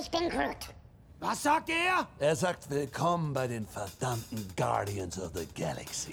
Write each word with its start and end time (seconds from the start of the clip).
Ich 0.00 0.10
bin 0.10 0.28
Groot. 0.30 0.56
Was 1.20 1.42
sagt 1.42 1.68
er? 1.68 2.06
Er 2.18 2.34
sagt 2.34 2.70
willkommen 2.70 3.32
bei 3.32 3.46
den 3.46 3.66
verdammten 3.66 4.48
Guardians 4.56 5.20
of 5.20 5.32
the 5.34 5.46
Galaxy. 5.54 6.12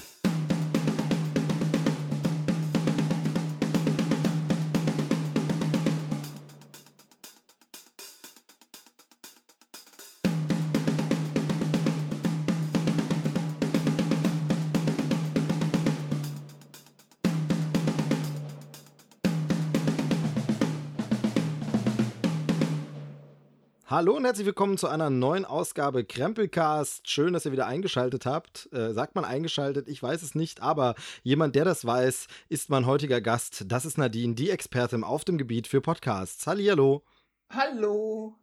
Hallo 24.00 24.16
und 24.16 24.24
herzlich 24.24 24.46
willkommen 24.46 24.78
zu 24.78 24.88
einer 24.88 25.10
neuen 25.10 25.44
Ausgabe 25.44 26.06
Krempelcast. 26.06 27.10
Schön, 27.10 27.34
dass 27.34 27.46
ihr 27.46 27.52
wieder 27.52 27.68
eingeschaltet 27.68 28.26
habt. 28.26 28.70
Äh, 28.72 28.94
sagt 28.94 29.14
man 29.14 29.26
eingeschaltet? 29.26 29.90
Ich 29.90 30.02
weiß 30.02 30.22
es 30.22 30.36
nicht, 30.36 30.62
aber 30.62 30.96
jemand, 31.22 31.54
der 31.58 31.66
das 31.66 31.84
weiß, 31.84 32.28
ist 32.48 32.70
mein 32.70 32.86
heutiger 32.86 33.20
Gast. 33.20 33.66
Das 33.68 33.84
ist 33.84 33.98
Nadine, 33.98 34.36
die 34.36 34.52
Expertin 34.52 35.04
auf 35.04 35.26
dem 35.26 35.38
Gebiet 35.38 35.68
für 35.68 35.82
Podcasts. 35.82 36.48
Hallihallo. 36.48 37.04
Hallo. 37.50 38.38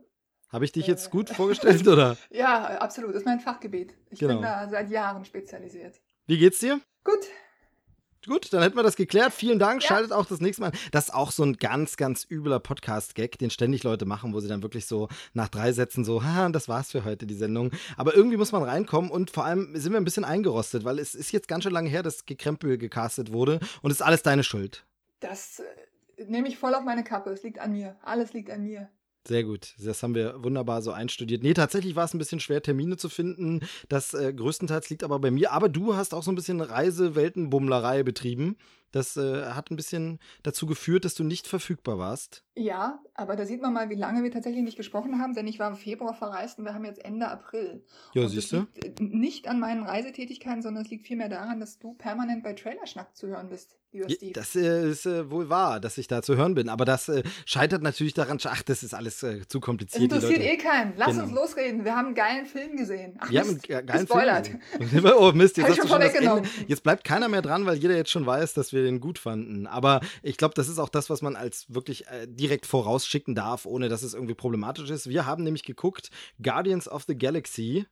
Habe 0.51 0.66
ich 0.66 0.73
dich 0.73 0.87
jetzt 0.87 1.11
gut 1.11 1.30
vorgestellt, 1.30 1.88
oder? 1.88 2.19
Ja, 2.29 2.63
absolut. 2.80 3.15
Das 3.15 3.23
ist 3.23 3.27
mein 3.27 3.41
Fachgebiet. 3.41 3.95
Ich 4.11 4.19
Genau. 4.19 4.35
bin 4.35 4.43
da 4.43 4.69
seit 4.69 4.91
Jahren 4.91 5.25
spezialisiert. 5.25 6.02
Wie 6.27 6.37
geht's 6.37 6.59
dir? 6.59 6.83
Gut. 7.02 7.25
Gut, 8.27 8.53
dann 8.53 8.62
hätten 8.62 8.77
wir 8.77 8.83
das 8.83 8.97
geklärt. 8.97 9.33
Vielen 9.33 9.59
Dank. 9.59 9.83
Ja. 9.83 9.89
Schaltet 9.89 10.12
auch 10.12 10.27
das 10.27 10.41
nächste 10.41 10.62
Mal. 10.62 10.69
an. 10.69 10.79
Das 10.91 11.05
ist 11.05 11.15
auch 11.15 11.30
so 11.30 11.45
ein 11.45 11.57
ganz, 11.57 11.97
ganz 11.97 12.27
übler 12.29 12.59
Podcast-Gag, 12.59 13.39
den 13.39 13.51
ständig 13.51 13.85
Leute 13.85 14.05
machen, 14.05 14.33
wo 14.33 14.41
sie 14.41 14.49
dann 14.49 14.62
wirklich 14.62 14.87
so 14.87 15.09
nach 15.33 15.49
drei 15.49 15.73
Sätzen 15.73 16.05
so, 16.05 16.25
haha, 16.25 16.49
das 16.49 16.69
war's 16.69 16.91
für 16.91 17.05
heute, 17.05 17.27
die 17.27 17.35
Sendung. 17.35 17.71
Aber 17.97 18.15
irgendwie 18.15 18.37
muss 18.37 18.52
man 18.52 18.62
reinkommen 18.62 19.11
und 19.11 19.30
vor 19.30 19.45
allem 19.45 19.71
sind 19.74 19.93
wir 19.93 20.01
ein 20.01 20.04
bisschen 20.04 20.24
eingerostet, 20.24 20.85
weil 20.85 20.99
es 20.99 21.15
ist 21.15 21.30
jetzt 21.32 21.47
ganz 21.49 21.65
schön 21.65 21.73
lange 21.73 21.88
her, 21.88 22.02
dass 22.02 22.27
Gekrempel 22.27 22.79
gecastet 22.79 23.32
wurde 23.32 23.60
und 23.82 23.91
es 23.91 23.99
ist 23.99 24.02
alles 24.02 24.23
deine 24.23 24.43
Schuld. 24.43 24.85
Das 25.21 25.60
äh, 25.60 26.24
nehme 26.24 26.49
ich 26.49 26.59
voll 26.59 26.74
auf 26.74 26.85
meine 26.85 27.04
Kappe. 27.04 27.30
Es 27.30 27.43
liegt 27.43 27.59
an 27.59 27.73
mir. 27.73 27.97
Alles 28.02 28.32
liegt 28.32 28.51
an 28.51 28.65
mir. 28.65 28.88
Sehr 29.27 29.43
gut. 29.43 29.74
Das 29.79 30.02
haben 30.02 30.15
wir 30.15 30.43
wunderbar 30.45 30.82
so 30.82 30.93
einstudiert. 30.93 31.43
Nee, 31.43 31.55
tatsächlich 31.55 31.96
war 31.96 32.05
es 32.05 32.15
ein 32.15 32.19
bisschen 32.19 32.38
schwer, 32.38 32.63
Termine 32.63 32.96
zu 32.96 33.09
finden. 33.09 33.60
Das 33.88 34.15
äh, 34.15 34.32
größtenteils 34.32 34.88
liegt 34.88 35.02
aber 35.02 35.19
bei 35.19 35.32
mir. 35.32 35.52
Aber 35.52 35.69
du 35.69 35.96
hast 35.96 36.15
auch 36.15 36.23
so 36.23 36.30
ein 36.30 36.37
bisschen 36.37 36.60
Reise-Weltenbummlerei 36.60 38.04
betrieben. 38.04 38.57
Das 38.93 39.16
äh, 39.16 39.47
hat 39.47 39.71
ein 39.71 39.77
bisschen 39.77 40.21
dazu 40.45 40.66
geführt, 40.66 41.04
dass 41.04 41.15
du 41.15 41.24
nicht 41.24 41.49
verfügbar 41.49 41.99
warst. 41.99 42.45
Ja, 42.59 43.01
aber 43.15 43.37
da 43.37 43.45
sieht 43.45 43.60
man 43.60 43.74
mal, 43.74 43.90
wie 43.90 43.95
lange 43.96 44.23
wir 44.23 44.30
tatsächlich 44.30 44.62
nicht 44.65 44.79
gesprochen 44.79 45.21
haben, 45.21 45.35
denn 45.35 45.46
ich 45.46 45.59
war 45.59 45.68
im 45.68 45.76
Februar 45.76 46.15
verreist 46.15 46.59
und 46.59 46.65
wir 46.65 46.73
haben 46.73 46.87
jetzt 46.87 47.04
Ende 47.04 47.29
April. 47.29 47.85
Ja, 48.15 48.23
und 48.23 48.29
siehst 48.30 48.51
du? 48.52 48.66
liegt 48.82 48.98
äh, 49.01 49.04
nicht 49.04 49.46
an 49.48 49.60
meinen 49.60 49.82
Reisetätigkeiten, 49.85 50.63
sondern 50.63 50.82
es 50.85 50.90
liegt 50.90 51.07
vielmehr 51.07 51.29
daran, 51.29 51.60
dass 51.60 51.79
du 51.79 51.93
permanent 51.95 52.43
bei 52.43 52.54
Trailerschnack 52.54 53.15
zu 53.15 53.26
hören 53.29 53.51
bist, 53.51 53.76
Ja, 53.93 54.07
das 54.32 54.57
äh, 54.57 54.88
ist 54.90 55.04
äh, 55.07 55.30
wohl 55.30 55.48
wahr, 55.51 55.80
dass 55.80 55.98
ich 55.98 56.07
da 56.09 56.23
zu 56.23 56.37
hören 56.37 56.54
bin. 56.54 56.68
Aber 56.71 56.85
das 56.87 57.09
äh, 57.10 57.23
scheitert 57.45 57.82
natürlich 57.82 58.15
daran, 58.15 58.38
ach, 58.45 58.63
das 58.63 58.82
ist 58.82 58.95
alles 58.95 59.23
äh, 59.23 59.46
zu 59.48 59.60
kompliziert. 59.60 60.01
die 60.01 60.04
interessiert 60.16 60.41
eh 60.41 60.57
keinen. 60.57 60.95
Lass 60.96 61.10
Genau. 61.13 61.24
uns 61.24 61.32
losreden. 61.32 61.85
Wir 61.85 61.95
haben 61.95 62.07
einen 62.07 62.15
geilen 62.15 62.46
Film 62.46 62.76
gesehen. 62.76 63.16
Ach, 63.18 63.30
Wir 63.30 63.41
haben 63.41 63.51
einen 63.51 63.59
ge- 63.60 63.82
geilen 63.82 64.06
gespoilert. 64.06 64.48
Film. 64.81 65.04
oh 65.19 65.32
Mist, 65.32 65.56
jetzt, 65.59 65.76
schon 65.76 65.88
schon 65.88 66.43
jetzt 66.69 66.82
bleibt 66.82 67.04
keiner 67.04 67.28
mehr 67.28 67.43
dran, 67.43 67.65
weil 67.66 67.76
jeder 67.76 67.97
jetzt 67.97 68.10
schon 68.10 68.25
weiß, 68.26 68.54
dass 68.54 68.72
wir 68.72 68.82
den 68.82 69.00
gut 69.00 69.19
fanden. 69.19 69.66
Aber 69.66 70.00
ich 70.22 70.37
glaube, 70.38 70.54
das 70.54 70.69
ist 70.69 70.78
auch 70.78 70.88
das, 70.88 71.09
was 71.10 71.20
man 71.22 71.37
als 71.37 71.66
wirklich 71.72 72.06
äh, 72.09 72.26
direkt 72.47 72.66
vorausschicken 72.66 73.34
darf, 73.34 73.66
ohne 73.66 73.89
dass 73.89 74.03
es 74.03 74.15
irgendwie 74.15 74.34
problematisch 74.34 74.91
ist. 74.91 75.09
Wir 75.09 75.27
haben 75.27 75.43
nämlich 75.43 75.65
geguckt 75.65 76.11
Guardians 76.41 76.88
of 76.88 77.05
the 77.05 77.19
Galaxy. 77.19 77.87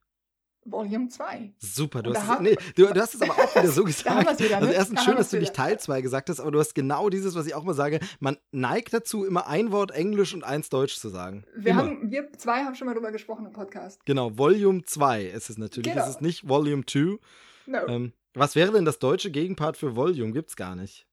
Volume 0.67 1.09
2. 1.09 1.53
Super, 1.59 2.03
du 2.03 2.15
hast, 2.15 2.37
es, 2.37 2.41
nee, 2.41 2.57
du, 2.75 2.87
du 2.87 3.01
hast 3.01 3.15
es 3.15 3.21
aber 3.21 3.33
auch 3.35 3.55
wieder 3.55 3.69
so 3.69 3.85
gesagt. 3.85 4.41
Wieder, 4.41 4.49
ne? 4.49 4.57
Also 4.57 4.73
erstens 4.73 5.05
schön, 5.05 5.17
dass 5.17 5.29
du 5.29 5.39
nicht. 5.39 5.53
Teil 5.55 5.79
2 5.79 6.01
gesagt 6.01 6.31
hast, 6.31 6.41
aber 6.41 6.53
du 6.53 6.59
hast 6.59 6.75
genau 6.75 7.11
dieses, 7.11 7.35
was 7.35 7.47
ich 7.47 7.55
auch 7.55 7.65
mal 7.65 7.75
sage. 7.75 8.01
Man 8.19 8.39
neigt 8.51 8.95
dazu, 8.95 9.27
immer 9.27 9.47
ein 9.47 9.73
Wort 9.73 9.91
Englisch 9.91 10.33
und 10.33 10.43
eins 10.43 10.71
Deutsch 10.71 10.97
zu 10.97 11.11
sagen. 11.11 11.45
Wir, 11.55 11.73
immer. 11.73 11.83
haben, 11.83 12.11
wir 12.11 12.33
zwei 12.39 12.65
haben 12.65 12.77
schon 12.77 12.87
mal 12.87 12.95
drüber 12.95 13.13
gesprochen 13.13 13.45
im 13.45 13.53
Podcast. 13.53 14.07
Genau, 14.07 14.39
Volume 14.39 14.85
2 14.85 15.25
ist 15.25 15.51
es 15.51 15.59
natürlich. 15.59 15.93
Genau. 15.93 16.05
Es 16.05 16.11
ist 16.11 16.23
nicht 16.23 16.49
Volume 16.49 16.87
2. 16.87 17.19
No. 17.67 17.87
Ähm, 17.89 18.13
was 18.33 18.57
wäre 18.57 18.73
denn 18.73 18.87
das 18.87 18.99
deutsche 18.99 19.31
Gegenpart 19.31 19.77
für 19.77 19.97
Volume? 19.97 20.33
Gibt's 20.33 20.57
gar 20.57 20.77
nicht. 20.77 21.07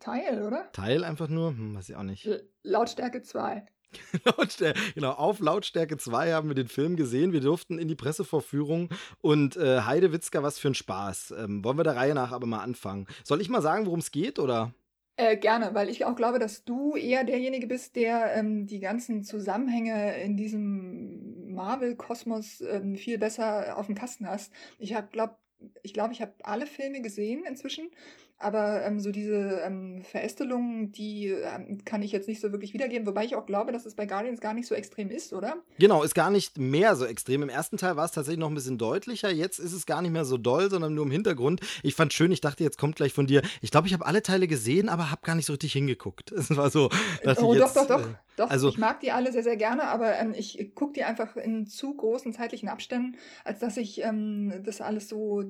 Teil, 0.00 0.42
oder? 0.42 0.70
Teil 0.72 1.04
einfach 1.04 1.28
nur? 1.28 1.50
Hm, 1.50 1.76
weiß 1.76 1.90
ich 1.90 1.96
auch 1.96 2.02
nicht. 2.02 2.26
L 2.26 2.48
Lautstärke 2.62 3.22
2. 3.22 3.64
Lautstärke, 4.24 4.78
genau, 4.94 5.12
auf 5.12 5.40
Lautstärke 5.40 5.96
2 5.96 6.32
haben 6.32 6.48
wir 6.48 6.54
den 6.54 6.68
Film 6.68 6.96
gesehen. 6.96 7.32
Wir 7.32 7.40
durften 7.40 7.78
in 7.78 7.88
die 7.88 7.96
Pressevorführung 7.96 8.88
und 9.20 9.56
äh, 9.56 9.80
Heide 9.82 10.12
Witzka, 10.12 10.42
was 10.42 10.58
für 10.58 10.68
ein 10.68 10.74
Spaß. 10.74 11.34
Ähm, 11.38 11.64
wollen 11.64 11.76
wir 11.76 11.84
der 11.84 11.96
Reihe 11.96 12.14
nach 12.14 12.32
aber 12.32 12.46
mal 12.46 12.60
anfangen. 12.60 13.06
Soll 13.24 13.40
ich 13.40 13.48
mal 13.48 13.62
sagen, 13.62 13.86
worum 13.86 14.00
es 14.00 14.10
geht, 14.10 14.38
oder? 14.38 14.72
Äh, 15.16 15.36
gerne, 15.36 15.74
weil 15.74 15.90
ich 15.90 16.04
auch 16.04 16.16
glaube, 16.16 16.38
dass 16.38 16.64
du 16.64 16.96
eher 16.96 17.24
derjenige 17.24 17.66
bist, 17.66 17.96
der 17.96 18.34
ähm, 18.36 18.66
die 18.66 18.80
ganzen 18.80 19.22
Zusammenhänge 19.22 20.18
in 20.22 20.36
diesem 20.36 21.52
Marvel-Kosmos 21.52 22.62
ähm, 22.62 22.96
viel 22.96 23.18
besser 23.18 23.76
auf 23.76 23.86
dem 23.86 23.94
Kasten 23.94 24.26
hast. 24.26 24.52
Ich 24.78 24.94
habe, 24.94 25.08
glaub, 25.10 25.36
ich 25.82 25.92
glaube, 25.92 26.14
ich 26.14 26.22
habe 26.22 26.32
alle 26.42 26.66
Filme 26.66 27.02
gesehen 27.02 27.44
inzwischen, 27.46 27.90
aber 28.40 28.82
ähm, 28.84 28.98
so 29.00 29.12
diese 29.12 29.60
ähm, 29.64 30.02
Verästelungen, 30.02 30.92
die 30.92 31.28
ähm, 31.28 31.78
kann 31.84 32.02
ich 32.02 32.10
jetzt 32.10 32.26
nicht 32.26 32.40
so 32.40 32.52
wirklich 32.52 32.72
wiedergeben, 32.74 33.06
wobei 33.06 33.24
ich 33.24 33.36
auch 33.36 33.46
glaube, 33.46 33.70
dass 33.70 33.86
es 33.86 33.94
bei 33.94 34.06
Guardians 34.06 34.40
gar 34.40 34.54
nicht 34.54 34.66
so 34.66 34.74
extrem 34.74 35.10
ist, 35.10 35.32
oder? 35.32 35.56
Genau, 35.78 36.02
ist 36.02 36.14
gar 36.14 36.30
nicht 36.30 36.58
mehr 36.58 36.96
so 36.96 37.04
extrem. 37.04 37.42
Im 37.42 37.48
ersten 37.50 37.76
Teil 37.76 37.96
war 37.96 38.06
es 38.06 38.12
tatsächlich 38.12 38.40
noch 38.40 38.48
ein 38.48 38.54
bisschen 38.54 38.78
deutlicher. 38.78 39.30
Jetzt 39.30 39.58
ist 39.58 39.72
es 39.74 39.84
gar 39.86 40.00
nicht 40.02 40.12
mehr 40.12 40.24
so 40.24 40.38
doll, 40.38 40.70
sondern 40.70 40.94
nur 40.94 41.04
im 41.04 41.10
Hintergrund. 41.10 41.60
Ich 41.82 41.94
fand 41.94 42.12
schön, 42.12 42.32
ich 42.32 42.40
dachte, 42.40 42.64
jetzt 42.64 42.78
kommt 42.78 42.96
gleich 42.96 43.12
von 43.12 43.26
dir. 43.26 43.42
Ich 43.60 43.70
glaube, 43.70 43.86
ich 43.86 43.92
habe 43.92 44.06
alle 44.06 44.22
Teile 44.22 44.48
gesehen, 44.48 44.88
aber 44.88 45.10
habe 45.10 45.20
gar 45.22 45.34
nicht 45.34 45.46
so 45.46 45.52
richtig 45.52 45.72
hingeguckt. 45.72 46.32
Es 46.40 46.56
war 46.56 46.70
so. 46.70 46.86
Oh, 46.86 46.90
ich 47.30 47.34
doch, 47.36 47.52
jetzt, 47.54 47.76
doch, 47.76 47.86
doch. 47.86 48.00
äh, 48.00 48.14
Doch, 48.36 48.48
also- 48.50 48.70
ich 48.70 48.78
mag 48.78 49.00
die 49.00 49.12
alle 49.12 49.30
sehr, 49.30 49.42
sehr 49.42 49.56
gerne, 49.56 49.84
aber 49.84 50.16
ähm, 50.18 50.32
ich 50.34 50.74
gucke 50.74 50.94
die 50.94 51.04
einfach 51.04 51.36
in 51.36 51.66
zu 51.66 51.94
großen 51.94 52.32
zeitlichen 52.32 52.68
Abständen, 52.70 53.16
als 53.44 53.58
dass 53.60 53.76
ich 53.76 54.00
ähm, 54.02 54.62
das 54.64 54.80
alles 54.80 55.08
so 55.10 55.44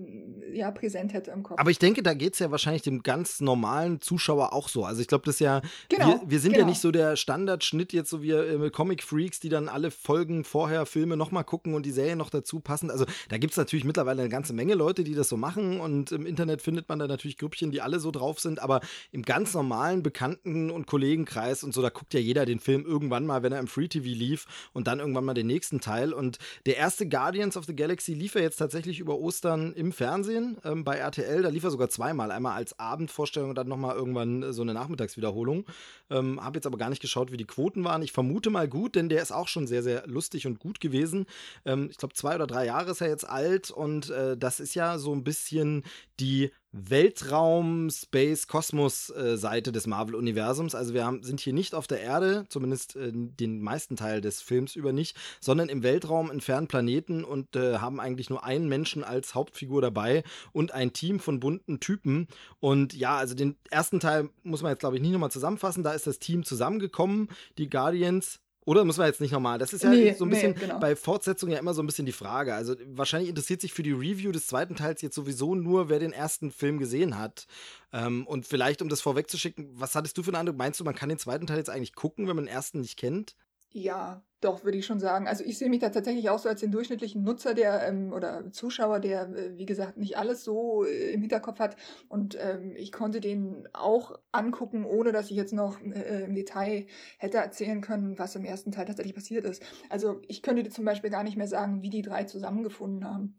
ja, 0.53 0.73
präsent 0.73 1.13
hätte 1.13 1.31
im 1.31 1.45
Kopf. 1.45 1.61
Aber 1.61 1.71
ich 1.71 1.79
denke, 1.79 2.03
da 2.03 2.13
geht 2.15 2.33
es 2.35 2.41
ja 2.41 2.51
wahrscheinlich 2.51 2.80
dem 2.83 3.03
ganz 3.03 3.41
normalen 3.41 4.01
Zuschauer 4.01 4.53
auch 4.53 4.69
so. 4.69 4.85
Also 4.85 5.01
ich 5.01 5.09
glaube, 5.09 5.25
das 5.27 5.37
ist 5.37 5.41
ja, 5.41 5.63
Genau, 5.89 6.07
wir, 6.07 6.21
wir 6.27 6.41
sind 6.41 6.53
ja 6.53 6.59
genau. 6.59 6.71
nicht 6.71 6.81
so 6.81 6.91
der 6.91 7.17
Standardschnitt 7.17 7.93
jetzt, 7.93 8.11
so 8.11 8.23
wie 8.23 8.31
äh, 8.31 8.71
Comic-Freaks, 8.71 9.41
die 9.41 9.49
dann 9.49 9.69
alle 9.69 9.91
Folgen 9.91 10.45
vorher 10.45 10.87
Filme 10.87 11.17
nochmal 11.17 11.45
gucken 11.45 11.75
und 11.75 11.87
die 11.87 11.91
Serie 11.91 12.17
noch 12.17 12.31
dazu 12.31 12.61
passen. 12.61 12.91
Also 12.91 13.07
da 13.29 13.39
gibt 13.39 13.53
es 13.53 13.57
natürlich 13.57 13.85
mittlerweile 13.85 14.23
eine 14.23 14.31
ganze 14.31 14.53
Menge 14.53 14.75
Leute, 14.75 15.05
die 15.05 15.15
das 15.15 15.29
so 15.29 15.37
machen 15.37 15.81
und 15.81 16.13
im 16.13 16.27
Internet 16.27 16.63
findet 16.63 16.89
man 16.89 16.99
da 16.99 17.07
natürlich 17.07 17.37
Grüppchen, 17.39 17.71
die 17.71 17.81
alle 17.81 18.01
so 18.01 18.11
drauf 18.11 18.41
sind, 18.41 18.61
aber 18.61 18.81
im 19.13 19.23
ganz 19.23 19.55
normalen 19.55 20.03
Bekannten- 20.03 20.71
und 20.71 20.87
Kollegenkreis 20.87 21.65
und 21.65 21.75
so, 21.75 21.83
da 21.83 21.91
guckt 21.91 22.15
ja 22.15 22.21
jeder 22.21 22.47
den 22.47 22.61
Film 22.61 22.85
irgendwann 22.85 23.27
mal, 23.27 23.43
wenn 23.43 23.53
er 23.53 23.61
im 23.61 23.67
Free-TV 23.67 24.07
lief 24.07 24.47
und 24.73 24.87
dann 24.87 25.01
irgendwann 25.01 25.25
mal 25.25 25.35
den 25.35 25.47
nächsten 25.47 25.81
Teil. 25.81 26.13
Und 26.13 26.39
der 26.67 26.77
erste 26.77 27.09
Guardians 27.09 27.57
of 27.57 27.65
the 27.65 27.75
Galaxy 27.75 28.15
lief 28.15 28.35
ja 28.35 28.41
jetzt 28.41 28.57
tatsächlich 28.57 29.01
über 29.01 29.19
Ostern 29.19 29.73
im 29.73 29.93
Fernsehen 29.93 30.59
ähm, 30.65 30.85
bei 30.85 30.97
RTL. 30.97 31.43
Da 31.43 31.49
lief 31.49 31.65
er 31.65 31.71
sogar 31.71 31.89
zweimal. 31.89 32.31
Einmal 32.31 32.57
als 32.57 32.70
Abendvorstellung 32.79 33.51
und 33.51 33.57
dann 33.57 33.69
nochmal 33.69 33.97
irgendwann 33.97 34.43
äh, 34.43 34.53
so 34.53 34.63
eine 34.63 34.75
Nachmittagswiederholung. 34.75 35.67
Ähm, 36.11 36.43
Habe 36.43 36.59
jetzt 36.59 36.67
aber 36.67 36.79
gar 36.79 36.91
nicht 36.91 37.03
geschaut, 37.03 37.33
wie 37.33 37.37
die 37.37 37.47
Quoten 37.47 37.85
waren. 37.85 38.03
Ich 38.03 38.13
vermute 38.13 38.51
mal 38.51 38.69
gut, 38.69 38.95
denn 38.95 39.09
der 39.09 39.23
ist 39.23 39.33
auch 39.33 39.49
schon 39.49 39.67
sehr, 39.67 39.83
sehr 39.83 40.07
lustig 40.07 40.47
und 40.47 40.59
gut 40.59 40.81
gewesen. 40.81 41.27
Ähm, 41.65 41.89
ich 41.91 41.97
glaube, 41.97 42.15
zwei 42.15 42.35
oder 42.35 42.47
drei 42.47 42.67
Jahre 42.67 42.91
ist 42.91 43.01
er 43.01 43.09
jetzt 43.09 43.29
alt 43.29 43.71
und 43.71 44.11
äh, 44.11 44.37
das 44.37 44.61
ist 44.61 44.75
ja 44.75 44.99
so 44.99 45.13
ein 45.13 45.25
bisschen 45.25 45.85
die 46.21 46.51
Weltraum-Space-Kosmos-Seite 46.73 49.73
des 49.73 49.87
Marvel-Universums. 49.87 50.75
Also 50.75 50.95
wir 50.95 51.05
haben, 51.05 51.23
sind 51.23 51.41
hier 51.41 51.53
nicht 51.53 51.75
auf 51.75 51.87
der 51.87 52.01
Erde, 52.01 52.47
zumindest 52.49 52.97
äh, 52.97 53.11
den 53.13 53.61
meisten 53.61 53.97
Teil 53.97 54.21
des 54.21 54.41
Films 54.41 54.77
über 54.77 54.93
nicht, 54.93 55.17
sondern 55.41 55.69
im 55.69 55.83
Weltraum 55.83 56.31
in 56.31 56.41
fernen 56.41 56.69
Planeten 56.69 57.25
und 57.25 57.57
äh, 57.57 57.79
haben 57.79 57.99
eigentlich 57.99 58.31
nur 58.31 58.45
einen 58.45 58.69
Menschen 58.69 59.03
als 59.03 59.35
Hauptfigur 59.35 59.83
dabei 59.83 60.23
und 60.53 60.73
ein 60.73 60.93
Team 60.93 61.19
von 61.19 61.41
bunten 61.41 61.81
Typen. 61.81 62.29
Und 62.61 62.95
ja, 62.95 63.17
also 63.17 63.35
den 63.35 63.57
ersten 63.71 63.99
Teil 63.99 64.31
muss 64.43 64.63
man 64.63 64.71
jetzt, 64.71 64.81
glaube 64.81 64.97
ich, 64.97 65.03
nicht 65.03 65.13
nochmal 65.13 65.33
zusammenfassen. 65.33 65.83
Da 65.83 65.93
ist 65.93 66.07
das 66.07 66.19
Team 66.19 66.45
zusammengekommen, 66.45 67.29
die 67.59 67.69
Guardians. 67.69 68.41
Oder 68.67 68.85
muss 68.85 68.99
man 68.99 69.07
jetzt 69.07 69.21
nicht 69.21 69.33
nochmal? 69.33 69.59
Das 69.59 69.73
ist 69.73 69.83
ja 69.83 69.91
Nee, 69.91 70.13
so 70.13 70.25
ein 70.25 70.29
nee, 70.29 70.35
bisschen 70.35 70.55
genau. 70.55 70.79
bei 70.79 70.95
Fortsetzungen 70.95 71.53
ja 71.53 71.59
immer 71.59 71.73
so 71.75 71.83
ein 71.83 71.87
bisschen 71.87 72.07
die 72.07 72.13
Frage. 72.13 72.55
Also 72.55 72.75
wahrscheinlich 72.89 73.31
interessiert 73.31 73.61
sich 73.61 73.73
für 73.73 73.83
die 73.83 73.93
Review 73.93 74.33
des 74.33 74.47
zweiten 74.47 74.77
Teils 74.77 75.01
jetzt 75.03 75.15
sowieso 75.15 75.55
nur, 75.55 75.89
wer 75.89 75.99
den 75.99 76.13
ersten 76.13 76.51
Film 76.51 76.79
gesehen 76.79 77.19
hat. 77.19 77.47
Ähm, 77.93 78.27
und 78.27 78.47
vielleicht, 78.47 78.83
um 78.83 78.89
das 78.89 79.01
vorwegzuschicken, 79.01 79.71
was 79.73 79.95
hattest 79.95 80.17
du 80.19 80.23
für 80.23 80.31
eine 80.31 80.39
Ahnung? 80.39 80.57
Meinst 80.57 80.79
du, 80.79 80.85
man 80.85 80.95
kann 80.95 81.09
den 81.09 81.19
zweiten 81.19 81.47
Teil 81.47 81.57
jetzt 81.57 81.71
eigentlich 81.71 81.95
gucken, 81.95 82.29
wenn 82.29 82.37
man 82.37 82.45
den 82.45 82.55
ersten 82.55 82.81
nicht 82.81 82.99
kennt? 82.99 83.35
Ja, 83.73 84.23
doch, 84.41 84.65
würde 84.65 84.79
ich 84.79 84.87
schon 84.87 84.99
sagen. 84.99 85.29
Also 85.29 85.45
ich 85.45 85.57
sehe 85.59 85.69
mich 85.69 85.79
da 85.81 85.91
tatsächlich 85.91 86.29
auch 86.29 86.39
so 86.41 86.49
als 86.49 86.61
den 86.61 86.73
durchschnittlichen 86.73 87.23
Nutzer, 87.23 87.55
der 87.55 87.87
ähm, 87.87 88.13
oder 88.13 88.51
Zuschauer, 88.51 88.99
der, 88.99 89.29
äh, 89.29 89.57
wie 89.59 89.67
gesagt, 89.67 89.97
nicht 89.97 90.17
alles 90.19 90.43
so 90.43 90.85
äh, 90.85 91.13
im 91.13 91.21
Hinterkopf 91.21 91.61
hat. 91.61 91.77
Und 92.09 92.37
ähm, 92.41 92.75
ich 92.77 92.91
konnte 92.91 93.21
den 93.21 93.69
auch 93.73 94.19
angucken, 94.33 94.85
ohne 94.85 95.13
dass 95.13 95.31
ich 95.31 95.37
jetzt 95.37 95.53
noch 95.53 95.81
äh, 95.81 96.25
im 96.25 96.35
Detail 96.35 96.87
hätte 97.19 97.39
erzählen 97.39 97.81
können, 97.81 98.19
was 98.19 98.35
im 98.35 98.45
ersten 98.45 98.73
Teil 98.73 98.87
tatsächlich 98.87 99.15
passiert 99.15 99.45
ist. 99.45 99.63
Also 99.89 100.21
ich 100.27 100.43
könnte 100.43 100.65
dir 100.65 100.71
zum 100.71 100.85
Beispiel 100.85 101.11
gar 101.11 101.23
nicht 101.23 101.37
mehr 101.37 101.49
sagen, 101.49 101.83
wie 101.83 101.91
die 101.91 102.03
drei 102.03 102.25
zusammengefunden 102.25 103.05
haben. 103.05 103.37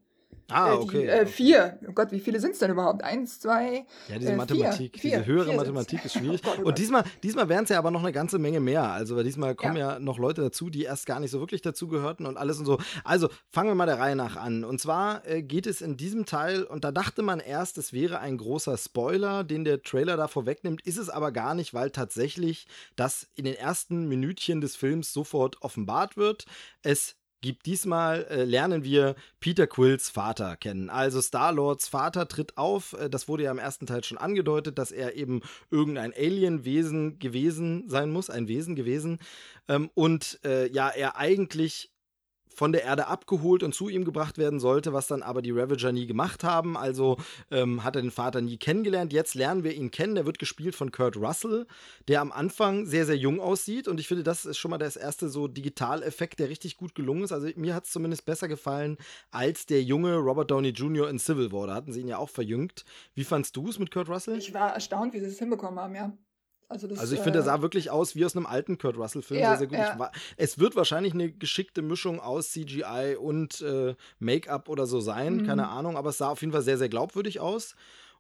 Ah, 0.52 0.74
Äh, 0.74 0.78
die, 0.78 0.84
okay. 0.84 1.06
äh, 1.08 1.26
vier. 1.26 1.80
Oh 1.88 1.94
Gott, 1.94 2.12
wie 2.12 2.20
viele 2.20 2.40
sind 2.40 2.52
es 2.52 2.60
denn 2.60 2.72
überhaupt? 2.72 3.04
Eins, 3.04 3.40
zwei. 3.40 3.86
Ja, 4.10 4.20
diese 4.20 4.34
äh, 4.34 4.36
Mathematik, 4.36 5.00
vier, 5.00 5.12
diese 5.12 5.24
vier, 5.24 5.26
höhere 5.26 5.46
vier 5.50 5.56
Mathematik 5.56 6.06
ist 6.06 6.14
schwierig. 6.18 6.42
Oh 6.44 6.50
Gott, 6.50 6.60
oh 6.64 6.68
Und 6.68 6.78
diesmal, 6.78 7.04
diesmal 7.24 7.50
wären 7.50 7.64
es 7.64 7.70
ja 7.70 7.78
aber 7.78 7.92
noch 7.92 8.02
eine 8.02 8.12
ganze 8.12 8.38
Menge 8.38 8.60
mehr. 8.60 8.84
Also, 8.84 9.16
weil 9.16 9.24
diesmal 9.24 9.56
kommen 9.56 9.78
ja. 9.78 10.00
noch 10.00 10.20
Leute 10.20 10.42
dazu, 10.42 10.70
die 10.70 10.84
erst 10.84 11.06
gar 11.06 11.20
nicht 11.20 11.32
so 11.32 11.40
wirklich 11.40 11.62
dazugehörten 11.62 12.26
und 12.26 12.38
alles 12.38 12.60
und 12.60 12.66
so. 12.66 12.80
Also, 13.04 13.30
fangen 13.50 13.70
wir 13.70 13.76
mal 13.76 13.86
der 13.86 14.00
Reihe 14.00 14.16
nach 14.16 14.36
an. 14.36 14.64
Und 14.64 14.82
zwar 14.82 15.26
äh, 15.28 15.42
geht 15.42 15.68
es 15.68 15.82
in 15.82 15.98
diesem 15.98 16.26
Teil, 16.26 16.64
und 16.64 16.84
da 16.84 16.92
dachte 16.92 17.22
man 17.22 17.40
erst, 17.40 17.78
es 17.78 17.94
wäre 17.94 18.20
ein 18.20 18.38
großer 18.38 18.78
Spoiler, 18.78 19.44
den 19.44 19.64
der 19.64 19.82
Trailer 19.84 20.18
da 20.18 20.28
vorwegnimmt, 20.28 20.82
ist 20.82 20.98
es 20.98 21.10
aber 21.10 21.32
gar 21.32 21.56
nicht, 21.56 21.74
weil 21.74 21.92
tatsächlich 21.92 22.68
das 22.96 23.28
in 23.36 23.46
den 23.46 23.56
ersten 23.56 24.08
Minütchen 24.08 24.62
des 24.62 24.76
Films 24.76 25.14
sofort 25.14 25.62
offenbart 25.62 26.18
wird. 26.18 26.46
Es 26.84 27.16
gibt 27.42 27.66
diesmal, 27.66 28.26
äh, 28.30 28.44
lernen 28.44 28.84
wir 28.84 29.16
Peter 29.40 29.68
Quills 29.68 30.10
Vater 30.10 30.56
kennen. 30.56 30.90
Also 30.90 31.22
Star-Lords 31.22 31.88
Vater 31.88 32.28
tritt 32.28 32.58
auf. 32.58 32.94
Äh, 32.94 33.10
das 33.10 33.28
wurde 33.28 33.44
ja 33.44 33.52
im 33.52 33.60
ersten 33.60 33.88
Teil 33.88 34.04
schon 34.04 34.18
angedeutet, 34.18 34.78
dass 34.78 34.92
er 34.92 35.16
eben 35.16 35.42
irgendein 35.70 36.14
Alien-Wesen 36.14 37.20
gewesen 37.20 37.90
sein 37.90 38.12
muss, 38.12 38.30
ein 38.30 38.48
Wesen 38.48 38.76
gewesen. 38.76 39.20
Ähm, 39.68 39.90
und 39.94 40.40
äh, 40.44 40.72
ja, 40.72 40.90
er 40.90 41.18
eigentlich 41.18 41.91
von 42.54 42.72
der 42.72 42.84
Erde 42.84 43.08
abgeholt 43.08 43.64
und 43.64 43.74
zu 43.74 43.90
ihm 43.90 44.06
gebracht 44.06 44.38
werden 44.38 44.60
sollte, 44.60 44.94
was 44.94 45.08
dann 45.08 45.24
aber 45.24 45.42
die 45.42 45.52
Ravager 45.52 45.92
nie 45.92 46.06
gemacht 46.06 46.44
haben. 46.44 46.78
Also 46.78 47.18
ähm, 47.50 47.84
hat 47.84 47.96
er 47.96 48.02
den 48.02 48.12
Vater 48.12 48.42
nie 48.42 48.58
kennengelernt. 48.58 49.14
Jetzt 49.14 49.36
lernen 49.36 49.64
wir 49.64 49.74
ihn 49.74 49.92
kennen. 49.92 50.16
Der 50.16 50.26
wird 50.26 50.40
gespielt 50.40 50.76
von 50.76 50.92
Kurt 50.92 51.18
Russell, 51.18 51.68
der 52.08 52.22
am 52.22 52.32
Anfang 52.32 52.86
sehr, 52.86 53.06
sehr 53.06 53.18
jung 53.18 53.40
aussieht. 53.40 53.88
Und 53.88 54.00
ich 54.00 54.08
finde, 54.08 54.24
das 54.24 54.46
ist 54.46 54.58
schon 54.58 54.72
mal 54.72 54.78
das 54.78 54.96
erste 54.96 55.30
so 55.30 55.48
Digitaleffekt, 55.48 56.40
der 56.40 56.50
richtig 56.50 56.78
gut 56.78 56.96
gelungen 56.96 57.24
ist. 57.24 57.32
Also 57.32 57.50
mir 57.56 57.76
hat 57.76 57.86
es 57.86 57.92
zumindest 57.92 58.26
besser 58.26 58.48
gefallen 58.48 58.98
als 59.32 59.66
der 59.66 59.84
junge 59.84 60.18
Robert 60.18 60.52
Downey 60.52 60.70
Jr. 60.70 61.10
in 61.10 61.20
Civil 61.20 61.52
War. 61.52 61.68
Da 61.68 61.76
hatten 61.76 61.94
sie 61.94 62.02
ihn 62.02 62.08
ja 62.08 62.18
auch 62.18 62.30
verjüngt. 62.30 62.86
Wie 63.14 63.24
fandst 63.24 63.56
du 63.56 63.70
es 63.70 63.80
mit 63.80 63.92
Kurt 63.92 64.10
Russell? 64.10 64.38
Ich 64.38 64.54
war 64.54 64.74
erstaunt, 64.74 65.14
wie 65.14 65.20
sie 65.20 65.26
es 65.26 65.40
hinbekommen 65.40 65.80
haben, 65.80 65.96
ja. 65.96 66.12
Also, 66.72 66.88
das, 66.88 67.00
Also 67.00 67.16
ich 67.16 67.22
finde, 67.22 67.40
er 67.40 67.44
äh, 67.44 67.46
sah 67.46 67.62
wirklich 67.62 67.90
aus 67.92 68.16
wie 68.16 68.26
aus 68.26 68.36
einem 68.36 68.46
alten 68.46 68.78
Kurt 68.78 68.98
Russell-Film. 68.98 69.40
Ja, 69.40 69.50
sehr, 69.50 69.58
sehr 69.60 69.68
gut. 69.68 69.78
ja. 69.78 69.94
Ich 69.94 70.00
wa- 70.00 70.12
es 70.38 70.58
wird 70.60 70.76
wahrscheinlich 70.76 71.14
eine 71.14 71.32
geschickte 71.32 71.82
Mischung 71.82 72.20
aus 72.20 72.52
CGI 72.52 73.18
und 73.20 73.62
äh, 73.62 73.96
Make-up 74.20 74.70
oder 74.70 74.86
so 74.88 75.00
sein. 75.02 75.38
Mhm. 75.38 75.46
Keine 75.46 75.68
Ahnung, 75.68 75.98
aber 75.98 76.10
es 76.12 76.18
sah 76.18 76.30
auf 76.30 76.42
jeden 76.42 76.54
Fall 76.54 76.62
sehr, 76.64 76.78
sehr 76.78 76.90
glaubwürdig 76.90 77.40
aus. 77.40 77.76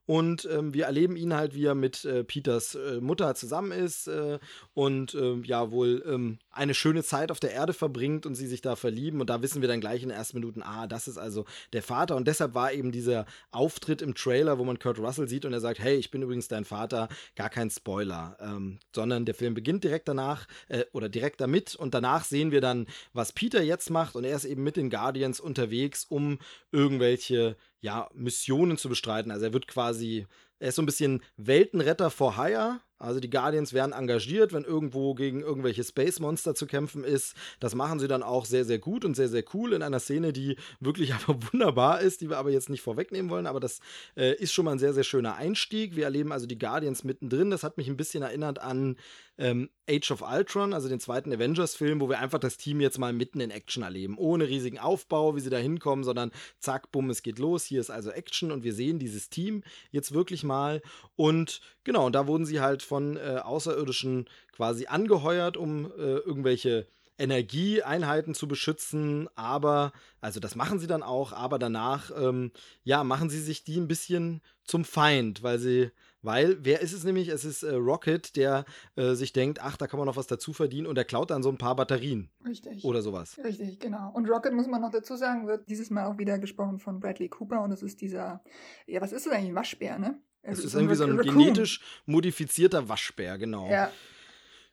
Und 0.05 0.47
ähm, 0.51 0.73
wir 0.73 0.85
erleben 0.85 1.15
ihn 1.15 1.33
halt, 1.33 1.53
wie 1.53 1.65
er 1.65 1.75
mit 1.75 2.05
äh, 2.05 2.23
Peters 2.23 2.75
äh, 2.75 2.99
Mutter 2.99 3.33
zusammen 3.35 3.71
ist 3.71 4.07
äh, 4.07 4.39
und 4.73 5.13
ähm, 5.15 5.43
ja 5.43 5.71
wohl 5.71 6.03
ähm, 6.05 6.39
eine 6.49 6.73
schöne 6.73 7.03
Zeit 7.03 7.31
auf 7.31 7.39
der 7.39 7.51
Erde 7.51 7.73
verbringt 7.73 8.25
und 8.25 8.35
sie 8.35 8.47
sich 8.47 8.61
da 8.61 8.75
verlieben. 8.75 9.21
Und 9.21 9.29
da 9.29 9.41
wissen 9.41 9.61
wir 9.61 9.69
dann 9.69 9.79
gleich 9.79 10.03
in 10.03 10.09
den 10.09 10.17
ersten 10.17 10.37
Minuten, 10.37 10.63
ah, 10.63 10.87
das 10.87 11.07
ist 11.07 11.17
also 11.17 11.45
der 11.73 11.83
Vater. 11.83 12.15
Und 12.15 12.27
deshalb 12.27 12.55
war 12.55 12.73
eben 12.73 12.91
dieser 12.91 13.25
Auftritt 13.51 14.01
im 14.01 14.15
Trailer, 14.15 14.57
wo 14.57 14.63
man 14.63 14.79
Kurt 14.79 14.99
Russell 14.99 15.27
sieht 15.27 15.45
und 15.45 15.53
er 15.53 15.61
sagt, 15.61 15.79
hey, 15.79 15.95
ich 15.95 16.11
bin 16.11 16.23
übrigens 16.23 16.47
dein 16.47 16.65
Vater, 16.65 17.07
gar 17.35 17.49
kein 17.49 17.69
Spoiler. 17.69 18.37
Ähm, 18.39 18.79
sondern 18.95 19.25
der 19.25 19.35
Film 19.35 19.53
beginnt 19.53 19.83
direkt 19.83 20.07
danach 20.07 20.47
äh, 20.67 20.83
oder 20.93 21.09
direkt 21.09 21.41
damit 21.41 21.75
und 21.75 21.93
danach 21.93 22.23
sehen 22.23 22.51
wir 22.51 22.61
dann, 22.61 22.87
was 23.13 23.31
Peter 23.31 23.61
jetzt 23.61 23.89
macht 23.89 24.15
und 24.15 24.23
er 24.23 24.35
ist 24.35 24.45
eben 24.45 24.63
mit 24.63 24.77
den 24.77 24.89
Guardians 24.89 25.39
unterwegs, 25.39 26.05
um 26.05 26.39
irgendwelche 26.71 27.55
ja, 27.81 28.09
Missionen 28.13 28.77
zu 28.77 28.89
bestreiten. 28.89 29.31
Also 29.31 29.45
er 29.45 29.53
wird 29.53 29.67
quasi, 29.67 30.27
er 30.59 30.69
ist 30.69 30.75
so 30.75 30.81
ein 30.81 30.85
bisschen 30.85 31.23
Weltenretter 31.37 32.09
for 32.09 32.37
Hire. 32.37 32.79
Also 33.01 33.19
die 33.19 33.29
Guardians 33.29 33.73
werden 33.73 33.93
engagiert, 33.93 34.53
wenn 34.53 34.63
irgendwo 34.63 35.13
gegen 35.13 35.41
irgendwelche 35.41 35.83
Space 35.83 36.19
Monster 36.19 36.55
zu 36.55 36.67
kämpfen 36.67 37.03
ist. 37.03 37.35
Das 37.59 37.75
machen 37.75 37.99
sie 37.99 38.07
dann 38.07 38.23
auch 38.23 38.45
sehr, 38.45 38.65
sehr 38.65 38.79
gut 38.79 39.05
und 39.05 39.15
sehr, 39.15 39.29
sehr 39.29 39.43
cool 39.53 39.73
in 39.73 39.81
einer 39.81 39.99
Szene, 39.99 40.33
die 40.33 40.57
wirklich 40.79 41.13
aber 41.27 41.39
wunderbar 41.51 42.01
ist, 42.01 42.21
die 42.21 42.29
wir 42.29 42.37
aber 42.37 42.51
jetzt 42.51 42.69
nicht 42.69 42.81
vorwegnehmen 42.81 43.29
wollen. 43.29 43.47
Aber 43.47 43.59
das 43.59 43.79
äh, 44.15 44.35
ist 44.35 44.53
schon 44.53 44.65
mal 44.65 44.71
ein 44.71 44.79
sehr, 44.79 44.93
sehr 44.93 45.03
schöner 45.03 45.35
Einstieg. 45.35 45.95
Wir 45.95 46.05
erleben 46.05 46.31
also 46.31 46.45
die 46.45 46.57
Guardians 46.57 47.03
mittendrin. 47.03 47.49
Das 47.51 47.63
hat 47.63 47.77
mich 47.77 47.87
ein 47.87 47.97
bisschen 47.97 48.23
erinnert 48.23 48.59
an 48.59 48.97
ähm, 49.37 49.69
Age 49.89 50.11
of 50.11 50.21
Ultron, 50.21 50.73
also 50.73 50.87
den 50.87 50.99
zweiten 50.99 51.33
Avengers-Film, 51.33 51.99
wo 51.99 52.07
wir 52.07 52.19
einfach 52.19 52.39
das 52.39 52.57
Team 52.57 52.79
jetzt 52.79 52.99
mal 52.99 53.11
mitten 53.11 53.39
in 53.39 53.49
Action 53.49 53.83
erleben. 53.83 54.17
Ohne 54.17 54.47
riesigen 54.47 54.77
Aufbau, 54.77 55.35
wie 55.35 55.39
sie 55.39 55.49
da 55.49 55.57
hinkommen, 55.57 56.03
sondern 56.03 56.31
zack, 56.59 56.91
bumm, 56.91 57.09
es 57.09 57.23
geht 57.23 57.39
los. 57.39 57.65
Hier 57.65 57.81
ist 57.81 57.89
also 57.89 58.11
Action 58.11 58.51
und 58.51 58.63
wir 58.63 58.73
sehen 58.73 58.99
dieses 58.99 59.29
Team 59.29 59.63
jetzt 59.89 60.13
wirklich 60.13 60.43
mal. 60.43 60.81
Und 61.15 61.61
genau, 61.83 62.05
und 62.05 62.13
da 62.13 62.27
wurden 62.27 62.45
sie 62.45 62.61
halt 62.61 62.83
von 62.91 63.15
äh, 63.15 63.39
Außerirdischen 63.41 64.25
quasi 64.51 64.87
angeheuert, 64.87 65.55
um 65.55 65.85
äh, 65.85 66.17
irgendwelche 66.17 66.87
Energieeinheiten 67.17 68.33
zu 68.33 68.49
beschützen, 68.49 69.29
aber, 69.35 69.93
also 70.19 70.41
das 70.41 70.55
machen 70.57 70.77
sie 70.77 70.87
dann 70.87 71.03
auch, 71.03 71.31
aber 71.31 71.57
danach, 71.57 72.11
ähm, 72.19 72.51
ja, 72.83 73.05
machen 73.05 73.29
sie 73.29 73.39
sich 73.39 73.63
die 73.63 73.79
ein 73.79 73.87
bisschen 73.87 74.41
zum 74.65 74.83
Feind, 74.83 75.41
weil 75.41 75.57
sie, 75.57 75.91
weil, 76.21 76.57
wer 76.65 76.81
ist 76.81 76.91
es 76.91 77.05
nämlich? 77.05 77.29
Es 77.29 77.45
ist 77.45 77.63
äh, 77.63 77.75
Rocket, 77.75 78.35
der 78.35 78.65
äh, 78.97 79.13
sich 79.13 79.31
denkt, 79.31 79.61
ach, 79.61 79.77
da 79.77 79.87
kann 79.87 79.99
man 79.99 80.07
noch 80.07 80.17
was 80.17 80.27
dazu 80.27 80.51
verdienen 80.51 80.87
und 80.87 80.95
der 80.95 81.05
klaut 81.05 81.29
dann 81.29 81.43
so 81.43 81.49
ein 81.49 81.57
paar 81.57 81.77
Batterien 81.77 82.29
Richtig. 82.45 82.83
oder 82.83 83.01
sowas. 83.01 83.39
Richtig, 83.41 83.79
genau. 83.79 84.11
Und 84.13 84.29
Rocket, 84.29 84.51
muss 84.51 84.67
man 84.67 84.81
noch 84.81 84.91
dazu 84.91 85.15
sagen, 85.15 85.47
wird 85.47 85.69
dieses 85.69 85.91
Mal 85.91 86.07
auch 86.07 86.17
wieder 86.17 86.39
gesprochen 86.39 86.77
von 86.79 86.99
Bradley 86.99 87.29
Cooper 87.29 87.61
und 87.61 87.71
es 87.71 87.83
ist 87.83 88.01
dieser, 88.01 88.43
ja, 88.85 88.99
was 88.99 89.13
ist 89.13 89.25
das 89.25 89.31
eigentlich, 89.33 89.51
ein 89.51 89.55
Waschbär, 89.55 89.97
ne? 89.97 90.19
Es 90.43 90.57
Also 90.57 90.63
ist 90.67 90.73
irgendwie 90.75 90.95
so 90.95 91.03
ein 91.03 91.11
Rac- 91.11 91.19
Raccoon. 91.25 91.37
genetisch 91.39 91.81
modifizierter 92.05 92.89
Waschbär, 92.89 93.37
genau. 93.37 93.69
Ja, 93.69 93.91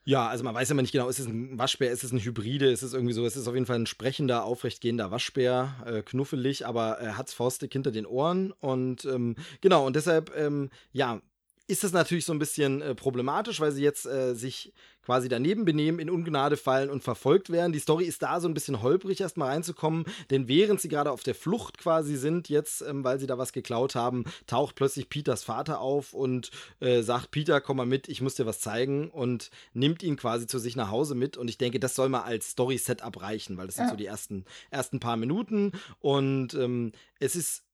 Ja, 0.04 0.26
also 0.28 0.42
man 0.42 0.54
weiß 0.54 0.70
immer 0.70 0.80
nicht 0.80 0.92
genau, 0.92 1.08
ist 1.08 1.18
es 1.18 1.26
ein 1.26 1.58
Waschbär, 1.58 1.90
ist 1.90 2.02
es 2.02 2.12
ein 2.12 2.18
Hybride, 2.18 2.70
ist 2.70 2.82
es 2.82 2.94
irgendwie 2.94 3.12
so, 3.12 3.26
es 3.26 3.36
ist 3.36 3.46
auf 3.46 3.52
jeden 3.54 3.66
Fall 3.66 3.78
ein 3.78 3.84
sprechender, 3.86 4.44
aufrechtgehender 4.44 5.10
Waschbär, 5.10 5.74
äh, 5.84 6.02
knuffelig, 6.02 6.66
aber 6.66 6.92
er 6.98 7.18
hat's 7.18 7.34
faustig 7.34 7.72
hinter 7.74 7.90
den 7.90 8.06
Ohren 8.06 8.52
und 8.52 9.04
ähm, 9.04 9.36
genau, 9.60 9.86
und 9.86 9.94
deshalb, 9.96 10.34
ähm, 10.34 10.70
ja, 10.92 11.20
ist 11.68 11.84
das 11.84 11.92
natürlich 11.92 12.24
so 12.24 12.32
ein 12.32 12.38
bisschen 12.38 12.82
äh, 12.82 12.94
problematisch, 12.94 13.60
weil 13.60 13.72
sie 13.72 13.82
jetzt 13.82 14.06
äh, 14.06 14.34
sich 14.34 14.72
quasi 15.02 15.28
daneben 15.28 15.64
benehmen, 15.64 16.00
in 16.00 16.10
Ungnade 16.10 16.56
fallen 16.58 16.90
und 16.90 17.02
verfolgt 17.02 17.48
werden. 17.50 17.72
Die 17.72 17.78
Story 17.78 18.04
ist 18.04 18.22
da 18.22 18.40
so 18.40 18.48
ein 18.48 18.52
bisschen 18.52 18.82
holprig, 18.82 19.20
erst 19.22 19.38
mal 19.38 19.46
reinzukommen, 19.46 20.04
denn 20.30 20.48
während 20.48 20.80
sie 20.82 20.88
gerade 20.88 21.10
auf 21.10 21.22
der 21.22 21.34
Flucht 21.34 21.78
quasi 21.78 22.16
sind, 22.16 22.48
jetzt, 22.50 22.82
ähm, 22.82 23.04
weil 23.04 23.18
sie 23.18 23.26
da 23.26 23.38
was 23.38 23.52
geklaut 23.52 23.94
haben, 23.94 24.24
taucht 24.46 24.74
plötzlich 24.74 25.08
Peters 25.08 25.44
Vater 25.44 25.80
auf 25.80 26.12
und 26.12 26.50
äh, 26.80 27.02
sagt, 27.02 27.30
Peter, 27.30 27.60
komm 27.60 27.78
mal 27.78 27.86
mit, 27.86 28.08
ich 28.08 28.20
muss 28.20 28.34
dir 28.34 28.44
was 28.46 28.60
zeigen 28.60 29.08
und 29.10 29.50
nimmt 29.72 30.02
ihn 30.02 30.16
quasi 30.16 30.46
zu 30.46 30.58
sich 30.58 30.74
nach 30.76 30.90
Hause 30.90 31.14
mit. 31.14 31.36
Und 31.36 31.48
ich 31.48 31.56
denke, 31.58 31.80
das 31.80 31.94
soll 31.94 32.08
mal 32.08 32.22
als 32.22 32.50
Story-Setup 32.50 33.20
reichen, 33.20 33.56
weil 33.56 33.66
das 33.66 33.76
sind 33.76 33.84
Ja. 33.86 33.90
so 33.90 33.96
die 33.96 34.06
ersten, 34.06 34.44
ersten 34.70 35.00
paar 35.00 35.16
Minuten. 35.16 35.72
Und 36.00 36.54
ähm, 36.54 36.92
es 37.20 37.36
ist 37.36 37.64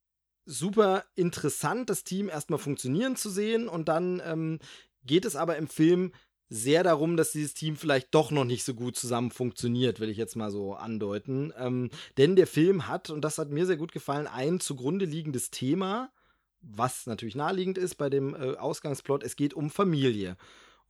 super 0.46 1.04
interessant, 1.14 1.90
das 1.90 2.04
Team 2.04 2.28
erstmal 2.28 2.58
funktionieren 2.58 3.16
zu 3.16 3.30
sehen. 3.30 3.68
Und 3.68 3.88
dann 3.88 4.22
ähm, 4.24 4.58
geht 5.04 5.24
es 5.24 5.36
aber 5.36 5.56
im 5.56 5.68
Film 5.68 6.12
sehr 6.48 6.82
darum, 6.82 7.16
dass 7.16 7.32
dieses 7.32 7.54
Team 7.54 7.76
vielleicht 7.76 8.14
doch 8.14 8.30
noch 8.30 8.44
nicht 8.44 8.64
so 8.64 8.74
gut 8.74 8.96
zusammen 8.96 9.30
funktioniert, 9.30 9.98
will 9.98 10.10
ich 10.10 10.16
jetzt 10.16 10.36
mal 10.36 10.50
so 10.50 10.74
andeuten. 10.74 11.52
Ähm, 11.58 11.90
denn 12.16 12.36
der 12.36 12.46
Film 12.46 12.86
hat, 12.86 13.10
und 13.10 13.22
das 13.22 13.38
hat 13.38 13.50
mir 13.50 13.66
sehr 13.66 13.76
gut 13.76 13.92
gefallen, 13.92 14.26
ein 14.26 14.60
zugrunde 14.60 15.04
liegendes 15.04 15.50
Thema, 15.50 16.12
was 16.60 17.06
natürlich 17.06 17.34
naheliegend 17.34 17.78
ist 17.78 17.96
bei 17.96 18.08
dem 18.08 18.34
äh, 18.34 18.56
Ausgangsplot. 18.56 19.22
Es 19.22 19.36
geht 19.36 19.54
um 19.54 19.70
Familie. 19.70 20.36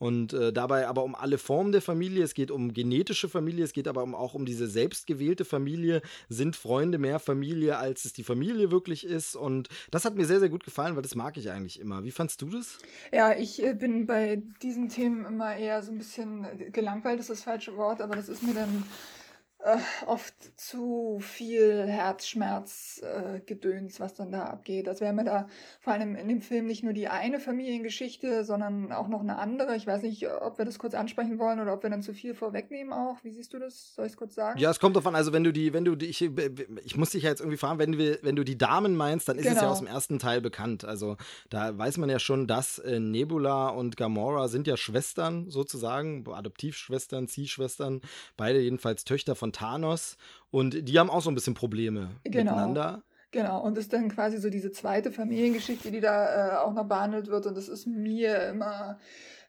Und 0.04 0.34
äh, 0.34 0.52
dabei 0.52 0.86
aber 0.86 1.02
um 1.02 1.14
alle 1.14 1.38
Formen 1.38 1.72
der 1.72 1.80
Familie. 1.80 2.24
Es 2.24 2.34
geht 2.34 2.50
um 2.50 2.74
genetische 2.74 3.26
Familie, 3.26 3.64
es 3.64 3.72
geht 3.72 3.88
aber 3.88 4.02
auch 4.02 4.34
um 4.34 4.44
diese 4.44 4.66
selbstgewählte 4.66 5.46
Familie. 5.46 6.02
Sind 6.28 6.56
Freunde 6.56 6.98
mehr 6.98 7.18
Familie, 7.18 7.78
als 7.78 8.04
es 8.04 8.12
die 8.12 8.22
Familie 8.22 8.70
wirklich 8.70 9.06
ist? 9.06 9.34
Und 9.34 9.70
das 9.90 10.04
hat 10.04 10.14
mir 10.14 10.26
sehr, 10.26 10.40
sehr 10.40 10.50
gut 10.50 10.62
gefallen, 10.62 10.94
weil 10.94 11.02
das 11.02 11.14
mag 11.14 11.38
ich 11.38 11.50
eigentlich 11.50 11.80
immer. 11.80 12.04
Wie 12.04 12.10
fandst 12.10 12.42
du 12.42 12.50
das? 12.50 12.76
ja, 13.12 13.34
ich 13.34 13.62
äh, 13.64 13.72
bin 13.72 14.04
bei 14.04 14.42
diesen 14.60 14.90
Themen 14.90 15.24
immer 15.24 15.56
eher 15.56 15.82
so 15.82 15.90
ein 15.90 15.96
bisschen 15.96 16.46
gelangweilt, 16.70 17.18
ist 17.18 17.30
das 17.30 17.42
falsche 17.42 17.74
Wort, 17.78 18.02
aber 18.02 18.14
das 18.14 18.28
ist 18.28 18.42
mir 18.42 18.52
dann 18.52 18.84
äh, 19.64 19.78
oft 20.06 20.34
zu 20.60 21.18
viel 21.20 21.86
Herzschmerz-Gedöns, 21.86 23.96
äh, 23.96 24.00
was 24.00 24.12
dann 24.12 24.30
da 24.30 24.44
abgeht. 24.44 24.86
Das 24.86 25.00
wäre 25.00 25.14
mir 25.14 25.24
da 25.24 25.48
vor 25.80 25.94
allem 25.94 26.16
in 26.16 26.28
dem 26.28 26.42
Film 26.42 26.66
nicht 26.66 26.84
nur 26.84 26.92
die 26.92 27.08
eine 27.08 27.40
Familiengeschichte, 27.40 28.44
sondern 28.44 28.92
auch 28.92 29.08
noch 29.08 29.20
eine 29.20 29.38
andere. 29.38 29.74
Ich 29.74 29.86
weiß 29.86 30.02
nicht, 30.02 30.28
ob 30.28 30.58
wir 30.58 30.66
das 30.66 30.78
kurz 30.78 30.92
ansprechen 30.92 31.38
wollen 31.38 31.60
oder 31.60 31.72
ob 31.72 31.82
wir 31.82 31.88
dann 31.88 32.02
zu 32.02 32.12
viel 32.12 32.34
vorwegnehmen 32.34 32.92
auch. 32.92 33.16
Wie 33.22 33.30
siehst 33.30 33.54
du 33.54 33.58
das? 33.58 33.94
Soll 33.94 34.04
ich 34.04 34.12
es 34.12 34.18
kurz 34.18 34.34
sagen? 34.34 34.60
Ja, 34.60 34.70
es 34.70 34.78
kommt 34.78 34.96
davon, 34.96 35.14
also 35.14 35.32
wenn 35.32 35.44
du 35.44 35.52
die, 35.52 35.72
wenn 35.72 35.86
du 35.86 35.96
die, 35.96 36.04
ich, 36.06 36.20
ich 36.20 36.96
muss 36.98 37.10
dich 37.10 37.22
ja 37.22 37.30
jetzt 37.30 37.40
irgendwie 37.40 37.56
fragen, 37.56 37.78
wenn, 37.78 37.96
wir, 37.96 38.18
wenn 38.20 38.36
du 38.36 38.44
die 38.44 38.58
Damen 38.58 38.96
meinst, 38.96 39.30
dann 39.30 39.38
ist 39.38 39.44
genau. 39.44 39.52
es 39.52 39.56
ja 39.56 39.62
genau. 39.62 39.72
aus 39.72 39.78
dem 39.78 39.88
ersten 39.88 40.18
Teil 40.18 40.42
bekannt. 40.42 40.84
Also 40.84 41.16
da 41.48 41.78
weiß 41.78 41.96
man 41.96 42.10
ja 42.10 42.18
schon, 42.18 42.46
dass 42.46 42.80
äh, 42.80 43.00
Nebula 43.00 43.70
und 43.70 43.96
Gamora 43.96 44.48
sind 44.48 44.66
ja 44.66 44.76
Schwestern 44.76 45.48
sozusagen, 45.48 46.28
Adoptivschwestern, 46.28 47.28
Ziehschwestern, 47.28 48.02
beide 48.36 48.60
jedenfalls 48.60 49.04
Töchter 49.04 49.34
von 49.34 49.53
Thanos 49.54 50.16
und 50.50 50.88
die 50.88 50.98
haben 50.98 51.10
auch 51.10 51.22
so 51.22 51.30
ein 51.30 51.34
bisschen 51.34 51.54
Probleme 51.54 52.10
genau. 52.24 52.52
miteinander. 52.52 53.02
Genau, 53.30 53.60
und 53.62 53.76
das 53.76 53.86
ist 53.86 53.92
dann 53.92 54.08
quasi 54.08 54.38
so 54.38 54.48
diese 54.48 54.70
zweite 54.70 55.10
Familiengeschichte, 55.10 55.90
die 55.90 56.00
da 56.00 56.52
äh, 56.52 56.56
auch 56.58 56.72
noch 56.72 56.84
behandelt 56.84 57.26
wird. 57.26 57.46
Und 57.46 57.56
das 57.56 57.68
ist 57.68 57.84
mir 57.84 58.48
immer 58.48 58.98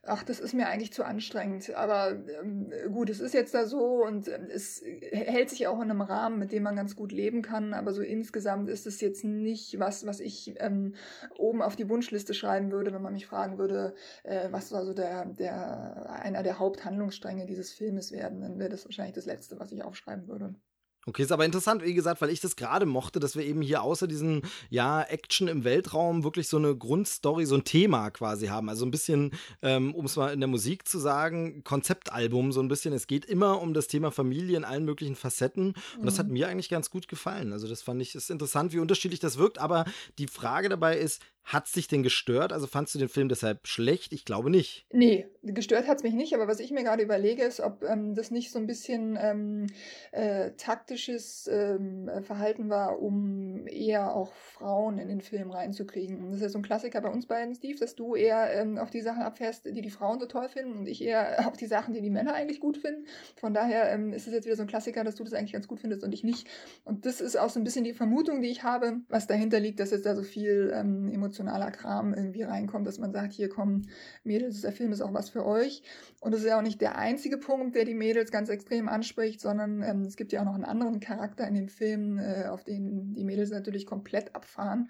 ach, 0.06 0.22
das 0.22 0.40
ist 0.40 0.54
mir 0.54 0.68
eigentlich 0.68 0.92
zu 0.92 1.04
anstrengend. 1.04 1.74
Aber 1.74 2.12
ähm, 2.40 2.70
gut, 2.92 3.10
es 3.10 3.20
ist 3.20 3.34
jetzt 3.34 3.54
da 3.54 3.66
so 3.66 4.04
und 4.04 4.28
ähm, 4.28 4.48
es 4.52 4.82
hält 5.12 5.50
sich 5.50 5.66
auch 5.66 5.76
in 5.76 5.90
einem 5.90 6.00
Rahmen, 6.00 6.38
mit 6.38 6.52
dem 6.52 6.62
man 6.62 6.76
ganz 6.76 6.96
gut 6.96 7.12
leben 7.12 7.42
kann. 7.42 7.74
Aber 7.74 7.92
so 7.92 8.02
insgesamt 8.02 8.68
ist 8.68 8.86
es 8.86 9.00
jetzt 9.00 9.24
nicht 9.24 9.78
was, 9.78 10.06
was 10.06 10.20
ich 10.20 10.54
ähm, 10.58 10.94
oben 11.38 11.62
auf 11.62 11.76
die 11.76 11.88
Wunschliste 11.88 12.34
schreiben 12.34 12.70
würde, 12.72 12.92
wenn 12.92 13.02
man 13.02 13.12
mich 13.12 13.26
fragen 13.26 13.58
würde, 13.58 13.94
äh, 14.24 14.48
was 14.50 14.68
soll 14.68 14.78
also 14.78 14.94
der, 14.94 15.24
der, 15.26 16.10
einer 16.22 16.42
der 16.42 16.58
Haupthandlungsstränge 16.58 17.46
dieses 17.46 17.72
Filmes 17.72 18.12
werden. 18.12 18.40
Dann 18.40 18.58
wäre 18.58 18.70
das 18.70 18.84
wahrscheinlich 18.84 19.14
das 19.14 19.26
Letzte, 19.26 19.58
was 19.58 19.72
ich 19.72 19.82
aufschreiben 19.82 20.28
würde. 20.28 20.54
Okay, 21.08 21.22
ist 21.22 21.30
aber 21.30 21.44
interessant, 21.44 21.84
wie 21.84 21.94
gesagt, 21.94 22.20
weil 22.20 22.30
ich 22.30 22.40
das 22.40 22.56
gerade 22.56 22.84
mochte, 22.84 23.20
dass 23.20 23.36
wir 23.36 23.44
eben 23.44 23.62
hier 23.62 23.82
außer 23.82 24.08
diesen, 24.08 24.42
ja, 24.70 25.02
Action 25.02 25.46
im 25.46 25.62
Weltraum 25.62 26.24
wirklich 26.24 26.48
so 26.48 26.56
eine 26.56 26.76
Grundstory, 26.76 27.46
so 27.46 27.54
ein 27.54 27.62
Thema 27.62 28.10
quasi 28.10 28.48
haben. 28.48 28.68
Also 28.68 28.84
ein 28.84 28.90
bisschen, 28.90 29.30
ähm, 29.62 29.94
um 29.94 30.06
es 30.06 30.16
mal 30.16 30.32
in 30.32 30.40
der 30.40 30.48
Musik 30.48 30.88
zu 30.88 30.98
sagen, 30.98 31.62
Konzeptalbum, 31.62 32.50
so 32.50 32.60
ein 32.60 32.66
bisschen. 32.66 32.92
Es 32.92 33.06
geht 33.06 33.24
immer 33.24 33.60
um 33.60 33.72
das 33.72 33.86
Thema 33.86 34.10
Familie 34.10 34.56
in 34.56 34.64
allen 34.64 34.84
möglichen 34.84 35.14
Facetten. 35.14 35.74
Und 35.94 36.02
mhm. 36.02 36.06
das 36.06 36.18
hat 36.18 36.26
mhm. 36.26 36.32
mir 36.32 36.48
eigentlich 36.48 36.70
ganz 36.70 36.90
gut 36.90 37.06
gefallen. 37.06 37.52
Also 37.52 37.68
das 37.68 37.82
fand 37.82 38.02
ich, 38.02 38.16
ist 38.16 38.28
interessant, 38.28 38.72
wie 38.72 38.80
unterschiedlich 38.80 39.20
das 39.20 39.38
wirkt. 39.38 39.58
Aber 39.58 39.84
die 40.18 40.26
Frage 40.26 40.68
dabei 40.68 40.98
ist, 40.98 41.22
hat 41.46 41.66
es 41.66 41.72
dich 41.72 41.86
denn 41.86 42.02
gestört? 42.02 42.52
Also 42.52 42.66
fandst 42.66 42.92
du 42.96 42.98
den 42.98 43.08
Film 43.08 43.28
deshalb 43.28 43.68
schlecht? 43.68 44.12
Ich 44.12 44.24
glaube 44.24 44.50
nicht. 44.50 44.84
Nee, 44.92 45.28
gestört 45.44 45.86
hat 45.86 45.98
es 45.98 46.02
mich 46.02 46.12
nicht, 46.12 46.34
aber 46.34 46.48
was 46.48 46.58
ich 46.58 46.72
mir 46.72 46.82
gerade 46.82 47.04
überlege, 47.04 47.44
ist, 47.44 47.60
ob 47.60 47.84
ähm, 47.84 48.16
das 48.16 48.32
nicht 48.32 48.50
so 48.50 48.58
ein 48.58 48.66
bisschen 48.66 49.16
ähm, 49.20 49.68
äh, 50.10 50.50
taktisches 50.56 51.48
ähm, 51.52 52.10
Verhalten 52.22 52.68
war, 52.68 53.00
um 53.00 53.68
eher 53.68 54.12
auch 54.12 54.32
Frauen 54.34 54.98
in 54.98 55.06
den 55.06 55.20
Film 55.20 55.52
reinzukriegen. 55.52 56.26
Das 56.26 56.36
ist 56.36 56.42
ja 56.42 56.48
so 56.48 56.58
ein 56.58 56.64
Klassiker 56.64 57.00
bei 57.00 57.10
uns 57.10 57.26
beiden, 57.26 57.54
Steve, 57.54 57.78
dass 57.78 57.94
du 57.94 58.16
eher 58.16 58.52
ähm, 58.52 58.76
auf 58.76 58.90
die 58.90 59.00
Sachen 59.00 59.22
abfährst, 59.22 59.66
die 59.66 59.82
die 59.82 59.90
Frauen 59.90 60.18
so 60.18 60.26
toll 60.26 60.48
finden 60.48 60.80
und 60.80 60.88
ich 60.88 61.00
eher 61.00 61.46
auf 61.46 61.56
die 61.56 61.66
Sachen, 61.66 61.94
die 61.94 62.02
die 62.02 62.10
Männer 62.10 62.34
eigentlich 62.34 62.58
gut 62.58 62.76
finden. 62.76 63.06
Von 63.36 63.54
daher 63.54 63.92
ähm, 63.92 64.12
ist 64.12 64.26
es 64.26 64.32
jetzt 64.32 64.46
wieder 64.46 64.56
so 64.56 64.62
ein 64.62 64.68
Klassiker, 64.68 65.04
dass 65.04 65.14
du 65.14 65.22
das 65.22 65.32
eigentlich 65.32 65.52
ganz 65.52 65.68
gut 65.68 65.78
findest 65.78 66.02
und 66.02 66.12
ich 66.12 66.24
nicht. 66.24 66.48
Und 66.82 67.06
das 67.06 67.20
ist 67.20 67.36
auch 67.36 67.50
so 67.50 67.60
ein 67.60 67.64
bisschen 67.64 67.84
die 67.84 67.94
Vermutung, 67.94 68.42
die 68.42 68.48
ich 68.48 68.64
habe, 68.64 68.96
was 69.08 69.28
dahinter 69.28 69.60
liegt, 69.60 69.78
dass 69.78 69.92
jetzt 69.92 70.06
da 70.06 70.16
so 70.16 70.24
viel 70.24 70.72
ähm, 70.74 71.08
Emotionen 71.12 71.35
emotionaler 71.36 71.70
Kram 71.70 72.14
irgendwie 72.14 72.42
reinkommt, 72.42 72.86
dass 72.86 72.98
man 72.98 73.12
sagt, 73.12 73.32
hier 73.32 73.48
kommen 73.48 73.88
Mädels, 74.24 74.62
der 74.62 74.72
Film 74.72 74.92
ist 74.92 75.00
auch 75.00 75.12
was 75.12 75.30
für 75.30 75.44
euch. 75.44 75.82
Und 76.20 76.32
es 76.34 76.40
ist 76.40 76.46
ja 76.46 76.58
auch 76.58 76.62
nicht 76.62 76.80
der 76.80 76.96
einzige 76.96 77.38
Punkt, 77.38 77.74
der 77.76 77.84
die 77.84 77.94
Mädels 77.94 78.30
ganz 78.30 78.48
extrem 78.48 78.88
anspricht, 78.88 79.40
sondern 79.40 79.82
ähm, 79.82 80.02
es 80.02 80.16
gibt 80.16 80.32
ja 80.32 80.40
auch 80.40 80.44
noch 80.44 80.54
einen 80.54 80.64
anderen 80.64 81.00
Charakter 81.00 81.46
in 81.46 81.54
dem 81.54 81.68
Film, 81.68 82.18
äh, 82.18 82.46
auf 82.46 82.64
den 82.64 83.14
die 83.14 83.24
Mädels 83.24 83.50
natürlich 83.50 83.86
komplett 83.86 84.34
abfahren. 84.34 84.88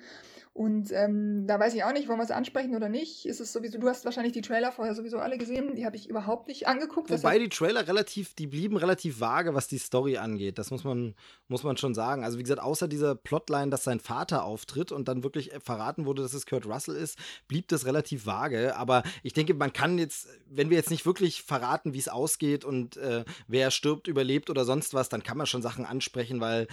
Und 0.57 0.91
ähm, 0.91 1.47
da 1.47 1.61
weiß 1.61 1.75
ich 1.75 1.85
auch 1.85 1.93
nicht, 1.93 2.09
wollen 2.09 2.19
wir 2.19 2.25
es 2.25 2.31
ansprechen 2.31 2.75
oder 2.75 2.89
nicht. 2.89 3.27
Ist 3.27 3.41
es 3.41 3.53
sowieso, 3.53 3.77
du 3.77 3.87
hast 3.89 4.07
wahrscheinlich 4.07 4.33
die 4.33 4.41
Trailer 4.41 4.73
vorher 4.73 4.95
sowieso 4.95 5.19
alle 5.19 5.37
gesehen, 5.37 5.75
die 5.75 5.85
habe 5.85 5.97
ich 5.97 6.09
überhaupt 6.09 6.49
nicht 6.49 6.67
angeguckt. 6.67 7.11
Wobei 7.11 7.39
die 7.39 7.51
Trailer 7.51 7.87
relativ, 7.87 8.33
die 8.33 8.47
blieben 8.47 8.79
relativ 8.79 9.21
vage, 9.21 9.53
was 9.53 9.69
die 9.69 9.77
Story 9.77 10.17
angeht. 10.17 10.57
Das 10.57 10.71
muss 10.71 10.83
man, 10.83 11.15
muss 11.49 11.63
man 11.63 11.77
schon 11.77 11.93
sagen. 11.93 12.25
Also 12.25 12.39
wie 12.39 12.43
gesagt, 12.43 12.63
außer 12.63 12.89
dieser 12.89 13.15
Plotline, 13.15 13.69
dass 13.69 13.85
sein 13.85 14.01
Vater 14.01 14.45
auftritt 14.45 14.93
und 14.93 15.09
dann 15.09 15.23
wirklich 15.23 15.51
verraten 15.63 16.07
wurde, 16.07 16.23
dass 16.23 16.33
es 16.33 16.47
Kurt 16.47 16.65
Russell 16.65 16.97
ist, 16.97 17.19
blieb 17.49 17.69
das 17.69 17.85
relativ 17.85 18.25
vage. 18.25 18.77
Aber 18.77 19.03
ich 19.23 19.35
denke, 19.35 19.53
man 19.53 19.75
kann 19.75 19.99
jetzt, 19.99 20.27
wenn 20.49 20.71
wir 20.71 20.79
jetzt 20.79 20.91
nicht 20.91 21.05
wirklich 21.05 21.43
verraten, 21.43 21.93
wie 21.93 21.99
es 21.99 22.09
ausgeht 22.09 22.65
und 22.65 22.97
äh, 22.97 23.27
wer 23.47 23.71
stirbt, 23.71 24.09
überlebt 24.09 24.49
oder 24.49 24.65
sonst 24.65 24.95
was, 24.95 25.11
dann 25.11 25.23
kann 25.23 25.37
man 25.37 25.47
schon 25.47 25.61
Sachen 25.61 25.85
ansprechen, 25.85 26.41
weil 26.41 26.67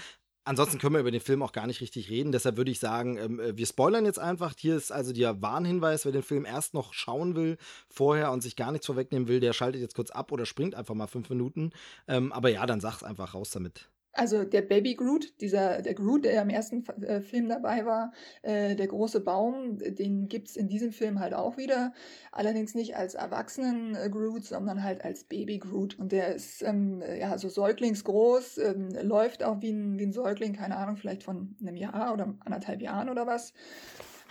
Ansonsten 0.45 0.77
können 0.77 0.95
wir 0.95 0.99
über 0.99 1.11
den 1.11 1.21
Film 1.21 1.41
auch 1.41 1.53
gar 1.53 1.67
nicht 1.67 1.79
richtig 1.79 2.09
reden. 2.09 2.33
Deshalb 2.33 2.57
würde 2.57 2.71
ich 2.71 2.79
sagen, 2.79 3.17
ähm, 3.17 3.39
äh, 3.39 3.55
wir 3.55 3.65
spoilern 3.65 4.05
jetzt 4.05 4.19
einfach. 4.19 4.53
Hier 4.57 4.75
ist 4.75 4.91
also 4.91 5.13
der 5.13 5.41
Warnhinweis, 5.41 6.03
wer 6.03 6.11
den 6.11 6.23
Film 6.23 6.45
erst 6.45 6.73
noch 6.73 6.93
schauen 6.93 7.35
will 7.35 7.57
vorher 7.87 8.31
und 8.31 8.41
sich 8.41 8.55
gar 8.55 8.71
nichts 8.71 8.87
vorwegnehmen 8.87 9.27
will, 9.27 9.39
der 9.39 9.53
schaltet 9.53 9.81
jetzt 9.81 9.95
kurz 9.95 10.11
ab 10.11 10.31
oder 10.31 10.45
springt 10.45 10.75
einfach 10.75 10.95
mal 10.95 11.07
fünf 11.07 11.29
Minuten. 11.29 11.71
Ähm, 12.07 12.33
aber 12.33 12.49
ja, 12.49 12.65
dann 12.65 12.81
sag's 12.81 13.03
einfach 13.03 13.33
raus 13.33 13.51
damit. 13.51 13.89
Also 14.13 14.43
der 14.43 14.61
Baby 14.61 14.93
Groot, 14.93 15.33
dieser 15.41 15.81
der 15.81 15.95
Groot, 15.95 16.25
der 16.25 16.41
im 16.41 16.49
ersten 16.49 16.85
äh, 17.01 17.21
Film 17.21 17.49
dabei 17.49 17.85
war, 17.85 18.13
äh, 18.43 18.75
der 18.75 18.87
große 18.87 19.21
Baum, 19.21 19.79
den 19.79 20.27
gibt's 20.27 20.55
in 20.55 20.67
diesem 20.67 20.91
Film 20.91 21.19
halt 21.19 21.33
auch 21.33 21.57
wieder. 21.57 21.93
Allerdings 22.31 22.75
nicht 22.75 22.95
als 22.95 23.15
Erwachsenen 23.15 23.95
äh, 23.95 24.09
Groot, 24.09 24.45
sondern 24.45 24.83
halt 24.83 25.03
als 25.03 25.23
Baby 25.23 25.57
Groot. 25.57 25.97
Und 25.97 26.11
der 26.11 26.35
ist 26.35 26.61
ähm, 26.61 27.01
ja 27.19 27.37
so 27.39 27.49
säuglingsgroß, 27.49 28.59
ähm, 28.59 28.89
läuft 29.01 29.43
auch 29.43 29.61
wie 29.61 29.71
ein, 29.71 29.97
wie 29.97 30.05
ein 30.05 30.13
Säugling, 30.13 30.53
keine 30.53 30.77
Ahnung, 30.77 30.95
vielleicht 30.95 31.23
von 31.23 31.55
einem 31.59 31.75
Jahr 31.75 32.13
oder 32.13 32.35
anderthalb 32.45 32.81
Jahren 32.81 33.09
oder 33.09 33.25
was 33.25 33.53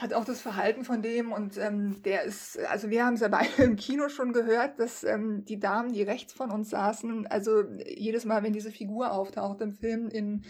hat 0.03 0.13
auch 0.13 0.25
das 0.25 0.41
Verhalten 0.41 0.85
von 0.85 1.01
dem 1.01 1.33
und 1.33 1.57
ähm, 1.57 2.03
der 2.03 2.25
ist, 2.25 2.59
also 2.67 2.91
wir 2.91 3.07
haben 3.07 3.15
es 3.15 3.21
ja 3.21 3.29
beide 3.29 3.63
im 3.63 3.77
Kino 3.77 4.09
schon 4.09 4.33
gehört, 4.33 4.79
dass 4.79 5.05
ähm, 5.05 5.45
die 5.45 5.61
Damen, 5.61 5.93
die 5.93 6.03
rechts 6.03 6.33
von 6.33 6.51
uns 6.51 6.71
saßen, 6.71 7.27
also 7.29 7.63
jedes 7.87 8.25
Mal, 8.25 8.43
wenn 8.43 8.53
diese 8.53 8.73
Figur 8.73 9.13
auftaucht 9.13 9.61
im 9.61 9.73
Film, 9.73 10.09
in, 10.09 10.43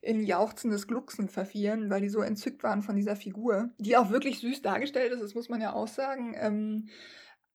in 0.00 0.22
jauchzendes 0.22 0.86
Glucksen 0.86 1.28
verfielen, 1.28 1.90
weil 1.90 2.00
die 2.00 2.08
so 2.08 2.20
entzückt 2.20 2.62
waren 2.62 2.82
von 2.82 2.94
dieser 2.94 3.16
Figur, 3.16 3.70
die 3.78 3.96
auch 3.96 4.10
wirklich 4.10 4.38
süß 4.38 4.62
dargestellt 4.62 5.12
ist, 5.12 5.22
das 5.22 5.34
muss 5.34 5.48
man 5.48 5.60
ja 5.60 5.72
auch 5.72 5.88
sagen. 5.88 6.34
Ähm, 6.38 6.88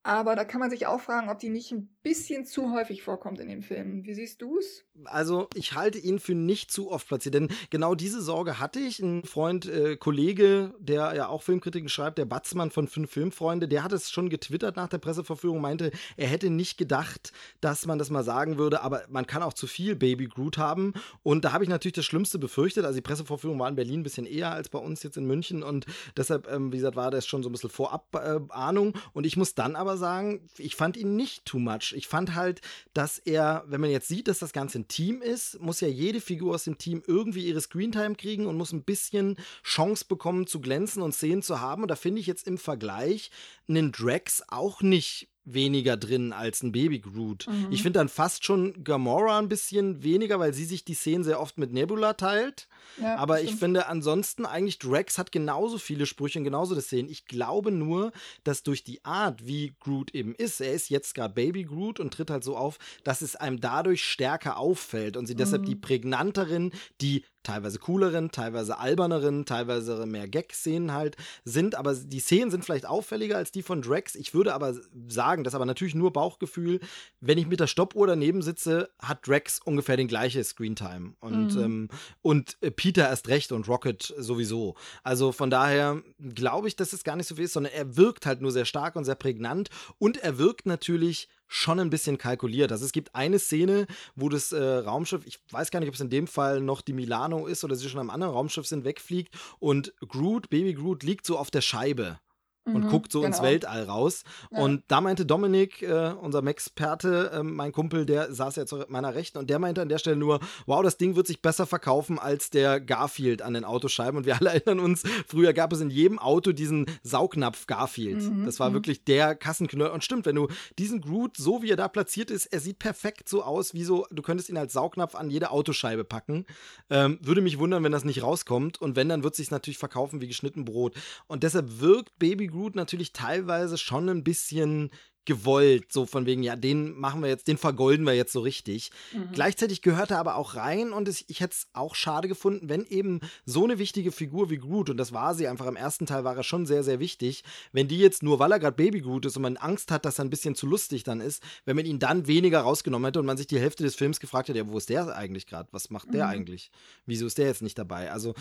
aber 0.09 0.35
da 0.35 0.43
kann 0.43 0.59
man 0.59 0.71
sich 0.71 0.87
auch 0.87 0.99
fragen, 0.99 1.29
ob 1.29 1.37
die 1.37 1.49
nicht 1.49 1.71
ein 1.71 1.87
bisschen 2.01 2.43
zu 2.43 2.73
häufig 2.73 3.03
vorkommt 3.03 3.39
in 3.39 3.47
den 3.47 3.61
Filmen. 3.61 4.05
Wie 4.05 4.15
siehst 4.15 4.41
du 4.41 4.57
es? 4.57 4.83
Also, 5.05 5.47
ich 5.53 5.75
halte 5.75 5.99
ihn 5.99 6.17
für 6.17 6.33
nicht 6.33 6.71
zu 6.71 6.89
oft 6.89 7.07
platziert, 7.07 7.35
denn 7.35 7.49
genau 7.69 7.93
diese 7.93 8.19
Sorge 8.19 8.59
hatte 8.59 8.79
ich. 8.79 8.99
Ein 8.99 9.23
Freund, 9.23 9.67
äh, 9.67 9.97
Kollege, 9.97 10.73
der 10.79 11.15
ja 11.15 11.27
auch 11.27 11.43
Filmkritiken 11.43 11.89
schreibt, 11.89 12.17
der 12.17 12.25
Batzmann 12.25 12.71
von 12.71 12.87
Fünf 12.87 13.11
Filmfreunde, 13.11 13.67
der 13.67 13.83
hat 13.83 13.93
es 13.93 14.09
schon 14.09 14.29
getwittert 14.29 14.77
nach 14.77 14.87
der 14.87 14.97
Presseverführung, 14.97 15.61
meinte, 15.61 15.91
er 16.17 16.27
hätte 16.27 16.49
nicht 16.49 16.79
gedacht, 16.79 17.31
dass 17.61 17.85
man 17.85 17.99
das 17.99 18.09
mal 18.09 18.23
sagen 18.23 18.57
würde, 18.57 18.81
aber 18.81 19.03
man 19.09 19.27
kann 19.27 19.43
auch 19.43 19.53
zu 19.53 19.67
viel 19.67 19.95
Baby 19.95 20.27
Groot 20.27 20.57
haben. 20.57 20.93
Und 21.21 21.45
da 21.45 21.51
habe 21.51 21.63
ich 21.63 21.69
natürlich 21.69 21.93
das 21.93 22.05
Schlimmste 22.05 22.39
befürchtet. 22.39 22.83
Also, 22.83 22.95
die 22.95 23.03
Presseverführung 23.03 23.59
war 23.59 23.69
in 23.69 23.75
Berlin 23.75 23.99
ein 23.99 24.03
bisschen 24.03 24.25
eher 24.25 24.51
als 24.51 24.69
bei 24.69 24.79
uns 24.79 25.03
jetzt 25.03 25.17
in 25.17 25.25
München 25.25 25.61
und 25.61 25.85
deshalb, 26.17 26.51
ähm, 26.51 26.71
wie 26.71 26.77
gesagt, 26.77 26.95
war 26.95 27.11
das 27.11 27.27
schon 27.27 27.43
so 27.43 27.49
ein 27.49 27.51
bisschen 27.51 27.69
Vorab-Ahnung. 27.69 28.95
Äh, 28.95 28.99
und 29.13 29.27
ich 29.27 29.37
muss 29.37 29.53
dann 29.53 29.75
aber 29.75 29.98
sagen, 29.99 30.49
ich 30.57 30.75
fand 30.75 30.97
ihn 30.97 31.15
nicht 31.15 31.45
too 31.45 31.59
much. 31.59 31.93
Ich 31.95 32.07
fand 32.07 32.33
halt, 32.33 32.61
dass 32.93 33.19
er, 33.19 33.63
wenn 33.67 33.81
man 33.81 33.91
jetzt 33.91 34.07
sieht, 34.07 34.27
dass 34.27 34.39
das 34.39 34.53
Ganze 34.53 34.79
ein 34.79 34.87
Team 34.87 35.21
ist, 35.21 35.59
muss 35.61 35.81
ja 35.81 35.87
jede 35.87 36.21
Figur 36.21 36.55
aus 36.55 36.63
dem 36.63 36.77
Team 36.77 37.03
irgendwie 37.05 37.45
ihre 37.45 37.61
Screentime 37.61 38.15
kriegen 38.15 38.47
und 38.47 38.57
muss 38.57 38.71
ein 38.71 38.83
bisschen 38.83 39.37
Chance 39.63 40.05
bekommen 40.07 40.47
zu 40.47 40.61
glänzen 40.61 41.03
und 41.03 41.13
Szenen 41.13 41.43
zu 41.43 41.59
haben. 41.61 41.83
Und 41.83 41.89
da 41.89 41.95
finde 41.95 42.21
ich 42.21 42.27
jetzt 42.27 42.47
im 42.47 42.57
Vergleich 42.57 43.29
einen 43.67 43.91
Drax 43.91 44.43
auch 44.47 44.81
nicht 44.81 45.29
weniger 45.53 45.97
drin 45.97 46.33
als 46.33 46.63
ein 46.63 46.71
Baby 46.71 46.99
Groot. 46.99 47.47
Mhm. 47.47 47.67
Ich 47.71 47.83
finde 47.83 47.99
dann 47.99 48.09
fast 48.09 48.45
schon 48.45 48.83
Gamora 48.83 49.39
ein 49.39 49.49
bisschen 49.49 50.03
weniger, 50.03 50.39
weil 50.39 50.53
sie 50.53 50.65
sich 50.65 50.83
die 50.85 50.93
Szenen 50.93 51.23
sehr 51.23 51.39
oft 51.39 51.57
mit 51.57 51.71
Nebula 51.73 52.13
teilt. 52.13 52.67
Ja, 53.01 53.15
Aber 53.17 53.37
stimmt. 53.37 53.51
ich 53.51 53.59
finde 53.59 53.87
ansonsten 53.87 54.45
eigentlich 54.45 54.79
Drax 54.79 55.17
hat 55.17 55.31
genauso 55.31 55.77
viele 55.77 56.05
Sprüche 56.05 56.39
und 56.39 56.45
genauso 56.45 56.75
das 56.75 56.85
Szenen. 56.85 57.09
Ich 57.09 57.25
glaube 57.25 57.71
nur, 57.71 58.11
dass 58.43 58.63
durch 58.63 58.83
die 58.83 59.03
Art, 59.05 59.45
wie 59.45 59.73
Groot 59.79 60.13
eben 60.13 60.35
ist, 60.35 60.59
er 60.61 60.73
ist 60.73 60.89
jetzt 60.89 61.15
gerade 61.15 61.33
Baby 61.33 61.63
Groot 61.63 61.99
und 61.99 62.13
tritt 62.13 62.29
halt 62.29 62.43
so 62.43 62.57
auf, 62.57 62.77
dass 63.03 63.21
es 63.21 63.35
einem 63.35 63.59
dadurch 63.59 64.03
stärker 64.03 64.57
auffällt 64.57 65.17
und 65.17 65.27
sie 65.27 65.33
mhm. 65.33 65.39
deshalb 65.39 65.65
die 65.65 65.75
prägnanteren, 65.75 66.71
die 67.01 67.23
teilweise 67.43 67.79
cooleren, 67.79 68.31
teilweise 68.31 68.77
alberneren, 68.77 69.45
teilweise 69.45 70.05
mehr 70.05 70.27
Gag-Szenen 70.27 70.93
halt 70.93 71.15
sind, 71.45 71.75
aber 71.75 71.95
die 71.95 72.19
Szenen 72.19 72.51
sind 72.51 72.65
vielleicht 72.65 72.85
auffälliger 72.85 73.37
als 73.37 73.51
die 73.51 73.63
von 73.63 73.81
Drax. 73.81 74.15
Ich 74.15 74.33
würde 74.33 74.53
aber 74.53 74.75
sagen, 75.07 75.43
das 75.43 75.51
ist 75.51 75.55
aber 75.55 75.65
natürlich 75.65 75.95
nur 75.95 76.11
Bauchgefühl, 76.11 76.79
wenn 77.21 77.37
ich 77.37 77.47
mit 77.47 77.59
der 77.59 77.67
Stoppuhr 77.67 78.07
daneben 78.07 78.41
sitze, 78.41 78.89
hat 78.99 79.27
Drax 79.27 79.59
ungefähr 79.59 79.97
den 79.97 80.07
gleichen 80.07 80.43
Screentime 80.43 81.13
und, 81.19 81.55
mhm. 81.55 81.63
ähm, 81.63 81.89
und 82.21 82.57
äh, 82.61 82.71
Peter 82.71 83.07
erst 83.07 83.27
recht 83.29 83.51
und 83.51 83.67
Rocket 83.67 84.13
sowieso. 84.17 84.75
Also 85.03 85.31
von 85.31 85.49
daher 85.49 86.01
glaube 86.35 86.67
ich, 86.67 86.75
dass 86.75 86.93
es 86.93 87.03
gar 87.03 87.15
nicht 87.15 87.27
so 87.27 87.35
viel 87.35 87.45
ist, 87.45 87.53
sondern 87.53 87.73
er 87.73 87.95
wirkt 87.95 88.25
halt 88.25 88.41
nur 88.41 88.51
sehr 88.51 88.65
stark 88.65 88.95
und 88.95 89.05
sehr 89.05 89.15
prägnant 89.15 89.69
und 89.97 90.17
er 90.17 90.37
wirkt 90.37 90.65
natürlich 90.65 91.29
schon 91.49 91.79
ein 91.79 91.89
bisschen 91.89 92.17
kalkuliert. 92.17 92.71
Also 92.71 92.85
es 92.85 92.93
gibt 92.93 93.15
eine 93.15 93.39
Szene, 93.39 93.87
wo 94.15 94.29
das 94.29 94.53
äh, 94.53 94.63
Raumschiff, 94.63 95.25
ich 95.25 95.39
weiß 95.51 95.71
gar 95.71 95.81
nicht, 95.81 95.89
ob 95.89 95.95
es 95.95 96.01
in 96.01 96.09
dem 96.09 96.27
Fall 96.27 96.61
noch 96.61 96.81
die 96.81 96.93
Milano 96.93 97.47
ist 97.47 97.63
oder 97.63 97.75
sie 97.75 97.89
schon 97.89 97.99
am 97.99 98.11
anderen 98.11 98.33
Raumschiff 98.33 98.67
sind, 98.67 98.85
wegfliegt 98.85 99.35
und 99.59 99.93
Groot, 100.07 100.49
Baby 100.49 100.75
Groot, 100.75 101.03
liegt 101.03 101.25
so 101.25 101.37
auf 101.37 101.51
der 101.51 101.61
Scheibe 101.61 102.19
und 102.65 102.85
mhm, 102.85 102.89
guckt 102.89 103.11
so 103.11 103.21
genau. 103.21 103.27
ins 103.27 103.41
Weltall 103.41 103.83
raus. 103.83 104.23
Ja. 104.51 104.59
Und 104.59 104.83
da 104.87 105.01
meinte 105.01 105.25
Dominik, 105.25 105.81
äh, 105.81 106.13
unser 106.21 106.45
Experte, 106.45 107.31
äh, 107.33 107.43
mein 107.43 107.71
Kumpel, 107.71 108.05
der 108.05 108.33
saß 108.33 108.55
ja 108.55 108.65
zu 108.65 108.83
meiner 108.89 109.15
Rechten 109.15 109.37
und 109.37 109.49
der 109.49 109.59
meinte 109.59 109.81
an 109.81 109.89
der 109.89 109.97
Stelle 109.97 110.15
nur, 110.15 110.39
wow, 110.65 110.83
das 110.83 110.97
Ding 110.97 111.15
wird 111.15 111.27
sich 111.27 111.41
besser 111.41 111.65
verkaufen 111.65 112.19
als 112.19 112.49
der 112.49 112.79
Garfield 112.79 113.41
an 113.41 113.53
den 113.53 113.65
Autoscheiben. 113.65 114.17
Und 114.17 114.25
wir 114.25 114.39
alle 114.39 114.49
erinnern 114.53 114.79
uns, 114.79 115.03
früher 115.27 115.53
gab 115.53 115.73
es 115.73 115.81
in 115.81 115.89
jedem 115.89 116.19
Auto 116.19 116.51
diesen 116.51 116.85
Saugnapf 117.03 117.67
Garfield. 117.67 118.21
Mhm, 118.21 118.45
das 118.45 118.59
war 118.59 118.69
mhm. 118.69 118.75
wirklich 118.75 119.03
der 119.03 119.35
Kassenknüller. 119.35 119.93
Und 119.93 120.03
stimmt, 120.03 120.25
wenn 120.25 120.35
du 120.35 120.47
diesen 120.77 121.01
Groot, 121.01 121.37
so 121.37 121.61
wie 121.61 121.69
er 121.69 121.77
da 121.77 121.87
platziert 121.87 122.31
ist, 122.31 122.47
er 122.47 122.59
sieht 122.59 122.79
perfekt 122.79 123.29
so 123.29 123.43
aus, 123.43 123.73
wie 123.73 123.83
so, 123.83 124.05
du 124.11 124.21
könntest 124.21 124.49
ihn 124.49 124.57
als 124.57 124.73
Saugnapf 124.73 125.15
an 125.15 125.29
jede 125.29 125.51
Autoscheibe 125.51 126.03
packen. 126.03 126.45
Ähm, 126.89 127.19
würde 127.21 127.41
mich 127.41 127.59
wundern, 127.59 127.83
wenn 127.83 127.91
das 127.91 128.05
nicht 128.05 128.23
rauskommt. 128.23 128.81
Und 128.81 128.95
wenn, 128.95 129.09
dann 129.09 129.23
wird 129.23 129.33
es 129.33 129.37
sich 129.37 129.51
natürlich 129.51 129.77
verkaufen 129.77 130.21
wie 130.21 130.27
geschnitten 130.27 130.65
Brot. 130.65 130.95
Und 131.27 131.43
deshalb 131.43 131.79
wirkt 131.79 132.17
Baby 132.19 132.48
Groot 132.49 132.75
natürlich 132.75 133.13
teilweise 133.13 133.77
schon 133.77 134.09
ein 134.09 134.23
bisschen 134.23 134.91
gewollt, 135.29 135.91
so 135.91 136.07
von 136.07 136.25
wegen, 136.25 136.41
ja, 136.41 136.55
den 136.55 136.97
machen 136.97 137.21
wir 137.21 137.29
jetzt, 137.29 137.47
den 137.47 137.59
vergolden 137.59 138.03
wir 138.03 138.15
jetzt 138.15 138.33
so 138.33 138.39
richtig. 138.39 138.89
Mhm. 139.13 139.29
Gleichzeitig 139.31 139.83
gehört 139.83 140.09
er 140.09 140.17
aber 140.17 140.35
auch 140.35 140.55
rein 140.55 140.91
und 140.91 141.07
es, 141.07 141.23
ich 141.27 141.39
hätte 141.39 141.53
es 141.53 141.67
auch 141.73 141.93
schade 141.93 142.27
gefunden, 142.27 142.67
wenn 142.67 142.83
eben 142.85 143.19
so 143.45 143.63
eine 143.63 143.77
wichtige 143.77 144.11
Figur 144.11 144.49
wie 144.49 144.57
Groot, 144.57 144.89
und 144.89 144.97
das 144.97 145.13
war 145.13 145.35
sie 145.35 145.47
einfach 145.47 145.67
im 145.67 145.75
ersten 145.75 146.07
Teil, 146.07 146.23
war 146.23 146.35
er 146.35 146.41
schon 146.41 146.65
sehr, 146.65 146.83
sehr 146.83 146.99
wichtig, 146.99 147.43
wenn 147.71 147.87
die 147.87 147.99
jetzt 147.99 148.23
nur, 148.23 148.39
weil 148.39 148.51
er 148.51 148.59
gerade 148.59 148.75
Baby 148.75 149.01
Groot 149.01 149.27
ist 149.27 149.35
und 149.35 149.43
man 149.43 149.57
Angst 149.57 149.91
hat, 149.91 150.03
dass 150.03 150.17
er 150.19 150.25
ein 150.25 150.31
bisschen 150.31 150.55
zu 150.55 150.65
lustig 150.65 151.03
dann 151.03 151.21
ist, 151.21 151.43
wenn 151.63 151.75
man 151.75 151.85
ihn 151.85 151.99
dann 151.99 152.25
weniger 152.25 152.61
rausgenommen 152.61 153.05
hätte 153.05 153.19
und 153.19 153.27
man 153.27 153.37
sich 153.37 153.45
die 153.45 153.59
Hälfte 153.59 153.83
des 153.83 153.93
Films 153.93 154.19
gefragt 154.19 154.49
hätte, 154.49 154.57
ja, 154.57 154.67
wo 154.67 154.79
ist 154.79 154.89
der 154.89 155.15
eigentlich 155.15 155.45
gerade? 155.45 155.69
Was 155.71 155.91
macht 155.91 156.11
der 156.11 156.25
mhm. 156.25 156.31
eigentlich? 156.31 156.71
Wieso 157.05 157.27
ist 157.27 157.37
der 157.37 157.45
jetzt 157.45 157.61
nicht 157.61 157.77
dabei? 157.77 158.11
Also 158.11 158.33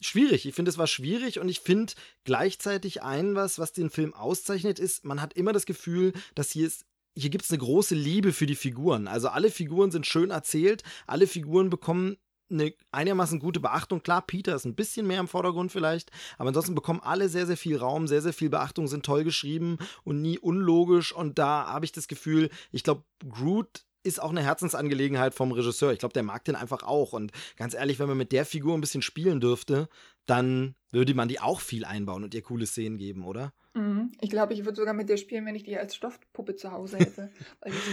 schwierig. 0.00 0.46
Ich 0.46 0.54
finde, 0.54 0.70
es 0.70 0.78
war 0.78 0.86
schwierig 0.86 1.38
und 1.38 1.48
ich 1.48 1.60
finde 1.60 1.92
gleichzeitig 2.24 3.02
ein 3.02 3.34
was, 3.34 3.58
was 3.58 3.72
den 3.72 3.90
Film 3.90 4.14
auszeichnet, 4.14 4.78
ist, 4.78 5.04
man 5.04 5.20
hat 5.20 5.34
immer 5.34 5.52
das 5.52 5.66
Gefühl, 5.66 6.12
dass 6.34 6.50
hier 6.50 6.66
ist 6.66 6.84
hier 7.18 7.30
gibt 7.30 7.44
es 7.44 7.50
eine 7.50 7.58
große 7.58 7.94
Liebe 7.94 8.34
für 8.34 8.44
die 8.44 8.54
Figuren. 8.54 9.08
Also 9.08 9.28
alle 9.28 9.50
Figuren 9.50 9.90
sind 9.90 10.06
schön 10.06 10.30
erzählt, 10.30 10.82
alle 11.06 11.26
Figuren 11.26 11.70
bekommen 11.70 12.18
eine 12.50 12.74
einigermaßen 12.92 13.40
gute 13.40 13.58
Beachtung. 13.58 14.02
Klar, 14.02 14.22
Peter 14.22 14.54
ist 14.54 14.66
ein 14.66 14.74
bisschen 14.74 15.06
mehr 15.06 15.20
im 15.20 15.28
Vordergrund 15.28 15.72
vielleicht, 15.72 16.10
aber 16.38 16.48
ansonsten 16.48 16.74
bekommen 16.74 17.00
alle 17.00 17.28
sehr, 17.28 17.46
sehr 17.46 17.56
viel 17.56 17.76
Raum, 17.76 18.06
sehr, 18.06 18.22
sehr 18.22 18.32
viel 18.32 18.50
Beachtung, 18.50 18.86
sind 18.86 19.04
toll 19.04 19.24
geschrieben 19.24 19.78
und 20.04 20.22
nie 20.22 20.38
unlogisch. 20.38 21.12
Und 21.12 21.38
da 21.38 21.66
habe 21.66 21.84
ich 21.84 21.92
das 21.92 22.06
Gefühl, 22.06 22.50
ich 22.70 22.84
glaube, 22.84 23.02
Groot 23.28 23.84
ist 24.06 24.22
auch 24.22 24.30
eine 24.30 24.42
Herzensangelegenheit 24.42 25.34
vom 25.34 25.52
Regisseur. 25.52 25.92
Ich 25.92 25.98
glaube, 25.98 26.14
der 26.14 26.22
mag 26.22 26.44
den 26.44 26.56
einfach 26.56 26.82
auch. 26.82 27.12
Und 27.12 27.32
ganz 27.56 27.74
ehrlich, 27.74 27.98
wenn 27.98 28.08
man 28.08 28.16
mit 28.16 28.32
der 28.32 28.46
Figur 28.46 28.74
ein 28.74 28.80
bisschen 28.80 29.02
spielen 29.02 29.40
dürfte, 29.40 29.88
dann 30.26 30.74
würde 30.90 31.14
man 31.14 31.28
die 31.28 31.40
auch 31.40 31.60
viel 31.60 31.84
einbauen 31.84 32.24
und 32.24 32.34
ihr 32.34 32.42
coole 32.42 32.66
Szenen 32.66 32.98
geben, 32.98 33.24
oder? 33.24 33.52
Mhm. 33.76 34.12
Ich 34.20 34.30
glaube, 34.30 34.54
ich 34.54 34.64
würde 34.64 34.76
sogar 34.76 34.94
mit 34.94 35.08
dir 35.08 35.18
spielen, 35.18 35.44
wenn 35.44 35.54
ich 35.54 35.62
die 35.62 35.76
als 35.76 35.94
Stoffpuppe 35.94 36.56
zu 36.56 36.72
Hause 36.72 36.98
hätte. 36.98 37.30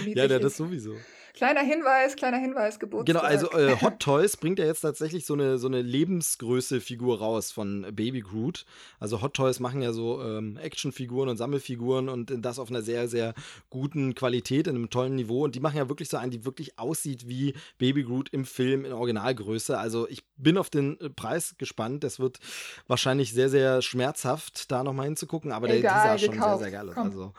So 0.06 0.10
ja, 0.12 0.26
ja, 0.26 0.40
das 0.40 0.58
sowieso. 0.58 0.94
Kleiner 1.34 1.62
Hinweis, 1.62 2.16
kleiner 2.16 2.38
Hinweis, 2.38 2.80
Geburtstag. 2.80 3.16
Genau, 3.16 3.26
also 3.26 3.50
äh, 3.52 3.76
Hot 3.82 4.00
Toys 4.00 4.38
bringt 4.38 4.60
ja 4.60 4.66
jetzt 4.66 4.82
tatsächlich 4.82 5.26
so 5.26 5.34
eine, 5.34 5.58
so 5.58 5.68
eine 5.68 5.82
Lebensgröße-Figur 5.82 7.20
raus 7.20 7.52
von 7.52 7.88
Baby 7.92 8.22
Groot. 8.22 8.66
Also 9.00 9.22
Hot 9.22 9.34
Toys 9.34 9.60
machen 9.60 9.82
ja 9.82 9.94
so 9.94 10.22
ähm, 10.22 10.58
Actionfiguren 10.58 11.30
und 11.30 11.38
Sammelfiguren 11.38 12.10
und 12.10 12.34
das 12.46 12.60
auf 12.60 12.70
einer 12.70 12.84
sehr, 12.84 13.08
sehr 13.08 13.34
guten 13.70 14.14
Qualität, 14.14 14.68
in 14.68 14.76
einem 14.76 14.90
tollen 14.90 15.16
Niveau. 15.16 15.44
Und 15.44 15.56
die 15.56 15.60
machen 15.60 15.78
ja 15.78 15.90
wirklich 15.90 16.10
so 16.10 16.18
einen, 16.18 16.32
die 16.32 16.46
wirklich 16.46 16.78
aussieht 16.78 17.28
wie 17.28 17.56
Baby 17.80 18.04
Groot 18.04 18.30
im 18.30 18.46
Film 18.46 18.86
in 18.86 18.92
Originalgröße. 18.92 19.78
Also 19.78 20.08
ich 20.08 20.24
bin 20.38 20.58
auf 20.58 20.70
den 20.70 21.00
äh, 21.00 21.10
Preis 21.10 21.56
gespannt. 21.58 22.04
Das 22.04 22.20
wird 22.20 22.40
wahrscheinlich 22.88 23.34
sehr, 23.34 23.50
sehr 23.50 23.82
schmerzhaft, 23.82 24.72
da 24.72 24.84
nochmal 24.84 25.06
hinzugucken. 25.06 25.52
Aber 25.52 25.68
der, 25.68 25.78
Egal, 25.78 26.18
die 26.18 26.22
sah 26.22 26.26
schon 26.26 26.36
gekauft. 26.36 26.60
sehr, 26.60 26.70
sehr 26.70 26.80
geil 26.80 26.90
aus. 26.90 26.98
Also 26.98 27.34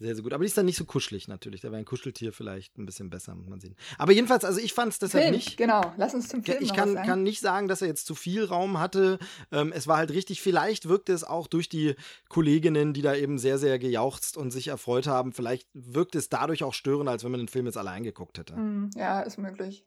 sehr, 0.00 0.14
sehr 0.16 0.24
gut. 0.24 0.32
Aber 0.32 0.42
die 0.42 0.48
ist 0.48 0.58
dann 0.58 0.66
nicht 0.66 0.76
so 0.76 0.84
kuschelig 0.84 1.28
natürlich. 1.28 1.60
Da 1.60 1.68
wäre 1.70 1.78
ein 1.78 1.84
Kuscheltier 1.84 2.32
vielleicht 2.32 2.76
ein 2.78 2.84
bisschen 2.84 3.10
besser, 3.10 3.34
muss 3.36 3.48
man 3.48 3.60
sehen. 3.60 3.76
Aber 3.96 4.10
jedenfalls, 4.12 4.44
also 4.44 4.58
ich 4.58 4.74
fand 4.74 4.92
es 4.92 4.98
deshalb 4.98 5.24
Film, 5.24 5.34
nicht. 5.36 5.56
Genau, 5.56 5.92
lass 5.96 6.14
uns 6.14 6.28
zum 6.28 6.42
Film 6.42 6.58
Ich 6.60 6.74
kann, 6.74 6.96
kann 6.96 7.22
nicht 7.22 7.40
sagen, 7.40 7.68
dass 7.68 7.80
er 7.80 7.88
jetzt 7.88 8.06
zu 8.06 8.16
viel 8.16 8.44
Raum 8.44 8.80
hatte. 8.80 9.18
Ähm, 9.52 9.72
es 9.72 9.86
war 9.86 9.96
halt 9.96 10.10
richtig, 10.10 10.42
vielleicht 10.42 10.88
wirkte 10.88 11.12
es 11.12 11.22
auch 11.22 11.46
durch 11.46 11.68
die 11.68 11.94
Kolleginnen, 12.28 12.92
die 12.92 13.02
da 13.02 13.14
eben 13.14 13.38
sehr, 13.38 13.58
sehr 13.58 13.78
gejauchzt 13.78 14.36
und 14.36 14.50
sich 14.50 14.68
erfreut 14.68 15.06
haben. 15.06 15.32
Vielleicht 15.32 15.68
wirkt 15.74 16.16
es 16.16 16.28
dadurch 16.28 16.64
auch 16.64 16.74
störender, 16.74 17.12
als 17.12 17.22
wenn 17.22 17.30
man 17.30 17.40
den 17.40 17.48
Film 17.48 17.66
jetzt 17.66 17.78
allein 17.78 18.02
geguckt 18.02 18.38
hätte. 18.38 18.56
Mm, 18.56 18.90
ja, 18.96 19.20
ist 19.20 19.38
möglich. 19.38 19.86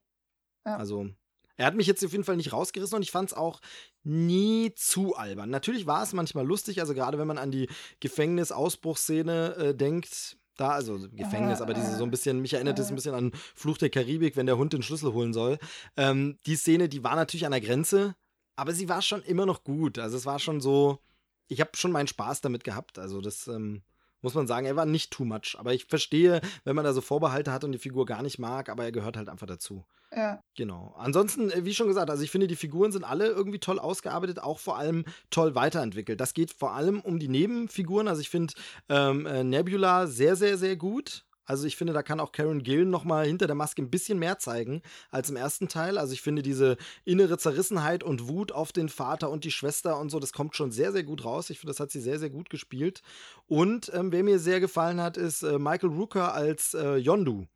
Ja. 0.65 0.77
Also, 0.77 1.09
er 1.57 1.65
hat 1.65 1.75
mich 1.75 1.87
jetzt 1.87 2.03
auf 2.05 2.11
jeden 2.11 2.23
Fall 2.23 2.37
nicht 2.37 2.53
rausgerissen 2.53 2.95
und 2.95 3.01
ich 3.01 3.11
fand 3.11 3.31
es 3.31 3.37
auch 3.37 3.59
nie 4.03 4.73
zu 4.75 5.15
albern. 5.15 5.49
Natürlich 5.49 5.87
war 5.87 6.03
es 6.03 6.13
manchmal 6.13 6.45
lustig, 6.45 6.79
also 6.79 6.93
gerade 6.93 7.17
wenn 7.17 7.27
man 7.27 7.37
an 7.37 7.51
die 7.51 7.67
Gefängnisausbruchsszene 7.99 9.55
äh, 9.55 9.75
denkt, 9.75 10.37
da, 10.55 10.69
also 10.69 10.97
Gefängnis, 11.11 11.61
aber 11.61 11.73
diese 11.73 11.95
so 11.95 12.03
ein 12.03 12.11
bisschen, 12.11 12.41
mich 12.41 12.53
erinnert 12.53 12.79
es 12.79 12.89
ein 12.89 12.95
bisschen 12.95 13.13
an 13.13 13.31
Fluch 13.55 13.77
der 13.77 13.89
Karibik, 13.89 14.35
wenn 14.35 14.47
der 14.47 14.57
Hund 14.57 14.73
den 14.73 14.81
Schlüssel 14.81 15.13
holen 15.13 15.33
soll. 15.33 15.59
Ähm, 15.95 16.39
die 16.45 16.55
Szene, 16.55 16.89
die 16.89 17.03
war 17.03 17.15
natürlich 17.15 17.45
an 17.45 17.51
der 17.51 17.61
Grenze, 17.61 18.15
aber 18.55 18.73
sie 18.73 18.89
war 18.89 19.01
schon 19.01 19.21
immer 19.21 19.45
noch 19.45 19.63
gut. 19.63 19.99
Also 19.99 20.17
es 20.17 20.25
war 20.25 20.39
schon 20.39 20.59
so, 20.59 20.99
ich 21.47 21.61
habe 21.61 21.71
schon 21.75 21.91
meinen 21.91 22.07
Spaß 22.07 22.41
damit 22.41 22.63
gehabt. 22.63 22.97
Also 22.97 23.21
das, 23.21 23.47
ähm, 23.47 23.83
muss 24.27 24.35
man 24.35 24.45
sagen, 24.45 24.65
er 24.65 24.75
war 24.75 24.85
nicht 24.85 25.11
too 25.11 25.23
much. 25.23 25.55
Aber 25.57 25.73
ich 25.73 25.85
verstehe, 25.85 26.41
wenn 26.65 26.75
man 26.75 26.83
da 26.83 26.91
so 26.91 26.99
Vorbehalte 26.99 27.53
hat 27.53 27.63
und 27.63 27.71
die 27.71 27.77
Figur 27.77 28.05
gar 28.05 28.21
nicht 28.21 28.39
mag, 28.39 28.67
aber 28.67 28.83
er 28.83 28.91
gehört 28.91 29.15
halt 29.15 29.29
einfach 29.29 29.47
dazu. 29.47 29.85
Ja. 30.13 30.41
Genau. 30.55 30.93
Ansonsten, 30.97 31.49
äh, 31.49 31.63
wie 31.63 31.73
schon 31.73 31.87
gesagt, 31.87 32.09
also 32.09 32.23
ich 32.23 32.31
finde, 32.31 32.47
die 32.47 32.57
Figuren 32.57 32.91
sind 32.91 33.05
alle 33.05 33.27
irgendwie 33.27 33.59
toll 33.59 33.79
ausgearbeitet, 33.79 34.43
auch 34.43 34.59
vor 34.59 34.77
allem 34.77 35.05
toll 35.29 35.55
weiterentwickelt. 35.55 36.19
Das 36.19 36.33
geht 36.33 36.51
vor 36.51 36.73
allem 36.73 36.99
um 36.99 37.19
die 37.19 37.29
Nebenfiguren. 37.29 38.09
Also 38.09 38.19
ich 38.19 38.29
finde 38.29 38.53
ähm, 38.89 39.25
äh, 39.25 39.45
Nebula 39.45 40.07
sehr, 40.07 40.35
sehr, 40.35 40.57
sehr 40.57 40.75
gut. 40.75 41.25
Also 41.47 41.65
ich 41.65 41.75
finde, 41.75 41.93
da 41.93 42.03
kann 42.03 42.19
auch 42.19 42.31
Karen 42.31 42.61
Gillen 42.61 42.91
noch 42.91 43.05
mal 43.05 43.25
hinter 43.25 43.47
der 43.47 43.55
Maske 43.55 43.81
ein 43.81 43.89
bisschen 43.89 44.19
mehr 44.19 44.37
zeigen 44.37 44.81
als 45.09 45.29
im 45.29 45.37
ersten 45.37 45.67
Teil. 45.69 45.97
Also 45.97 46.13
ich 46.13 46.21
finde 46.21 46.43
diese 46.43 46.77
innere 47.05 47.37
Zerrissenheit 47.37 48.03
und 48.03 48.27
Wut 48.27 48.51
auf 48.51 48.71
den 48.71 48.89
Vater 48.89 49.31
und 49.31 49.45
die 49.45 49.51
Schwester 49.51 49.99
und 49.99 50.11
so, 50.11 50.19
das 50.19 50.33
kommt 50.33 50.55
schon 50.55 50.71
sehr, 50.71 50.91
sehr 50.91 51.03
gut 51.03 51.25
raus. 51.25 51.49
Ich 51.49 51.59
finde, 51.59 51.71
das 51.71 51.79
hat 51.79 51.89
sie 51.89 52.01
sehr, 52.01 52.19
sehr 52.19 52.29
gut 52.29 52.49
gespielt. 52.49 53.01
Und 53.47 53.91
ähm, 53.95 54.11
wer 54.11 54.23
mir 54.23 54.37
sehr 54.37 54.59
gefallen 54.59 55.01
hat, 55.01 55.17
ist 55.17 55.41
äh, 55.41 55.57
Michael 55.57 55.89
Rooker 55.89 56.33
als 56.33 56.73
äh, 56.73 56.97
Yondu 56.97 57.47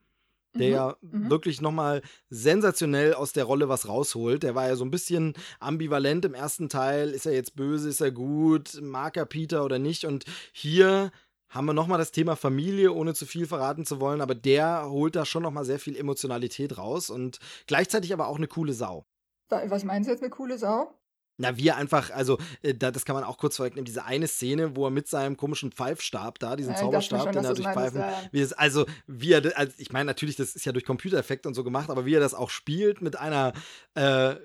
der 0.54 0.67
mhm, 0.67 0.73
ja 0.73 0.95
mhm. 1.01 1.30
wirklich 1.30 1.62
nochmal 1.62 2.01
sensationell 2.30 3.13
aus 3.13 3.34
der 3.34 3.45
Rolle 3.45 3.69
was 3.69 3.88
rausholt. 3.88 4.43
Der 4.43 4.56
war 4.56 4.67
ja 4.67 4.75
so 4.75 4.84
ein 4.84 4.91
bisschen 4.91 5.34
ambivalent 5.60 6.25
im 6.25 6.34
ersten 6.34 6.69
Teil. 6.69 7.12
Ist 7.12 7.25
er 7.25 7.34
jetzt 7.34 7.56
böse, 7.56 7.89
ist 7.89 8.01
er 8.01 8.12
gut, 8.12 8.80
mag 8.82 9.17
er 9.17 9.25
Peter 9.25 9.63
oder 9.63 9.80
nicht? 9.80 10.06
Und 10.06 10.25
hier 10.51 11.12
haben 11.52 11.66
wir 11.66 11.74
nochmal 11.74 12.00
das 12.00 12.12
Thema 12.12 12.36
Familie, 12.36 12.94
ohne 12.94 13.14
zu 13.14 13.26
viel 13.26 13.46
verraten 13.46 13.86
zu 13.86 14.00
wollen, 14.00 14.22
aber 14.22 14.34
der 14.34 14.90
holt 14.90 15.16
da 15.16 15.26
schon 15.26 15.44
nochmal 15.44 15.66
sehr 15.66 15.80
viel 15.80 15.96
Emotionalität 15.96 16.78
raus 16.78 17.10
und 17.10 17.40
gleichzeitig 17.68 18.14
aber 18.14 18.28
auch 18.28 18.38
eine 18.38 18.48
coole 18.48 18.74
Sau. 18.74 19.06
Was 19.50 19.84
meinst 19.84 20.08
du 20.08 20.14
jetzt 20.14 20.22
mit 20.22 20.32
coole 20.32 20.58
Sau? 20.58 20.94
Na, 21.38 21.58
wie 21.58 21.67
er 21.67 21.78
einfach, 21.78 22.12
also 22.12 22.38
äh, 22.62 22.74
das 22.74 23.06
kann 23.06 23.15
man 23.15 23.24
auch 23.24 23.38
kurz 23.38 23.58
vorwegnehmen, 23.58 23.86
diese 23.86 24.06
eine 24.06 24.28
Szene, 24.28 24.76
wo 24.76 24.86
er 24.86 24.91
mit 24.91 25.08
seinem 25.08 25.38
komischen 25.38 25.72
Pfeifstab 25.72 26.39
da, 26.39 26.56
diesen 26.56 26.74
ja, 26.74 26.80
Zauberstab, 26.80 27.24
schon, 27.24 27.32
den 27.34 27.46
er 27.46 27.54
durch 27.54 27.67
Pfeifen, 27.67 28.02
ja. 28.02 28.22
wie 28.32 28.41
es, 28.41 28.54
also 28.54 28.86
wie 29.08 29.34
er, 29.34 29.58
also 29.58 29.74
ich 29.78 29.91
meine 29.91 30.06
natürlich, 30.06 30.36
das 30.36 30.56
ist 30.56 30.65
ja 30.65 30.72
durch 30.72 30.86
Computereffekte 30.86 31.48
und 31.48 31.56
so 31.56 31.63
gemacht, 31.63 31.89
aber 31.89 32.06
wie 32.06 32.15
er 32.15 32.20
das 32.20 32.34
auch 32.34 32.50
spielt 32.50 33.02
mit 33.02 33.17
einer, 33.17 33.54
äh, 33.96 34.36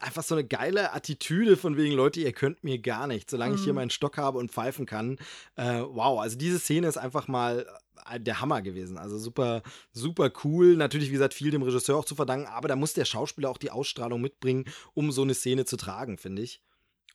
einfach 0.00 0.22
so 0.22 0.34
eine 0.34 0.44
geile 0.44 0.92
Attitüde 0.92 1.56
von 1.56 1.76
wegen, 1.76 1.94
Leute, 1.94 2.20
ihr 2.20 2.32
könnt 2.32 2.64
mir 2.64 2.78
gar 2.78 3.06
nicht, 3.06 3.30
solange 3.30 3.52
mhm. 3.52 3.58
ich 3.58 3.64
hier 3.64 3.72
mhm. 3.72 3.78
meinen 3.78 3.90
Stock 3.90 4.16
habe 4.16 4.38
und 4.38 4.52
pfeifen 4.52 4.86
kann. 4.86 5.18
Äh, 5.56 5.80
wow, 5.80 6.20
also 6.20 6.36
diese 6.36 6.58
Szene 6.58 6.86
ist 6.86 6.96
einfach 6.96 7.28
mal 7.28 7.66
der 8.18 8.40
Hammer 8.40 8.62
gewesen. 8.62 8.98
Also 8.98 9.18
super, 9.18 9.62
super 9.92 10.32
cool. 10.44 10.76
Natürlich, 10.76 11.08
wie 11.08 11.14
gesagt, 11.14 11.34
viel 11.34 11.50
dem 11.50 11.62
Regisseur 11.62 11.96
auch 11.96 12.04
zu 12.04 12.14
verdanken, 12.14 12.46
aber 12.46 12.68
da 12.68 12.76
muss 12.76 12.94
der 12.94 13.04
Schauspieler 13.04 13.50
auch 13.50 13.58
die 13.58 13.70
Ausstrahlung 13.70 14.20
mitbringen, 14.20 14.64
um 14.94 15.12
so 15.12 15.22
eine 15.22 15.34
Szene 15.34 15.64
zu 15.64 15.76
tragen, 15.76 16.18
finde 16.18 16.42
ich. 16.42 16.62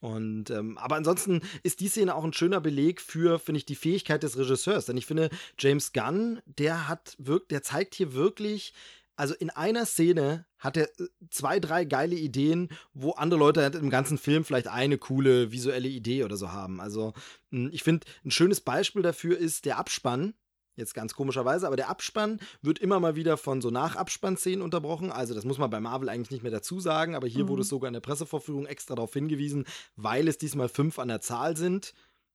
Und 0.02 0.50
ähm, 0.50 0.78
aber 0.78 0.96
ansonsten 0.96 1.42
ist 1.62 1.78
die 1.78 1.86
Szene 1.86 2.16
auch 2.16 2.24
ein 2.24 2.32
schöner 2.32 2.60
Beleg 2.60 3.00
für, 3.00 3.38
finde 3.38 3.58
ich, 3.58 3.66
die 3.66 3.76
Fähigkeit 3.76 4.24
des 4.24 4.36
Regisseurs. 4.36 4.86
Denn 4.86 4.96
ich 4.96 5.06
finde, 5.06 5.30
James 5.58 5.92
Gunn, 5.92 6.40
der 6.44 6.88
hat 6.88 7.14
wirkt, 7.18 7.52
der 7.52 7.62
zeigt 7.62 7.94
hier 7.94 8.12
wirklich, 8.12 8.74
also 9.14 9.34
in 9.34 9.50
einer 9.50 9.86
Szene 9.86 10.44
hat 10.58 10.76
er 10.76 10.88
äh, 10.98 11.06
zwei, 11.30 11.60
drei 11.60 11.84
geile 11.84 12.16
Ideen, 12.16 12.68
wo 12.94 13.12
andere 13.12 13.38
Leute 13.38 13.62
halt 13.62 13.76
im 13.76 13.90
ganzen 13.90 14.18
Film 14.18 14.44
vielleicht 14.44 14.66
eine 14.66 14.98
coole 14.98 15.52
visuelle 15.52 15.88
Idee 15.88 16.24
oder 16.24 16.36
so 16.36 16.50
haben. 16.50 16.80
Also 16.80 17.12
hm, 17.50 17.70
ich 17.72 17.84
finde, 17.84 18.04
ein 18.24 18.32
schönes 18.32 18.60
Beispiel 18.60 19.02
dafür 19.02 19.38
ist 19.38 19.66
der 19.66 19.78
Abspann 19.78 20.34
Jetzt 20.74 20.94
ganz 20.94 21.14
komischerweise, 21.14 21.66
aber 21.66 21.76
der 21.76 21.90
Abspann 21.90 22.40
wird 22.62 22.78
immer 22.78 22.98
mal 22.98 23.14
wieder 23.14 23.36
von 23.36 23.60
so 23.60 23.70
Nachabspannszenen 23.70 24.62
unterbrochen. 24.62 25.12
Also, 25.12 25.34
das 25.34 25.44
muss 25.44 25.58
man 25.58 25.68
bei 25.70 25.80
Marvel 25.80 26.08
eigentlich 26.08 26.30
nicht 26.30 26.42
mehr 26.42 26.52
dazu 26.52 26.80
sagen, 26.80 27.14
aber 27.14 27.26
hier 27.28 27.44
mhm. 27.44 27.48
wurde 27.48 27.62
es 27.62 27.68
sogar 27.68 27.88
in 27.88 27.92
der 27.94 28.00
Pressevorführung 28.00 28.66
extra 28.66 28.94
darauf 28.94 29.12
hingewiesen, 29.12 29.66
weil 29.96 30.28
es 30.28 30.38
diesmal 30.38 30.68
fünf 30.68 30.98
an 30.98 31.08
der 31.08 31.20
Zahl 31.20 31.56
sind. 31.56 31.92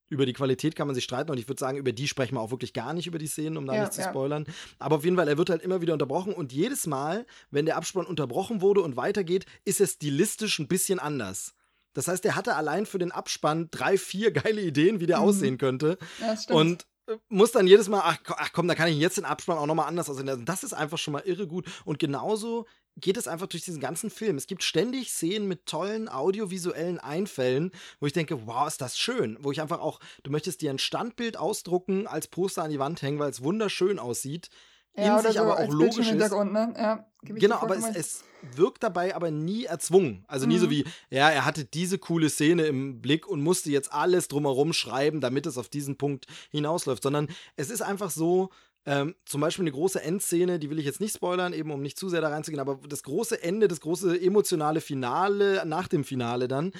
über 0.10 0.26
die 0.26 0.32
Qualität 0.34 0.76
kann 0.78 0.88
man 0.88 0.96
sich 0.96 1.04
streiten 1.04 1.32
und 1.32 1.38
ich 1.38 1.50
würde 1.50 1.60
sagen, 1.60 1.78
über 1.78 1.92
die 1.92 2.08
sprechen 2.08 2.36
wir 2.36 2.40
auch 2.42 2.52
wirklich 2.52 2.72
gar 2.72 2.94
nicht 2.94 3.08
über 3.08 3.18
die 3.18 3.28
Szenen, 3.28 3.58
um 3.58 3.66
da 3.66 3.74
Ja, 3.74 3.82
nicht 3.82 3.92
zu 3.94 4.00
ja. 4.02 4.10
spoilern. 4.10 4.46
Aber 4.80 4.96
auf 4.96 5.04
jeden 5.04 5.18
Fall, 5.18 5.28
er 5.28 5.38
wird 5.38 5.50
halt 5.50 5.62
immer 5.62 5.82
wieder 5.82 5.92
unterbrochen 5.92 6.32
und 6.34 6.54
jedes 6.54 6.88
Mal, 6.88 7.26
wenn 7.52 7.66
der 7.66 7.76
Abspann 7.76 8.06
unterbrochen 8.06 8.62
wurde 8.62 8.80
und 8.82 8.96
weitergeht, 8.96 9.46
ist 9.66 9.82
es 9.82 9.94
stilistisch 9.96 10.60
ein 10.60 10.70
bisschen 10.70 11.00
anders. 11.00 11.56
Das 11.94 12.08
heißt, 12.08 12.24
er 12.24 12.36
hatte 12.38 12.56
allein 12.56 12.86
für 12.86 13.00
den 13.00 13.12
Abspann 13.12 13.68
drei, 13.70 13.98
vier 13.98 14.32
geile 14.32 14.62
Ideen, 14.62 15.02
wie 15.02 15.08
der 15.08 15.18
Mhm. 15.18 15.24
aussehen 15.26 15.58
könnte. 15.58 15.98
Ja, 16.22 16.28
das 16.28 16.44
stimmt. 16.44 16.58
Und 16.60 16.88
muss 17.30 17.52
dann 17.52 17.68
jedes 17.68 17.90
Mal, 17.90 18.02
ach, 18.04 18.18
ach 18.38 18.52
komm, 18.54 18.68
da 18.68 18.76
kann 18.76 18.90
ich 18.90 18.98
jetzt 18.98 19.18
den 19.18 19.26
Abspann 19.26 19.58
auch 19.58 19.66
nochmal 19.66 19.88
anders 19.88 20.10
aussehen 20.10 20.26
lassen. 20.26 20.46
Das 20.46 20.64
ist 20.64 20.74
einfach 20.74 20.98
schon 20.98 21.14
mal 21.14 21.24
irre 21.26 21.48
gut. 21.48 21.66
Und 21.86 22.00
genauso 22.00 22.66
geht 22.98 23.18
es 23.18 23.28
einfach 23.28 23.48
durch 23.48 23.64
diesen 23.64 23.80
ganzen 23.80 24.10
Film. 24.10 24.38
Es 24.38 24.48
gibt 24.48 24.64
ständig 24.64 25.12
Szenen 25.12 25.48
mit 25.48 25.66
tollen 25.66 26.10
audiovisuellen 26.10 27.00
Einfällen, 27.00 27.72
wo 28.00 28.08
ich 28.08 28.14
denke, 28.14 28.48
wow, 28.48 28.68
ist 28.68 28.82
das 28.82 28.98
schön. 28.98 29.38
Wo 29.42 29.52
ich 29.52 29.62
einfach 29.62 29.80
auch, 29.80 30.00
du 30.24 30.32
möchtest 30.32 30.62
dir 30.62 30.72
ein 30.72 30.80
Standbild 30.80 31.38
ausdrucken, 31.38 32.08
als 32.08 32.28
Poster 32.28 32.64
an 32.64 32.72
die 32.72 32.80
Wand 32.80 33.02
hängen, 33.02 33.20
weil 33.20 33.30
es 33.30 33.44
wunderschön 33.44 34.00
aussieht. 34.00 34.50
Ja, 34.98 35.18
in 35.18 35.24
sich 35.26 35.34
so 35.34 35.42
aber 35.42 35.60
auch 35.60 35.72
logisch 35.72 35.90
ist. 35.90 35.96
Bildschirmhintergrund, 35.96 36.54
ne? 36.54 36.74
Ja, 36.78 37.06
Genau, 37.24 37.56
aber 37.58 37.76
es, 37.76 37.86
es 37.96 38.24
wirkt 38.42 38.84
dabei 38.84 39.16
aber 39.16 39.32
nie 39.32 39.66
erzwungen. 39.66 40.24
Also 40.28 40.46
nie 40.46 40.58
so 40.60 40.68
Mhm. 40.68 40.72
wie, 40.72 40.86
ja, 41.10 41.30
er 41.30 41.46
hatte 41.46 41.66
diese 41.66 41.98
coole 41.98 42.30
Szene 42.30 42.64
im 42.68 43.02
Blick 43.02 43.28
und 43.28 43.42
musste 43.42 43.70
jetzt 43.70 43.92
alles 43.92 44.28
drumherum 44.28 44.72
schreiben, 44.74 45.20
damit 45.20 45.46
es 45.46 45.58
auf 45.58 45.68
diesen 45.68 45.98
Punkt 45.98 46.28
hinausläuft, 46.52 47.04
sondern 47.04 47.28
es 47.56 47.70
ist 47.70 47.82
einfach 47.82 48.12
so, 48.12 48.50
ähm, 48.86 49.16
zum 49.26 49.42
Beispiel 49.42 49.64
eine 49.64 49.72
große 49.72 50.02
Endszene, 50.02 50.60
die 50.60 50.70
will 50.70 50.80
ich 50.80 50.86
jetzt 50.86 51.02
nicht 51.02 51.16
spoilern, 51.16 51.52
eben 51.52 51.72
um 51.72 51.82
nicht 51.82 51.98
zu 52.00 52.08
sehr 52.08 52.22
da 52.22 52.30
reinzugehen, 52.30 52.62
aber 52.62 52.80
das 52.88 53.04
große 53.04 53.42
Ende, 53.44 53.68
das 53.68 53.82
große 53.82 54.22
emotionale 54.22 54.80
Finale 54.80 55.64
nach 55.66 55.88
dem 55.90 56.06
Finale 56.06 56.48
dann, 56.48 56.72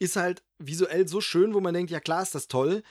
ist 0.00 0.16
halt 0.16 0.42
visuell 0.58 1.06
so 1.06 1.20
schön, 1.20 1.54
wo 1.54 1.60
man 1.60 1.74
denkt, 1.74 1.92
ja 1.92 2.00
klar 2.00 2.22
ist 2.22 2.34
das 2.34 2.48
toll, 2.48 2.82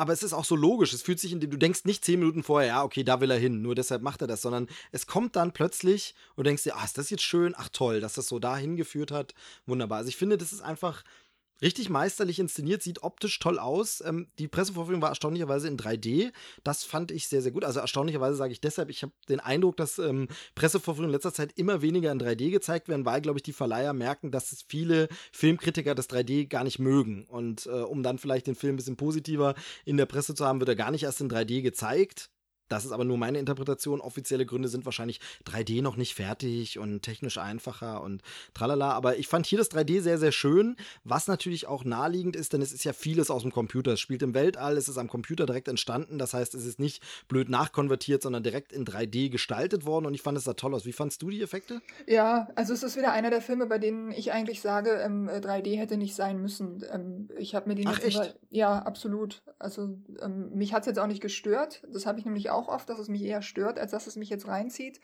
aber 0.00 0.14
es 0.14 0.22
ist 0.22 0.32
auch 0.32 0.46
so 0.46 0.56
logisch. 0.56 0.94
Es 0.94 1.02
fühlt 1.02 1.20
sich 1.20 1.30
in 1.30 1.40
du 1.40 1.58
denkst 1.58 1.84
nicht 1.84 2.02
zehn 2.02 2.20
Minuten 2.20 2.42
vorher, 2.42 2.68
ja, 2.68 2.82
okay, 2.82 3.04
da 3.04 3.20
will 3.20 3.30
er 3.30 3.38
hin, 3.38 3.60
nur 3.60 3.74
deshalb 3.74 4.00
macht 4.00 4.22
er 4.22 4.26
das, 4.26 4.40
sondern 4.40 4.66
es 4.92 5.06
kommt 5.06 5.36
dann 5.36 5.52
plötzlich 5.52 6.14
und 6.36 6.46
denkst 6.46 6.62
dir, 6.62 6.74
ah, 6.74 6.84
ist 6.86 6.96
das 6.96 7.10
jetzt 7.10 7.22
schön? 7.22 7.52
Ach 7.54 7.68
toll, 7.70 8.00
dass 8.00 8.14
das 8.14 8.26
so 8.26 8.38
da 8.38 8.56
hingeführt 8.56 9.10
hat. 9.10 9.34
Wunderbar. 9.66 9.98
Also 9.98 10.08
ich 10.08 10.16
finde, 10.16 10.38
das 10.38 10.54
ist 10.54 10.62
einfach 10.62 11.04
richtig 11.62 11.88
meisterlich 11.88 12.38
inszeniert, 12.38 12.82
sieht 12.82 13.02
optisch 13.02 13.38
toll 13.38 13.58
aus. 13.58 14.02
Ähm, 14.06 14.28
die 14.38 14.48
Pressevorführung 14.48 15.02
war 15.02 15.10
erstaunlicherweise 15.10 15.68
in 15.68 15.76
3D. 15.76 16.32
Das 16.64 16.84
fand 16.84 17.10
ich 17.10 17.28
sehr, 17.28 17.42
sehr 17.42 17.52
gut. 17.52 17.64
Also 17.64 17.80
erstaunlicherweise 17.80 18.36
sage 18.36 18.52
ich 18.52 18.60
deshalb, 18.60 18.90
ich 18.90 19.02
habe 19.02 19.12
den 19.28 19.40
Eindruck, 19.40 19.76
dass 19.76 19.98
ähm, 19.98 20.28
Pressevorführungen 20.54 21.10
in 21.10 21.14
letzter 21.14 21.32
Zeit 21.32 21.52
immer 21.56 21.82
weniger 21.82 22.12
in 22.12 22.20
3D 22.20 22.50
gezeigt 22.50 22.88
werden, 22.88 23.04
weil, 23.04 23.20
glaube 23.20 23.38
ich, 23.38 23.42
die 23.42 23.52
Verleiher 23.52 23.92
merken, 23.92 24.30
dass 24.30 24.64
viele 24.68 25.08
Filmkritiker 25.32 25.94
das 25.94 26.08
3D 26.10 26.48
gar 26.48 26.64
nicht 26.64 26.78
mögen. 26.78 27.24
Und 27.26 27.66
äh, 27.66 27.70
um 27.70 28.02
dann 28.02 28.18
vielleicht 28.18 28.46
den 28.46 28.54
Film 28.54 28.74
ein 28.74 28.76
bisschen 28.76 28.96
positiver 28.96 29.54
in 29.84 29.96
der 29.96 30.06
Presse 30.06 30.34
zu 30.34 30.44
haben, 30.44 30.60
wird 30.60 30.68
er 30.68 30.76
gar 30.76 30.90
nicht 30.90 31.04
erst 31.04 31.20
in 31.20 31.30
3D 31.30 31.62
gezeigt. 31.62 32.30
Das 32.70 32.86
ist 32.86 32.92
aber 32.92 33.04
nur 33.04 33.18
meine 33.18 33.38
Interpretation. 33.38 34.00
Offizielle 34.00 34.46
Gründe 34.46 34.68
sind 34.68 34.86
wahrscheinlich 34.86 35.20
3D 35.46 35.82
noch 35.82 35.96
nicht 35.96 36.14
fertig 36.14 36.78
und 36.78 37.02
technisch 37.02 37.36
einfacher 37.36 38.00
und 38.02 38.22
tralala. 38.54 38.92
Aber 38.92 39.18
ich 39.18 39.26
fand 39.28 39.44
hier 39.44 39.58
das 39.58 39.70
3D 39.70 40.00
sehr, 40.00 40.16
sehr 40.18 40.32
schön, 40.32 40.76
was 41.04 41.26
natürlich 41.26 41.66
auch 41.66 41.84
naheliegend 41.84 42.36
ist, 42.36 42.52
denn 42.54 42.62
es 42.62 42.72
ist 42.72 42.84
ja 42.84 42.92
vieles 42.94 43.30
aus 43.30 43.42
dem 43.42 43.52
Computer. 43.52 43.92
Es 43.92 44.00
spielt 44.00 44.22
im 44.22 44.32
Weltall, 44.34 44.76
es 44.76 44.88
ist 44.88 44.96
am 44.98 45.08
Computer 45.08 45.44
direkt 45.46 45.68
entstanden. 45.68 46.18
Das 46.18 46.32
heißt, 46.32 46.54
es 46.54 46.64
ist 46.64 46.78
nicht 46.78 47.02
blöd 47.28 47.48
nachkonvertiert, 47.50 48.22
sondern 48.22 48.42
direkt 48.42 48.72
in 48.72 48.84
3D 48.86 49.28
gestaltet 49.30 49.84
worden 49.84 50.06
und 50.06 50.14
ich 50.14 50.22
fand 50.22 50.38
es 50.38 50.44
da 50.44 50.54
toll 50.54 50.74
aus. 50.74 50.86
Wie 50.86 50.92
fandst 50.92 51.20
du 51.22 51.30
die 51.30 51.42
Effekte? 51.42 51.82
Ja, 52.06 52.48
also 52.54 52.72
es 52.72 52.82
ist 52.84 52.96
wieder 52.96 53.12
einer 53.12 53.30
der 53.30 53.42
Filme, 53.42 53.66
bei 53.66 53.78
denen 53.78 54.12
ich 54.12 54.32
eigentlich 54.32 54.60
sage, 54.60 54.90
ähm, 54.90 55.28
äh, 55.28 55.40
3D 55.40 55.76
hätte 55.76 55.96
nicht 55.96 56.14
sein 56.14 56.40
müssen. 56.40 56.84
Ähm, 56.92 57.28
ich 57.36 57.54
habe 57.56 57.68
mir 57.68 57.74
den 57.74 57.88
Ach, 57.88 57.98
echt? 58.00 58.16
über- 58.16 58.28
ja 58.50 58.78
absolut. 58.78 59.42
Also 59.58 59.98
ähm, 60.22 60.50
mich 60.54 60.72
hat 60.72 60.82
es 60.82 60.86
jetzt 60.86 60.98
auch 60.98 61.06
nicht 61.08 61.20
gestört. 61.20 61.82
Das 61.92 62.06
habe 62.06 62.18
ich 62.20 62.24
nämlich 62.24 62.50
auch 62.50 62.59
oft, 62.68 62.88
dass 62.88 62.98
es 62.98 63.08
mich 63.08 63.22
eher 63.22 63.42
stört, 63.42 63.78
als 63.78 63.92
dass 63.92 64.06
es 64.06 64.16
mich 64.16 64.30
jetzt 64.30 64.48
reinzieht. 64.48 65.00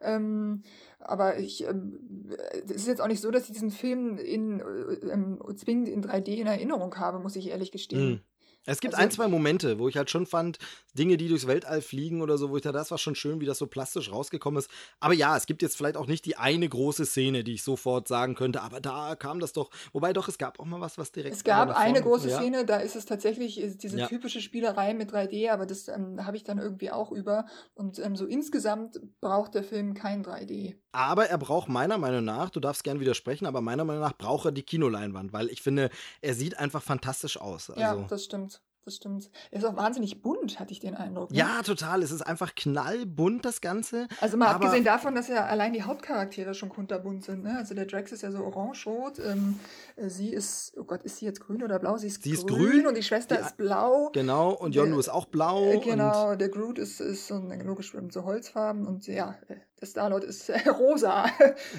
Ähm, 0.00 0.62
aber 0.98 1.38
ich, 1.38 1.64
ähm, 1.64 2.30
äh, 2.30 2.60
es 2.64 2.76
ist 2.76 2.88
jetzt 2.88 3.00
auch 3.00 3.08
nicht 3.08 3.20
so, 3.20 3.30
dass 3.30 3.46
ich 3.46 3.52
diesen 3.52 3.70
Film 3.70 4.18
in, 4.18 4.60
äh, 4.60 4.64
ähm, 5.12 5.40
zwingend 5.56 5.88
in 5.88 6.02
3D 6.02 6.36
in 6.36 6.46
Erinnerung 6.46 6.94
habe, 6.96 7.18
muss 7.18 7.36
ich 7.36 7.48
ehrlich 7.48 7.72
gestehen. 7.72 8.20
Es 8.66 8.80
gibt 8.80 8.94
Also- 8.94 9.04
ein, 9.04 9.10
zwei 9.10 9.28
Momente, 9.28 9.78
wo 9.78 9.88
ich 9.88 9.96
halt 9.96 10.10
schon 10.10 10.26
fand, 10.26 10.58
Dinge, 10.94 11.16
die 11.16 11.28
durchs 11.28 11.46
Weltall 11.46 11.80
fliegen 11.82 12.20
oder 12.22 12.36
so, 12.36 12.50
wo 12.50 12.56
ich 12.56 12.62
dachte, 12.62 12.76
das 12.78 12.90
war 12.90 12.98
schon 12.98 13.14
schön, 13.14 13.40
wie 13.40 13.46
das 13.46 13.58
so 13.58 13.66
plastisch 13.66 14.10
rausgekommen 14.10 14.58
ist. 14.58 14.70
Aber 15.00 15.14
ja, 15.14 15.36
es 15.36 15.46
gibt 15.46 15.62
jetzt 15.62 15.76
vielleicht 15.76 15.96
auch 15.96 16.06
nicht 16.06 16.24
die 16.24 16.36
eine 16.36 16.68
große 16.68 17.06
Szene, 17.06 17.44
die 17.44 17.54
ich 17.54 17.62
sofort 17.62 18.08
sagen 18.08 18.34
könnte, 18.34 18.62
aber 18.62 18.80
da 18.80 19.14
kam 19.16 19.40
das 19.40 19.52
doch. 19.52 19.70
Wobei 19.92 20.12
doch, 20.12 20.28
es 20.28 20.36
gab 20.38 20.58
auch 20.60 20.64
mal 20.64 20.80
was, 20.80 20.98
was 20.98 21.12
direkt. 21.12 21.36
Es 21.36 21.44
gab 21.44 21.76
eine 21.76 22.02
große 22.02 22.28
ja. 22.30 22.38
Szene, 22.38 22.64
da 22.64 22.78
ist 22.78 22.96
es 22.96 23.04
tatsächlich 23.06 23.60
ist 23.60 23.82
diese 23.82 23.98
Ja. 23.98 24.06
typische 24.08 24.40
Spielerei 24.40 24.94
mit 24.94 25.12
3D, 25.12 25.50
aber 25.50 25.66
das 25.66 25.88
ähm, 25.88 26.24
habe 26.26 26.36
ich 26.36 26.44
dann 26.44 26.58
irgendwie 26.58 26.90
auch 26.90 27.12
über. 27.12 27.46
Und 27.74 27.98
ähm, 27.98 28.16
so 28.16 28.26
insgesamt 28.26 29.00
braucht 29.20 29.54
der 29.54 29.62
Film 29.64 29.94
kein 29.94 30.24
3D. 30.24 30.74
Aber 30.96 31.28
er 31.28 31.36
braucht 31.36 31.68
meiner 31.68 31.98
Meinung 31.98 32.24
nach, 32.24 32.48
du 32.48 32.58
darfst 32.58 32.82
gern 32.82 33.00
widersprechen, 33.00 33.44
aber 33.44 33.60
meiner 33.60 33.84
Meinung 33.84 34.02
nach 34.02 34.16
braucht 34.16 34.46
er 34.46 34.52
die 34.52 34.62
Kinoleinwand, 34.62 35.32
weil 35.32 35.48
ich 35.48 35.60
finde, 35.60 35.90
er 36.22 36.32
sieht 36.32 36.58
einfach 36.58 36.82
fantastisch 36.82 37.38
aus. 37.38 37.68
Also, 37.68 37.80
Ja, 37.80 37.94
das 38.08 38.24
stimmt. 38.24 38.62
Das 38.86 38.94
stimmt. 38.94 39.30
Er 39.50 39.58
ist 39.58 39.64
auch 39.64 39.74
wahnsinnig 39.74 40.22
bunt, 40.22 40.60
hatte 40.60 40.70
ich 40.70 40.78
den 40.78 40.94
Eindruck. 40.94 41.32
Ne? 41.32 41.38
ja, 41.38 41.60
total. 41.62 42.04
Es 42.04 42.12
ist 42.12 42.22
einfach 42.22 42.54
knallbunt, 42.54 43.44
das 43.44 43.60
Ganze. 43.60 44.06
Also 44.20 44.36
mal 44.36 44.46
abgesehen 44.46 44.84
davon, 44.84 45.16
dass 45.16 45.26
ja 45.26 45.44
allein 45.44 45.72
die 45.72 45.82
Hauptcharaktere 45.82 46.54
schon 46.54 46.68
kunterbunt 46.68 47.24
sind. 47.24 47.42
Ne? 47.42 47.56
Also 47.58 47.74
der 47.74 47.86
Drax 47.86 48.12
ist 48.12 48.22
ja 48.22 48.30
so 48.30 48.44
orange-rot. 48.44 49.18
Ähm, 49.18 49.58
äh, 49.85 49.85
sie 49.98 50.30
ist, 50.32 50.74
oh 50.78 50.84
Gott, 50.84 51.02
ist 51.04 51.18
sie 51.18 51.24
jetzt 51.24 51.40
grün 51.40 51.62
oder 51.62 51.78
blau? 51.78 51.96
Sie 51.96 52.06
ist, 52.08 52.22
Sie 52.22 52.30
ist 52.32 52.46
grün, 52.46 52.70
grün. 52.70 52.86
und 52.86 52.96
die 52.96 53.02
Schwester 53.02 53.36
Die- 53.36 53.42
ist 53.42 53.56
blau. 53.56 54.10
Genau, 54.12 54.50
und 54.52 54.74
Yondu 54.74 54.98
ist 54.98 55.08
auch 55.08 55.26
blau. 55.26 55.64
Äh, 55.72 55.78
genau, 55.78 56.34
der 56.36 56.48
Groot 56.50 56.78
ist, 56.78 57.00
ist 57.00 57.26
so 57.26 57.34
ein, 57.34 57.60
logisch 57.66 57.92
so 58.10 58.24
Holzfarben 58.24 58.86
und 58.86 59.06
ja, 59.06 59.36
äh, 59.48 59.56
der 59.80 59.86
Star-Lord 59.88 60.24
ist 60.24 60.48
äh, 60.48 60.68
rosa. 60.68 61.26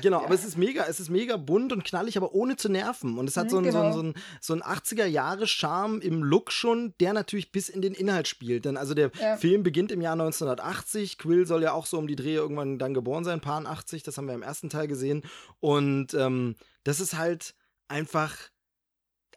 Genau, 0.01 0.19
Ja. 0.19 0.25
aber 0.25 0.33
es 0.35 0.45
ist 0.45 0.57
mega, 0.57 0.85
es 0.87 0.99
ist 0.99 1.09
mega 1.09 1.37
bunt 1.37 1.73
und 1.73 1.83
knallig, 1.83 2.17
aber 2.17 2.33
ohne 2.33 2.55
zu 2.55 2.69
nerven. 2.69 3.17
Und 3.17 3.27
es 3.29 3.37
hat 3.37 3.45
Mhm, 3.45 3.49
so 3.49 3.57
einen, 3.57 3.71
so 3.71 3.77
einen, 3.79 3.91
genau. 3.91 3.93
so 3.93 3.99
einen, 4.01 4.13
so 4.41 4.53
einen 4.53 4.61
80er-Jahre-Charme 4.63 6.01
im 6.01 6.23
Look 6.23 6.51
schon, 6.51 6.93
der 6.99 7.13
natürlich 7.13 7.51
bis 7.51 7.69
in 7.69 7.81
den 7.81 7.93
Inhalt 7.93 8.27
spielt. 8.27 8.65
Denn 8.65 8.77
also 8.77 8.93
der 8.93 9.11
Ja. 9.19 9.37
Film 9.37 9.63
beginnt 9.63 9.91
im 9.91 10.01
Jahr 10.01 10.13
1980. 10.13 11.17
Quill 11.17 11.45
soll 11.47 11.63
ja 11.63 11.73
auch 11.73 11.85
so 11.85 11.97
um 11.97 12.07
die 12.07 12.15
Dreh 12.15 12.35
irgendwann 12.35 12.77
dann 12.79 12.93
geboren 12.93 13.23
sein, 13.23 13.41
paar 13.41 13.65
80, 13.65 14.03
das 14.03 14.17
haben 14.17 14.27
wir 14.27 14.35
im 14.35 14.43
ersten 14.43 14.69
Teil 14.69 14.87
gesehen. 14.87 15.23
Und 15.59 16.13
ähm, 16.13 16.55
das 16.83 16.99
ist 16.99 17.17
halt 17.17 17.55
einfach 17.87 18.49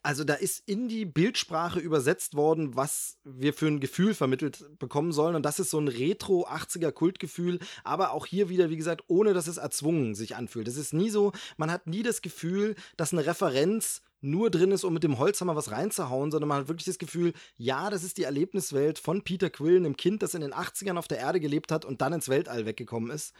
also 0.02 0.24
da 0.24 0.34
ist 0.34 0.62
in 0.66 0.88
die 0.88 1.04
Bildsprache 1.04 1.78
übersetzt 1.78 2.34
worden, 2.34 2.74
was 2.74 3.18
wir 3.24 3.52
für 3.52 3.66
ein 3.66 3.80
Gefühl 3.80 4.14
vermittelt 4.14 4.64
bekommen 4.78 5.12
sollen. 5.12 5.36
Und 5.36 5.44
das 5.44 5.60
ist 5.60 5.70
so 5.70 5.78
ein 5.78 5.88
Retro-80er-Kultgefühl, 5.88 7.58
aber 7.84 8.12
auch 8.12 8.26
hier 8.26 8.48
wieder, 8.48 8.70
wie 8.70 8.76
gesagt, 8.76 9.04
ohne 9.08 9.34
dass 9.34 9.46
es 9.46 9.58
erzwungen 9.58 10.14
sich 10.14 10.36
anfühlt. 10.36 10.68
Es 10.68 10.76
ist 10.76 10.94
nie 10.94 11.10
so, 11.10 11.32
man 11.58 11.70
hat 11.70 11.86
nie 11.86 12.02
das 12.02 12.22
Gefühl, 12.22 12.76
dass 12.96 13.12
eine 13.12 13.26
Referenz 13.26 14.00
nur 14.22 14.50
drin 14.50 14.72
ist, 14.72 14.84
um 14.84 14.94
mit 14.94 15.02
dem 15.02 15.18
Holzhammer 15.18 15.56
was 15.56 15.70
reinzuhauen, 15.70 16.30
sondern 16.30 16.48
man 16.48 16.60
hat 16.60 16.68
wirklich 16.68 16.86
das 16.86 16.98
Gefühl, 16.98 17.32
ja, 17.56 17.90
das 17.90 18.04
ist 18.04 18.18
die 18.18 18.24
Erlebniswelt 18.24 18.98
von 18.98 19.22
Peter 19.22 19.50
Quill, 19.50 19.76
einem 19.76 19.96
Kind, 19.96 20.22
das 20.22 20.34
in 20.34 20.42
den 20.42 20.52
80ern 20.52 20.98
auf 20.98 21.08
der 21.08 21.18
Erde 21.18 21.40
gelebt 21.40 21.72
hat 21.72 21.84
und 21.84 22.00
dann 22.00 22.12
ins 22.12 22.28
Weltall 22.28 22.66
weggekommen 22.66 23.10
ist. 23.10 23.34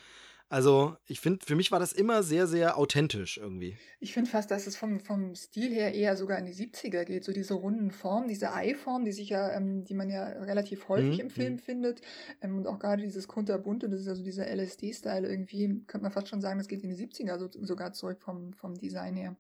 Also, 0.51 0.97
ich 1.07 1.21
finde, 1.21 1.47
für 1.47 1.55
mich 1.55 1.71
war 1.71 1.79
das 1.79 1.93
immer 1.93 2.25
sehr, 2.25 2.49
sehr 2.49 2.77
authentisch 2.77 3.39
irgendwie. 3.39 3.79
Ich 4.01 4.13
finde 4.13 4.29
fast, 4.29 4.51
dass 4.51 4.67
es 4.67 4.77
vom, 4.77 4.99
vom 4.99 5.37
Stil 5.37 5.73
her 5.73 5.95
eher 5.95 6.17
sogar 6.17 6.39
in 6.39 6.45
die 6.45 6.53
70er 6.53 7.05
geht. 7.05 7.25
So 7.25 7.33
diese 7.33 7.55
runden 7.55 7.93
Formen, 7.93 8.27
diese 8.27 8.53
Ei-Form, 8.53 9.05
die 9.05 9.13
sich 9.13 9.29
ja, 9.29 9.53
ähm, 9.53 9.85
die 9.85 9.95
man 9.95 10.11
ja 10.11 10.25
relativ 10.25 10.89
häufig 10.89 11.19
Mhm, 11.19 11.21
im 11.21 11.31
Film 11.31 11.53
mhm. 11.53 11.59
findet. 11.61 12.01
Ähm, 12.41 12.59
und 12.59 12.67
auch 12.67 12.81
gerade 12.81 13.01
dieses 13.03 13.29
Kunterbunte, 13.29 13.89
das 13.89 14.01
ist 14.01 14.09
also 14.09 14.25
dieser 14.25 14.49
LSD-Style 14.49 15.29
irgendwie, 15.29 15.69
könnte 15.87 16.03
man 16.03 16.11
fast 16.13 16.27
schon 16.29 16.41
sagen, 16.41 16.59
das 16.59 16.67
geht 16.67 16.83
in 16.83 16.91
die 16.91 16.97
70er 16.97 17.39
so, 17.39 17.49
sogar 17.65 17.93
zurück 17.93 18.21
vom, 18.21 18.53
vom 18.53 18.75
Design 18.75 19.15
her. 19.15 19.37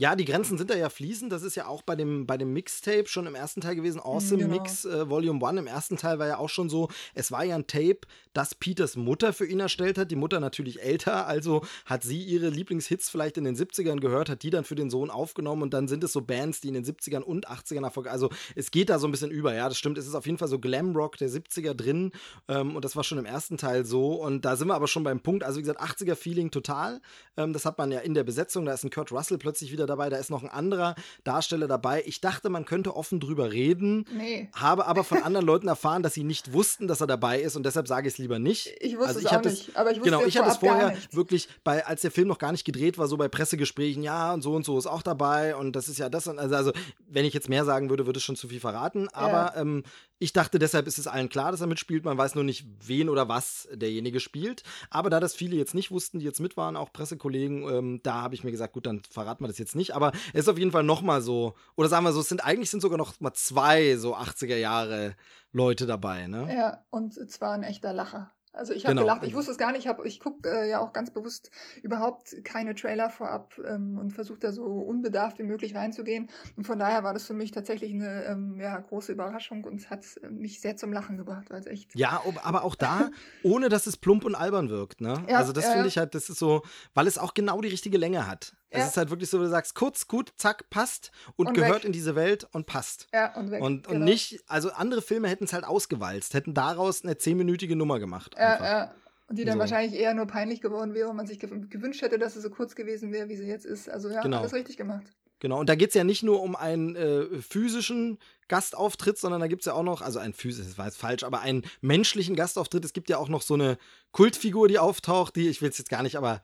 Ja, 0.00 0.16
die 0.16 0.24
Grenzen 0.24 0.56
sind 0.56 0.70
da 0.70 0.76
ja 0.76 0.88
fließend. 0.88 1.30
Das 1.30 1.42
ist 1.42 1.56
ja 1.56 1.66
auch 1.66 1.82
bei 1.82 1.94
dem, 1.94 2.26
bei 2.26 2.38
dem 2.38 2.54
Mixtape 2.54 3.06
schon 3.06 3.26
im 3.26 3.34
ersten 3.34 3.60
Teil 3.60 3.76
gewesen. 3.76 4.00
Awesome 4.00 4.44
genau. 4.44 4.54
Mix 4.54 4.86
äh, 4.86 5.10
Volume 5.10 5.46
1. 5.46 5.58
Im 5.58 5.66
ersten 5.66 5.98
Teil 5.98 6.18
war 6.18 6.26
ja 6.26 6.38
auch 6.38 6.48
schon 6.48 6.70
so, 6.70 6.88
es 7.12 7.30
war 7.30 7.44
ja 7.44 7.54
ein 7.54 7.66
Tape, 7.66 8.00
das 8.32 8.54
Peters 8.54 8.96
Mutter 8.96 9.34
für 9.34 9.44
ihn 9.44 9.60
erstellt 9.60 9.98
hat. 9.98 10.10
Die 10.10 10.16
Mutter 10.16 10.40
natürlich 10.40 10.80
älter, 10.80 11.26
also 11.26 11.66
hat 11.84 12.02
sie 12.02 12.22
ihre 12.22 12.48
Lieblingshits 12.48 13.10
vielleicht 13.10 13.36
in 13.36 13.44
den 13.44 13.54
70ern 13.54 14.00
gehört, 14.00 14.30
hat 14.30 14.42
die 14.42 14.48
dann 14.48 14.64
für 14.64 14.74
den 14.74 14.88
Sohn 14.88 15.10
aufgenommen 15.10 15.60
und 15.60 15.74
dann 15.74 15.86
sind 15.86 16.02
es 16.02 16.14
so 16.14 16.22
Bands, 16.22 16.62
die 16.62 16.68
in 16.68 16.74
den 16.74 16.84
70ern 16.86 17.20
und 17.20 17.50
80ern 17.50 17.84
Erfolg. 17.84 18.06
Also 18.06 18.30
es 18.56 18.70
geht 18.70 18.88
da 18.88 18.98
so 18.98 19.06
ein 19.06 19.10
bisschen 19.10 19.30
über, 19.30 19.54
ja, 19.54 19.68
das 19.68 19.76
stimmt. 19.76 19.98
Es 19.98 20.06
ist 20.06 20.14
auf 20.14 20.24
jeden 20.24 20.38
Fall 20.38 20.48
so 20.48 20.58
Glamrock 20.58 21.18
der 21.18 21.28
70er 21.28 21.74
drin 21.74 22.12
ähm, 22.48 22.74
und 22.74 22.86
das 22.86 22.96
war 22.96 23.04
schon 23.04 23.18
im 23.18 23.26
ersten 23.26 23.58
Teil 23.58 23.84
so. 23.84 24.14
Und 24.14 24.46
da 24.46 24.56
sind 24.56 24.68
wir 24.68 24.76
aber 24.76 24.88
schon 24.88 25.04
beim 25.04 25.20
Punkt, 25.20 25.44
also 25.44 25.58
wie 25.58 25.62
gesagt, 25.62 25.82
80er-Feeling 25.82 26.50
total. 26.50 27.02
Ähm, 27.36 27.52
das 27.52 27.66
hat 27.66 27.76
man 27.76 27.92
ja 27.92 28.00
in 28.00 28.14
der 28.14 28.24
Besetzung, 28.24 28.64
da 28.64 28.72
ist 28.72 28.82
ein 28.82 28.90
Kurt 28.90 29.12
Russell 29.12 29.36
plötzlich 29.36 29.72
wieder 29.72 29.89
dabei, 29.90 30.08
da 30.08 30.16
ist 30.16 30.30
noch 30.30 30.42
ein 30.42 30.48
anderer 30.48 30.94
Darsteller 31.24 31.68
dabei. 31.68 32.02
Ich 32.06 32.22
dachte, 32.22 32.48
man 32.48 32.64
könnte 32.64 32.96
offen 32.96 33.20
drüber 33.20 33.52
reden, 33.52 34.06
Nee. 34.16 34.48
habe 34.54 34.86
aber 34.86 35.04
von 35.04 35.18
anderen 35.22 35.44
Leuten 35.44 35.68
erfahren, 35.68 36.02
dass 36.02 36.14
sie 36.14 36.24
nicht 36.24 36.54
wussten, 36.54 36.88
dass 36.88 37.00
er 37.02 37.06
dabei 37.06 37.40
ist 37.40 37.56
und 37.56 37.64
deshalb 37.66 37.86
sage 37.88 38.08
ich 38.08 38.14
es 38.14 38.18
lieber 38.18 38.38
nicht. 38.38 38.70
Ich 38.80 38.96
wusste 38.96 39.08
Also 39.08 39.18
es 39.18 39.24
ich 39.24 39.30
auch 39.30 39.32
hatte 39.34 39.50
nicht, 39.50 39.76
aber 39.76 39.90
ich 39.90 39.98
wusste 39.98 40.10
Genau, 40.10 40.24
ich 40.24 40.38
hatte 40.38 40.50
es 40.50 40.56
vorher 40.56 40.96
wirklich 41.12 41.48
bei, 41.64 41.84
als 41.84 42.00
der 42.00 42.10
Film 42.10 42.28
noch 42.28 42.38
gar 42.38 42.52
nicht 42.52 42.64
gedreht 42.64 42.96
war, 42.96 43.06
so 43.08 43.16
bei 43.16 43.28
Pressegesprächen, 43.28 44.02
ja, 44.02 44.32
und 44.32 44.42
so 44.42 44.54
und 44.54 44.64
so 44.64 44.78
ist 44.78 44.86
auch 44.86 45.02
dabei 45.02 45.54
und 45.56 45.76
das 45.76 45.88
ist 45.88 45.98
ja 45.98 46.08
das 46.08 46.26
und 46.26 46.38
also, 46.38 46.54
also 46.54 46.72
wenn 47.08 47.24
ich 47.24 47.34
jetzt 47.34 47.48
mehr 47.48 47.64
sagen 47.64 47.90
würde, 47.90 48.06
würde 48.06 48.18
es 48.18 48.24
schon 48.24 48.36
zu 48.36 48.48
viel 48.48 48.60
verraten. 48.60 49.08
Aber 49.08 49.56
ähm, 49.56 49.82
ich 50.20 50.34
dachte, 50.34 50.58
deshalb 50.58 50.86
ist 50.86 50.98
es 50.98 51.06
allen 51.06 51.30
klar, 51.30 51.50
dass 51.50 51.62
er 51.62 51.66
mitspielt. 51.66 52.04
Man 52.04 52.18
weiß 52.18 52.34
nur 52.34 52.44
nicht, 52.44 52.66
wen 52.86 53.08
oder 53.08 53.28
was 53.28 53.68
derjenige 53.72 54.20
spielt. 54.20 54.62
Aber 54.90 55.08
da 55.08 55.18
das 55.18 55.34
viele 55.34 55.56
jetzt 55.56 55.74
nicht 55.74 55.90
wussten, 55.90 56.18
die 56.18 56.26
jetzt 56.26 56.40
mit 56.40 56.58
waren, 56.58 56.76
auch 56.76 56.92
Pressekollegen, 56.92 57.62
ähm, 57.62 58.00
da 58.02 58.20
habe 58.20 58.34
ich 58.34 58.44
mir 58.44 58.50
gesagt, 58.50 58.74
gut, 58.74 58.84
dann 58.86 59.02
verraten 59.08 59.42
wir 59.42 59.48
das 59.48 59.58
jetzt 59.58 59.74
nicht. 59.74 59.94
Aber 59.94 60.12
es 60.34 60.40
ist 60.40 60.48
auf 60.48 60.58
jeden 60.58 60.72
Fall 60.72 60.82
noch 60.82 61.00
mal 61.00 61.22
so, 61.22 61.54
oder 61.74 61.88
sagen 61.88 62.04
wir 62.04 62.12
so, 62.12 62.20
es 62.20 62.28
sind 62.28 62.44
eigentlich 62.44 62.68
sind 62.68 62.82
sogar 62.82 62.98
noch 62.98 63.18
mal 63.18 63.32
zwei 63.32 63.96
so 63.96 64.14
80er 64.14 64.56
Jahre 64.56 65.16
Leute 65.52 65.86
dabei, 65.86 66.26
ne? 66.26 66.54
Ja, 66.54 66.84
und 66.90 67.14
zwar 67.30 67.52
ein 67.52 67.62
echter 67.62 67.94
Lacher. 67.94 68.30
Also 68.52 68.72
ich 68.72 68.84
habe 68.84 68.94
Genau. 68.94 69.02
gelacht, 69.06 69.22
ich 69.22 69.34
wusste 69.34 69.52
es 69.52 69.58
gar 69.58 69.70
nicht, 69.70 69.82
ich, 69.82 69.88
hab- 69.88 70.04
ich 70.04 70.18
gucke 70.18 70.48
äh, 70.50 70.68
ja 70.68 70.80
auch 70.80 70.92
ganz 70.92 71.10
bewusst 71.12 71.50
überhaupt 71.82 72.34
keine 72.44 72.74
Trailer 72.74 73.08
vorab 73.08 73.54
ähm, 73.64 73.96
und 73.98 74.10
versuche 74.12 74.40
da 74.40 74.50
so 74.52 74.64
unbedarft 74.64 75.38
wie 75.38 75.44
möglich 75.44 75.74
reinzugehen. 75.76 76.28
Und 76.56 76.66
von 76.66 76.78
daher 76.78 77.04
war 77.04 77.12
das 77.14 77.26
für 77.26 77.32
mich 77.34 77.52
tatsächlich 77.52 77.92
eine 77.92 78.24
ähm, 78.24 78.58
ja, 78.60 78.76
große 78.78 79.12
Überraschung 79.12 79.64
und 79.64 79.76
es 79.80 79.88
hat 79.90 80.04
äh, 80.22 80.28
mich 80.30 80.60
sehr 80.60 80.76
zum 80.76 80.92
Lachen 80.92 81.16
gebracht, 81.16 81.50
weil 81.50 81.60
es 81.60 81.66
echt. 81.66 81.94
Ja, 81.94 82.22
aber 82.42 82.64
auch 82.64 82.74
da, 82.74 83.10
ohne 83.44 83.68
dass 83.68 83.86
es 83.86 83.96
plump 83.96 84.24
und 84.24 84.34
albern 84.34 84.68
wirkt, 84.68 85.00
ne? 85.00 85.22
Ja, 85.28 85.36
also 85.38 85.52
das 85.52 85.64
ja, 85.66 85.72
finde 85.72 85.88
ich 85.88 85.96
halt, 85.98 86.14
das 86.16 86.28
ist 86.28 86.38
so, 86.38 86.62
weil 86.94 87.06
es 87.06 87.18
auch 87.18 87.34
genau 87.34 87.60
die 87.60 87.68
richtige 87.68 87.98
Länge 87.98 88.26
hat. 88.26 88.54
Es 88.72 88.78
Ja. 88.80 88.86
ist 88.86 88.96
halt 88.96 89.10
wirklich 89.10 89.28
so, 89.28 89.38
du 89.38 89.48
sagst, 89.48 89.74
kurz, 89.74 90.06
gut, 90.06 90.32
zack, 90.36 90.70
passt 90.70 91.10
und, 91.36 91.48
Und 91.48 91.54
gehört 91.54 91.78
weg. 91.80 91.84
in 91.84 91.92
diese 91.92 92.14
Welt 92.14 92.46
und 92.52 92.66
passt. 92.66 93.08
Ja, 93.12 93.34
und 93.36 93.50
weg. 93.50 93.60
Und, 93.62 93.86
und 93.88 93.92
genau. 93.94 94.04
nicht, 94.04 94.40
also 94.46 94.70
andere 94.70 95.02
Filme 95.02 95.28
hätten 95.28 95.44
es 95.44 95.52
halt 95.52 95.64
ausgewalzt, 95.64 96.34
hätten 96.34 96.54
daraus 96.54 97.02
eine 97.04 97.18
zehnminütige 97.18 97.74
Nummer 97.76 97.98
gemacht. 97.98 98.34
Ja, 98.38 98.52
einfach. 98.52 98.64
ja. 98.64 98.94
Und 99.28 99.38
die 99.38 99.44
dann 99.44 99.54
So. 99.54 99.60
wahrscheinlich 99.60 99.98
eher 100.00 100.14
nur 100.14 100.26
peinlich 100.26 100.60
geworden 100.60 100.92
wäre 100.94 101.08
und 101.08 101.16
man 101.16 101.26
sich 101.26 101.38
gew- 101.38 101.68
gewünscht 101.68 102.02
hätte, 102.02 102.18
dass 102.18 102.34
sie 102.34 102.40
so 102.40 102.50
kurz 102.50 102.74
gewesen 102.74 103.12
wäre, 103.12 103.28
wie 103.28 103.36
sie 103.36 103.44
jetzt 103.46 103.64
ist. 103.66 103.88
Also 103.88 104.08
ja, 104.08 104.22
Genau. 104.22 104.38
alles 104.38 104.52
richtig 104.54 104.76
gemacht. 104.76 105.04
Genau, 105.38 105.58
und 105.58 105.68
da 105.68 105.74
geht 105.74 105.88
es 105.88 105.94
ja 105.94 106.04
nicht 106.04 106.22
nur 106.22 106.42
um 106.42 106.54
einen 106.54 106.96
äh, 106.96 107.40
physischen 107.40 108.18
Gastauftritt, 108.48 109.18
sondern 109.18 109.40
da 109.40 109.46
gibt 109.46 109.62
es 109.62 109.66
ja 109.66 109.72
auch 109.72 109.82
noch, 109.84 110.02
also 110.02 110.18
einen 110.18 110.34
physischen, 110.34 110.68
das 110.70 110.78
war 110.78 110.86
jetzt 110.86 110.98
falsch, 110.98 111.22
aber 111.22 111.40
einen 111.40 111.62
menschlichen 111.80 112.36
Gastauftritt. 112.36 112.84
Es 112.84 112.92
gibt 112.92 113.08
ja 113.08 113.16
auch 113.18 113.28
noch 113.28 113.40
so 113.42 113.54
eine 113.54 113.78
Kultfigur, 114.12 114.68
die 114.68 114.78
auftaucht, 114.78 115.36
die, 115.36 115.48
ich 115.48 115.62
will 115.62 115.70
es 115.70 115.78
jetzt 115.78 115.90
gar 115.90 116.02
nicht, 116.02 116.16
aber 116.16 116.42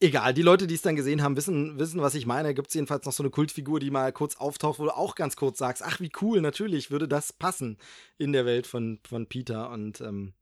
egal, 0.00 0.34
die 0.34 0.42
Leute, 0.42 0.66
die 0.66 0.74
es 0.74 0.82
dann 0.82 0.96
gesehen 0.96 1.22
haben, 1.22 1.36
wissen, 1.36 1.78
wissen 1.78 2.00
was 2.00 2.14
ich 2.14 2.26
meine. 2.26 2.48
Da 2.48 2.52
gibt 2.52 2.68
es 2.68 2.74
jedenfalls 2.74 3.04
noch 3.04 3.12
so 3.12 3.22
eine 3.22 3.30
Kultfigur, 3.30 3.80
die 3.80 3.90
mal 3.90 4.12
kurz 4.12 4.36
auftaucht, 4.36 4.78
wo 4.78 4.84
du 4.84 4.96
auch 4.96 5.14
ganz 5.14 5.36
kurz 5.36 5.58
sagst, 5.58 5.82
ach, 5.84 6.00
wie 6.00 6.10
cool, 6.20 6.40
natürlich 6.40 6.90
würde 6.90 7.06
das 7.06 7.32
passen 7.32 7.78
in 8.18 8.32
der 8.32 8.46
Welt 8.46 8.66
von, 8.66 8.98
von 9.06 9.26
Peter 9.26 9.70
und 9.70 10.00
ähm, 10.00 10.32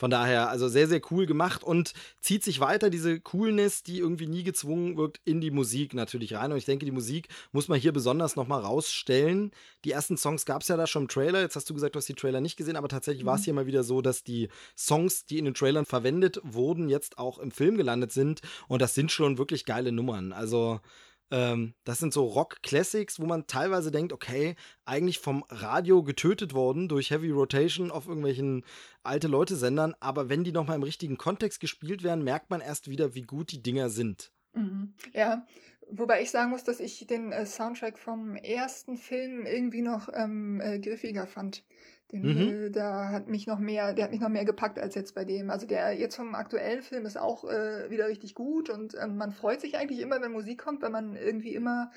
von 0.00 0.10
daher, 0.10 0.48
also 0.48 0.66
sehr, 0.66 0.88
sehr 0.88 1.02
cool 1.10 1.26
gemacht 1.26 1.62
und 1.62 1.92
zieht 2.22 2.42
sich 2.42 2.58
weiter, 2.58 2.88
diese 2.88 3.20
Coolness, 3.20 3.82
die 3.82 3.98
irgendwie 3.98 4.28
nie 4.28 4.44
gezwungen 4.44 4.96
wirkt, 4.96 5.20
in 5.26 5.42
die 5.42 5.50
Musik 5.50 5.92
natürlich 5.92 6.32
rein. 6.32 6.50
Und 6.50 6.56
ich 6.56 6.64
denke, 6.64 6.86
die 6.86 6.90
Musik 6.90 7.28
muss 7.52 7.68
man 7.68 7.78
hier 7.78 7.92
besonders 7.92 8.34
nochmal 8.34 8.62
rausstellen. 8.62 9.50
Die 9.84 9.90
ersten 9.90 10.16
Songs 10.16 10.46
gab 10.46 10.62
es 10.62 10.68
ja 10.68 10.78
da 10.78 10.86
schon 10.86 11.02
im 11.02 11.08
Trailer. 11.08 11.42
Jetzt 11.42 11.54
hast 11.54 11.68
du 11.68 11.74
gesagt, 11.74 11.96
du 11.96 11.98
hast 11.98 12.08
die 12.08 12.14
Trailer 12.14 12.40
nicht 12.40 12.56
gesehen, 12.56 12.76
aber 12.76 12.88
tatsächlich 12.88 13.26
war 13.26 13.34
es 13.34 13.44
hier 13.44 13.52
mal 13.52 13.66
wieder 13.66 13.84
so, 13.84 14.00
dass 14.00 14.24
die 14.24 14.48
Songs, 14.74 15.26
die 15.26 15.38
in 15.38 15.44
den 15.44 15.52
Trailern 15.52 15.84
verwendet 15.84 16.40
wurden, 16.44 16.88
jetzt 16.88 17.18
auch 17.18 17.38
im 17.38 17.50
Film 17.50 17.76
gelandet 17.76 18.10
sind. 18.10 18.40
Und 18.68 18.80
das 18.80 18.94
sind 18.94 19.12
schon 19.12 19.36
wirklich 19.36 19.66
geile 19.66 19.92
Nummern. 19.92 20.32
Also. 20.32 20.80
Ähm, 21.30 21.74
das 21.84 21.98
sind 21.98 22.12
so 22.12 22.24
Rock-Classics, 22.24 23.20
wo 23.20 23.26
man 23.26 23.46
teilweise 23.46 23.90
denkt, 23.90 24.12
okay, 24.12 24.56
eigentlich 24.84 25.18
vom 25.18 25.44
Radio 25.48 26.02
getötet 26.02 26.54
worden 26.54 26.88
durch 26.88 27.10
Heavy 27.10 27.30
Rotation 27.30 27.90
auf 27.90 28.06
irgendwelchen 28.06 28.64
alte 29.02 29.28
Leute-Sendern, 29.28 29.94
aber 30.00 30.28
wenn 30.28 30.44
die 30.44 30.52
nochmal 30.52 30.76
im 30.76 30.82
richtigen 30.82 31.18
Kontext 31.18 31.60
gespielt 31.60 32.02
werden, 32.02 32.24
merkt 32.24 32.50
man 32.50 32.60
erst 32.60 32.88
wieder, 32.88 33.14
wie 33.14 33.22
gut 33.22 33.52
die 33.52 33.62
Dinger 33.62 33.90
sind. 33.90 34.32
Mhm. 34.54 34.94
Ja, 35.12 35.46
wobei 35.88 36.22
ich 36.22 36.30
sagen 36.30 36.50
muss, 36.50 36.64
dass 36.64 36.80
ich 36.80 37.06
den 37.06 37.32
äh, 37.32 37.46
Soundtrack 37.46 37.98
vom 37.98 38.36
ersten 38.36 38.96
Film 38.96 39.46
irgendwie 39.46 39.82
noch 39.82 40.08
ähm, 40.12 40.60
äh, 40.60 40.78
griffiger 40.78 41.26
fand. 41.26 41.64
Den, 42.12 42.22
Mhm. 42.22 42.66
äh, 42.66 42.70
da 42.70 43.08
hat 43.10 43.28
mich 43.28 43.46
noch 43.46 43.58
mehr, 43.58 43.94
der 43.94 44.04
hat 44.04 44.10
mich 44.10 44.20
noch 44.20 44.28
mehr 44.28 44.44
gepackt 44.44 44.78
als 44.78 44.94
jetzt 44.94 45.14
bei 45.14 45.24
dem. 45.24 45.50
Also 45.50 45.66
der 45.66 45.92
jetzt 45.92 46.16
vom 46.16 46.34
aktuellen 46.34 46.82
Film 46.82 47.06
ist 47.06 47.16
auch 47.18 47.44
äh, 47.44 47.88
wieder 47.90 48.08
richtig 48.08 48.34
gut 48.34 48.68
und 48.70 48.96
ähm, 49.00 49.16
man 49.16 49.30
freut 49.32 49.60
sich 49.60 49.76
eigentlich 49.76 50.00
immer, 50.00 50.20
wenn 50.20 50.32
Musik 50.32 50.58
kommt, 50.60 50.82
weil 50.82 50.90
man 50.90 51.14
irgendwie 51.16 51.54
immer 51.54 51.90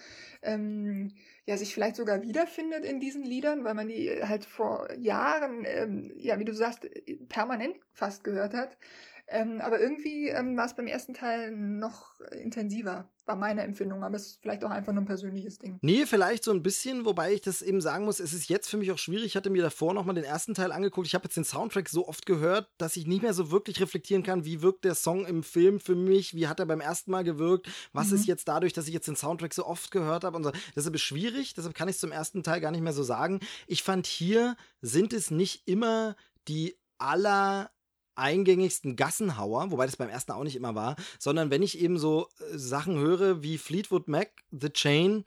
ähm, 0.44 1.12
ja 1.46 1.58
sich 1.58 1.74
vielleicht 1.74 1.96
sogar 1.96 2.22
wiederfindet 2.22 2.86
in 2.86 3.00
diesen 3.00 3.24
Liedern, 3.24 3.64
weil 3.64 3.74
man 3.74 3.88
die 3.88 4.10
halt 4.24 4.46
vor 4.46 4.88
Jahren, 4.98 5.64
ähm, 5.66 6.12
ja 6.18 6.40
wie 6.40 6.46
du 6.46 6.54
sagst, 6.54 6.88
permanent 7.30 7.76
fast 7.92 8.24
gehört 8.24 8.54
hat. 8.54 8.78
Ähm, 9.28 9.62
aber 9.62 9.80
irgendwie 9.80 10.28
ähm, 10.28 10.58
war 10.58 10.66
es 10.66 10.76
beim 10.76 10.88
ersten 10.88 11.14
Teil 11.14 11.52
noch 11.52 12.20
intensiver, 12.32 13.10
war 13.26 13.38
meine 13.38 13.62
Empfindung. 13.62 14.04
Aber 14.04 14.16
es 14.18 14.28
ist 14.28 14.42
vielleicht 14.42 14.66
auch 14.66 14.70
einfach 14.70 14.92
nur 14.92 15.02
ein 15.02 15.06
persönliches 15.08 15.60
Ding. 15.60 15.78
Nee, 15.82 16.06
vielleicht 16.06 16.44
so 16.44 16.52
ein 16.52 16.62
bisschen, 16.62 17.06
wobei 17.06 17.34
ich 17.34 17.42
das 17.42 17.62
eben 17.62 17.80
sagen 17.80 18.04
muss, 18.04 18.20
es 18.20 18.34
ist 18.34 18.50
jetzt 18.50 18.70
für 18.70 18.76
mich 18.78 18.92
auch 18.92 18.98
schwierig. 18.98 19.26
Ich 19.28 19.36
hatte 19.38 19.50
mir 19.50 19.64
davor 19.64 19.94
nochmal 19.94 20.16
den 20.16 20.26
ersten 20.26 20.54
Teil 20.54 20.74
angeguckt. 20.74 21.08
Ich 21.08 21.16
habe 21.16 21.24
jetzt 21.24 21.38
den 21.38 21.46
Soundtrack 21.46 21.88
so 21.88 22.06
oft 22.08 22.26
gehört, 22.26 22.70
dass 22.78 22.98
ich 22.98 23.08
nicht 23.08 23.22
mehr 23.22 23.34
so 23.34 23.50
wirklich 23.50 23.80
reflektieren 23.80 24.24
kann, 24.24 24.44
wie 24.44 24.62
wirkt 24.62 24.84
der 24.84 24.94
Song 24.96 25.26
im 25.26 25.42
Film 25.42 25.80
für 25.80 25.96
mich, 25.96 26.34
wie 26.36 26.48
hat 26.48 26.60
er 26.60 26.66
beim 26.66 26.82
ersten 26.82 27.12
Mal 27.12 27.24
gewirkt, 27.24 27.70
was 27.94 28.10
Mhm. 28.10 28.16
ist 28.18 28.26
jetzt 28.28 28.48
dadurch, 28.50 28.74
dass 28.74 28.88
ich 28.88 28.94
jetzt 28.94 29.08
den 29.08 29.16
Soundtrack 29.16 29.54
so 29.54 29.66
oft 29.66 29.90
gehört 29.92 30.26
habe 30.26 30.36
und 30.36 30.44
so. 30.44 30.52
Deshalb 30.76 30.96
ist 30.96 31.02
schwierig, 31.02 31.54
deshalb 31.54 31.76
kann 31.76 31.88
ich 31.88 31.96
es 31.96 32.02
zum 32.02 32.12
ersten 32.12 32.44
Teil 32.44 32.60
gar 32.60 32.72
nicht 32.72 32.82
mehr 32.82 32.94
so 32.94 33.04
sagen. 33.04 33.40
Ich 33.68 33.84
fand 33.84 34.06
hier 34.06 34.58
sind 34.82 35.14
es 35.14 35.32
nicht 35.32 35.66
immer 35.68 36.18
die 36.50 36.76
aller 36.98 37.72
eingängigsten 38.16 38.96
Gassenhauer, 38.96 39.72
wobei 39.72 39.86
das 39.86 39.98
beim 39.98 40.10
ersten 40.10 40.32
auch 40.32 40.44
nicht 40.44 40.56
immer 40.56 40.76
war, 40.76 40.96
sondern 41.20 41.50
wenn 41.52 41.64
ich 41.64 41.80
eben 41.80 41.98
so 41.98 42.28
äh, 42.40 42.58
Sachen 42.58 42.98
höre 42.98 43.44
wie 43.44 43.58
Fleetwood 43.58 44.08
Mac, 44.08 44.30
The 44.52 44.70
Chain, 44.70 45.26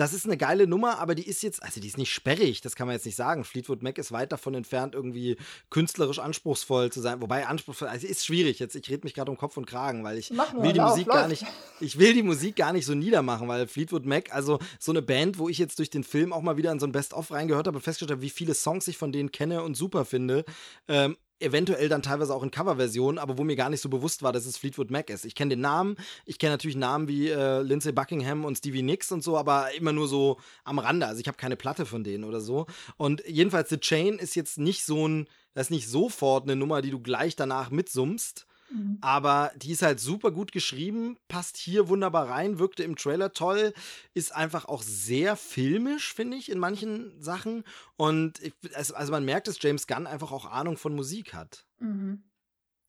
das 0.00 0.14
ist 0.14 0.24
eine 0.24 0.38
geile 0.38 0.66
Nummer, 0.66 0.98
aber 0.98 1.14
die 1.14 1.28
ist 1.28 1.42
jetzt, 1.42 1.62
also 1.62 1.78
die 1.78 1.86
ist 1.86 1.98
nicht 1.98 2.10
sperrig, 2.10 2.62
das 2.62 2.74
kann 2.74 2.86
man 2.86 2.94
jetzt 2.96 3.04
nicht 3.04 3.16
sagen. 3.16 3.44
Fleetwood 3.44 3.82
Mac 3.82 3.98
ist 3.98 4.12
weit 4.12 4.32
davon 4.32 4.54
entfernt, 4.54 4.94
irgendwie 4.94 5.36
künstlerisch 5.68 6.18
anspruchsvoll 6.20 6.90
zu 6.90 7.02
sein. 7.02 7.20
Wobei 7.20 7.46
anspruchsvoll, 7.46 7.88
also 7.88 8.06
ist 8.06 8.24
schwierig. 8.24 8.60
Jetzt, 8.60 8.74
ich 8.74 8.88
rede 8.88 9.04
mich 9.04 9.12
gerade 9.12 9.30
um 9.30 9.36
Kopf 9.36 9.58
und 9.58 9.66
Kragen, 9.66 10.02
weil 10.02 10.16
ich 10.16 10.30
Mach 10.30 10.54
will 10.54 10.72
die 10.72 10.80
Musik 10.80 11.06
gar 11.06 11.28
läuft. 11.28 11.42
nicht, 11.42 11.52
ich 11.80 11.98
will 11.98 12.14
die 12.14 12.22
Musik 12.22 12.56
gar 12.56 12.72
nicht 12.72 12.86
so 12.86 12.94
niedermachen, 12.94 13.46
weil 13.46 13.66
Fleetwood 13.66 14.06
Mac, 14.06 14.34
also 14.34 14.58
so 14.78 14.90
eine 14.90 15.02
Band, 15.02 15.36
wo 15.36 15.50
ich 15.50 15.58
jetzt 15.58 15.78
durch 15.78 15.90
den 15.90 16.02
Film 16.02 16.32
auch 16.32 16.40
mal 16.40 16.56
wieder 16.56 16.72
in 16.72 16.80
so 16.80 16.86
ein 16.86 16.92
Best-of 16.92 17.30
reingehört 17.30 17.66
habe 17.66 17.76
und 17.76 17.82
festgestellt 17.82 18.12
habe, 18.12 18.22
wie 18.22 18.30
viele 18.30 18.54
Songs 18.54 18.88
ich 18.88 18.96
von 18.96 19.12
denen 19.12 19.32
kenne 19.32 19.62
und 19.62 19.74
super 19.74 20.06
finde. 20.06 20.46
Ähm, 20.88 21.18
eventuell 21.40 21.88
dann 21.88 22.02
teilweise 22.02 22.34
auch 22.34 22.42
in 22.42 22.50
Coverversionen, 22.50 23.18
aber 23.18 23.38
wo 23.38 23.44
mir 23.44 23.56
gar 23.56 23.70
nicht 23.70 23.80
so 23.80 23.88
bewusst 23.88 24.22
war, 24.22 24.32
dass 24.32 24.46
es 24.46 24.56
Fleetwood 24.56 24.90
Mac 24.90 25.10
ist. 25.10 25.24
Ich 25.24 25.34
kenne 25.34 25.50
den 25.50 25.60
Namen, 25.60 25.96
ich 26.26 26.38
kenne 26.38 26.52
natürlich 26.52 26.76
Namen 26.76 27.08
wie 27.08 27.28
äh, 27.28 27.62
Lindsay 27.62 27.92
Buckingham 27.92 28.44
und 28.44 28.58
Stevie 28.58 28.82
Nicks 28.82 29.12
und 29.12 29.22
so, 29.22 29.36
aber 29.36 29.74
immer 29.74 29.92
nur 29.92 30.08
so 30.08 30.38
am 30.64 30.78
Rande. 30.78 31.06
Also 31.06 31.20
ich 31.20 31.28
habe 31.28 31.36
keine 31.36 31.56
Platte 31.56 31.86
von 31.86 32.04
denen 32.04 32.24
oder 32.24 32.40
so. 32.40 32.66
Und 32.96 33.22
jedenfalls 33.26 33.70
The 33.70 33.78
Chain 33.78 34.18
ist 34.18 34.34
jetzt 34.36 34.58
nicht 34.58 34.84
so 34.84 35.08
ein, 35.08 35.26
das 35.54 35.66
ist 35.66 35.70
nicht 35.70 35.88
sofort 35.88 36.44
eine 36.44 36.56
Nummer, 36.56 36.82
die 36.82 36.90
du 36.90 37.00
gleich 37.00 37.36
danach 37.36 37.70
mitsummst. 37.70 38.46
Mhm. 38.70 38.98
Aber 39.00 39.52
die 39.56 39.72
ist 39.72 39.82
halt 39.82 40.00
super 40.00 40.30
gut 40.30 40.52
geschrieben, 40.52 41.16
passt 41.28 41.56
hier 41.56 41.88
wunderbar 41.88 42.28
rein, 42.28 42.58
wirkte 42.58 42.82
im 42.82 42.96
Trailer 42.96 43.32
toll, 43.32 43.72
ist 44.14 44.34
einfach 44.34 44.64
auch 44.66 44.82
sehr 44.82 45.36
filmisch, 45.36 46.14
finde 46.14 46.36
ich, 46.36 46.50
in 46.50 46.58
manchen 46.58 47.20
Sachen. 47.20 47.64
Und 47.96 48.40
ich, 48.42 48.54
also 48.74 49.12
man 49.12 49.24
merkt, 49.24 49.48
dass 49.48 49.60
James 49.60 49.86
Gunn 49.86 50.06
einfach 50.06 50.32
auch 50.32 50.46
Ahnung 50.46 50.76
von 50.76 50.94
Musik 50.94 51.34
hat. 51.34 51.66
Mhm. 51.78 52.22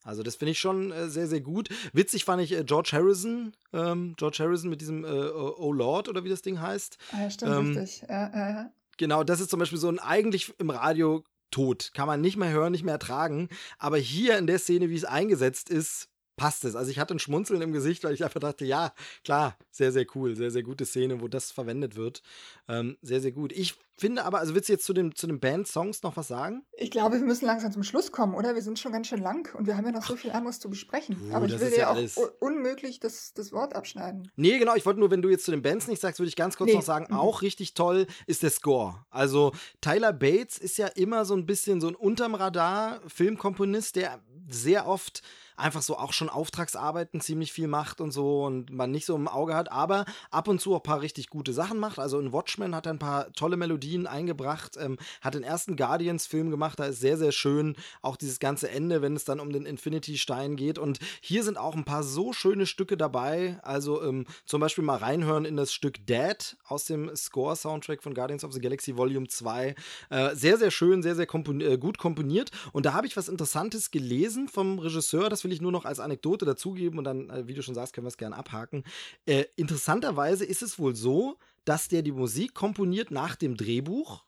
Also 0.04 0.24
das 0.24 0.36
finde 0.36 0.52
ich 0.52 0.60
schon 0.60 0.92
äh, 0.92 1.10
sehr, 1.10 1.28
sehr 1.28 1.42
gut. 1.42 1.70
Witzig 1.94 2.26
fand 2.26 2.42
ich 2.42 2.52
äh, 2.54 2.64
George 2.64 2.90
Harrison, 2.94 3.56
ähm, 3.72 4.16
George 4.18 4.38
Harrison 4.40 4.70
mit 4.70 4.82
diesem 4.82 5.04
äh, 5.04 5.08
Oh 5.08 5.72
Lord 5.72 6.10
oder 6.10 6.24
wie 6.24 6.30
das 6.30 6.42
Ding 6.42 6.60
heißt. 6.60 6.98
Ah, 7.12 7.22
ja, 7.22 7.30
stimmt, 7.30 7.52
Ähm, 7.52 7.78
richtig. 7.78 8.02
Ja, 8.10 8.32
ja, 8.34 8.50
ja. 8.50 8.72
Genau, 8.98 9.24
das 9.24 9.40
ist 9.40 9.50
zum 9.50 9.60
Beispiel 9.60 9.80
so 9.80 9.90
ein 9.90 10.00
eigentlich 10.00 10.54
im 10.60 10.70
Radio 10.70 11.24
tot. 11.52 11.92
Kann 11.94 12.08
man 12.08 12.22
nicht 12.22 12.38
mehr 12.38 12.52
hören, 12.52 12.72
nicht 12.72 12.84
mehr 12.84 12.94
ertragen. 12.96 13.50
Aber 13.78 13.98
hier 13.98 14.38
in 14.38 14.48
der 14.48 14.60
Szene, 14.60 14.90
wie 14.90 14.96
es 14.96 15.06
eingesetzt 15.06 15.70
ist, 15.70 16.08
passt 16.38 16.66
es. 16.66 16.76
Also 16.76 16.90
ich 16.90 16.98
hatte 16.98 17.14
ein 17.14 17.20
Schmunzeln 17.20 17.62
im 17.62 17.72
Gesicht, 17.72 18.04
weil 18.04 18.14
ich 18.14 18.24
einfach 18.24 18.40
dachte, 18.40 18.66
ja, 18.66 18.94
klar, 19.24 19.58
sehr, 19.70 19.92
sehr 19.92 20.06
cool. 20.16 20.36
Sehr, 20.36 20.50
sehr 20.50 20.64
gute 20.64 20.86
Szene, 20.86 21.22
wo 21.22 21.28
das 21.28 21.52
verwendet 21.52 21.96
wird. 21.96 22.24
Ähm, 22.68 22.98
sehr, 23.02 23.22
sehr 23.22 23.32
gut. 23.32 23.52
Ich 23.52 23.76
finde 24.02 24.26
aber, 24.26 24.40
also 24.40 24.54
willst 24.56 24.68
du 24.68 24.74
jetzt 24.74 24.86
zu, 24.86 24.92
dem, 24.94 25.16
zu 25.16 25.28
den 25.28 25.40
Band-Songs 25.40 26.04
noch 26.04 26.18
was 26.18 26.28
sagen? 26.28 26.66
Ich 26.74 26.92
glaube, 26.92 27.20
wir 27.20 27.26
müssen 27.26 27.46
langsam 27.46 27.72
zum 27.72 27.84
Schluss 27.84 28.12
kommen, 28.12 28.36
oder? 28.36 28.54
Wir 28.56 28.62
sind 28.62 28.78
schon 28.80 28.92
ganz 28.92 29.08
schön 29.08 29.22
lang 29.22 29.54
und 29.56 29.68
wir 29.68 29.78
haben 29.78 29.86
ja 29.86 29.92
noch 29.94 30.06
so 30.06 30.16
viel 30.18 30.32
anderes 30.32 30.60
zu 30.60 30.70
besprechen. 30.70 31.16
Du, 31.30 31.34
Aber 31.36 31.46
ich 31.46 31.54
will 31.54 31.62
ist 31.68 31.76
dir 31.76 31.82
ja 31.82 31.90
auch 31.92 31.96
alles- 31.96 32.18
unmöglich 32.40 33.00
das, 33.00 33.34
das 33.34 33.54
Wort 33.54 33.76
abschneiden. 33.76 34.30
Nee, 34.36 34.58
genau, 34.60 34.76
ich 34.76 34.86
wollte 34.86 35.00
nur, 35.00 35.12
wenn 35.12 35.22
du 35.22 35.30
jetzt 35.30 35.46
zu 35.46 35.52
den 35.52 35.62
Bands 35.62 35.88
nicht 35.88 36.02
sagst, 36.02 36.20
würde 36.20 36.28
ich 36.30 36.36
ganz 36.36 36.58
kurz 36.58 36.70
Nee. 36.72 36.76
noch 36.76 36.82
sagen, 36.82 37.06
Mhm. 37.10 37.18
auch 37.18 37.42
richtig 37.42 37.74
toll 37.76 38.08
ist 38.28 38.44
der 38.44 38.50
Score. 38.50 39.06
Also 39.10 39.54
Tyler 39.80 40.12
Bates 40.12 40.58
ist 40.58 40.78
ja 40.78 40.88
immer 40.88 41.24
so 41.24 41.34
ein 41.36 41.46
bisschen 41.46 41.80
so 41.80 41.88
ein 41.88 41.96
unterm 41.96 42.36
Radar 42.36 43.00
Filmkomponist, 43.08 43.96
der 43.96 44.20
sehr 44.50 44.88
oft 44.88 45.22
einfach 45.58 45.82
so 45.84 45.96
auch 45.98 46.12
schon 46.14 46.30
Auftragsarbeiten 46.30 47.22
ziemlich 47.22 47.54
viel 47.54 47.68
macht 47.68 48.02
und 48.02 48.12
so 48.12 48.46
und 48.46 48.72
man 48.72 48.90
nicht 48.90 49.06
so 49.06 49.16
im 49.16 49.28
Auge 49.28 49.54
hat, 49.54 49.72
aber 49.72 50.06
ab 50.32 50.48
und 50.48 50.60
zu 50.60 50.74
auch 50.74 50.78
ein 50.80 50.84
paar 50.84 51.02
richtig 51.02 51.30
gute 51.30 51.54
Sachen 51.54 51.78
macht. 51.78 52.00
Also 52.00 52.20
in 52.20 52.32
Watchmen 52.34 52.74
hat 52.74 52.88
er 52.88 52.94
ein 52.94 53.00
paar 53.00 53.32
tolle 53.34 53.58
Melodien 53.58 53.91
eingebracht, 54.08 54.78
ähm, 54.80 54.98
hat 55.22 55.34
den 55.34 55.44
ersten 55.44 55.76
Guardians-Film 55.76 56.50
gemacht, 56.50 56.80
da 56.80 56.86
ist 56.86 57.00
sehr, 57.00 57.18
sehr 57.18 57.32
schön 57.32 57.76
auch 58.02 58.16
dieses 58.16 58.40
ganze 58.40 58.70
Ende, 58.70 59.02
wenn 59.02 59.16
es 59.16 59.26
dann 59.26 59.40
um 59.40 59.52
den 59.52 59.66
Infinity-Stein 59.66 60.56
geht. 60.56 60.78
Und 60.78 61.00
hier 61.22 61.44
sind 61.44 61.58
auch 61.58 61.76
ein 61.76 61.86
paar 61.86 62.04
so 62.04 62.34
schöne 62.34 62.66
Stücke 62.66 62.98
dabei. 62.98 63.60
Also 63.64 64.04
ähm, 64.04 64.26
zum 64.46 64.62
Beispiel 64.62 64.84
mal 64.84 64.98
reinhören 64.98 65.46
in 65.46 65.58
das 65.58 65.74
Stück 65.74 66.06
Dead 66.06 66.58
aus 66.66 66.86
dem 66.86 67.16
Score-Soundtrack 67.16 68.02
von 68.02 68.14
Guardians 68.14 68.44
of 68.44 68.54
the 68.54 68.62
Galaxy 68.62 68.98
Volume 68.98 69.28
2. 69.28 69.76
Äh, 70.10 70.36
sehr, 70.36 70.58
sehr 70.58 70.72
schön, 70.72 71.04
sehr, 71.04 71.16
sehr 71.16 71.26
kompon 71.26 71.62
äh, 71.62 71.78
gut 71.78 71.98
komponiert. 71.98 72.52
Und 72.72 72.86
da 72.86 72.94
habe 72.94 73.08
ich 73.08 73.18
was 73.18 73.28
Interessantes 73.28 73.92
gelesen 73.92 74.48
vom 74.48 74.80
Regisseur. 74.80 75.30
Das 75.30 75.44
will 75.44 75.52
ich 75.52 75.62
nur 75.62 75.72
noch 75.72 75.86
als 75.86 76.00
Anekdote 76.00 76.46
dazugeben 76.46 76.98
und 76.98 77.04
dann, 77.04 77.30
äh, 77.30 77.48
wie 77.48 77.54
du 77.54 77.62
schon 77.62 77.76
sagst, 77.76 77.94
können 77.94 78.06
wir 78.06 78.10
es 78.10 78.18
gerne 78.18 78.38
abhaken. 78.38 78.84
Äh, 79.26 79.46
interessanterweise 79.56 80.46
ist 80.46 80.62
es 80.62 80.80
wohl 80.80 80.96
so, 80.96 81.38
dass 81.66 81.88
der 81.88 82.02
die 82.02 82.12
Musik 82.12 82.54
komponiert 82.54 83.12
nach 83.12 83.36
dem 83.36 83.56
Drehbuch 83.58 84.24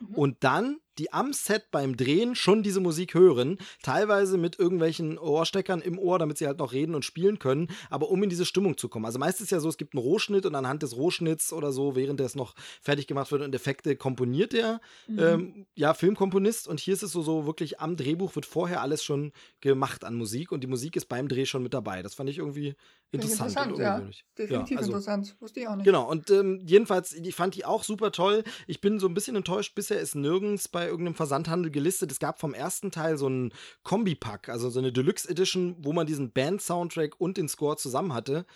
mhm. 0.00 0.14
und 0.14 0.36
dann 0.44 0.78
die 0.98 1.12
am 1.12 1.32
Set 1.32 1.70
beim 1.70 1.96
Drehen 1.96 2.34
schon 2.34 2.62
diese 2.62 2.80
Musik 2.80 3.14
hören, 3.14 3.58
teilweise 3.82 4.36
mit 4.36 4.58
irgendwelchen 4.58 5.18
Ohrsteckern 5.18 5.80
im 5.80 5.98
Ohr, 5.98 6.18
damit 6.18 6.38
sie 6.38 6.46
halt 6.46 6.58
noch 6.58 6.72
reden 6.72 6.94
und 6.94 7.04
spielen 7.04 7.38
können, 7.38 7.68
aber 7.88 8.10
um 8.10 8.22
in 8.22 8.28
diese 8.28 8.44
Stimmung 8.44 8.76
zu 8.76 8.88
kommen. 8.88 9.06
Also 9.06 9.18
meistens 9.18 9.44
ist 9.44 9.50
ja 9.52 9.60
so, 9.60 9.68
es 9.68 9.78
gibt 9.78 9.94
einen 9.94 10.02
Rohschnitt 10.02 10.44
und 10.44 10.54
anhand 10.54 10.82
des 10.82 10.96
Rohschnitts 10.96 11.52
oder 11.52 11.72
so, 11.72 11.96
während 11.96 12.20
der 12.20 12.26
es 12.26 12.34
noch 12.34 12.54
fertig 12.82 13.06
gemacht 13.06 13.32
wird 13.32 13.42
und 13.42 13.54
Effekte 13.54 13.96
komponiert 13.96 14.52
der 14.52 14.80
mhm. 15.06 15.18
ähm, 15.18 15.66
ja, 15.74 15.94
Filmkomponist 15.94 16.68
und 16.68 16.78
hier 16.78 16.94
ist 16.94 17.02
es 17.02 17.12
so, 17.12 17.22
so 17.22 17.46
wirklich 17.46 17.80
am 17.80 17.96
Drehbuch 17.96 18.34
wird 18.34 18.44
vorher 18.44 18.82
alles 18.82 19.02
schon 19.02 19.32
gemacht 19.60 20.04
an 20.04 20.14
Musik 20.14 20.52
und 20.52 20.60
die 20.60 20.66
Musik 20.66 20.96
ist 20.96 21.06
beim 21.06 21.28
Dreh 21.28 21.46
schon 21.46 21.62
mit 21.62 21.72
dabei. 21.72 22.02
Das 22.02 22.14
fand 22.14 22.28
ich 22.28 22.38
irgendwie 22.38 22.74
interessant. 23.12 23.50
Interessant, 23.50 23.78
ja. 23.78 24.00
Definitiv 24.38 24.70
ja, 24.70 24.78
also, 24.78 24.90
interessant. 24.90 25.36
Wusste 25.40 25.60
ich 25.60 25.68
auch 25.68 25.76
nicht. 25.76 25.84
Genau, 25.84 26.10
und 26.10 26.30
ähm, 26.30 26.60
jedenfalls, 26.64 27.12
ich 27.12 27.34
fand 27.34 27.54
die 27.54 27.64
auch 27.64 27.84
super 27.84 28.12
toll. 28.12 28.44
Ich 28.66 28.80
bin 28.80 28.98
so 28.98 29.06
ein 29.06 29.14
bisschen 29.14 29.36
enttäuscht, 29.36 29.74
bisher 29.74 30.00
ist 30.00 30.14
nirgends 30.14 30.68
bei 30.68 30.86
irgendeinem 30.86 31.14
Versandhandel 31.14 31.70
gelistet. 31.70 32.10
Es 32.10 32.18
gab 32.18 32.40
vom 32.40 32.54
ersten 32.54 32.90
Teil 32.90 33.18
so 33.18 33.26
einen 33.26 33.52
Kombipack, 33.82 34.48
also 34.48 34.70
so 34.70 34.78
eine 34.78 34.92
Deluxe 34.92 35.28
Edition, 35.28 35.76
wo 35.78 35.92
man 35.92 36.06
diesen 36.06 36.32
Band-Soundtrack 36.32 37.20
und 37.20 37.36
den 37.36 37.48
Score 37.48 37.76
zusammen 37.76 38.14
hatte. 38.14 38.46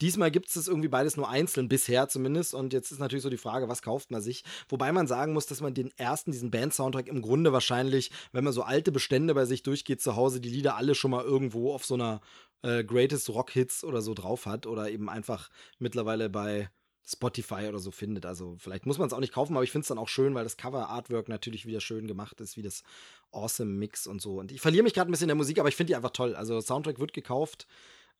Diesmal 0.00 0.30
gibt 0.30 0.48
es 0.48 0.54
das 0.54 0.68
irgendwie 0.68 0.88
beides 0.88 1.16
nur 1.16 1.28
einzeln, 1.28 1.68
bisher 1.68 2.08
zumindest. 2.08 2.54
Und 2.54 2.72
jetzt 2.72 2.90
ist 2.90 2.98
natürlich 2.98 3.22
so 3.22 3.30
die 3.30 3.36
Frage, 3.36 3.68
was 3.68 3.82
kauft 3.82 4.10
man 4.10 4.20
sich? 4.20 4.44
Wobei 4.68 4.92
man 4.92 5.06
sagen 5.06 5.32
muss, 5.32 5.46
dass 5.46 5.60
man 5.60 5.74
den 5.74 5.90
ersten, 5.96 6.32
diesen 6.32 6.50
Band-Soundtrack 6.50 7.08
im 7.08 7.22
Grunde 7.22 7.52
wahrscheinlich, 7.52 8.10
wenn 8.32 8.44
man 8.44 8.52
so 8.52 8.62
alte 8.62 8.92
Bestände 8.92 9.34
bei 9.34 9.46
sich 9.46 9.62
durchgeht 9.62 10.00
zu 10.00 10.16
Hause, 10.16 10.40
die 10.40 10.50
Lieder 10.50 10.76
alle 10.76 10.94
schon 10.94 11.10
mal 11.10 11.24
irgendwo 11.24 11.72
auf 11.72 11.84
so 11.84 11.94
einer 11.94 12.20
äh, 12.62 12.84
Greatest 12.84 13.30
Rock 13.30 13.50
Hits 13.50 13.84
oder 13.84 14.02
so 14.02 14.14
drauf 14.14 14.46
hat 14.46 14.66
oder 14.66 14.90
eben 14.90 15.08
einfach 15.08 15.50
mittlerweile 15.78 16.28
bei 16.28 16.70
Spotify 17.06 17.68
oder 17.68 17.78
so 17.78 17.92
findet. 17.92 18.26
Also 18.26 18.56
vielleicht 18.58 18.84
muss 18.84 18.98
man 18.98 19.06
es 19.06 19.12
auch 19.12 19.20
nicht 19.20 19.32
kaufen, 19.32 19.54
aber 19.54 19.62
ich 19.62 19.70
finde 19.70 19.82
es 19.82 19.88
dann 19.88 19.98
auch 19.98 20.08
schön, 20.08 20.34
weil 20.34 20.44
das 20.44 20.56
Cover-Artwork 20.56 21.28
natürlich 21.28 21.64
wieder 21.64 21.80
schön 21.80 22.08
gemacht 22.08 22.40
ist, 22.40 22.56
wie 22.56 22.62
das 22.62 22.82
Awesome 23.30 23.70
Mix 23.70 24.06
und 24.06 24.20
so. 24.20 24.40
Und 24.40 24.50
ich 24.50 24.60
verliere 24.60 24.82
mich 24.82 24.92
gerade 24.92 25.08
ein 25.08 25.12
bisschen 25.12 25.26
in 25.26 25.28
der 25.28 25.36
Musik, 25.36 25.60
aber 25.60 25.68
ich 25.68 25.76
finde 25.76 25.92
die 25.92 25.96
einfach 25.96 26.10
toll. 26.10 26.34
Also 26.34 26.60
Soundtrack 26.60 26.98
wird 26.98 27.12
gekauft. 27.12 27.68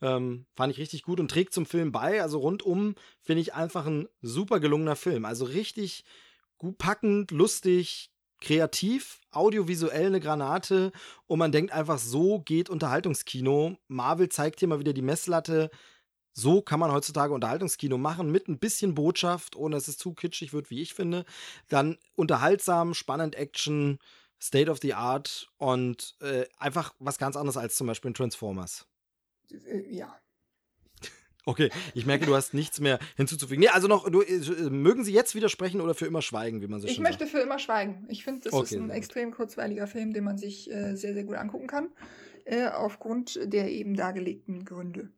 Ähm, 0.03 0.47
fand 0.55 0.73
ich 0.73 0.79
richtig 0.79 1.03
gut 1.03 1.21
und 1.21 1.31
trägt 1.31 1.53
zum 1.53 1.67
Film 1.67 1.93
bei. 1.93 2.23
Also 2.23 2.39
rundum 2.39 2.95
finde 3.23 3.43
ich 3.43 3.55
einfach 3.55 3.87
ein 3.87 4.09
super 4.21 4.61
gelungener 4.61 4.97
Film. 4.97 5.25
Also 5.25 5.45
richtig 5.45 6.05
gut 6.59 6.79
packend, 6.79 7.31
lustig, 7.31 8.11
kreativ, 8.41 9.21
audiovisuell 9.31 10.07
eine 10.07 10.21
Granate 10.21 10.93
und 11.27 11.39
man 11.39 11.53
denkt 11.53 11.73
einfach, 11.73 11.99
so 11.99 12.41
geht 12.41 12.69
Unterhaltungskino. 12.69 13.77
Marvel 13.89 14.29
zeigt 14.29 14.61
hier 14.61 14.69
mal 14.69 14.81
wieder 14.81 14.93
die 14.93 15.03
Messlatte 15.03 15.71
so 16.39 16.61
kann 16.61 16.79
man 16.79 16.93
heutzutage 16.93 17.33
Unterhaltungskino 17.33 17.97
machen, 17.97 18.31
mit 18.31 18.47
ein 18.47 18.59
bisschen 18.59 18.95
Botschaft, 18.95 19.57
ohne 19.57 19.75
dass 19.75 19.89
es 19.89 19.97
zu 19.97 20.13
kitschig 20.13 20.53
wird, 20.53 20.69
wie 20.69 20.83
ich 20.83 20.93
finde. 20.93 21.25
Dann 21.69 21.97
unterhaltsam, 22.15 22.93
spannend 22.93 23.35
Action, 23.35 23.99
State 24.41 24.71
of 24.71 24.79
the 24.83 24.93
Art 24.93 25.49
und 25.57 26.15
äh, 26.21 26.45
einfach 26.59 26.95
was 26.99 27.17
ganz 27.17 27.37
anderes 27.37 27.57
als 27.57 27.77
zum 27.77 27.87
Beispiel 27.87 28.11
in 28.11 28.15
Transformers. 28.15 28.87
Äh, 29.67 29.95
ja. 29.95 30.17
Okay, 31.49 31.71
ich 31.95 32.07
merke, 32.07 32.27
du 32.27 32.35
hast 32.35 32.55
nichts 32.55 32.81
mehr 32.81 32.99
hinzuzufügen. 33.17 33.61
Nee, 33.61 33.69
also 33.69 33.87
noch, 33.87 34.11
du, 34.11 34.21
äh, 34.21 34.69
mögen 34.69 35.05
Sie 35.05 35.13
jetzt 35.13 35.37
widersprechen 35.37 35.81
oder 35.81 35.95
für 35.95 36.07
immer 36.07 36.21
schweigen, 36.21 36.61
wie 36.61 36.67
man 36.67 36.81
so 36.81 36.89
Ich 36.89 36.95
schön 36.95 37.05
möchte 37.05 37.25
sagt? 37.25 37.31
für 37.31 37.41
immer 37.41 37.61
schweigen. 37.61 38.05
Ich 38.09 38.25
finde, 38.25 38.41
das 38.43 38.53
Okay, 38.53 38.65
ist 38.65 38.81
ein 38.81 38.91
extrem 38.91 39.31
kurzweiliger 39.31 39.87
Film, 39.87 40.13
den 40.13 40.25
man 40.25 40.39
sich 40.39 40.69
äh, 40.69 40.97
sehr, 40.97 41.15
sehr 41.15 41.23
gut 41.23 41.37
angucken 41.37 41.69
kann. 41.69 41.91
Äh, 42.47 42.67
aufgrund 42.69 43.39
der 43.45 43.71
eben 43.71 43.95
dargelegten 43.95 44.65
Gründe. 44.65 45.11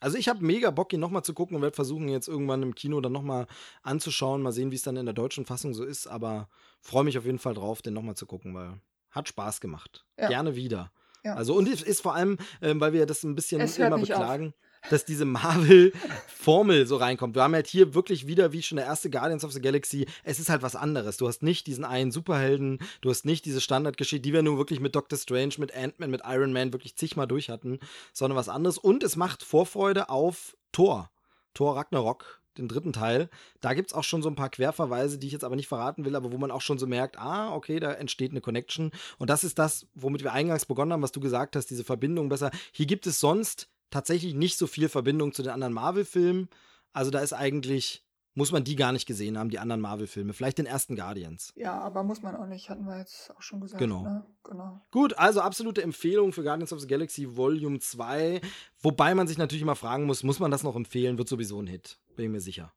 Also 0.00 0.16
ich 0.16 0.28
habe 0.28 0.44
mega 0.44 0.70
Bock, 0.70 0.92
ihn 0.94 1.00
nochmal 1.00 1.24
zu 1.24 1.34
gucken 1.34 1.56
und 1.56 1.62
werde 1.62 1.74
versuchen, 1.74 2.08
jetzt 2.08 2.28
irgendwann 2.28 2.62
im 2.62 2.74
Kino 2.74 3.00
dann 3.02 3.12
nochmal 3.12 3.46
anzuschauen. 3.82 4.40
Mal 4.42 4.52
sehen, 4.52 4.70
wie 4.70 4.76
es 4.76 4.82
dann 4.82 4.96
in 4.96 5.06
der 5.06 5.14
deutschen 5.14 5.44
Fassung 5.46 5.74
so 5.74 5.84
ist. 5.84 6.06
Aber 6.06 6.48
freue 6.80 7.04
mich 7.04 7.18
auf 7.18 7.24
jeden 7.26 7.38
Fall 7.38 7.54
drauf, 7.54 7.82
den 7.82 7.94
nochmal 7.94 8.14
zu 8.16 8.26
gucken, 8.26 8.54
weil 8.54 8.80
hat 9.10 9.28
Spaß 9.28 9.60
gemacht. 9.60 10.06
Ja. 10.18 10.28
Gerne 10.28 10.56
wieder. 10.56 10.92
Ja. 11.26 11.34
Also 11.34 11.54
und 11.54 11.68
es 11.68 11.82
ist 11.82 12.00
vor 12.00 12.14
allem, 12.14 12.38
ähm, 12.62 12.80
weil 12.80 12.92
wir 12.92 13.04
das 13.04 13.24
ein 13.24 13.34
bisschen 13.34 13.60
immer 13.60 13.96
nicht 13.96 14.14
auf. 14.14 14.20
beklagen, 14.20 14.54
dass 14.90 15.04
diese 15.04 15.24
Marvel-Formel 15.24 16.86
so 16.86 16.96
reinkommt. 16.96 17.34
Wir 17.34 17.42
haben 17.42 17.54
halt 17.54 17.66
hier 17.66 17.94
wirklich 17.94 18.28
wieder, 18.28 18.52
wie 18.52 18.62
schon 18.62 18.76
der 18.76 18.86
erste 18.86 19.10
Guardians 19.10 19.44
of 19.44 19.50
the 19.50 19.60
Galaxy, 19.60 20.06
es 20.22 20.38
ist 20.38 20.48
halt 20.48 20.62
was 20.62 20.76
anderes. 20.76 21.16
Du 21.16 21.26
hast 21.26 21.42
nicht 21.42 21.66
diesen 21.66 21.84
einen 21.84 22.12
Superhelden, 22.12 22.78
du 23.00 23.10
hast 23.10 23.24
nicht 23.24 23.44
diese 23.44 23.60
Standardgeschichte, 23.60 24.22
die 24.22 24.32
wir 24.32 24.42
nun 24.42 24.56
wirklich 24.56 24.78
mit 24.78 24.94
Doctor 24.94 25.18
Strange, 25.18 25.54
mit 25.58 25.74
Ant-Man, 25.74 26.10
mit 26.10 26.22
Iron 26.24 26.52
Man 26.52 26.72
wirklich 26.72 26.94
zigmal 26.94 27.26
durch 27.26 27.50
hatten, 27.50 27.80
sondern 28.12 28.36
was 28.36 28.48
anderes. 28.48 28.78
Und 28.78 29.02
es 29.02 29.16
macht 29.16 29.42
Vorfreude 29.42 30.08
auf 30.08 30.56
Thor. 30.70 31.10
Thor 31.54 31.76
Ragnarok, 31.76 32.40
den 32.58 32.68
dritten 32.68 32.92
Teil. 32.92 33.28
Da 33.60 33.74
gibt 33.74 33.90
es 33.90 33.94
auch 33.94 34.04
schon 34.04 34.22
so 34.22 34.28
ein 34.28 34.34
paar 34.34 34.50
Querverweise, 34.50 35.18
die 35.18 35.26
ich 35.26 35.32
jetzt 35.32 35.44
aber 35.44 35.56
nicht 35.56 35.68
verraten 35.68 36.04
will, 36.04 36.16
aber 36.16 36.32
wo 36.32 36.38
man 36.38 36.50
auch 36.50 36.60
schon 36.60 36.78
so 36.78 36.86
merkt, 36.86 37.18
ah, 37.18 37.54
okay, 37.54 37.80
da 37.80 37.92
entsteht 37.92 38.30
eine 38.30 38.40
Connection. 38.40 38.90
Und 39.18 39.30
das 39.30 39.44
ist 39.44 39.58
das, 39.58 39.86
womit 39.94 40.22
wir 40.22 40.32
eingangs 40.32 40.66
begonnen 40.66 40.92
haben, 40.92 41.02
was 41.02 41.12
du 41.12 41.20
gesagt 41.20 41.56
hast, 41.56 41.66
diese 41.70 41.84
Verbindung 41.84 42.28
besser. 42.28 42.50
Hier 42.72 42.86
gibt 42.86 43.06
es 43.06 43.20
sonst 43.20 43.68
tatsächlich 43.90 44.34
nicht 44.34 44.58
so 44.58 44.66
viel 44.66 44.88
Verbindung 44.88 45.32
zu 45.32 45.42
den 45.42 45.52
anderen 45.52 45.74
Marvel-Filmen. 45.74 46.48
Also 46.92 47.10
da 47.10 47.20
ist 47.20 47.32
eigentlich, 47.32 48.05
muss 48.36 48.52
man 48.52 48.64
die 48.64 48.76
gar 48.76 48.92
nicht 48.92 49.06
gesehen 49.06 49.38
haben, 49.38 49.48
die 49.48 49.58
anderen 49.58 49.80
Marvel-Filme. 49.80 50.34
Vielleicht 50.34 50.58
den 50.58 50.66
ersten 50.66 50.94
Guardians. 50.94 51.52
Ja, 51.56 51.80
aber 51.80 52.04
muss 52.04 52.22
man 52.22 52.36
auch 52.36 52.46
nicht, 52.46 52.68
hatten 52.68 52.84
wir 52.84 52.98
jetzt 52.98 53.34
auch 53.34 53.40
schon 53.40 53.60
gesagt. 53.60 53.80
Genau. 53.80 54.02
Ne? 54.02 54.26
genau. 54.44 54.80
Gut, 54.90 55.18
also 55.18 55.40
absolute 55.40 55.82
Empfehlung 55.82 56.32
für 56.32 56.42
Guardians 56.42 56.72
of 56.72 56.80
the 56.80 56.86
Galaxy 56.86 57.34
Volume 57.36 57.78
2. 57.78 58.42
Wobei 58.80 59.14
man 59.14 59.26
sich 59.26 59.38
natürlich 59.38 59.62
immer 59.62 59.74
fragen 59.74 60.04
muss, 60.04 60.22
muss 60.22 60.38
man 60.38 60.50
das 60.50 60.62
noch 60.62 60.76
empfehlen? 60.76 61.16
Wird 61.16 61.28
sowieso 61.28 61.60
ein 61.60 61.66
Hit. 61.66 61.98
Bin 62.14 62.26
ich 62.26 62.30
mir 62.30 62.40
sicher. 62.40 62.72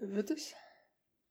Wird 0.00 0.30
es? 0.30 0.54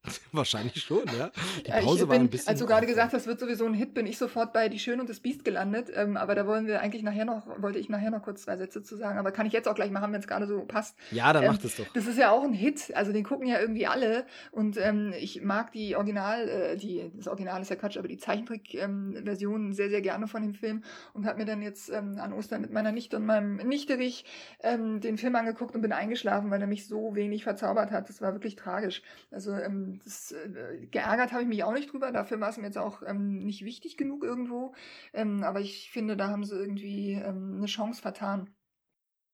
Wahrscheinlich 0.32 0.82
schon, 0.82 1.02
ja. 1.18 1.30
Die 1.64 1.70
Ja, 1.70 1.80
Pause 1.80 2.02
ich 2.02 2.08
war 2.08 2.16
bin, 2.16 2.26
ein 2.26 2.28
bisschen. 2.30 2.48
Als 2.48 2.60
du 2.60 2.66
gerade 2.66 2.86
gesagt 2.86 3.12
hast, 3.12 3.26
wird 3.26 3.40
sowieso 3.40 3.64
ein 3.66 3.74
Hit, 3.74 3.94
bin 3.94 4.06
ich 4.06 4.18
sofort 4.18 4.52
bei 4.52 4.68
Die 4.68 4.78
Schöne 4.78 5.00
und 5.00 5.08
das 5.08 5.20
Biest 5.20 5.44
gelandet. 5.44 5.90
Ähm, 5.94 6.16
aber 6.16 6.34
da 6.34 6.46
wollen 6.46 6.66
wir 6.66 6.80
eigentlich 6.80 7.02
nachher 7.02 7.24
noch, 7.24 7.46
wollte 7.62 7.78
ich 7.78 7.88
nachher 7.88 8.10
noch 8.10 8.22
kurz 8.22 8.42
zwei 8.42 8.56
Sätze 8.56 8.82
zu 8.82 8.96
sagen. 8.96 9.18
Aber 9.18 9.32
kann 9.32 9.46
ich 9.46 9.52
jetzt 9.52 9.68
auch 9.68 9.74
gleich 9.74 9.90
machen, 9.90 10.12
wenn 10.12 10.20
es 10.20 10.26
gerade 10.26 10.46
so 10.46 10.60
passt. 10.66 10.96
Ja, 11.10 11.32
dann 11.32 11.44
Ähm, 11.44 11.52
macht 11.52 11.64
es 11.64 11.76
doch. 11.76 11.86
Das 11.94 12.06
ist 12.06 12.18
ja 12.18 12.30
auch 12.30 12.44
ein 12.44 12.52
Hit, 12.52 12.94
also 12.94 13.12
den 13.12 13.24
gucken 13.24 13.46
ja 13.46 13.58
irgendwie 13.60 13.86
alle 13.86 14.26
und 14.50 14.76
ähm, 14.76 15.12
ich 15.18 15.42
mag 15.42 15.72
die 15.72 15.96
Original, 15.96 16.48
äh, 16.48 16.76
die, 16.76 17.10
das 17.16 17.28
Original 17.28 17.60
ist 17.62 17.70
ja 17.70 17.76
Quatsch, 17.76 17.96
aber 17.96 18.08
die 18.08 18.18
Zeichentrick-Version 18.18 19.72
sehr, 19.72 19.90
sehr 19.90 20.00
gerne 20.00 20.26
von 20.26 20.42
dem 20.42 20.54
Film 20.54 20.82
und 21.12 21.26
habe 21.26 21.38
mir 21.38 21.44
dann 21.44 21.62
jetzt 21.62 21.90
ähm, 21.90 22.18
an 22.18 22.32
Ostern 22.32 22.60
mit 22.60 22.72
meiner 22.72 22.92
Nichte 22.92 23.16
und 23.16 23.26
meinem 23.26 23.56
Nichterich 23.56 24.24
ähm, 24.62 25.00
den 25.00 25.18
Film 25.18 25.34
angeguckt 25.36 25.74
und 25.74 25.82
bin 25.82 25.92
eingeschlafen, 25.92 26.50
weil 26.50 26.60
er 26.60 26.66
mich 26.66 26.86
so 26.86 27.14
wenig 27.14 27.44
verzaubert 27.44 27.90
hat. 27.90 28.08
Das 28.08 28.20
war 28.20 28.32
wirklich 28.32 28.56
tragisch. 28.56 29.02
Also 29.30 29.52
ähm, 29.52 29.93
das, 30.02 30.32
äh, 30.32 30.86
geärgert 30.90 31.32
habe 31.32 31.42
ich 31.42 31.48
mich 31.48 31.64
auch 31.64 31.72
nicht 31.72 31.92
drüber, 31.92 32.12
dafür 32.12 32.40
war 32.40 32.50
es 32.50 32.56
mir 32.56 32.66
jetzt 32.66 32.78
auch 32.78 33.02
ähm, 33.06 33.44
nicht 33.44 33.64
wichtig 33.64 33.96
genug 33.96 34.24
irgendwo, 34.24 34.74
ähm, 35.12 35.42
aber 35.42 35.60
ich 35.60 35.90
finde, 35.90 36.16
da 36.16 36.28
haben 36.28 36.44
sie 36.44 36.56
irgendwie 36.56 37.12
ähm, 37.12 37.56
eine 37.58 37.66
Chance 37.66 38.02
vertan. 38.02 38.54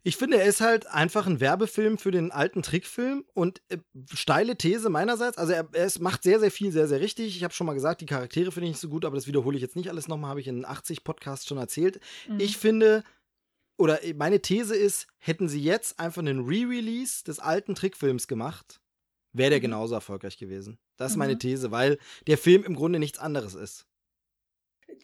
Ich 0.02 0.16
finde, 0.16 0.38
er 0.38 0.46
ist 0.46 0.62
halt 0.62 0.86
einfach 0.86 1.26
ein 1.26 1.40
Werbefilm 1.40 1.98
für 1.98 2.10
den 2.10 2.32
alten 2.32 2.62
Trickfilm 2.62 3.24
und 3.34 3.60
äh, 3.68 3.78
steile 4.14 4.56
These 4.56 4.88
meinerseits. 4.88 5.36
Also 5.36 5.52
er, 5.52 5.68
er 5.72 5.84
ist, 5.84 6.00
macht 6.00 6.22
sehr, 6.22 6.40
sehr 6.40 6.50
viel, 6.50 6.72
sehr, 6.72 6.88
sehr 6.88 7.00
richtig. 7.00 7.36
Ich 7.36 7.44
habe 7.44 7.52
schon 7.52 7.66
mal 7.66 7.74
gesagt, 7.74 8.00
die 8.00 8.06
Charaktere 8.06 8.50
finde 8.50 8.68
ich 8.68 8.72
nicht 8.72 8.80
so 8.80 8.88
gut, 8.88 9.04
aber 9.04 9.16
das 9.16 9.26
wiederhole 9.26 9.56
ich 9.56 9.62
jetzt 9.62 9.76
nicht 9.76 9.90
alles 9.90 10.08
nochmal, 10.08 10.30
habe 10.30 10.40
ich 10.40 10.48
in 10.48 10.64
80 10.64 11.04
Podcasts 11.04 11.46
schon 11.46 11.58
erzählt. 11.58 12.00
Mhm. 12.28 12.40
Ich 12.40 12.56
finde, 12.56 13.04
oder 13.76 14.02
äh, 14.02 14.14
meine 14.14 14.40
These 14.40 14.74
ist, 14.74 15.06
hätten 15.18 15.48
sie 15.48 15.62
jetzt 15.62 16.00
einfach 16.00 16.20
einen 16.20 16.46
Re-Release 16.46 17.22
des 17.22 17.38
alten 17.38 17.74
Trickfilms 17.74 18.26
gemacht, 18.26 18.79
wäre 19.32 19.50
der 19.50 19.58
Mhm. 19.58 19.62
genauso 19.62 19.94
erfolgreich 19.94 20.38
gewesen. 20.38 20.78
Das 20.96 21.12
ist 21.12 21.16
meine 21.16 21.34
Mhm. 21.34 21.38
These, 21.40 21.70
weil 21.70 21.98
der 22.26 22.38
Film 22.38 22.64
im 22.64 22.74
Grunde 22.74 22.98
nichts 22.98 23.18
anderes 23.18 23.54
ist. 23.54 23.86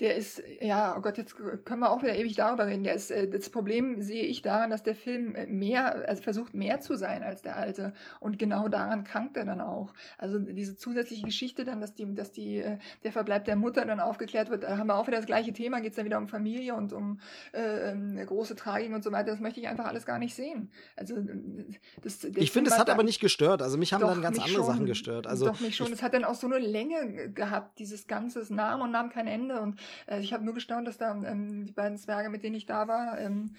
Der 0.01 0.17
ist, 0.17 0.43
ja, 0.61 0.95
oh 0.97 1.01
Gott, 1.01 1.17
jetzt 1.17 1.37
können 1.37 1.81
wir 1.81 1.91
auch 1.91 2.03
wieder 2.03 2.17
ewig 2.17 2.35
darüber 2.35 2.67
reden. 2.67 2.85
Der 2.85 2.95
ist, 2.95 3.11
äh, 3.11 3.29
das 3.29 3.51
Problem 3.51 4.03
sehe 4.03 4.25
ich 4.25 4.43
daran, 4.43 4.71
dass 4.71 4.83
der 4.83 4.95
Film 4.95 5.37
mehr, 5.49 6.09
also 6.09 6.23
versucht 6.23 6.55
mehr 6.55 6.81
zu 6.81 6.97
sein 6.97 7.23
als 7.23 7.43
der 7.43 7.57
alte. 7.57 7.93
Und 8.21 8.39
genau 8.39 8.69
daran 8.69 9.05
krankt 9.05 9.37
er 9.37 9.45
dann 9.45 9.61
auch. 9.61 9.95
Also 10.19 10.39
diese 10.39 10.77
zusätzliche 10.77 11.25
Geschichte 11.25 11.65
dann, 11.65 11.81
dass 11.81 11.95
die, 11.95 12.15
dass 12.15 12.33
die, 12.33 12.59
äh, 12.59 12.79
der 13.05 13.13
Verbleib 13.13 13.45
der 13.47 13.57
Mutter 13.57 13.85
dann 13.85 14.01
aufgeklärt 14.01 14.51
wird, 14.51 14.65
da 14.65 14.77
haben 14.77 14.89
wir 14.89 14.97
auch 14.97 15.07
wieder 15.07 15.17
das 15.17 15.27
gleiche 15.27 15.53
Thema, 15.53 15.81
geht 15.81 15.93
es 15.93 15.97
dann 15.97 16.05
wieder 16.05 16.19
um 16.19 16.29
Familie 16.29 16.75
und 16.75 16.93
um 16.93 17.21
äh, 17.53 17.93
ähm, 17.93 18.17
große 18.25 18.57
Tragik 18.57 18.93
und 18.93 19.03
so 19.03 19.13
weiter. 19.13 19.31
Das 19.31 19.41
möchte 19.41 19.61
ich 19.61 19.69
einfach 19.69 19.87
alles 19.87 20.05
gar 20.05 20.19
nicht 20.19 20.35
sehen. 20.35 20.71
Also 20.97 21.17
das, 22.03 22.25
ich 22.25 22.51
finde, 22.51 22.71
es 22.71 22.79
hat 22.79 22.91
aber 22.91 23.03
nicht 23.03 23.21
gestört. 23.21 23.63
Also 23.63 23.79
mich 23.79 23.93
haben 23.93 24.03
dann 24.03 24.21
ganz 24.21 24.39
andere 24.39 24.57
schon, 24.57 24.67
Sachen 24.67 24.87
gestört. 24.87 25.27
Also 25.27 25.47
doch 25.47 25.61
mich 25.61 25.77
schon. 25.77 25.93
Es 25.93 26.03
hat 26.03 26.13
dann 26.13 26.25
auch 26.25 26.35
so 26.35 26.47
eine 26.47 26.59
Länge 26.59 27.31
gehabt, 27.31 27.79
dieses 27.79 28.07
ganze 28.07 28.53
Namen 28.53 28.83
und 28.83 28.91
nahm 28.91 29.11
kein 29.11 29.27
Ende. 29.27 29.61
Und 29.61 29.81
äh, 30.07 30.20
ich 30.20 30.33
habe 30.33 30.44
nur 30.44 30.55
gestaunt, 30.55 30.87
dass 30.87 30.99
da 30.99 31.12
ähm, 31.12 31.66
die 31.66 31.72
beiden 31.72 31.99
Zwerge, 31.99 32.29
mit 32.29 32.42
denen 32.42 32.57
ich 32.57 32.66
da 32.66 32.88
war, 32.88 33.18
ähm, 33.18 33.55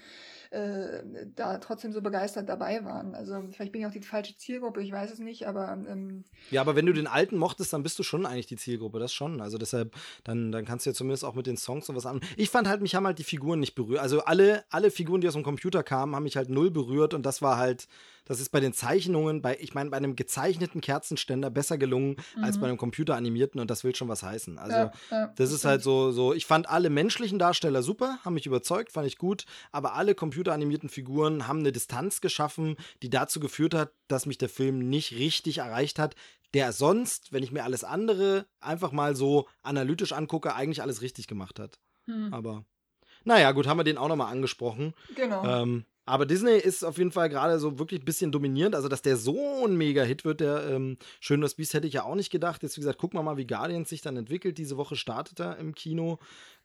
äh, 0.50 1.02
da 1.34 1.58
trotzdem 1.58 1.92
so 1.92 2.00
begeistert 2.00 2.48
dabei 2.48 2.84
waren. 2.84 3.14
Also 3.14 3.42
vielleicht 3.50 3.72
bin 3.72 3.82
ich 3.82 3.86
auch 3.86 3.92
die 3.92 4.00
falsche 4.00 4.36
Zielgruppe, 4.36 4.82
ich 4.82 4.92
weiß 4.92 5.10
es 5.10 5.18
nicht, 5.18 5.46
aber 5.46 5.72
ähm, 5.88 6.24
ja, 6.50 6.60
aber 6.60 6.76
wenn 6.76 6.86
du 6.86 6.92
den 6.92 7.06
alten 7.06 7.36
mochtest, 7.36 7.72
dann 7.72 7.82
bist 7.82 7.98
du 7.98 8.02
schon 8.02 8.26
eigentlich 8.26 8.46
die 8.46 8.56
Zielgruppe, 8.56 8.98
das 8.98 9.12
schon. 9.12 9.40
Also 9.40 9.58
deshalb, 9.58 9.94
dann, 10.24 10.52
dann 10.52 10.64
kannst 10.64 10.86
du 10.86 10.90
ja 10.90 10.94
zumindest 10.94 11.24
auch 11.24 11.34
mit 11.34 11.46
den 11.46 11.56
Songs 11.56 11.88
und 11.88 11.96
was 11.96 12.06
an. 12.06 12.20
Ich 12.36 12.50
fand 12.50 12.68
halt, 12.68 12.80
mich 12.80 12.94
haben 12.94 13.06
halt 13.06 13.18
die 13.18 13.24
Figuren 13.24 13.60
nicht 13.60 13.74
berührt. 13.74 14.00
Also 14.00 14.24
alle, 14.24 14.64
alle 14.70 14.90
Figuren, 14.90 15.20
die 15.20 15.28
aus 15.28 15.34
dem 15.34 15.42
Computer 15.42 15.82
kamen, 15.82 16.14
haben 16.14 16.22
mich 16.22 16.36
halt 16.36 16.48
null 16.48 16.70
berührt 16.70 17.14
und 17.14 17.26
das 17.26 17.42
war 17.42 17.56
halt 17.56 17.88
das 18.28 18.40
ist 18.40 18.50
bei 18.50 18.60
den 18.60 18.74
Zeichnungen, 18.74 19.40
bei, 19.40 19.56
ich 19.58 19.74
meine, 19.74 19.88
bei 19.88 19.96
einem 19.96 20.14
gezeichneten 20.14 20.82
Kerzenständer 20.82 21.48
besser 21.50 21.78
gelungen 21.78 22.16
mhm. 22.36 22.44
als 22.44 22.60
bei 22.60 22.68
einem 22.68 22.76
computeranimierten 22.76 23.58
und 23.58 23.70
das 23.70 23.84
will 23.84 23.94
schon 23.94 24.08
was 24.08 24.22
heißen. 24.22 24.58
Also, 24.58 24.76
ja, 24.76 24.92
ja, 25.10 25.32
das 25.34 25.50
ist 25.50 25.64
halt 25.64 25.82
so, 25.82 26.12
so, 26.12 26.34
ich 26.34 26.44
fand 26.44 26.68
alle 26.68 26.90
menschlichen 26.90 27.38
Darsteller 27.38 27.82
super, 27.82 28.18
haben 28.24 28.34
mich 28.34 28.46
überzeugt, 28.46 28.92
fand 28.92 29.06
ich 29.06 29.16
gut, 29.16 29.46
aber 29.72 29.94
alle 29.94 30.14
computeranimierten 30.38 30.88
Figuren 30.88 31.48
haben 31.48 31.58
eine 31.60 31.72
Distanz 31.72 32.20
geschaffen, 32.20 32.76
die 33.02 33.10
dazu 33.10 33.40
geführt 33.40 33.74
hat, 33.74 33.92
dass 34.06 34.24
mich 34.24 34.38
der 34.38 34.48
Film 34.48 34.88
nicht 34.88 35.12
richtig 35.12 35.58
erreicht 35.58 35.98
hat, 35.98 36.14
der 36.54 36.72
sonst, 36.72 37.32
wenn 37.32 37.42
ich 37.42 37.50
mir 37.50 37.64
alles 37.64 37.82
andere 37.82 38.46
einfach 38.60 38.92
mal 38.92 39.16
so 39.16 39.48
analytisch 39.62 40.12
angucke, 40.12 40.54
eigentlich 40.54 40.80
alles 40.80 41.02
richtig 41.02 41.26
gemacht 41.26 41.58
hat. 41.58 41.80
Mhm. 42.06 42.32
Aber 42.32 42.64
naja, 43.24 43.50
gut, 43.50 43.66
haben 43.66 43.78
wir 43.78 43.84
den 43.84 43.98
auch 43.98 44.06
nochmal 44.06 44.32
angesprochen. 44.32 44.94
Genau. 45.16 45.44
Ähm, 45.44 45.84
aber 46.06 46.24
Disney 46.24 46.56
ist 46.56 46.84
auf 46.84 46.96
jeden 46.96 47.10
Fall 47.10 47.28
gerade 47.28 47.58
so 47.58 47.80
wirklich 47.80 48.00
ein 48.00 48.04
bisschen 48.04 48.30
dominierend. 48.30 48.76
Also, 48.76 48.88
dass 48.88 49.02
der 49.02 49.16
so 49.16 49.66
ein 49.66 49.76
Mega-Hit 49.76 50.24
wird, 50.24 50.40
der 50.40 50.70
ähm, 50.70 50.98
Schön 51.20 51.40
das 51.40 51.56
Biest 51.56 51.74
hätte 51.74 51.88
ich 51.88 51.94
ja 51.94 52.04
auch 52.04 52.14
nicht 52.14 52.30
gedacht. 52.30 52.62
Jetzt, 52.62 52.76
wie 52.76 52.80
gesagt, 52.80 52.98
gucken 52.98 53.18
wir 53.18 53.24
mal, 53.24 53.36
wie 53.36 53.46
Guardians 53.46 53.88
sich 53.90 54.02
dann 54.02 54.16
entwickelt. 54.16 54.56
Diese 54.56 54.76
Woche 54.76 54.96
startet 54.96 55.40
er 55.40 55.58
im 55.58 55.74
Kino. 55.74 56.18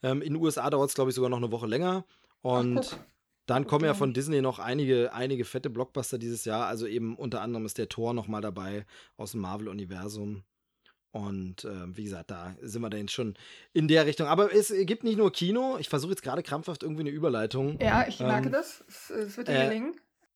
Ähm, 0.04 0.22
in 0.22 0.36
den 0.36 0.42
USA 0.42 0.70
dauert 0.70 0.90
es, 0.90 0.96
glaube 0.96 1.10
ich, 1.10 1.16
sogar 1.16 1.30
noch 1.30 1.38
eine 1.38 1.52
Woche 1.52 1.68
länger. 1.68 2.06
Und 2.42 2.80
Ach, 2.80 2.98
dann 3.46 3.68
kommen 3.68 3.86
ja 3.86 3.94
von 3.94 4.14
Disney 4.14 4.42
noch 4.42 4.60
einige, 4.60 5.14
einige 5.14 5.44
fette 5.46 5.70
Blockbuster 5.70 6.18
dieses 6.18 6.46
Jahr. 6.46 6.68
Also 6.68 6.88
eben 6.88 7.16
unter 7.16 7.42
anderem 7.42 7.66
ist 7.66 7.78
der 7.78 7.90
Tor 7.90 8.14
noch 8.14 8.28
mal 8.28 8.42
dabei 8.42 8.86
aus 9.18 9.32
dem 9.32 9.42
Marvel-Universum. 9.42 10.44
Und 11.12 11.64
äh, 11.66 11.96
wie 11.96 12.06
gesagt, 12.06 12.32
da 12.32 12.56
sind 12.62 12.82
wir 12.82 12.90
dann 12.90 13.08
schon 13.08 13.36
in 13.72 13.88
der 13.88 14.06
Richtung. 14.08 14.28
Aber 14.28 14.54
es 14.54 14.74
gibt 14.86 15.04
nicht 15.04 15.18
nur 15.18 15.32
Kino. 15.32 15.78
Ich 15.78 15.88
versuche 15.88 16.12
jetzt 16.12 16.24
gerade 16.24 16.42
krampfhaft 16.42 16.82
irgendwie 16.82 17.02
eine 17.02 17.12
Überleitung. 17.12 17.80
Ja, 17.80 18.08
ich 18.08 18.20
merke 18.20 18.48
ähm, 18.48 18.52
das. 18.52 18.84
Es, 18.88 19.38
wird 19.38 19.48
dir 19.48 19.60
äh, 19.60 19.68
gelingen. 19.68 19.96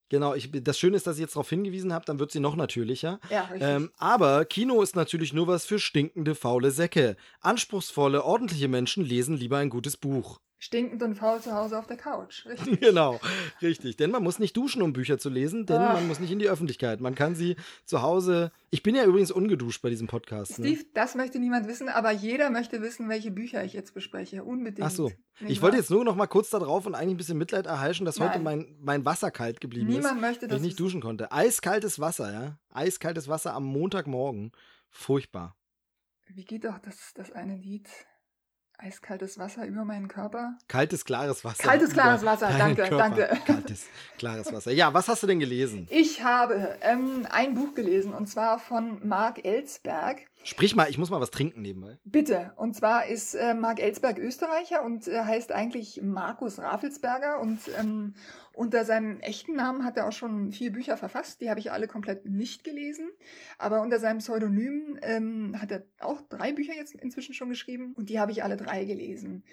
Genau, 0.09 0.35
ich, 0.35 0.49
das 0.63 0.77
Schöne 0.77 0.95
ist, 0.95 1.07
dass 1.07 1.17
ich 1.17 1.21
jetzt 1.21 1.35
darauf 1.35 1.49
hingewiesen 1.49 1.91
habe, 1.91 2.05
dann 2.05 2.19
wird 2.19 2.31
sie 2.31 2.39
noch 2.39 2.55
natürlicher. 2.55 3.19
Ja. 3.29 3.49
Ähm, 3.59 3.91
aber 3.97 4.45
Kino 4.45 4.81
ist 4.81 4.95
natürlich 4.95 5.33
nur 5.33 5.47
was 5.47 5.65
für 5.65 5.79
stinkende, 5.79 6.35
faule 6.35 6.71
Säcke. 6.71 7.17
Anspruchsvolle, 7.41 8.23
ordentliche 8.23 8.67
Menschen 8.67 9.03
lesen 9.03 9.35
lieber 9.35 9.57
ein 9.57 9.69
gutes 9.69 9.97
Buch. 9.97 10.39
Stinkend 10.59 11.03
und 11.03 11.13
faul 11.13 11.39
zu 11.39 11.53
Hause 11.53 11.77
auf 11.77 11.85
der 11.85 11.97
Couch. 11.97 12.45
Richtig. 12.47 12.79
genau, 12.79 13.19
richtig. 13.61 13.95
Denn 13.95 14.09
man 14.09 14.23
muss 14.23 14.39
nicht 14.39 14.57
duschen, 14.57 14.81
um 14.81 14.91
Bücher 14.91 15.19
zu 15.19 15.29
lesen, 15.29 15.67
denn 15.67 15.79
Ach. 15.79 15.93
man 15.93 16.07
muss 16.07 16.19
nicht 16.19 16.31
in 16.31 16.39
die 16.39 16.49
Öffentlichkeit. 16.49 16.99
Man 16.99 17.13
kann 17.13 17.35
sie 17.35 17.57
zu 17.85 18.01
Hause. 18.01 18.51
Ich 18.71 18.81
bin 18.81 18.95
ja 18.95 19.03
übrigens 19.05 19.29
ungeduscht 19.29 19.83
bei 19.83 19.91
diesem 19.91 20.07
Podcast. 20.07 20.57
Ne? 20.57 20.65
Steve, 20.65 20.81
ne? 20.81 20.89
das 20.95 21.13
möchte 21.13 21.37
niemand 21.37 21.67
wissen, 21.67 21.89
aber 21.89 22.11
jeder 22.11 22.49
möchte 22.49 22.81
wissen, 22.81 23.07
welche 23.07 23.29
Bücher 23.29 23.63
ich 23.63 23.73
jetzt 23.73 23.93
bespreche. 23.93 24.43
Unbedingt. 24.43 24.87
Ach 24.87 24.91
so. 24.91 25.11
Ich 25.45 25.61
wollte 25.61 25.77
jetzt 25.77 25.91
nur 25.91 26.03
noch 26.03 26.15
mal 26.15 26.25
kurz 26.25 26.49
darauf 26.49 26.87
und 26.87 26.95
eigentlich 26.95 27.13
ein 27.13 27.17
bisschen 27.17 27.37
Mitleid 27.37 27.67
erheischen, 27.67 28.07
dass 28.07 28.17
Nein. 28.17 28.29
heute 28.29 28.39
mein, 28.39 28.75
mein 28.81 29.05
Wasser 29.05 29.29
kalt 29.29 29.61
geblieben 29.61 29.85
niemand 29.85 30.05
ist. 30.05 30.11
Niemand 30.11 30.21
möchte, 30.21 30.47
dass 30.47 30.57
ich 30.57 30.63
nicht 30.65 30.79
duschen 30.79 31.01
konnte. 31.01 31.31
Eiskaltes 31.31 31.99
Wasser, 31.99 32.33
ja. 32.33 32.57
Eiskaltes 32.71 33.27
Wasser 33.27 33.53
am 33.53 33.65
Montagmorgen. 33.65 34.51
Furchtbar. 34.89 35.55
Wie 36.29 36.45
geht 36.45 36.65
doch 36.65 36.79
das, 36.79 37.13
das 37.13 37.31
eine 37.31 37.55
Lied? 37.55 37.87
Eiskaltes 38.79 39.39
Wasser 39.39 39.65
über 39.65 39.85
meinen 39.85 40.07
Körper. 40.07 40.53
Kaltes, 40.67 41.03
klares 41.03 41.43
Wasser. 41.43 41.63
Kaltes, 41.63 41.93
klares 41.93 42.23
Wasser, 42.23 42.49
danke, 42.55 42.83
Körper. 42.83 42.97
danke. 42.97 43.39
Kaltes, 43.45 43.85
klares 44.19 44.53
Wasser. 44.53 44.71
Ja, 44.71 44.93
was 44.93 45.07
hast 45.07 45.23
du 45.23 45.27
denn 45.27 45.39
gelesen? 45.39 45.87
Ich 45.89 46.23
habe 46.23 46.77
ähm, 46.81 47.25
ein 47.31 47.55
Buch 47.55 47.73
gelesen 47.73 48.13
und 48.13 48.27
zwar 48.27 48.59
von 48.59 48.99
Marc 49.07 49.43
Ellsberg. 49.43 50.21
Sprich 50.43 50.75
mal, 50.75 50.89
ich 50.89 50.97
muss 50.97 51.09
mal 51.09 51.19
was 51.19 51.31
trinken 51.31 51.61
nebenbei. 51.61 51.97
Bitte. 52.05 52.53
Und 52.55 52.73
zwar 52.75 53.07
ist 53.07 53.35
äh, 53.35 53.53
Marc 53.53 53.81
Ellsberg 53.81 54.17
Österreicher 54.17 54.83
und 54.83 55.07
äh, 55.07 55.19
heißt 55.19 55.51
eigentlich 55.51 56.01
Markus 56.01 56.59
Raffelsberger 56.59 57.41
und 57.41 57.59
ähm, 57.77 58.13
unter 58.53 58.85
seinem 58.85 59.19
echten 59.19 59.55
Namen 59.55 59.83
hat 59.83 59.97
er 59.97 60.07
auch 60.07 60.13
schon 60.13 60.51
vier 60.51 60.71
Bücher 60.71 60.97
verfasst, 60.97 61.41
die 61.41 61.49
habe 61.49 61.59
ich 61.59 61.71
alle 61.71 61.87
komplett 61.87 62.25
nicht 62.25 62.63
gelesen. 62.63 63.09
Aber 63.57 63.81
unter 63.81 63.99
seinem 63.99 64.19
Pseudonym 64.19 64.97
ähm, 65.01 65.61
hat 65.61 65.71
er 65.71 65.83
auch 65.99 66.21
drei 66.29 66.53
Bücher 66.53 66.73
jetzt 66.73 66.95
inzwischen 66.95 67.33
schon 67.33 67.49
geschrieben 67.49 67.93
und 67.95 68.09
die 68.09 68.19
habe 68.19 68.31
ich 68.31 68.43
alle 68.43 68.57
drei 68.57 68.85
gelesen. 68.85 69.43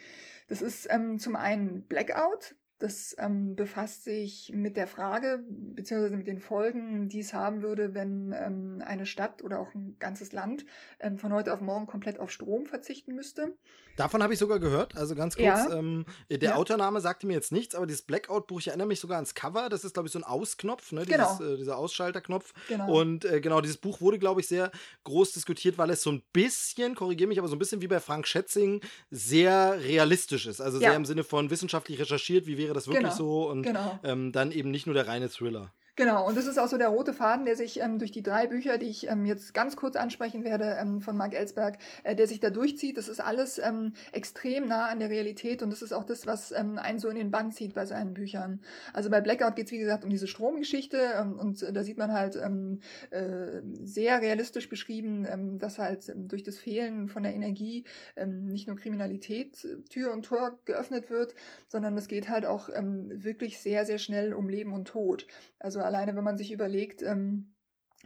Das 0.48 0.62
ist 0.62 0.86
ähm, 0.90 1.18
zum 1.18 1.36
einen 1.36 1.82
Blackout, 1.82 2.54
das 2.78 3.14
ähm, 3.18 3.54
befasst 3.54 4.04
sich 4.04 4.52
mit 4.54 4.76
der 4.76 4.86
Frage 4.86 5.44
beziehungsweise 5.48 6.16
mit 6.16 6.26
den 6.26 6.40
Folgen, 6.40 7.08
die 7.08 7.20
es 7.20 7.32
haben 7.32 7.62
würde, 7.62 7.94
wenn 7.94 8.34
ähm, 8.36 8.82
eine 8.84 9.06
Stadt 9.06 9.42
oder 9.42 9.60
auch 9.60 9.74
ein 9.74 9.96
ganzes 9.98 10.32
Land 10.32 10.66
ähm, 11.00 11.18
von 11.18 11.32
heute 11.32 11.52
auf 11.52 11.60
morgen 11.60 11.86
komplett 11.86 12.18
auf 12.18 12.30
Strom 12.30 12.66
verzichten 12.66 13.14
müsste. 13.14 13.54
Davon 13.96 14.22
habe 14.22 14.32
ich 14.32 14.38
sogar 14.38 14.58
gehört. 14.58 14.96
Also 14.96 15.14
ganz 15.14 15.36
kurz, 15.36 15.46
ja. 15.46 15.72
Ähm, 15.72 16.04
der 16.28 16.40
ja. 16.40 16.54
Autorname 16.56 17.00
sagte 17.00 17.26
mir 17.26 17.34
jetzt 17.34 17.52
nichts, 17.52 17.74
aber 17.74 17.86
dieses 17.86 18.02
Blackout-Buch, 18.02 18.58
ich 18.58 18.68
erinnere 18.68 18.88
mich 18.88 18.98
sogar 18.98 19.16
ans 19.16 19.34
Cover. 19.34 19.68
Das 19.68 19.84
ist, 19.84 19.94
glaube 19.94 20.08
ich, 20.08 20.12
so 20.12 20.18
ein 20.18 20.24
Ausknopf, 20.24 20.90
ne? 20.92 21.06
Dieses, 21.06 21.38
genau. 21.38 21.52
äh, 21.52 21.56
dieser 21.56 21.78
Ausschalterknopf. 21.78 22.52
Genau. 22.68 22.92
Und 22.92 23.24
äh, 23.24 23.40
genau, 23.40 23.60
dieses 23.60 23.76
Buch 23.76 24.00
wurde, 24.00 24.18
glaube 24.18 24.40
ich, 24.40 24.48
sehr 24.48 24.72
groß 25.04 25.32
diskutiert, 25.32 25.78
weil 25.78 25.90
es 25.90 26.02
so 26.02 26.10
ein 26.10 26.22
bisschen, 26.32 26.96
korrigiere 26.96 27.28
mich, 27.28 27.38
aber 27.38 27.46
so 27.46 27.54
ein 27.54 27.58
bisschen 27.58 27.82
wie 27.82 27.88
bei 27.88 28.00
Frank 28.00 28.26
Schätzing, 28.26 28.80
sehr 29.10 29.80
realistisch 29.80 30.46
ist. 30.46 30.60
Also 30.60 30.80
ja. 30.80 30.88
sehr 30.88 30.96
im 30.96 31.04
Sinne 31.04 31.22
von 31.22 31.50
wissenschaftlich 31.50 32.00
recherchiert, 32.00 32.46
wie 32.46 32.58
wäre 32.64 32.74
das 32.74 32.86
wirklich 32.86 33.02
genau. 33.02 33.14
so 33.14 33.50
und 33.50 33.62
genau. 33.62 33.98
ähm, 34.02 34.32
dann 34.32 34.50
eben 34.50 34.70
nicht 34.70 34.86
nur 34.86 34.94
der 34.94 35.06
reine 35.06 35.28
Thriller. 35.28 35.72
Genau, 35.96 36.26
und 36.26 36.36
das 36.36 36.46
ist 36.46 36.58
auch 36.58 36.66
so 36.66 36.76
der 36.76 36.88
rote 36.88 37.12
Faden, 37.12 37.44
der 37.44 37.54
sich 37.54 37.80
ähm, 37.80 38.00
durch 38.00 38.10
die 38.10 38.22
drei 38.24 38.48
Bücher, 38.48 38.78
die 38.78 38.86
ich 38.86 39.08
ähm, 39.08 39.24
jetzt 39.26 39.54
ganz 39.54 39.76
kurz 39.76 39.94
ansprechen 39.94 40.42
werde, 40.42 40.76
ähm, 40.80 41.00
von 41.00 41.16
Mark 41.16 41.34
Ellsberg, 41.34 41.78
äh, 42.02 42.16
der 42.16 42.26
sich 42.26 42.40
da 42.40 42.50
durchzieht. 42.50 42.98
Das 42.98 43.06
ist 43.06 43.20
alles 43.20 43.60
ähm, 43.60 43.92
extrem 44.10 44.66
nah 44.66 44.86
an 44.86 44.98
der 44.98 45.08
Realität 45.08 45.62
und 45.62 45.70
das 45.70 45.82
ist 45.82 45.92
auch 45.92 46.02
das, 46.02 46.26
was 46.26 46.50
ähm, 46.50 46.78
einen 46.78 46.98
so 46.98 47.08
in 47.08 47.14
den 47.14 47.30
Bann 47.30 47.52
zieht 47.52 47.74
bei 47.74 47.86
seinen 47.86 48.12
Büchern. 48.12 48.60
Also 48.92 49.08
bei 49.08 49.20
Blackout 49.20 49.54
geht 49.54 49.66
es, 49.66 49.72
wie 49.72 49.78
gesagt, 49.78 50.02
um 50.02 50.10
diese 50.10 50.26
Stromgeschichte 50.26 50.98
ähm, 51.16 51.38
und 51.38 51.62
äh, 51.62 51.72
da 51.72 51.84
sieht 51.84 51.96
man 51.96 52.12
halt 52.12 52.34
äh, 52.34 53.62
sehr 53.84 54.20
realistisch 54.20 54.68
beschrieben, 54.68 55.58
dass 55.60 55.78
halt 55.78 56.12
durch 56.16 56.42
das 56.42 56.58
Fehlen 56.58 57.08
von 57.08 57.22
der 57.22 57.34
Energie 57.34 57.84
nicht 58.26 58.66
nur 58.66 58.76
Kriminalität 58.76 59.66
Tür 59.90 60.12
und 60.12 60.24
Tor 60.24 60.58
geöffnet 60.64 61.10
wird, 61.10 61.34
sondern 61.68 61.96
es 61.96 62.08
geht 62.08 62.28
halt 62.28 62.46
auch 62.46 62.68
wirklich 62.68 63.58
sehr, 63.60 63.84
sehr 63.84 63.98
schnell 63.98 64.34
um 64.34 64.48
Leben 64.48 64.72
und 64.72 64.88
Tod. 64.88 65.26
Also 65.58 65.83
alleine, 65.84 66.16
wenn 66.16 66.24
man 66.24 66.38
sich 66.38 66.52
überlegt, 66.52 67.02
ähm, 67.02 67.54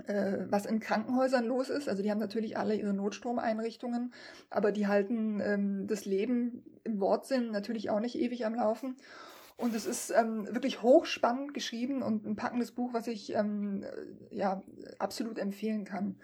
äh, 0.06 0.46
was 0.48 0.66
in 0.66 0.80
Krankenhäusern 0.80 1.44
los 1.44 1.70
ist. 1.70 1.88
Also 1.88 2.02
die 2.02 2.10
haben 2.10 2.20
natürlich 2.20 2.56
alle 2.56 2.76
ihre 2.76 2.94
Notstromeinrichtungen, 2.94 4.12
aber 4.50 4.72
die 4.72 4.86
halten 4.86 5.40
ähm, 5.40 5.86
das 5.86 6.04
Leben 6.04 6.64
im 6.84 7.00
Wortsinn 7.00 7.50
natürlich 7.50 7.90
auch 7.90 8.00
nicht 8.00 8.18
ewig 8.18 8.46
am 8.46 8.54
Laufen. 8.54 8.96
Und 9.56 9.74
es 9.74 9.86
ist 9.86 10.10
ähm, 10.10 10.46
wirklich 10.52 10.82
hochspannend 10.82 11.52
geschrieben 11.52 12.02
und 12.02 12.24
ein 12.24 12.36
packendes 12.36 12.70
Buch, 12.70 12.92
was 12.92 13.08
ich 13.08 13.34
ähm, 13.34 13.84
ja 14.30 14.62
absolut 15.00 15.38
empfehlen 15.38 15.84
kann. 15.84 16.16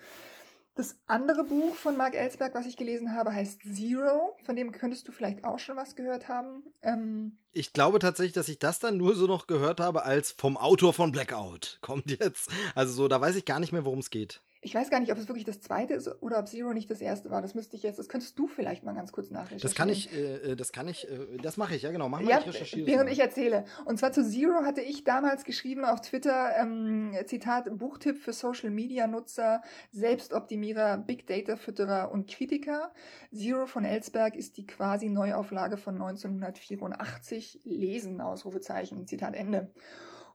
Das 0.77 0.97
andere 1.07 1.45
Buch 1.45 1.77
von 1.77 1.97
Mark 1.97 2.15
Ellsberg, 2.17 2.53
was 2.55 2.67
ich 2.67 2.77
gelesen 2.77 3.15
habe, 3.15 3.33
heißt 3.33 3.61
Zero. 3.63 4.37
Von 4.45 4.57
dem 4.57 4.73
könntest 4.73 5.07
du 5.07 5.13
vielleicht 5.13 5.45
auch 5.45 5.61
schon 5.61 5.77
was 5.77 5.95
gehört 5.95 6.29
haben. 6.29 6.65
Ähm, 6.83 7.39
ich 7.53 7.73
glaube 7.73 8.01
tatsächlich, 8.01 8.33
dass 8.33 8.49
ich 8.49 8.59
das 8.59 8.81
dann 8.81 8.97
nur 8.97 9.15
so 9.15 9.29
noch 9.29 9.47
gehört 9.47 9.79
habe 9.79 10.05
als 10.05 10.33
vom 10.33 10.57
Autor 10.57 10.93
von 10.93 11.13
Blackout. 11.13 11.79
Kommt 11.81 12.11
jetzt. 12.11 12.51
Also 12.75 12.93
so, 12.93 13.07
da 13.07 13.21
weiß 13.21 13.37
ich 13.37 13.45
gar 13.45 13.61
nicht 13.61 13.73
mehr, 13.73 13.85
worum 13.85 14.01
es 14.01 14.11
geht. 14.11 14.43
Ich 14.65 14.75
weiß 14.75 14.89
gar 14.89 14.99
nicht, 14.99 15.13
ob 15.13 15.19
es 15.19 15.29
wirklich 15.29 15.45
das 15.45 15.61
zweite 15.61 15.93
ist 15.93 16.11
oder 16.23 16.39
ob 16.39 16.49
Zero 16.49 16.73
nicht 16.73 16.91
das 16.91 17.03
erste 17.03 17.31
war. 17.31 17.43
Das 17.43 17.55
müsste 17.55 17.77
ich 17.77 17.83
jetzt, 17.83 17.99
das 17.99 18.09
könntest 18.09 18.39
du 18.39 18.47
vielleicht 18.47 18.83
mal 18.83 18.95
ganz 18.95 19.13
kurz 19.13 19.31
nachrecherchieren. 19.31 19.61
Das 19.61 19.75
kann 19.75 19.91
ich, 19.91 20.13
äh, 20.13 20.53
äh 20.53 20.57
das 20.57 20.73
kann 20.73 20.89
ich, 20.89 21.07
äh, 21.09 21.37
das 21.43 21.59
mache 21.59 21.77
ich, 21.77 21.83
ja 21.83 21.93
genau. 21.93 22.09
Mach 22.09 22.23
mal, 22.23 22.31
ja, 22.31 22.39
ich 22.41 22.47
recherchiere. 22.47 22.87
Während 22.87 23.11
ich 23.11 23.21
erzähle. 23.21 23.67
Und 23.85 23.99
zwar 23.99 24.13
zu 24.13 24.25
Zero 24.25 24.65
hatte 24.65 24.81
ich 24.81 25.05
damals 25.05 25.45
geschrieben 25.45 25.85
auf 25.85 26.01
Twitter, 26.01 26.57
ähm, 26.59 27.15
Zitat, 27.27 27.67
Buchtipp 27.79 28.19
für 28.19 28.33
Social 28.33 28.71
Media 28.71 29.07
Nutzer, 29.07 29.63
Selbstoptimierer, 29.93 30.97
Big 30.97 31.27
Data 31.27 31.57
Fütterer 31.57 32.11
und 32.11 32.29
Kritiker. 32.31 32.93
Zero 33.33 33.67
von 33.67 33.85
Ellsberg 33.85 34.35
ist 34.35 34.57
die 34.57 34.67
quasi 34.67 35.11
Neuauflage 35.11 35.77
von 35.77 35.95
1984. 35.95 37.61
Lesen, 37.65 38.23
Ausrufezeichen, 38.23 39.07
Zitat 39.07 39.35
Ende. 39.35 39.71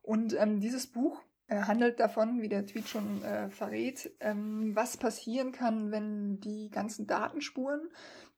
Und 0.02 0.36
ähm, 0.40 0.60
dieses 0.60 0.88
Buch 0.88 1.22
handelt 1.56 2.00
davon, 2.00 2.42
wie 2.42 2.50
der 2.50 2.66
Tweet 2.66 2.88
schon 2.88 3.24
äh, 3.24 3.50
verrät, 3.50 4.12
ähm, 4.20 4.76
was 4.76 4.98
passieren 4.98 5.52
kann, 5.52 5.92
wenn 5.92 6.40
die 6.40 6.70
ganzen 6.70 7.08
Datenspuren, 7.08 7.90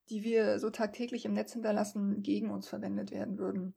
die 0.10 0.24
wir 0.24 0.60
so 0.60 0.70
tagtäglich 0.70 1.26
im 1.26 1.34
Netz 1.34 1.54
hinterlassen, 1.54 2.22
gegen 2.22 2.50
uns 2.50 2.68
verwendet 2.68 3.12
werden 3.12 3.38
würden. 3.38 3.74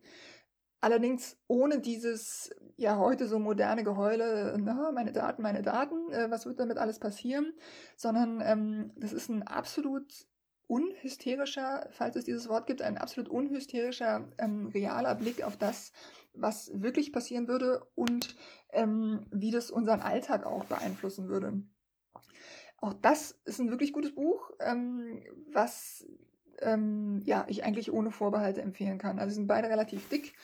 Allerdings 0.80 1.38
ohne 1.48 1.80
dieses 1.80 2.54
ja 2.76 2.98
heute 2.98 3.26
so 3.26 3.38
moderne 3.38 3.84
Geheule, 3.84 4.54
na, 4.60 4.92
meine 4.92 5.12
Daten, 5.12 5.40
meine 5.40 5.62
Daten, 5.62 6.12
äh, 6.12 6.30
was 6.30 6.44
wird 6.44 6.60
damit 6.60 6.76
alles 6.76 6.98
passieren, 6.98 7.54
sondern 7.96 8.42
ähm, 8.44 8.92
das 8.96 9.12
ist 9.12 9.30
ein 9.30 9.42
absolut 9.42 10.26
unhysterischer, 10.66 11.88
falls 11.90 12.16
es 12.16 12.24
dieses 12.24 12.48
Wort 12.48 12.66
gibt, 12.66 12.82
ein 12.82 12.98
absolut 12.98 13.30
unhysterischer, 13.30 14.28
ähm, 14.38 14.68
realer 14.68 15.14
Blick 15.14 15.42
auf 15.42 15.56
das, 15.56 15.92
was 16.34 16.70
wirklich 16.74 17.12
passieren 17.12 17.48
würde 17.48 17.86
und 17.94 18.36
ähm, 18.74 19.26
wie 19.30 19.50
das 19.50 19.70
unseren 19.70 20.00
Alltag 20.00 20.44
auch 20.44 20.64
beeinflussen 20.64 21.28
würde. 21.28 21.62
Auch 22.78 22.92
das 22.92 23.40
ist 23.44 23.60
ein 23.60 23.70
wirklich 23.70 23.92
gutes 23.92 24.14
Buch, 24.14 24.50
ähm, 24.60 25.22
was 25.52 26.06
ähm, 26.60 27.22
ja, 27.24 27.46
ich 27.48 27.64
eigentlich 27.64 27.92
ohne 27.92 28.10
Vorbehalte 28.10 28.62
empfehlen 28.62 28.98
kann. 28.98 29.18
Also 29.18 29.34
sind 29.34 29.46
beide 29.46 29.68
relativ 29.68 30.08
dick, 30.08 30.34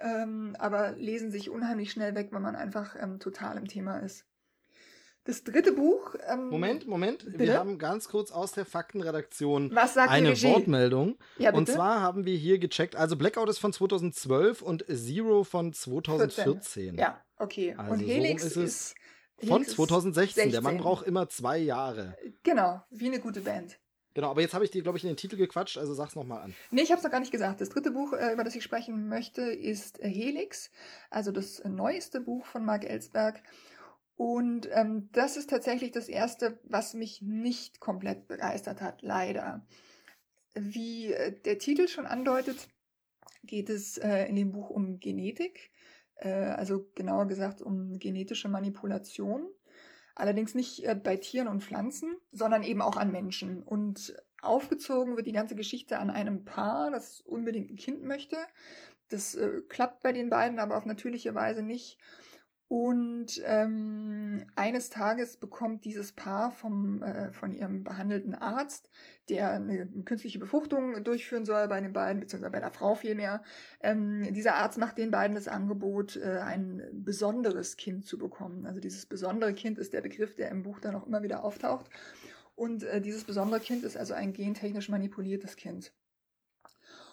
ähm, 0.00 0.54
aber 0.58 0.92
lesen 0.92 1.30
sich 1.30 1.50
unheimlich 1.50 1.90
schnell 1.90 2.14
weg, 2.14 2.28
wenn 2.30 2.42
man 2.42 2.56
einfach 2.56 2.96
ähm, 3.00 3.18
total 3.18 3.56
im 3.56 3.66
Thema 3.66 3.98
ist. 3.98 4.26
Das 5.24 5.44
dritte 5.44 5.72
Buch. 5.72 6.14
Ähm, 6.26 6.48
Moment, 6.48 6.86
Moment. 6.86 7.24
Bitte? 7.24 7.38
Wir 7.40 7.58
haben 7.58 7.78
ganz 7.78 8.08
kurz 8.08 8.30
aus 8.30 8.52
der 8.52 8.64
Faktenredaktion 8.64 9.76
eine 9.76 10.42
Wortmeldung. 10.42 11.18
Ja, 11.36 11.52
und 11.52 11.68
zwar 11.68 12.00
haben 12.00 12.24
wir 12.24 12.34
hier 12.36 12.58
gecheckt, 12.58 12.96
also 12.96 13.14
Blackout 13.14 13.50
ist 13.50 13.58
von 13.58 13.72
2012 13.72 14.62
und 14.62 14.86
Zero 14.86 15.44
von 15.44 15.74
2014. 15.74 16.44
14. 16.44 16.94
Ja, 16.94 17.20
okay. 17.38 17.74
Also 17.76 17.92
und 17.92 18.00
Helix 18.00 18.42
so 18.42 18.46
ist 18.48 18.56
es 18.56 18.94
ist 19.38 19.48
von 19.48 19.64
2016. 19.64 20.34
16. 20.34 20.52
Der 20.52 20.60
Mann 20.60 20.78
braucht 20.78 21.06
immer 21.06 21.28
zwei 21.28 21.58
Jahre. 21.58 22.16
Genau, 22.42 22.82
wie 22.90 23.06
eine 23.06 23.20
gute 23.20 23.40
Band. 23.40 23.78
Genau, 24.14 24.30
aber 24.30 24.40
jetzt 24.40 24.54
habe 24.54 24.64
ich 24.64 24.72
dir, 24.72 24.82
glaube 24.82 24.98
ich, 24.98 25.04
in 25.04 25.10
den 25.10 25.16
Titel 25.16 25.36
gequatscht, 25.36 25.78
also 25.78 25.94
sag's 25.94 26.16
nochmal 26.16 26.42
an. 26.42 26.54
Nee, 26.72 26.82
ich 26.82 26.90
habe 26.90 26.98
es 26.98 27.04
noch 27.04 27.10
gar 27.12 27.20
nicht 27.20 27.30
gesagt. 27.30 27.60
Das 27.60 27.68
dritte 27.68 27.92
Buch, 27.92 28.12
äh, 28.14 28.32
über 28.32 28.42
das 28.42 28.56
ich 28.56 28.64
sprechen 28.64 29.08
möchte, 29.08 29.42
ist 29.42 30.00
Helix, 30.02 30.72
also 31.08 31.30
das 31.30 31.62
neueste 31.64 32.20
Buch 32.20 32.44
von 32.46 32.64
Mark 32.64 32.84
Ellsberg. 32.84 33.40
Und 34.16 34.68
ähm, 34.72 35.08
das 35.12 35.36
ist 35.36 35.50
tatsächlich 35.50 35.92
das 35.92 36.08
Erste, 36.08 36.58
was 36.64 36.94
mich 36.94 37.22
nicht 37.22 37.78
komplett 37.78 38.26
begeistert 38.26 38.80
hat, 38.80 39.02
leider. 39.02 39.64
Wie 40.54 41.12
äh, 41.12 41.40
der 41.40 41.58
Titel 41.58 41.86
schon 41.86 42.06
andeutet, 42.06 42.68
geht 43.44 43.70
es 43.70 43.98
äh, 43.98 44.24
in 44.24 44.34
dem 44.34 44.50
Buch 44.50 44.70
um 44.70 44.98
Genetik, 44.98 45.70
äh, 46.18 46.30
also 46.30 46.88
genauer 46.94 47.26
gesagt 47.26 47.62
um 47.62 47.98
genetische 47.98 48.48
Manipulation. 48.48 49.46
Allerdings 50.14 50.54
nicht 50.54 50.84
äh, 50.84 50.94
bei 50.94 51.16
Tieren 51.16 51.48
und 51.48 51.62
Pflanzen, 51.62 52.16
sondern 52.32 52.62
eben 52.62 52.82
auch 52.82 52.96
an 52.96 53.12
Menschen. 53.12 53.62
Und 53.62 54.16
aufgezogen 54.42 55.16
wird 55.16 55.26
die 55.26 55.32
ganze 55.32 55.54
Geschichte 55.54 55.98
an 55.98 56.10
einem 56.10 56.44
Paar, 56.44 56.90
das 56.90 57.20
unbedingt 57.20 57.70
ein 57.70 57.76
Kind 57.76 58.02
möchte. 58.02 58.36
Das 59.08 59.34
äh, 59.34 59.62
klappt 59.68 60.02
bei 60.02 60.12
den 60.12 60.30
beiden 60.30 60.58
aber 60.58 60.76
auf 60.76 60.86
natürliche 60.86 61.34
Weise 61.34 61.62
nicht. 61.62 61.98
Und 62.68 63.42
ähm, 63.46 64.44
eines 64.54 64.90
Tages 64.90 65.38
bekommt 65.38 65.86
dieses 65.86 66.12
Paar 66.12 66.50
vom, 66.50 67.02
äh, 67.02 67.32
von 67.32 67.54
ihrem 67.54 67.82
behandelten 67.82 68.34
Arzt, 68.34 68.90
der 69.30 69.52
eine 69.52 69.86
künstliche 70.04 70.38
Befruchtung 70.38 71.02
durchführen 71.02 71.46
soll 71.46 71.66
bei 71.68 71.80
den 71.80 71.94
beiden, 71.94 72.20
beziehungsweise 72.20 72.52
bei 72.52 72.60
der 72.60 72.70
Frau 72.70 72.94
vielmehr, 72.94 73.42
ähm, 73.80 74.34
dieser 74.34 74.56
Arzt 74.56 74.76
macht 74.76 74.98
den 74.98 75.10
beiden 75.10 75.34
das 75.34 75.48
Angebot, 75.48 76.16
äh, 76.16 76.40
ein 76.40 76.82
besonderes 76.92 77.78
Kind 77.78 78.04
zu 78.04 78.18
bekommen. 78.18 78.66
Also 78.66 78.80
dieses 78.80 79.06
besondere 79.06 79.54
Kind 79.54 79.78
ist 79.78 79.94
der 79.94 80.02
Begriff, 80.02 80.34
der 80.34 80.50
im 80.50 80.62
Buch 80.62 80.78
dann 80.78 80.94
auch 80.94 81.06
immer 81.06 81.22
wieder 81.22 81.44
auftaucht. 81.44 81.86
Und 82.54 82.82
äh, 82.82 83.00
dieses 83.00 83.24
besondere 83.24 83.60
Kind 83.60 83.82
ist 83.82 83.96
also 83.96 84.12
ein 84.12 84.34
gentechnisch 84.34 84.90
manipuliertes 84.90 85.56
Kind. 85.56 85.94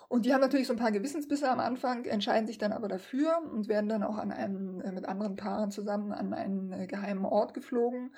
Und 0.07 0.25
die 0.25 0.33
haben 0.33 0.41
natürlich 0.41 0.67
so 0.67 0.73
ein 0.73 0.79
paar 0.79 0.91
Gewissensbisse 0.91 1.49
am 1.49 1.59
Anfang, 1.59 2.05
entscheiden 2.05 2.47
sich 2.47 2.57
dann 2.57 2.71
aber 2.71 2.87
dafür 2.87 3.41
und 3.51 3.67
werden 3.67 3.89
dann 3.89 4.03
auch 4.03 4.17
an 4.17 4.31
einem, 4.31 4.81
äh, 4.81 4.91
mit 4.91 5.05
anderen 5.05 5.35
Paaren 5.35 5.71
zusammen 5.71 6.11
an 6.11 6.33
einen 6.33 6.71
äh, 6.71 6.87
geheimen 6.87 7.25
Ort 7.25 7.53
geflogen, 7.53 8.13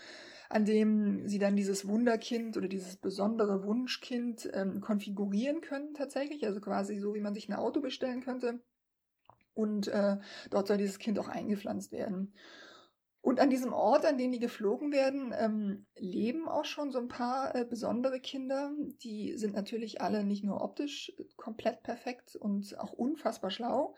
an 0.50 0.66
dem 0.66 1.28
sie 1.28 1.40
dann 1.40 1.56
dieses 1.56 1.88
Wunderkind 1.88 2.58
oder 2.58 2.68
dieses 2.68 2.98
besondere 2.98 3.64
Wunschkind 3.64 4.50
ähm, 4.54 4.82
konfigurieren 4.82 5.62
können 5.62 5.94
tatsächlich, 5.94 6.46
also 6.46 6.60
quasi 6.60 7.00
so, 7.00 7.14
wie 7.14 7.22
man 7.22 7.34
sich 7.34 7.50
ein 7.50 7.56
Auto 7.56 7.82
bestellen 7.82 8.22
könnte. 8.22 8.60
Und 9.54 9.88
äh, 9.88 10.18
dort 10.52 10.68
soll 10.68 10.78
dieses 10.78 11.00
Kind 11.00 11.18
auch 11.20 11.30
eingepflanzt 11.30 11.92
werden. 11.92 12.34
Und 13.28 13.42
an 13.42 13.50
diesem 13.50 13.74
Ort, 13.74 14.06
an 14.06 14.18
den 14.18 14.32
die 14.32 14.40
geflogen 14.40 14.94
werden, 14.94 15.34
ähm, 15.38 15.86
leben 15.98 16.48
auch 16.48 16.64
schon 16.64 16.92
so 16.92 17.00
ein 17.00 17.10
paar 17.10 17.54
äh, 17.56 17.66
besondere 17.66 18.22
Kinder. 18.22 18.72
Die 19.04 19.36
sind 19.36 19.54
natürlich 19.54 20.00
alle 20.00 20.24
nicht 20.24 20.46
nur 20.46 20.62
optisch 20.62 21.12
komplett 21.36 21.84
perfekt 21.84 22.38
und 22.38 22.80
auch 22.80 22.94
unfassbar 22.94 23.52
schlau, 23.52 23.96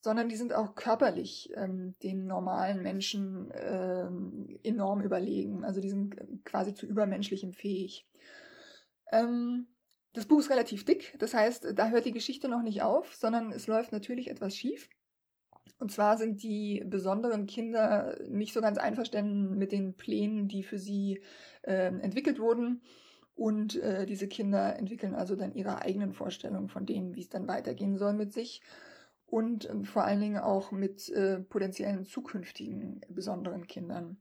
sondern 0.00 0.28
die 0.28 0.34
sind 0.34 0.52
auch 0.52 0.74
körperlich 0.74 1.52
ähm, 1.54 1.94
den 2.02 2.26
normalen 2.26 2.82
Menschen 2.82 3.52
ähm, 3.54 4.58
enorm 4.64 5.00
überlegen. 5.00 5.62
Also 5.64 5.80
die 5.80 5.90
sind 5.90 6.16
quasi 6.44 6.74
zu 6.74 6.86
übermenschlichem 6.86 7.52
fähig. 7.52 8.04
Ähm, 9.12 9.68
das 10.12 10.26
Buch 10.26 10.40
ist 10.40 10.50
relativ 10.50 10.84
dick, 10.84 11.14
das 11.20 11.34
heißt, 11.34 11.68
da 11.76 11.90
hört 11.90 12.04
die 12.04 12.10
Geschichte 12.10 12.48
noch 12.48 12.62
nicht 12.62 12.82
auf, 12.82 13.14
sondern 13.14 13.52
es 13.52 13.68
läuft 13.68 13.92
natürlich 13.92 14.28
etwas 14.28 14.56
schief. 14.56 14.88
Und 15.78 15.92
zwar 15.92 16.16
sind 16.16 16.42
die 16.42 16.82
besonderen 16.86 17.46
Kinder 17.46 18.16
nicht 18.28 18.54
so 18.54 18.60
ganz 18.60 18.78
einverstanden 18.78 19.58
mit 19.58 19.72
den 19.72 19.94
Plänen, 19.94 20.48
die 20.48 20.62
für 20.62 20.78
sie 20.78 21.22
äh, 21.62 21.86
entwickelt 21.86 22.38
wurden. 22.38 22.82
Und 23.34 23.76
äh, 23.82 24.06
diese 24.06 24.28
Kinder 24.28 24.76
entwickeln 24.76 25.14
also 25.14 25.36
dann 25.36 25.54
ihre 25.54 25.82
eigenen 25.82 26.14
Vorstellungen 26.14 26.68
von 26.68 26.86
dem, 26.86 27.14
wie 27.14 27.20
es 27.20 27.28
dann 27.28 27.46
weitergehen 27.46 27.98
soll 27.98 28.14
mit 28.14 28.32
sich. 28.32 28.62
Und 29.26 29.68
äh, 29.68 29.84
vor 29.84 30.04
allen 30.04 30.20
Dingen 30.20 30.38
auch 30.38 30.72
mit 30.72 31.10
äh, 31.10 31.40
potenziellen 31.40 32.04
zukünftigen 32.06 33.02
besonderen 33.10 33.66
Kindern. 33.66 34.16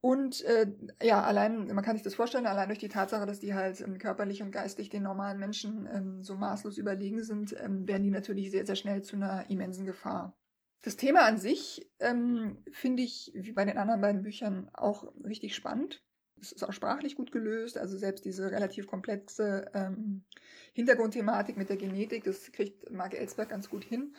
Und 0.00 0.44
äh, 0.44 0.66
ja, 1.00 1.22
allein, 1.22 1.66
man 1.72 1.84
kann 1.84 1.94
sich 1.96 2.02
das 2.02 2.16
vorstellen, 2.16 2.46
allein 2.46 2.68
durch 2.68 2.80
die 2.80 2.88
Tatsache, 2.88 3.24
dass 3.24 3.38
die 3.38 3.54
halt 3.54 3.80
ähm, 3.80 3.98
körperlich 3.98 4.42
und 4.42 4.50
geistig 4.50 4.88
den 4.90 5.04
normalen 5.04 5.38
Menschen 5.38 5.88
ähm, 5.92 6.22
so 6.22 6.34
maßlos 6.34 6.76
überlegen 6.76 7.22
sind, 7.22 7.54
ähm, 7.60 7.86
werden 7.86 8.02
die 8.02 8.10
natürlich 8.10 8.50
sehr, 8.50 8.66
sehr 8.66 8.74
schnell 8.74 9.02
zu 9.02 9.14
einer 9.14 9.48
immensen 9.48 9.86
Gefahr. 9.86 10.36
Das 10.82 10.96
Thema 10.96 11.20
an 11.22 11.38
sich 11.38 11.88
ähm, 12.00 12.58
finde 12.72 13.04
ich, 13.04 13.30
wie 13.34 13.52
bei 13.52 13.64
den 13.64 13.78
anderen 13.78 14.00
beiden 14.00 14.22
Büchern, 14.22 14.68
auch 14.74 15.12
richtig 15.24 15.54
spannend. 15.54 16.02
Es 16.40 16.50
ist 16.50 16.64
auch 16.64 16.72
sprachlich 16.72 17.14
gut 17.14 17.30
gelöst, 17.30 17.78
also 17.78 17.96
selbst 17.96 18.24
diese 18.24 18.50
relativ 18.50 18.88
komplexe 18.88 19.70
ähm, 19.74 20.24
Hintergrundthematik 20.72 21.56
mit 21.56 21.68
der 21.68 21.76
Genetik, 21.76 22.24
das 22.24 22.50
kriegt 22.50 22.90
Mark 22.90 23.14
Ellsberg 23.14 23.48
ganz 23.48 23.70
gut 23.70 23.84
hin, 23.84 24.16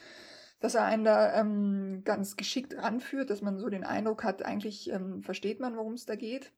dass 0.62 0.76
er 0.76 0.86
einen 0.86 1.04
da 1.04 1.38
ähm, 1.38 2.04
ganz 2.06 2.38
geschickt 2.38 2.78
ranführt, 2.78 3.30
dass 3.30 3.42
man 3.42 3.60
so 3.60 3.68
den 3.68 3.84
Eindruck 3.84 4.24
hat, 4.24 4.42
eigentlich 4.42 4.90
ähm, 4.90 5.22
versteht 5.22 5.60
man, 5.60 5.76
worum 5.76 5.94
es 5.94 6.06
da 6.06 6.16
geht. 6.16 6.54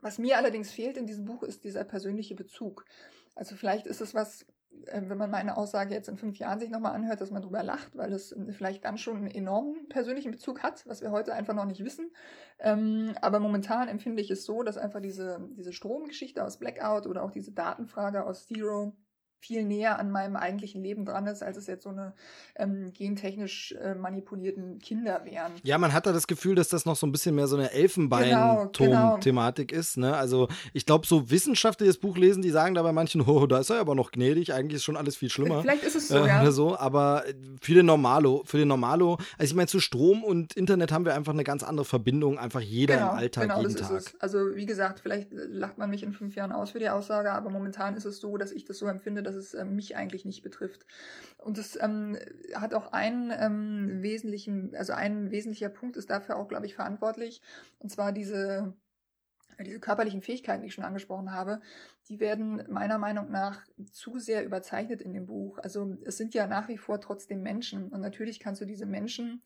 Was 0.00 0.18
mir 0.18 0.38
allerdings 0.38 0.70
fehlt 0.70 0.96
in 0.96 1.06
diesem 1.06 1.26
Buch 1.26 1.42
ist 1.42 1.64
dieser 1.64 1.84
persönliche 1.84 2.34
Bezug. 2.34 2.86
Also 3.34 3.56
vielleicht 3.56 3.86
ist 3.86 4.00
es 4.00 4.14
was, 4.14 4.46
wenn 4.92 5.18
man 5.18 5.30
meine 5.30 5.56
Aussage 5.56 5.94
jetzt 5.94 6.08
in 6.08 6.16
fünf 6.16 6.38
Jahren 6.38 6.58
sich 6.58 6.70
nochmal 6.70 6.94
anhört, 6.94 7.20
dass 7.20 7.30
man 7.30 7.42
drüber 7.42 7.62
lacht, 7.62 7.96
weil 7.96 8.12
es 8.12 8.32
äh, 8.32 8.52
vielleicht 8.52 8.84
dann 8.84 8.98
schon 8.98 9.16
einen 9.16 9.30
enormen 9.30 9.88
persönlichen 9.88 10.30
Bezug 10.30 10.62
hat, 10.62 10.86
was 10.86 11.00
wir 11.00 11.10
heute 11.10 11.34
einfach 11.34 11.54
noch 11.54 11.64
nicht 11.64 11.84
wissen. 11.84 12.10
Ähm, 12.58 13.14
aber 13.20 13.40
momentan 13.40 13.88
empfinde 13.88 14.22
ich 14.22 14.30
es 14.30 14.44
so, 14.44 14.62
dass 14.62 14.76
einfach 14.76 15.00
diese, 15.00 15.48
diese 15.56 15.72
Stromgeschichte 15.72 16.44
aus 16.44 16.58
Blackout 16.58 17.06
oder 17.06 17.22
auch 17.22 17.30
diese 17.30 17.52
Datenfrage 17.52 18.24
aus 18.24 18.46
Zero 18.46 18.94
viel 19.44 19.62
näher 19.62 19.98
an 19.98 20.10
meinem 20.10 20.36
eigentlichen 20.36 20.82
Leben 20.82 21.04
dran 21.04 21.26
ist, 21.26 21.42
als 21.42 21.58
es 21.58 21.66
jetzt 21.66 21.82
so 21.82 21.90
eine 21.90 22.14
ähm, 22.56 22.92
gentechnisch 22.94 23.72
äh, 23.72 23.94
manipulierten 23.94 24.78
Kinder 24.78 25.22
wären. 25.24 25.52
Ja, 25.62 25.76
man 25.76 25.92
hat 25.92 26.06
da 26.06 26.12
das 26.12 26.26
Gefühl, 26.26 26.54
dass 26.54 26.68
das 26.68 26.86
noch 26.86 26.96
so 26.96 27.06
ein 27.06 27.12
bisschen 27.12 27.34
mehr 27.34 27.46
so 27.46 27.56
eine 27.56 27.70
Elfenbeinturm-Thematik 27.72 29.68
genau, 29.68 29.76
genau. 29.76 29.80
ist. 29.80 29.98
Ne? 29.98 30.16
Also 30.16 30.48
ich 30.72 30.86
glaube, 30.86 31.06
so 31.06 31.30
Wissenschaftler, 31.30 31.84
die 31.84 31.90
das 31.90 31.98
Buch 31.98 32.16
lesen, 32.16 32.42
die 32.42 32.50
sagen 32.50 32.74
da 32.74 32.82
bei 32.82 32.92
manchen, 32.92 33.20
oh, 33.26 33.46
da 33.46 33.58
ist 33.58 33.68
er 33.68 33.80
aber 33.80 33.94
noch 33.94 34.12
gnädig, 34.12 34.54
eigentlich 34.54 34.76
ist 34.76 34.84
schon 34.84 34.96
alles 34.96 35.16
viel 35.16 35.28
schlimmer. 35.28 35.60
Vielleicht 35.60 35.84
ist 35.84 35.94
es 35.94 36.08
so, 36.08 36.24
äh, 36.24 36.28
ja. 36.28 36.40
Oder 36.40 36.52
so, 36.52 36.78
aber 36.78 37.24
für 37.60 37.74
den 37.74 37.84
Normalo, 37.84 38.42
für 38.46 38.56
den 38.56 38.68
Normalo, 38.68 39.18
also 39.36 39.50
ich 39.50 39.54
meine, 39.54 39.68
zu 39.68 39.80
Strom 39.80 40.24
und 40.24 40.54
Internet 40.54 40.90
haben 40.90 41.04
wir 41.04 41.14
einfach 41.14 41.34
eine 41.34 41.44
ganz 41.44 41.62
andere 41.62 41.84
Verbindung, 41.84 42.38
einfach 42.38 42.60
jeder 42.60 42.94
genau, 42.96 43.12
im 43.12 43.18
Alltag, 43.18 43.42
genau, 43.44 43.60
jeden 43.60 43.76
das 43.76 43.88
Tag. 43.88 43.98
Ist 43.98 44.14
es. 44.14 44.20
Also 44.20 44.56
wie 44.56 44.64
gesagt, 44.64 45.00
vielleicht 45.00 45.28
lacht 45.32 45.76
man 45.76 45.90
mich 45.90 46.02
in 46.02 46.12
fünf 46.12 46.34
Jahren 46.34 46.52
aus 46.52 46.70
für 46.70 46.78
die 46.78 46.88
Aussage, 46.88 47.32
aber 47.32 47.50
momentan 47.50 47.94
ist 47.94 48.06
es 48.06 48.20
so, 48.20 48.38
dass 48.38 48.52
ich 48.52 48.64
das 48.64 48.78
so 48.78 48.86
empfinde, 48.86 49.22
dass 49.22 49.33
es 49.34 49.54
äh, 49.54 49.64
mich 49.64 49.96
eigentlich 49.96 50.24
nicht 50.24 50.42
betrifft. 50.42 50.86
Und 51.38 51.58
es 51.58 51.80
ähm, 51.80 52.18
hat 52.54 52.74
auch 52.74 52.92
einen 52.92 53.30
ähm, 53.30 54.02
wesentlichen, 54.02 54.74
also 54.76 54.92
ein 54.92 55.30
wesentlicher 55.30 55.68
Punkt 55.68 55.96
ist 55.96 56.10
dafür 56.10 56.36
auch, 56.36 56.48
glaube 56.48 56.66
ich, 56.66 56.74
verantwortlich. 56.74 57.42
Und 57.78 57.90
zwar 57.90 58.12
diese, 58.12 58.74
diese 59.60 59.80
körperlichen 59.80 60.22
Fähigkeiten, 60.22 60.62
die 60.62 60.68
ich 60.68 60.74
schon 60.74 60.84
angesprochen 60.84 61.32
habe, 61.32 61.60
die 62.08 62.20
werden 62.20 62.64
meiner 62.68 62.98
Meinung 62.98 63.30
nach 63.30 63.62
zu 63.90 64.18
sehr 64.18 64.44
überzeichnet 64.44 65.02
in 65.02 65.12
dem 65.12 65.26
Buch. 65.26 65.58
Also 65.58 65.96
es 66.04 66.16
sind 66.16 66.34
ja 66.34 66.46
nach 66.46 66.68
wie 66.68 66.78
vor 66.78 67.00
trotzdem 67.00 67.42
Menschen. 67.42 67.88
Und 67.88 68.00
natürlich 68.00 68.40
kannst 68.40 68.60
du 68.60 68.64
diese 68.64 68.86
Menschen 68.86 69.42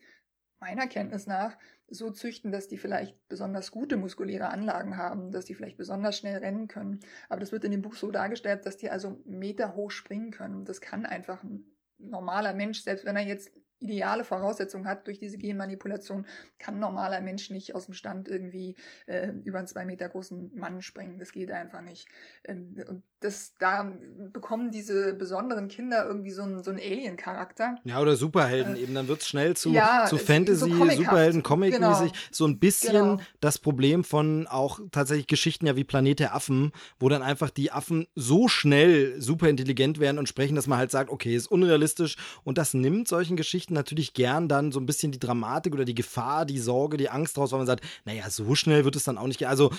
meiner 0.60 0.86
Kenntnis 0.86 1.26
nach 1.26 1.56
so 1.88 2.10
züchten, 2.10 2.52
dass 2.52 2.68
die 2.68 2.78
vielleicht 2.78 3.16
besonders 3.28 3.70
gute 3.70 3.96
muskuläre 3.96 4.48
Anlagen 4.48 4.96
haben, 4.96 5.30
dass 5.30 5.46
die 5.46 5.54
vielleicht 5.54 5.78
besonders 5.78 6.18
schnell 6.18 6.38
rennen 6.38 6.68
können. 6.68 7.00
Aber 7.28 7.40
das 7.40 7.52
wird 7.52 7.64
in 7.64 7.70
dem 7.70 7.82
Buch 7.82 7.94
so 7.94 8.10
dargestellt, 8.10 8.66
dass 8.66 8.76
die 8.76 8.90
also 8.90 9.20
Meter 9.24 9.74
hoch 9.74 9.90
springen 9.90 10.30
können. 10.30 10.64
Das 10.64 10.80
kann 10.80 11.06
einfach 11.06 11.42
ein 11.42 11.64
normaler 11.98 12.54
Mensch, 12.54 12.82
selbst 12.82 13.04
wenn 13.04 13.16
er 13.16 13.24
jetzt 13.24 13.52
ideale 13.80 14.24
Voraussetzungen 14.24 14.86
hat 14.86 15.06
durch 15.06 15.18
diese 15.18 15.38
Genmanipulation, 15.38 16.26
kann 16.58 16.74
ein 16.74 16.80
normaler 16.80 17.20
Mensch 17.20 17.50
nicht 17.50 17.74
aus 17.74 17.86
dem 17.86 17.94
Stand 17.94 18.28
irgendwie 18.28 18.76
äh, 19.06 19.28
über 19.44 19.58
einen 19.58 19.68
zwei 19.68 19.84
Meter 19.84 20.08
großen 20.08 20.52
Mann 20.54 20.82
springen. 20.82 21.18
Das 21.18 21.32
geht 21.32 21.50
einfach 21.50 21.80
nicht. 21.80 22.08
Ähm, 22.44 22.76
und 22.88 23.02
das, 23.20 23.54
da 23.58 23.92
bekommen 24.32 24.70
diese 24.70 25.12
besonderen 25.12 25.68
Kinder 25.68 26.06
irgendwie 26.06 26.30
so 26.30 26.42
einen, 26.42 26.62
so 26.62 26.70
einen 26.70 26.78
Alien-Charakter. 26.78 27.76
Ja, 27.84 28.00
oder 28.00 28.16
Superhelden 28.16 28.76
äh, 28.76 28.80
eben. 28.80 28.94
Dann 28.94 29.08
wird 29.08 29.22
es 29.22 29.28
schnell 29.28 29.56
zu, 29.56 29.70
ja, 29.70 30.06
zu 30.08 30.18
Fantasy, 30.18 30.70
so 30.70 30.90
Superhelden, 30.90 31.42
Comic-mäßig. 31.42 32.12
Genau. 32.12 32.24
So 32.30 32.46
ein 32.46 32.58
bisschen 32.58 32.92
genau. 32.92 33.20
das 33.40 33.58
Problem 33.58 34.04
von 34.04 34.46
auch 34.46 34.80
tatsächlich 34.92 35.26
Geschichten 35.26 35.66
ja 35.66 35.74
wie 35.74 35.84
Planet 35.84 36.20
der 36.20 36.34
Affen, 36.34 36.72
wo 37.00 37.08
dann 37.08 37.22
einfach 37.22 37.50
die 37.50 37.72
Affen 37.72 38.06
so 38.14 38.46
schnell 38.46 39.20
super 39.20 39.48
intelligent 39.48 39.98
werden 39.98 40.18
und 40.18 40.28
sprechen, 40.28 40.54
dass 40.54 40.66
man 40.66 40.78
halt 40.78 40.90
sagt, 40.90 41.10
okay, 41.10 41.34
ist 41.34 41.48
unrealistisch. 41.48 42.16
Und 42.44 42.58
das 42.58 42.74
nimmt 42.74 43.08
solchen 43.08 43.36
Geschichten 43.36 43.67
natürlich 43.70 44.14
gern 44.14 44.48
dann 44.48 44.72
so 44.72 44.80
ein 44.80 44.86
bisschen 44.86 45.12
die 45.12 45.18
Dramatik 45.18 45.74
oder 45.74 45.84
die 45.84 45.94
Gefahr, 45.94 46.46
die 46.46 46.58
Sorge, 46.58 46.96
die 46.96 47.10
Angst 47.10 47.36
draus, 47.36 47.52
weil 47.52 47.58
man 47.58 47.66
sagt, 47.66 47.84
naja, 48.04 48.28
so 48.30 48.54
schnell 48.54 48.84
wird 48.84 48.96
es 48.96 49.04
dann 49.04 49.18
auch 49.18 49.26
nicht 49.26 49.38
gehen. 49.38 49.48
Also 49.48 49.70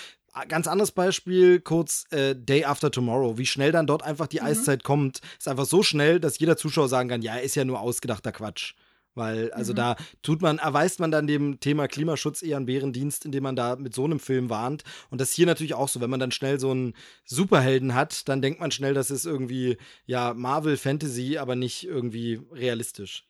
Ganz 0.47 0.67
anderes 0.67 0.91
Beispiel, 0.91 1.59
kurz 1.59 2.05
äh, 2.11 2.35
Day 2.35 2.63
After 2.63 2.91
Tomorrow. 2.91 3.37
Wie 3.37 3.45
schnell 3.45 3.71
dann 3.71 3.87
dort 3.87 4.03
einfach 4.03 4.27
die 4.27 4.39
mhm. 4.39 4.45
Eiszeit 4.45 4.83
kommt, 4.83 5.21
ist 5.37 5.47
einfach 5.47 5.65
so 5.65 5.83
schnell, 5.83 6.19
dass 6.19 6.39
jeder 6.39 6.55
Zuschauer 6.55 6.87
sagen 6.87 7.09
kann, 7.09 7.21
ja, 7.21 7.35
ist 7.35 7.55
ja 7.55 7.65
nur 7.65 7.79
ausgedachter 7.79 8.31
Quatsch. 8.31 8.75
Weil, 9.15 9.51
also 9.51 9.73
mhm. 9.73 9.77
da 9.77 9.95
tut 10.21 10.41
man, 10.41 10.59
erweist 10.59 10.99
man 10.99 11.11
dann 11.11 11.27
dem 11.27 11.59
Thema 11.59 11.87
Klimaschutz 11.87 12.43
eher 12.43 12.57
einen 12.57 12.67
Bärendienst, 12.67 13.25
indem 13.25 13.43
man 13.43 13.55
da 13.55 13.75
mit 13.75 13.93
so 13.95 14.05
einem 14.05 14.19
Film 14.19 14.49
warnt. 14.49 14.83
Und 15.09 15.19
das 15.19 15.29
ist 15.29 15.35
hier 15.35 15.47
natürlich 15.47 15.73
auch 15.73 15.89
so, 15.89 15.99
wenn 15.99 16.11
man 16.11 16.19
dann 16.19 16.31
schnell 16.31 16.59
so 16.59 16.71
einen 16.71 16.93
Superhelden 17.25 17.95
hat, 17.95 18.29
dann 18.29 18.41
denkt 18.41 18.59
man 18.59 18.71
schnell, 18.71 18.93
das 18.93 19.11
ist 19.11 19.25
irgendwie, 19.25 19.77
ja, 20.05 20.33
Marvel 20.35 20.77
Fantasy, 20.77 21.37
aber 21.37 21.55
nicht 21.55 21.85
irgendwie 21.85 22.39
realistisch. 22.51 23.28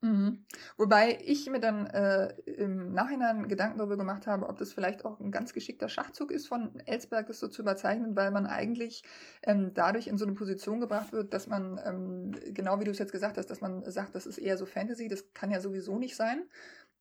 Mhm. 0.00 0.44
Wobei 0.76 1.18
ich 1.24 1.50
mir 1.50 1.58
dann 1.58 1.86
äh, 1.86 2.28
im 2.46 2.92
Nachhinein 2.92 3.48
Gedanken 3.48 3.78
darüber 3.78 3.96
gemacht 3.96 4.28
habe, 4.28 4.48
ob 4.48 4.56
das 4.56 4.72
vielleicht 4.72 5.04
auch 5.04 5.18
ein 5.18 5.32
ganz 5.32 5.52
geschickter 5.52 5.88
Schachzug 5.88 6.30
ist 6.30 6.46
von 6.46 6.78
Ellsberg, 6.86 7.26
das 7.26 7.40
so 7.40 7.48
zu 7.48 7.62
überzeichnen, 7.62 8.14
weil 8.14 8.30
man 8.30 8.46
eigentlich 8.46 9.02
ähm, 9.42 9.72
dadurch 9.74 10.06
in 10.06 10.16
so 10.16 10.24
eine 10.24 10.34
Position 10.34 10.78
gebracht 10.80 11.12
wird, 11.12 11.34
dass 11.34 11.48
man, 11.48 11.80
ähm, 11.84 12.54
genau 12.54 12.78
wie 12.78 12.84
du 12.84 12.92
es 12.92 12.98
jetzt 12.98 13.10
gesagt 13.10 13.38
hast, 13.38 13.46
dass 13.50 13.60
man 13.60 13.90
sagt, 13.90 14.14
das 14.14 14.26
ist 14.26 14.38
eher 14.38 14.56
so 14.56 14.66
Fantasy, 14.66 15.08
das 15.08 15.32
kann 15.34 15.50
ja 15.50 15.60
sowieso 15.60 15.98
nicht 15.98 16.14
sein. 16.14 16.48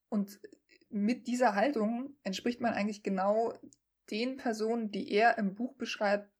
Und 0.09 0.39
mit 0.89 1.27
dieser 1.27 1.53
Haltung 1.53 2.15
entspricht 2.23 2.61
man 2.61 2.73
eigentlich 2.73 3.03
genau 3.03 3.53
den 4.09 4.37
Personen, 4.37 4.89
die 4.89 5.11
er 5.11 5.37
im 5.37 5.53
Buch 5.53 5.75
beschreibt, 5.75 6.31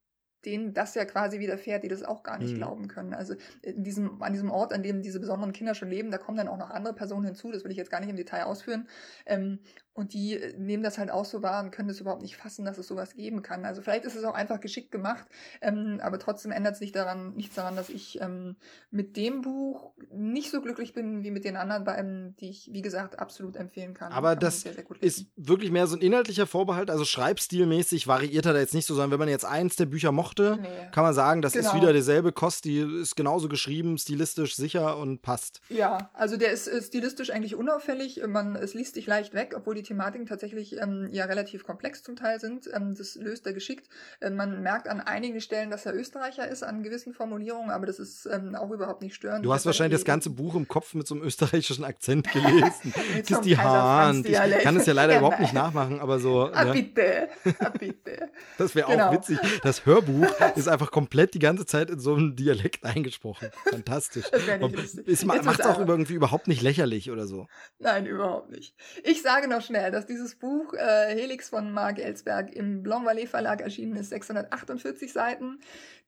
denen 0.45 0.73
das 0.73 0.95
ja 0.95 1.05
quasi 1.05 1.39
widerfährt, 1.39 1.83
die 1.83 1.88
das 1.88 2.03
auch 2.03 2.23
gar 2.23 2.38
nicht 2.38 2.53
mhm. 2.53 2.57
glauben 2.57 2.88
können. 2.88 3.13
Also 3.13 3.35
in 3.61 3.83
diesem, 3.83 4.21
an 4.21 4.33
diesem 4.33 4.51
Ort, 4.51 4.73
an 4.73 4.83
dem 4.83 5.01
diese 5.01 5.19
besonderen 5.19 5.53
Kinder 5.53 5.75
schon 5.75 5.89
leben, 5.89 6.11
da 6.11 6.17
kommen 6.17 6.38
dann 6.38 6.47
auch 6.47 6.57
noch 6.57 6.69
andere 6.69 6.93
Personen 6.93 7.25
hinzu, 7.25 7.51
das 7.51 7.63
will 7.63 7.71
ich 7.71 7.77
jetzt 7.77 7.91
gar 7.91 7.99
nicht 7.99 8.09
im 8.09 8.15
Detail 8.15 8.43
ausführen. 8.43 8.88
Ähm, 9.25 9.59
und 9.97 10.13
die 10.13 10.35
äh, 10.35 10.55
nehmen 10.57 10.83
das 10.83 10.99
halt 10.99 11.09
auch 11.09 11.25
so 11.25 11.41
wahr 11.41 11.63
und 11.63 11.71
können 11.71 11.87
das 11.87 11.99
überhaupt 11.99 12.21
nicht 12.21 12.37
fassen, 12.37 12.63
dass 12.65 12.77
es 12.77 12.87
sowas 12.87 13.15
geben 13.15 13.41
kann. 13.41 13.65
Also 13.65 13.81
vielleicht 13.81 14.05
ist 14.05 14.15
es 14.15 14.23
auch 14.23 14.35
einfach 14.35 14.59
geschickt 14.59 14.91
gemacht, 14.91 15.25
ähm, 15.59 15.99
aber 16.03 16.19
trotzdem 16.19 16.51
ändert 16.51 16.77
sich 16.77 16.91
daran 16.91 17.33
nichts 17.33 17.55
daran, 17.55 17.75
dass 17.75 17.89
ich 17.89 18.21
ähm, 18.21 18.57
mit 18.91 19.17
dem 19.17 19.41
Buch 19.41 19.93
nicht 20.13 20.51
so 20.51 20.61
glücklich 20.61 20.93
bin 20.93 21.23
wie 21.23 21.31
mit 21.31 21.45
den 21.45 21.57
anderen 21.57 21.83
beiden, 21.83 22.35
die 22.37 22.49
ich, 22.49 22.69
wie 22.71 22.83
gesagt, 22.83 23.17
absolut 23.17 23.55
empfehlen 23.55 23.95
kann. 23.95 24.11
Aber 24.11 24.29
kann 24.29 24.39
das 24.39 24.61
sehr, 24.61 24.73
sehr 24.73 24.85
ist 25.01 25.25
wirklich 25.35 25.71
mehr 25.71 25.87
so 25.87 25.95
ein 25.95 26.01
inhaltlicher 26.01 26.45
Vorbehalt, 26.45 26.91
also 26.91 27.03
schreibstilmäßig 27.03 28.05
variiert 28.05 28.45
er 28.45 28.53
da 28.53 28.59
jetzt 28.59 28.75
nicht 28.75 28.85
so, 28.85 28.93
sondern 28.93 29.11
wenn 29.11 29.19
man 29.19 29.29
jetzt 29.29 29.45
eins 29.45 29.77
der 29.77 29.87
Bücher 29.87 30.11
mochte, 30.11 30.59
nee. 30.61 30.67
kann 30.91 31.03
man 31.05 31.15
sagen, 31.15 31.41
das 31.41 31.53
genau. 31.53 31.69
ist 31.69 31.75
wieder 31.75 31.91
derselbe 31.91 32.31
Kost, 32.31 32.65
die 32.65 32.79
ist 33.01 33.15
genauso 33.15 33.49
geschrieben, 33.49 33.97
stilistisch 33.97 34.55
sicher 34.55 34.97
und 34.97 35.23
passt. 35.23 35.59
Ja, 35.69 36.11
also 36.13 36.37
der 36.37 36.51
ist, 36.51 36.67
ist 36.67 36.89
stilistisch 36.89 37.31
eigentlich 37.31 37.55
unauffällig, 37.55 38.21
man, 38.27 38.55
es 38.55 38.75
liest 38.75 38.93
sich 38.93 39.07
leicht 39.07 39.33
weg, 39.33 39.55
obwohl 39.55 39.73
die 39.73 39.86
Thematiken 39.88 40.27
tatsächlich 40.27 40.77
ähm, 40.77 41.09
ja 41.11 41.25
relativ 41.25 41.63
komplex 41.63 42.03
zum 42.03 42.15
Teil 42.15 42.39
sind. 42.39 42.69
Ähm, 42.73 42.95
das 42.95 43.15
löst 43.15 43.45
er 43.45 43.53
geschickt. 43.53 43.88
Ähm, 44.21 44.35
man 44.35 44.61
merkt 44.61 44.88
an 44.88 44.99
einigen 44.99 45.41
Stellen, 45.41 45.69
dass 45.69 45.85
er 45.85 45.95
Österreicher 45.95 46.47
ist, 46.47 46.63
an 46.63 46.83
gewissen 46.83 47.13
Formulierungen, 47.13 47.71
aber 47.71 47.85
das 47.85 47.99
ist 47.99 48.25
ähm, 48.25 48.55
auch 48.55 48.71
überhaupt 48.71 49.01
nicht 49.01 49.15
störend. 49.15 49.45
Du 49.45 49.53
hast 49.53 49.65
wahrscheinlich 49.65 49.99
das 49.99 50.05
ganze 50.05 50.29
Buch 50.29 50.55
im 50.55 50.67
Kopf 50.67 50.93
mit 50.93 51.07
so 51.07 51.15
einem 51.15 51.23
österreichischen 51.23 51.83
Akzent 51.83 52.31
gelesen. 52.31 52.93
ist 53.17 53.45
die 53.45 53.57
Hand. 53.57 54.27
Ich 54.27 54.35
kann 54.35 54.75
es 54.77 54.85
ja 54.85 54.93
leider 54.93 55.13
ja, 55.13 55.19
überhaupt 55.19 55.39
nicht 55.39 55.53
nachmachen, 55.53 55.99
aber 55.99 56.19
so. 56.19 56.51
Ah, 56.51 56.65
ne? 56.65 56.73
bitte. 56.73 57.29
Ah, 57.59 57.69
bitte. 57.69 58.29
das 58.57 58.75
wäre 58.75 58.91
genau. 58.91 59.07
auch 59.07 59.13
witzig. 59.13 59.39
Das 59.63 59.85
Hörbuch 59.85 60.27
ist 60.55 60.67
einfach 60.67 60.91
komplett 60.91 61.33
die 61.33 61.39
ganze 61.39 61.65
Zeit 61.65 61.89
in 61.89 61.99
so 61.99 62.15
einem 62.15 62.35
Dialekt 62.35 62.83
eingesprochen. 62.83 63.49
Fantastisch. 63.69 64.25
Das 64.31 64.45
wäre 64.45 64.69
nicht. 64.69 65.07
Es 65.07 65.25
macht 65.25 65.59
es 65.59 65.65
auch 65.65 65.79
irgendwie 65.79 66.13
überhaupt 66.13 66.47
nicht 66.47 66.61
lächerlich 66.61 67.09
oder 67.11 67.25
so. 67.25 67.47
Nein, 67.79 68.05
überhaupt 68.05 68.51
nicht. 68.51 68.75
Ich 69.03 69.21
sage 69.21 69.47
noch 69.47 69.61
schnell, 69.61 69.76
schnell, 69.78 69.91
dass 69.91 70.05
dieses 70.05 70.36
Buch 70.36 70.73
äh, 70.73 71.13
Helix 71.13 71.49
von 71.49 71.71
Marc 71.71 71.99
Ellsberg 71.99 72.53
im 72.53 72.84
Blanc 72.84 73.07
Vallée 73.07 73.28
Verlag 73.28 73.61
erschienen 73.61 73.95
ist, 73.95 74.09
648 74.09 75.11
Seiten. 75.11 75.59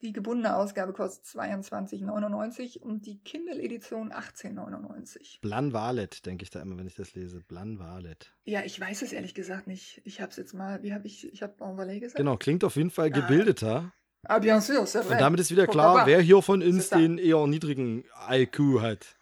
Die 0.02 0.12
gebundene 0.12 0.56
Ausgabe 0.56 0.92
kostet 0.92 1.24
22,99 1.26 2.78
und 2.80 3.06
die 3.06 3.18
Kindle-Edition 3.18 4.12
18,99. 4.12 5.40
Blan 5.40 5.72
Valet, 5.72 6.24
denke 6.26 6.42
ich 6.42 6.50
da 6.50 6.60
immer, 6.60 6.78
wenn 6.78 6.86
ich 6.86 6.94
das 6.94 7.14
lese. 7.14 7.40
Blan 7.40 7.78
Valet. 7.78 8.32
Ja, 8.44 8.62
ich 8.64 8.80
weiß 8.80 9.02
es 9.02 9.12
ehrlich 9.12 9.34
gesagt 9.34 9.66
nicht. 9.66 10.00
Ich 10.04 10.20
habe 10.20 10.30
es 10.30 10.36
jetzt 10.36 10.54
mal, 10.54 10.82
wie 10.82 10.92
habe 10.92 11.06
ich, 11.06 11.32
ich 11.32 11.42
habe 11.42 11.54
Blanc 11.56 11.78
Vallée 11.78 12.00
gesagt? 12.00 12.16
Genau, 12.16 12.36
klingt 12.36 12.64
auf 12.64 12.76
jeden 12.76 12.90
Fall 12.90 13.06
ah. 13.06 13.20
gebildeter. 13.20 13.92
Ah, 14.24 14.38
bien 14.38 14.60
sûr, 14.60 14.86
c'est 14.86 15.02
vrai. 15.02 15.14
Und 15.14 15.20
damit 15.20 15.40
ist 15.40 15.50
wieder 15.50 15.66
klar, 15.66 16.06
wer 16.06 16.20
hier 16.20 16.42
von 16.42 16.62
uns 16.62 16.90
den 16.90 17.16
eher 17.16 17.46
niedrigen 17.46 18.04
IQ 18.28 18.80
hat. 18.80 19.16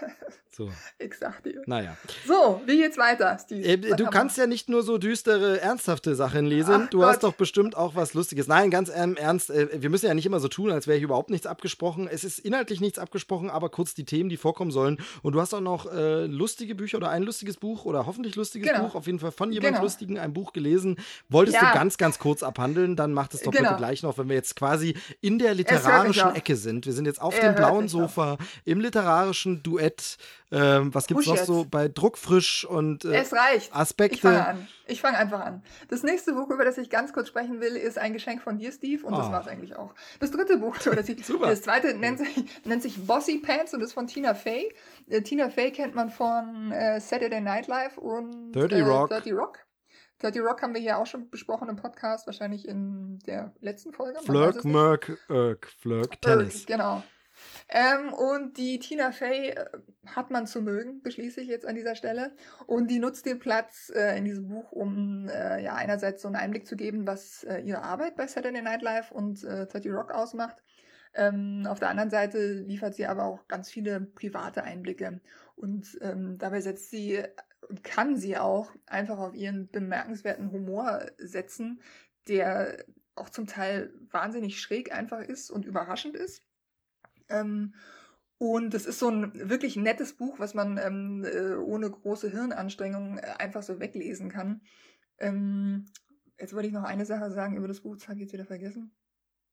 So. 0.56 0.70
Ich 1.00 1.14
sag 1.18 1.42
dir. 1.42 1.62
Naja. 1.66 1.96
So, 2.26 2.60
wie 2.64 2.76
geht's 2.76 2.96
weiter, 2.96 3.36
Steve? 3.42 3.66
Äh, 3.66 3.76
du 3.96 4.06
kannst 4.06 4.38
ja 4.38 4.46
nicht 4.46 4.68
nur 4.68 4.84
so 4.84 4.98
düstere, 4.98 5.60
ernsthafte 5.60 6.14
Sachen 6.14 6.46
lesen. 6.46 6.82
Ach 6.84 6.90
du 6.90 6.98
Gott. 6.98 7.08
hast 7.08 7.24
doch 7.24 7.32
bestimmt 7.32 7.76
auch 7.76 7.96
was 7.96 8.14
Lustiges. 8.14 8.46
Nein, 8.46 8.70
ganz 8.70 8.88
ähm, 8.94 9.16
ernst. 9.16 9.50
Äh, 9.50 9.82
wir 9.82 9.90
müssen 9.90 10.06
ja 10.06 10.14
nicht 10.14 10.26
immer 10.26 10.38
so 10.38 10.46
tun, 10.46 10.70
als 10.70 10.86
wäre 10.86 10.96
hier 10.96 11.06
überhaupt 11.06 11.30
nichts 11.30 11.48
abgesprochen. 11.48 12.06
Es 12.06 12.22
ist 12.22 12.38
inhaltlich 12.38 12.80
nichts 12.80 13.00
abgesprochen, 13.00 13.50
aber 13.50 13.68
kurz 13.68 13.94
die 13.94 14.04
Themen, 14.04 14.28
die 14.28 14.36
vorkommen 14.36 14.70
sollen. 14.70 14.98
Und 15.22 15.32
du 15.32 15.40
hast 15.40 15.52
auch 15.54 15.60
noch 15.60 15.92
äh, 15.92 16.26
lustige 16.26 16.76
Bücher 16.76 16.98
oder 16.98 17.10
ein 17.10 17.24
lustiges 17.24 17.56
Buch 17.56 17.84
oder 17.84 18.06
hoffentlich 18.06 18.36
lustiges 18.36 18.68
genau. 18.68 18.84
Buch, 18.84 18.94
auf 18.94 19.06
jeden 19.06 19.18
Fall 19.18 19.32
von 19.32 19.50
jemand 19.50 19.74
genau. 19.74 19.82
Lustigen, 19.82 20.18
ein 20.18 20.32
Buch 20.32 20.52
gelesen. 20.52 20.98
Wolltest 21.28 21.60
ja. 21.60 21.72
du 21.72 21.74
ganz, 21.76 21.96
ganz 21.96 22.20
kurz 22.20 22.44
abhandeln, 22.44 22.94
dann 22.94 23.12
macht 23.12 23.34
es 23.34 23.42
doch 23.42 23.50
genau. 23.50 23.70
bitte 23.70 23.78
gleich 23.78 24.04
noch, 24.04 24.18
wenn 24.18 24.28
wir 24.28 24.36
jetzt 24.36 24.54
quasi 24.54 24.94
in 25.20 25.40
der 25.40 25.54
literarischen 25.54 26.36
Ecke 26.36 26.54
sind. 26.54 26.86
Wir 26.86 26.92
sind 26.92 27.06
jetzt 27.06 27.20
auf 27.20 27.36
er 27.36 27.52
dem 27.52 27.56
blauen 27.56 27.88
Sofa 27.88 28.38
im 28.64 28.78
literarischen 28.78 29.64
Duett. 29.64 30.16
Ähm, 30.54 30.94
was 30.94 31.08
gibt 31.08 31.20
es 31.20 31.26
noch 31.26 31.34
jetzt. 31.34 31.46
so 31.46 31.66
bei 31.68 31.88
Druckfrisch 31.88 32.64
und 32.64 33.04
äh, 33.04 33.16
es 33.16 33.32
reicht. 33.32 33.74
Aspekte? 33.74 34.14
Ich 34.14 34.22
fange 34.22 34.46
an. 34.46 34.68
Ich 34.86 35.00
fange 35.00 35.18
einfach 35.18 35.40
an. 35.40 35.62
Das 35.88 36.04
nächste 36.04 36.32
Buch, 36.32 36.48
über 36.50 36.64
das 36.64 36.78
ich 36.78 36.90
ganz 36.90 37.12
kurz 37.12 37.26
sprechen 37.26 37.60
will, 37.60 37.74
ist 37.74 37.98
ein 37.98 38.12
Geschenk 38.12 38.40
von 38.40 38.56
dir, 38.58 38.70
Steve. 38.70 39.04
Und 39.04 39.14
oh. 39.14 39.16
das 39.16 39.26
ah. 39.26 39.32
war 39.32 39.40
es 39.40 39.48
eigentlich 39.48 39.74
auch. 39.74 39.94
Das 40.20 40.30
dritte 40.30 40.58
Buch, 40.58 40.76
das, 40.84 41.08
ich, 41.08 41.26
Super. 41.26 41.48
das 41.48 41.62
zweite 41.62 41.94
nennt 41.96 42.18
sich, 42.18 42.44
nennt 42.64 42.82
sich 42.82 43.04
Bossy 43.04 43.38
Pants 43.38 43.74
und 43.74 43.80
ist 43.80 43.94
von 43.94 44.06
Tina 44.06 44.34
Fey. 44.34 44.72
Äh, 45.08 45.22
Tina 45.22 45.50
Fey 45.50 45.72
kennt 45.72 45.96
man 45.96 46.10
von 46.10 46.70
äh, 46.70 47.00
Saturday 47.00 47.40
Night 47.40 47.66
Live 47.66 47.98
und 47.98 48.52
30 48.52 48.84
Rock. 48.84 49.08
30 49.10 49.32
Rock. 49.32 49.58
30 50.20 50.40
Rock 50.42 50.62
haben 50.62 50.74
wir 50.74 50.80
hier 50.80 50.98
auch 50.98 51.06
schon 51.06 51.28
besprochen 51.30 51.68
im 51.68 51.76
Podcast, 51.76 52.26
wahrscheinlich 52.26 52.68
in 52.68 53.18
der 53.26 53.52
letzten 53.60 53.92
Folge. 53.92 54.20
Flirk, 54.20 54.64
Merk, 54.64 55.18
Irk, 55.28 55.72
Flirk, 55.80 56.20
Tennis. 56.20 56.60
Irk, 56.60 56.66
genau. 56.68 57.02
Ähm, 57.68 58.12
und 58.12 58.58
die 58.58 58.78
Tina 58.78 59.10
Fey 59.10 59.50
äh, 59.50 59.66
hat 60.06 60.30
man 60.30 60.46
zu 60.46 60.60
mögen, 60.60 61.02
beschließe 61.02 61.40
ich 61.40 61.48
jetzt 61.48 61.66
an 61.66 61.74
dieser 61.74 61.96
Stelle. 61.96 62.32
Und 62.66 62.90
die 62.90 62.98
nutzt 62.98 63.26
den 63.26 63.38
Platz 63.38 63.90
äh, 63.94 64.18
in 64.18 64.24
diesem 64.24 64.48
Buch, 64.48 64.70
um 64.72 65.28
äh, 65.28 65.62
ja 65.62 65.74
einerseits 65.74 66.22
so 66.22 66.28
einen 66.28 66.36
Einblick 66.36 66.66
zu 66.66 66.76
geben, 66.76 67.06
was 67.06 67.44
äh, 67.44 67.60
ihre 67.60 67.82
Arbeit 67.82 68.16
bei 68.16 68.26
Saturday 68.26 68.62
Night 68.62 68.82
Live 68.82 69.10
und 69.10 69.42
äh, 69.44 69.66
30 69.66 69.92
Rock 69.92 70.12
ausmacht. 70.12 70.56
Ähm, 71.14 71.66
auf 71.68 71.78
der 71.78 71.90
anderen 71.90 72.10
Seite 72.10 72.52
liefert 72.52 72.94
sie 72.94 73.06
aber 73.06 73.24
auch 73.24 73.46
ganz 73.48 73.70
viele 73.70 74.00
private 74.00 74.64
Einblicke. 74.64 75.20
Und 75.56 75.98
ähm, 76.02 76.38
dabei 76.38 76.60
setzt 76.60 76.90
sie 76.90 77.22
und 77.68 77.84
kann 77.84 78.16
sie 78.16 78.36
auch 78.36 78.70
einfach 78.86 79.18
auf 79.18 79.34
ihren 79.34 79.70
bemerkenswerten 79.70 80.50
Humor 80.52 81.06
setzen, 81.16 81.80
der 82.28 82.84
auch 83.14 83.30
zum 83.30 83.46
Teil 83.46 83.92
wahnsinnig 84.10 84.60
schräg 84.60 84.92
einfach 84.92 85.20
ist 85.20 85.50
und 85.50 85.64
überraschend 85.64 86.16
ist. 86.16 86.42
Ähm, 87.28 87.74
und 88.38 88.74
es 88.74 88.86
ist 88.86 88.98
so 88.98 89.08
ein 89.08 89.32
wirklich 89.48 89.76
nettes 89.76 90.14
Buch, 90.14 90.38
was 90.38 90.54
man 90.54 90.78
ähm, 90.78 91.24
äh, 91.24 91.54
ohne 91.54 91.90
große 91.90 92.30
Hirnanstrengung 92.30 93.18
äh, 93.18 93.34
einfach 93.38 93.62
so 93.62 93.80
weglesen 93.80 94.28
kann. 94.28 94.60
Ähm, 95.18 95.86
jetzt 96.38 96.52
wollte 96.52 96.68
ich 96.68 96.74
noch 96.74 96.84
eine 96.84 97.06
Sache 97.06 97.30
sagen 97.30 97.56
über 97.56 97.68
das 97.68 97.80
Buch, 97.80 97.96
das 97.96 98.08
habe 98.08 98.16
ich 98.16 98.22
jetzt 98.22 98.32
wieder 98.32 98.44
vergessen. 98.44 98.94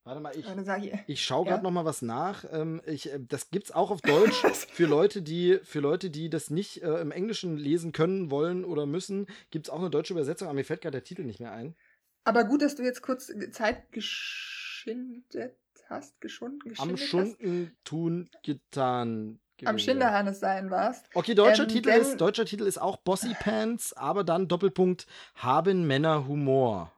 Warte 0.03 0.19
mal, 0.19 0.35
ich, 0.35 0.47
ich, 0.47 0.93
ich 1.05 1.23
schaue 1.23 1.45
gerade 1.45 1.57
ja? 1.57 1.63
noch 1.63 1.71
mal 1.71 1.85
was 1.85 2.01
nach. 2.01 2.43
Ähm, 2.51 2.81
ich, 2.87 3.13
äh, 3.13 3.19
das 3.19 3.51
gibt's 3.51 3.71
auch 3.71 3.91
auf 3.91 4.01
Deutsch 4.01 4.41
für 4.71 4.87
Leute, 4.87 5.21
die 5.21 5.59
für 5.63 5.79
Leute, 5.79 6.09
die 6.09 6.29
das 6.29 6.49
nicht 6.49 6.81
äh, 6.81 6.99
im 7.01 7.11
Englischen 7.11 7.55
lesen 7.55 7.91
können, 7.91 8.31
wollen 8.31 8.65
oder 8.65 8.87
müssen. 8.87 9.27
Gibt 9.51 9.67
es 9.67 9.69
auch 9.69 9.79
eine 9.79 9.91
deutsche 9.91 10.13
Übersetzung, 10.13 10.47
aber 10.47 10.55
mir 10.55 10.65
fällt 10.65 10.81
gerade 10.81 10.97
der 10.97 11.03
Titel 11.03 11.23
nicht 11.23 11.39
mehr 11.39 11.51
ein. 11.51 11.75
Aber 12.23 12.45
gut, 12.45 12.63
dass 12.63 12.75
du 12.75 12.83
jetzt 12.83 13.03
kurz 13.03 13.31
Zeit 13.51 13.91
geschindet 13.91 15.55
hast, 15.91 16.19
geschunden, 16.21 16.73
Am 16.77 16.97
Schunden 16.97 17.75
tun 17.83 18.29
getan. 18.43 19.39
Gewesen. 19.57 19.69
Am 19.69 19.77
Schinderhannes 19.77 20.39
sein 20.39 20.71
warst. 20.71 21.05
Okay, 21.13 21.35
deutscher, 21.35 21.63
ähm, 21.63 21.69
Titel 21.69 21.89
ist, 21.89 22.17
deutscher 22.17 22.45
Titel 22.45 22.63
ist 22.65 22.79
auch 22.79 22.97
Bossy 22.97 23.35
Pants, 23.39 23.93
aber 23.93 24.23
dann 24.23 24.47
Doppelpunkt 24.47 25.05
haben 25.35 25.85
Männer 25.85 26.27
Humor. 26.27 26.91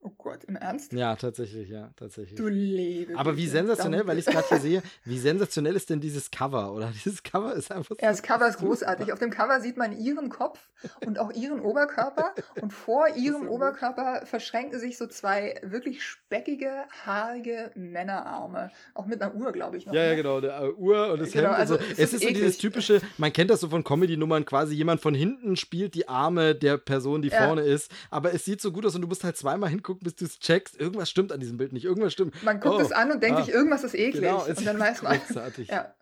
Oh 0.00 0.10
Gott, 0.26 0.44
im 0.44 0.56
Ernst? 0.56 0.92
Ja, 0.92 1.16
tatsächlich, 1.16 1.68
ja, 1.68 1.90
tatsächlich. 1.96 2.36
Du 2.36 2.46
lebe. 2.48 3.18
Aber 3.18 3.36
wie 3.36 3.46
sensationell, 3.46 4.00
Danke. 4.00 4.10
weil 4.10 4.18
ich 4.18 4.26
es 4.26 4.32
gerade 4.32 4.48
hier 4.48 4.60
sehe, 4.60 4.82
wie 5.04 5.18
sensationell 5.18 5.74
ist 5.74 5.90
denn 5.90 6.00
dieses 6.00 6.30
Cover, 6.30 6.72
oder? 6.72 6.92
Dieses 7.04 7.22
Cover 7.22 7.54
ist 7.54 7.70
einfach 7.72 7.90
so. 7.90 7.96
Ja, 8.00 8.10
das 8.10 8.22
Cover 8.22 8.48
ist 8.48 8.58
großartig. 8.58 9.12
Auf 9.12 9.18
dem 9.18 9.30
Cover 9.30 9.60
sieht 9.60 9.76
man 9.76 9.98
ihren 9.98 10.28
Kopf 10.28 10.68
und 11.04 11.18
auch 11.18 11.32
ihren 11.32 11.60
Oberkörper. 11.60 12.34
Und 12.60 12.72
vor 12.72 13.08
ihrem 13.16 13.48
Oberkörper 13.48 14.26
verschränken 14.26 14.78
sich 14.78 14.98
so 14.98 15.06
zwei 15.06 15.60
wirklich 15.62 16.02
speckige, 16.02 16.70
haarige 17.04 17.70
Männerarme. 17.74 18.70
Auch 18.94 19.06
mit 19.06 19.20
einer 19.20 19.34
Uhr, 19.34 19.52
glaube 19.52 19.76
ich. 19.76 19.86
Noch, 19.86 19.94
ja, 19.94 20.02
ja, 20.02 20.10
ne? 20.10 20.16
genau, 20.16 20.38
eine 20.38 20.74
Uhr 20.74 21.12
und 21.12 21.20
das 21.20 21.32
genau, 21.32 21.48
Hemd. 21.48 21.58
Also, 21.58 21.76
so. 21.76 21.82
es 21.96 22.12
ist 22.12 22.22
so 22.22 22.28
dieses 22.28 22.58
typische, 22.58 23.00
man 23.18 23.32
kennt 23.32 23.50
das 23.50 23.60
so 23.60 23.68
von 23.68 23.84
Comedy-Nummern, 23.84 24.44
quasi 24.44 24.74
jemand 24.74 25.00
von 25.00 25.14
hinten 25.14 25.56
spielt 25.56 25.94
die 25.94 26.08
Arme 26.08 26.54
der 26.54 26.78
Person, 26.78 27.22
die 27.22 27.28
ja. 27.28 27.46
vorne 27.46 27.62
ist. 27.62 27.90
Aber 28.10 28.34
es 28.34 28.44
sieht 28.44 28.60
so 28.60 28.72
gut 28.72 28.84
aus 28.86 28.94
und 28.94 29.02
du 29.02 29.08
musst 29.08 29.24
halt 29.24 29.36
zweimal 29.36 29.70
hingucken 29.70 29.86
gucken, 29.86 30.04
bis 30.16 30.28
du 30.30 30.34
es 30.34 30.38
checkst. 30.38 30.80
Irgendwas 30.80 31.10
stimmt 31.10 31.32
an 31.32 31.40
diesem 31.40 31.56
Bild 31.56 31.72
nicht. 31.72 31.84
Irgendwas 31.84 32.12
stimmt. 32.12 32.42
Man 32.42 32.60
guckt 32.60 32.76
oh, 32.76 32.80
es 32.80 32.92
an 32.92 33.10
und 33.12 33.22
denkt 33.22 33.38
ah, 33.38 33.44
sich, 33.44 33.54
irgendwas 33.54 33.84
ist 33.84 33.94
eklig. 33.94 34.22
Genau, 34.22 34.44
und 34.44 34.66
dann 34.66 34.78
weiß 34.78 35.02
man. 35.02 35.18
Großartig. 35.18 35.68
ja. 35.70 35.94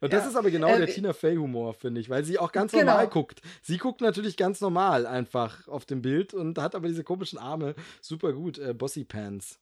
Und 0.00 0.12
das 0.12 0.24
ja. 0.24 0.30
ist 0.30 0.36
aber 0.36 0.50
genau 0.50 0.68
äh, 0.68 0.78
der 0.78 0.86
Tina 0.88 1.12
Fey-Humor, 1.12 1.74
finde 1.74 2.00
ich, 2.00 2.08
weil 2.08 2.24
sie 2.24 2.38
auch 2.38 2.50
ganz 2.50 2.72
genau. 2.72 2.86
normal 2.86 3.08
guckt. 3.08 3.40
Sie 3.62 3.76
guckt 3.76 4.00
natürlich 4.00 4.36
ganz 4.36 4.60
normal 4.60 5.06
einfach 5.06 5.68
auf 5.68 5.84
dem 5.84 6.02
Bild 6.02 6.34
und 6.34 6.58
hat 6.58 6.74
aber 6.74 6.88
diese 6.88 7.04
komischen 7.04 7.38
Arme 7.38 7.74
super 8.00 8.32
gut. 8.32 8.58
Äh, 8.58 8.74
Bossy 8.74 9.04
Pants. 9.04 9.60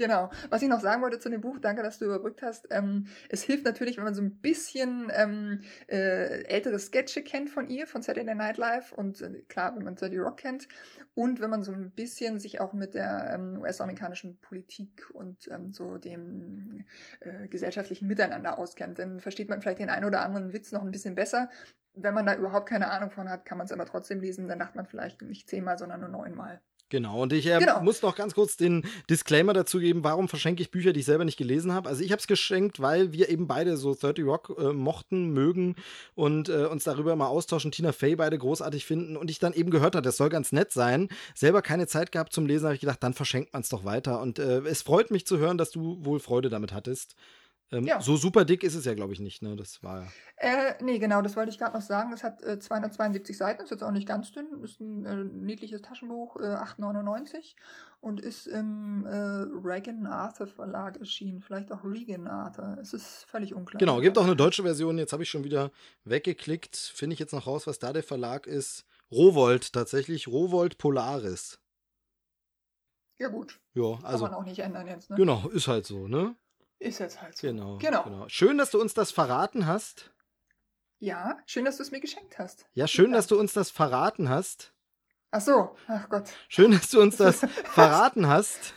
Genau. 0.00 0.30
Was 0.48 0.62
ich 0.62 0.68
noch 0.70 0.80
sagen 0.80 1.02
wollte 1.02 1.18
zu 1.18 1.28
dem 1.28 1.42
Buch, 1.42 1.58
danke, 1.60 1.82
dass 1.82 1.98
du 1.98 2.06
überbrückt 2.06 2.40
hast. 2.40 2.66
Ähm, 2.70 3.06
es 3.28 3.42
hilft 3.42 3.66
natürlich, 3.66 3.98
wenn 3.98 4.04
man 4.04 4.14
so 4.14 4.22
ein 4.22 4.40
bisschen 4.40 5.12
ähm, 5.14 5.60
äh, 5.88 6.42
ältere 6.44 6.78
Sketche 6.78 7.22
kennt 7.22 7.50
von 7.50 7.68
ihr, 7.68 7.86
von 7.86 8.00
Saturday 8.00 8.34
Night 8.34 8.56
Live 8.56 8.92
und 8.92 9.20
äh, 9.20 9.42
klar, 9.48 9.76
wenn 9.76 9.84
man 9.84 9.96
30 9.96 10.18
Rock 10.18 10.38
kennt 10.38 10.68
und 11.12 11.42
wenn 11.42 11.50
man 11.50 11.62
so 11.62 11.72
ein 11.72 11.90
bisschen 11.90 12.38
sich 12.38 12.62
auch 12.62 12.72
mit 12.72 12.94
der 12.94 13.30
ähm, 13.34 13.60
US-amerikanischen 13.60 14.38
Politik 14.40 15.04
und 15.12 15.48
ähm, 15.52 15.70
so 15.74 15.98
dem 15.98 16.86
äh, 17.20 17.46
gesellschaftlichen 17.48 18.08
Miteinander 18.08 18.56
auskennt. 18.56 18.98
Dann 18.98 19.20
versteht 19.20 19.50
man 19.50 19.60
vielleicht 19.60 19.80
den 19.80 19.90
einen 19.90 20.06
oder 20.06 20.22
anderen 20.22 20.54
Witz 20.54 20.72
noch 20.72 20.82
ein 20.82 20.92
bisschen 20.92 21.14
besser. 21.14 21.50
Wenn 21.92 22.14
man 22.14 22.24
da 22.24 22.34
überhaupt 22.36 22.70
keine 22.70 22.90
Ahnung 22.90 23.10
von 23.10 23.28
hat, 23.28 23.44
kann 23.44 23.58
man 23.58 23.66
es 23.66 23.72
aber 23.72 23.84
trotzdem 23.84 24.20
lesen. 24.22 24.48
Dann 24.48 24.60
dacht 24.60 24.76
man 24.76 24.86
vielleicht 24.86 25.20
nicht 25.20 25.46
zehnmal, 25.46 25.76
sondern 25.76 26.00
nur 26.00 26.08
neunmal. 26.08 26.62
Genau, 26.90 27.22
und 27.22 27.32
ich 27.32 27.46
äh, 27.46 27.58
genau. 27.58 27.80
muss 27.82 28.02
noch 28.02 28.16
ganz 28.16 28.34
kurz 28.34 28.56
den 28.56 28.84
Disclaimer 29.08 29.52
dazu 29.52 29.78
geben, 29.78 30.02
warum 30.02 30.28
verschenke 30.28 30.60
ich 30.60 30.72
Bücher, 30.72 30.92
die 30.92 31.00
ich 31.00 31.06
selber 31.06 31.24
nicht 31.24 31.36
gelesen 31.36 31.72
habe. 31.72 31.88
Also 31.88 32.02
ich 32.02 32.10
habe 32.10 32.18
es 32.18 32.26
geschenkt, 32.26 32.80
weil 32.80 33.12
wir 33.12 33.28
eben 33.28 33.46
beide 33.46 33.76
so 33.76 33.94
30 33.94 34.24
Rock 34.24 34.56
äh, 34.58 34.72
mochten, 34.72 35.30
mögen 35.30 35.76
und 36.16 36.48
äh, 36.48 36.66
uns 36.66 36.84
darüber 36.84 37.14
mal 37.14 37.28
austauschen, 37.28 37.70
Tina 37.70 37.92
Fey 37.92 38.16
beide 38.16 38.36
großartig 38.36 38.84
finden 38.84 39.16
und 39.16 39.30
ich 39.30 39.38
dann 39.38 39.52
eben 39.52 39.70
gehört 39.70 39.94
habe, 39.94 40.02
das 40.02 40.16
soll 40.16 40.30
ganz 40.30 40.50
nett 40.50 40.72
sein. 40.72 41.08
Selber 41.34 41.62
keine 41.62 41.86
Zeit 41.86 42.10
gehabt 42.10 42.32
zum 42.32 42.44
Lesen, 42.44 42.64
habe 42.64 42.74
ich 42.74 42.80
gedacht, 42.80 43.02
dann 43.02 43.14
verschenkt 43.14 43.52
man 43.52 43.62
es 43.62 43.68
doch 43.68 43.84
weiter. 43.84 44.20
Und 44.20 44.40
äh, 44.40 44.58
es 44.62 44.82
freut 44.82 45.12
mich 45.12 45.26
zu 45.26 45.38
hören, 45.38 45.58
dass 45.58 45.70
du 45.70 46.04
wohl 46.04 46.18
Freude 46.18 46.50
damit 46.50 46.72
hattest. 46.72 47.14
Ähm, 47.72 47.84
ja. 47.84 48.00
So 48.00 48.16
super 48.16 48.44
dick 48.44 48.64
ist 48.64 48.74
es 48.74 48.84
ja, 48.84 48.94
glaube 48.94 49.12
ich, 49.12 49.20
nicht. 49.20 49.42
Ne? 49.42 49.54
Das 49.54 49.82
war 49.82 50.02
ja. 50.02 50.08
Äh, 50.36 50.74
nee, 50.82 50.98
genau, 50.98 51.22
das 51.22 51.36
wollte 51.36 51.50
ich 51.50 51.58
gerade 51.58 51.76
noch 51.76 51.82
sagen. 51.82 52.12
Es 52.12 52.24
hat 52.24 52.42
äh, 52.42 52.58
272 52.58 53.36
Seiten, 53.36 53.62
ist 53.62 53.70
jetzt 53.70 53.84
auch 53.84 53.92
nicht 53.92 54.08
ganz 54.08 54.32
dünn. 54.32 54.46
Ist 54.64 54.80
ein 54.80 55.04
äh, 55.06 55.16
niedliches 55.24 55.82
Taschenbuch, 55.82 56.36
äh, 56.36 56.56
8,99 56.56 57.54
und 58.00 58.20
ist 58.20 58.46
im 58.46 59.06
äh, 59.06 59.14
Regan 59.14 60.06
Arthur 60.06 60.48
Verlag 60.48 60.98
erschienen. 60.98 61.40
Vielleicht 61.40 61.70
auch 61.70 61.84
Regan 61.84 62.26
Arthur. 62.26 62.78
Es 62.80 62.92
ist 62.92 63.24
völlig 63.28 63.54
unklar. 63.54 63.78
Genau, 63.78 64.00
gibt 64.00 64.18
auch 64.18 64.24
eine 64.24 64.36
deutsche 64.36 64.62
Version. 64.62 64.98
Jetzt 64.98 65.12
habe 65.12 65.22
ich 65.22 65.30
schon 65.30 65.44
wieder 65.44 65.70
weggeklickt. 66.04 66.76
Finde 66.76 67.14
ich 67.14 67.20
jetzt 67.20 67.32
noch 67.32 67.46
raus, 67.46 67.66
was 67.66 67.78
da 67.78 67.92
der 67.92 68.02
Verlag 68.02 68.46
ist. 68.48 68.84
Rowold 69.12 69.72
tatsächlich. 69.72 70.26
Rowold 70.26 70.78
Polaris. 70.78 71.60
Ja, 73.18 73.28
gut. 73.28 73.60
Ja, 73.74 73.98
also. 74.02 74.24
Kann 74.24 74.32
man 74.32 74.40
auch 74.40 74.46
nicht 74.46 74.58
ändern 74.58 74.86
jetzt, 74.86 75.10
ne? 75.10 75.16
Genau, 75.16 75.48
ist 75.50 75.68
halt 75.68 75.86
so, 75.86 76.08
ne? 76.08 76.34
Ist 76.80 76.98
jetzt 76.98 77.20
halt 77.20 77.36
so. 77.36 77.46
Genau, 77.46 77.76
genau. 77.76 78.02
genau. 78.04 78.28
Schön, 78.28 78.56
dass 78.56 78.70
du 78.70 78.80
uns 78.80 78.94
das 78.94 79.12
verraten 79.12 79.66
hast. 79.66 80.10
Ja, 80.98 81.38
schön, 81.44 81.66
dass 81.66 81.76
du 81.76 81.82
es 81.82 81.90
mir 81.90 82.00
geschenkt 82.00 82.38
hast. 82.38 82.66
Ja, 82.72 82.88
schön, 82.88 83.10
ja. 83.10 83.18
dass 83.18 83.26
du 83.26 83.38
uns 83.38 83.52
das 83.52 83.70
verraten 83.70 84.30
hast. 84.30 84.72
Ach 85.30 85.42
so, 85.42 85.76
ach 85.86 86.08
Gott. 86.08 86.30
Schön, 86.48 86.72
dass 86.72 86.90
du 86.90 87.02
uns 87.02 87.18
das 87.18 87.40
verraten 87.64 88.26
hast. 88.26 88.74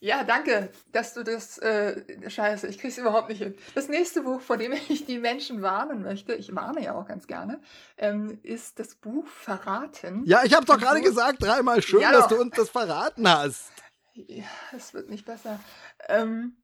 Ja, 0.00 0.24
danke, 0.24 0.70
dass 0.92 1.12
du 1.12 1.24
das. 1.24 1.58
Äh, 1.58 2.30
scheiße, 2.30 2.66
ich 2.68 2.78
krieg's 2.78 2.96
überhaupt 2.96 3.28
nicht 3.28 3.42
hin. 3.42 3.54
Das 3.74 3.88
nächste 3.88 4.22
Buch, 4.22 4.40
vor 4.40 4.56
dem 4.56 4.72
ich 4.72 5.04
die 5.04 5.18
Menschen 5.18 5.60
warnen 5.60 6.02
möchte, 6.02 6.34
ich 6.34 6.54
warne 6.54 6.82
ja 6.82 6.94
auch 6.94 7.06
ganz 7.06 7.26
gerne, 7.26 7.60
ähm, 7.98 8.38
ist 8.42 8.78
das 8.78 8.94
Buch 8.94 9.26
Verraten. 9.26 10.24
Ja, 10.24 10.42
ich 10.44 10.54
habe 10.54 10.64
doch 10.64 10.78
gerade 10.78 11.02
gesagt, 11.02 11.42
dreimal 11.42 11.82
schön, 11.82 12.00
ja, 12.00 12.12
dass 12.12 12.28
du 12.28 12.40
uns 12.40 12.54
das 12.54 12.70
verraten 12.70 13.28
hast. 13.28 13.72
Ja, 14.14 14.44
es 14.74 14.94
wird 14.94 15.10
nicht 15.10 15.26
besser. 15.26 15.60
Ähm, 16.08 16.56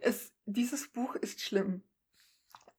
es, 0.00 0.32
dieses 0.44 0.88
Buch 0.88 1.14
ist 1.16 1.40
schlimm. 1.40 1.82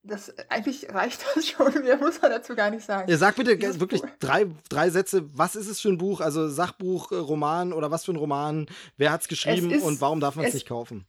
Das, 0.03 0.33
eigentlich 0.49 0.89
reicht 0.93 1.25
das 1.35 1.47
schon, 1.47 1.73
mehr 1.83 1.97
muss 1.97 2.21
man 2.21 2.31
dazu 2.31 2.55
gar 2.55 2.69
nicht 2.69 2.85
sagen. 2.85 3.09
Ja, 3.09 3.17
sag 3.17 3.35
bitte 3.35 3.57
dieses 3.57 3.79
wirklich 3.79 4.01
drei, 4.19 4.47
drei 4.69 4.89
Sätze, 4.89 5.25
was 5.37 5.55
ist 5.55 5.67
es 5.67 5.81
für 5.81 5.89
ein 5.89 5.97
Buch? 5.97 6.21
Also 6.21 6.47
Sachbuch, 6.47 7.11
äh, 7.11 7.15
Roman 7.15 7.73
oder 7.73 7.91
was 7.91 8.05
für 8.05 8.13
ein 8.13 8.17
Roman? 8.17 8.67
Wer 8.95 9.11
hat 9.11 9.21
es 9.21 9.27
geschrieben 9.27 9.71
ist, 9.71 9.83
und 9.83 9.99
warum 9.99 10.19
darf 10.19 10.35
man 10.35 10.45
es 10.45 10.53
nicht 10.53 10.67
kaufen? 10.67 11.05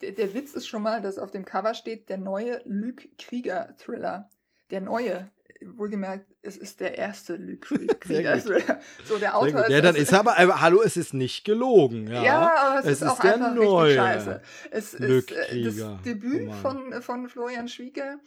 Der, 0.00 0.12
der, 0.12 0.34
Witz 0.34 0.54
ist 0.54 0.66
schon 0.66 0.82
mal, 0.82 1.00
dass 1.00 1.18
auf 1.18 1.30
dem 1.30 1.44
Cover 1.44 1.74
steht, 1.74 2.08
der 2.08 2.18
neue 2.18 2.60
Luke 2.64 3.08
Krieger 3.18 3.76
Thriller. 3.76 4.28
Der 4.70 4.80
neue 4.80 5.30
wohlgemerkt, 5.64 6.26
es 6.42 6.56
ist 6.56 6.80
der 6.80 6.96
erste 6.96 7.36
Luke 7.36 7.96
Krieger. 8.00 8.32
Also, 8.32 8.54
so 9.04 9.18
der 9.18 9.36
Autor 9.36 9.64
ist, 9.64 9.70
Ja, 9.70 9.80
dann 9.80 9.96
ist 9.96 10.12
aber, 10.12 10.38
aber, 10.38 10.60
hallo, 10.60 10.82
es 10.82 10.96
ist 10.96 11.14
nicht 11.14 11.44
gelogen. 11.44 12.06
Ja, 12.08 12.22
ja 12.22 12.56
aber 12.56 12.78
es, 12.80 12.86
es 12.86 12.92
ist, 12.92 13.02
ist, 13.02 13.08
auch 13.08 13.20
der 13.20 13.34
einfach 13.34 13.54
neue 13.54 13.94
scheiße. 13.94 14.42
Es 14.70 14.94
ist 14.94 15.30
äh, 15.30 15.62
das 15.62 16.02
Debüt 16.04 16.52
von, 16.54 17.02
von 17.02 17.28
Florian 17.28 17.68
Schwieger 17.68 18.18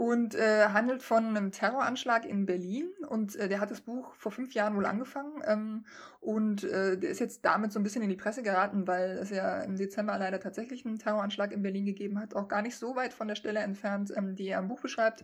und 0.00 0.34
äh, 0.34 0.68
handelt 0.68 1.02
von 1.02 1.26
einem 1.26 1.52
Terroranschlag 1.52 2.24
in 2.24 2.46
Berlin 2.46 2.88
und 3.06 3.36
äh, 3.36 3.50
der 3.50 3.60
hat 3.60 3.70
das 3.70 3.82
Buch 3.82 4.14
vor 4.14 4.32
fünf 4.32 4.54
Jahren 4.54 4.74
wohl 4.74 4.86
angefangen 4.86 5.42
ähm, 5.44 5.84
und 6.20 6.64
äh, 6.64 6.96
der 6.96 7.10
ist 7.10 7.20
jetzt 7.20 7.44
damit 7.44 7.70
so 7.70 7.78
ein 7.78 7.82
bisschen 7.82 8.00
in 8.00 8.08
die 8.08 8.16
Presse 8.16 8.42
geraten, 8.42 8.86
weil 8.86 9.18
es 9.18 9.28
ja 9.28 9.60
im 9.60 9.76
Dezember 9.76 10.16
leider 10.16 10.40
tatsächlich 10.40 10.86
einen 10.86 10.98
Terroranschlag 10.98 11.52
in 11.52 11.60
Berlin 11.60 11.84
gegeben 11.84 12.18
hat, 12.18 12.34
auch 12.34 12.48
gar 12.48 12.62
nicht 12.62 12.78
so 12.78 12.96
weit 12.96 13.12
von 13.12 13.28
der 13.28 13.34
Stelle 13.34 13.60
entfernt, 13.60 14.10
ähm, 14.16 14.36
die 14.36 14.48
er 14.48 14.60
im 14.60 14.68
Buch 14.68 14.80
beschreibt. 14.80 15.22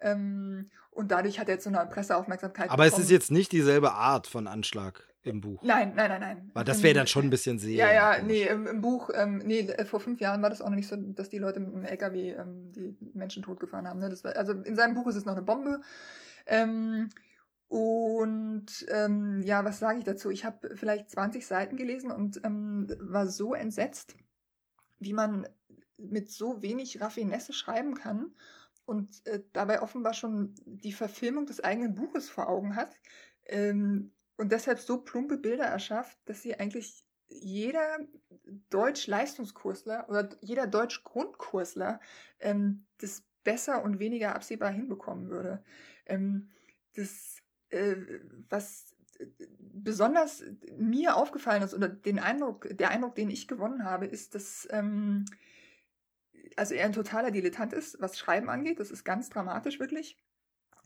Ähm, 0.00 0.70
und 0.90 1.10
dadurch 1.10 1.38
hat 1.38 1.48
er 1.48 1.56
jetzt 1.56 1.64
so 1.64 1.68
eine 1.68 1.84
Presseaufmerksamkeit. 1.84 2.70
Aber 2.70 2.84
bekommen. 2.84 3.02
es 3.02 3.04
ist 3.04 3.10
jetzt 3.10 3.30
nicht 3.30 3.52
dieselbe 3.52 3.92
Art 3.92 4.26
von 4.26 4.46
Anschlag 4.46 5.06
im 5.26 5.40
Buch. 5.40 5.62
Nein, 5.62 5.92
nein, 5.94 6.10
nein, 6.10 6.20
nein. 6.20 6.50
Weil 6.54 6.64
das 6.64 6.82
wäre 6.82 6.94
dann 6.94 7.06
schon 7.06 7.26
ein 7.26 7.30
bisschen 7.30 7.58
sehr. 7.58 7.76
Ja, 7.76 7.92
ja, 7.92 8.22
nee, 8.22 8.44
im, 8.44 8.66
im 8.66 8.80
Buch, 8.80 9.10
ähm, 9.14 9.38
nee, 9.44 9.66
vor 9.84 10.00
fünf 10.00 10.20
Jahren 10.20 10.42
war 10.42 10.50
das 10.50 10.60
auch 10.60 10.68
noch 10.68 10.76
nicht 10.76 10.88
so, 10.88 10.96
dass 10.96 11.28
die 11.28 11.38
Leute 11.38 11.60
mit 11.60 11.72
dem 11.72 11.84
LKW 11.84 12.32
ähm, 12.32 12.72
die 12.72 12.96
Menschen 13.14 13.42
totgefahren 13.42 13.88
haben. 13.88 14.00
Ne? 14.00 14.10
Das 14.10 14.24
war, 14.24 14.36
also 14.36 14.52
in 14.52 14.76
seinem 14.76 14.94
Buch 14.94 15.06
ist 15.06 15.16
es 15.16 15.24
noch 15.24 15.34
eine 15.34 15.42
Bombe. 15.42 15.80
Ähm, 16.46 17.08
Und 17.68 18.86
ähm, 18.88 19.42
ja, 19.42 19.64
was 19.64 19.78
sage 19.78 19.98
ich 19.98 20.04
dazu? 20.04 20.30
Ich 20.30 20.44
habe 20.44 20.76
vielleicht 20.76 21.10
20 21.10 21.46
Seiten 21.46 21.76
gelesen 21.76 22.10
und 22.10 22.40
ähm, 22.44 22.88
war 23.00 23.26
so 23.26 23.54
entsetzt, 23.54 24.16
wie 24.98 25.12
man 25.12 25.48
mit 25.96 26.30
so 26.30 26.62
wenig 26.62 27.00
Raffinesse 27.00 27.52
schreiben 27.52 27.94
kann 27.94 28.34
und 28.84 29.26
äh, 29.26 29.40
dabei 29.52 29.80
offenbar 29.80 30.12
schon 30.12 30.54
die 30.66 30.92
Verfilmung 30.92 31.46
des 31.46 31.64
eigenen 31.64 31.94
Buches 31.94 32.28
vor 32.28 32.48
Augen 32.48 32.76
hat 32.76 32.94
ähm, 33.46 34.12
und 34.36 34.52
deshalb 34.52 34.78
so 34.78 34.98
plumpe 34.98 35.36
Bilder 35.36 35.64
erschafft, 35.64 36.18
dass 36.26 36.42
sie 36.42 36.58
eigentlich 36.58 37.04
jeder 37.28 37.98
Deutsch-Leistungskursler 38.70 40.08
oder 40.08 40.28
jeder 40.40 40.66
Deutsch-Grundkursler 40.66 42.00
ähm, 42.40 42.86
das 42.98 43.24
besser 43.44 43.82
und 43.82 43.98
weniger 43.98 44.34
absehbar 44.34 44.70
hinbekommen 44.70 45.28
würde. 45.28 45.62
Ähm, 46.06 46.50
das, 46.94 47.38
äh, 47.70 47.96
was 48.48 48.94
besonders 49.58 50.42
mir 50.76 51.16
aufgefallen 51.16 51.62
ist 51.62 51.74
oder 51.74 51.88
den 51.88 52.18
Eindruck, 52.18 52.68
der 52.70 52.90
Eindruck, 52.90 53.14
den 53.14 53.30
ich 53.30 53.48
gewonnen 53.48 53.84
habe, 53.84 54.06
ist, 54.06 54.34
dass 54.34 54.66
ähm, 54.70 55.24
also 56.56 56.74
er 56.74 56.86
ein 56.86 56.92
totaler 56.92 57.30
Dilettant 57.30 57.72
ist, 57.72 58.00
was 58.00 58.18
Schreiben 58.18 58.48
angeht. 58.48 58.80
Das 58.80 58.90
ist 58.90 59.04
ganz 59.04 59.30
dramatisch 59.30 59.80
wirklich. 59.80 60.18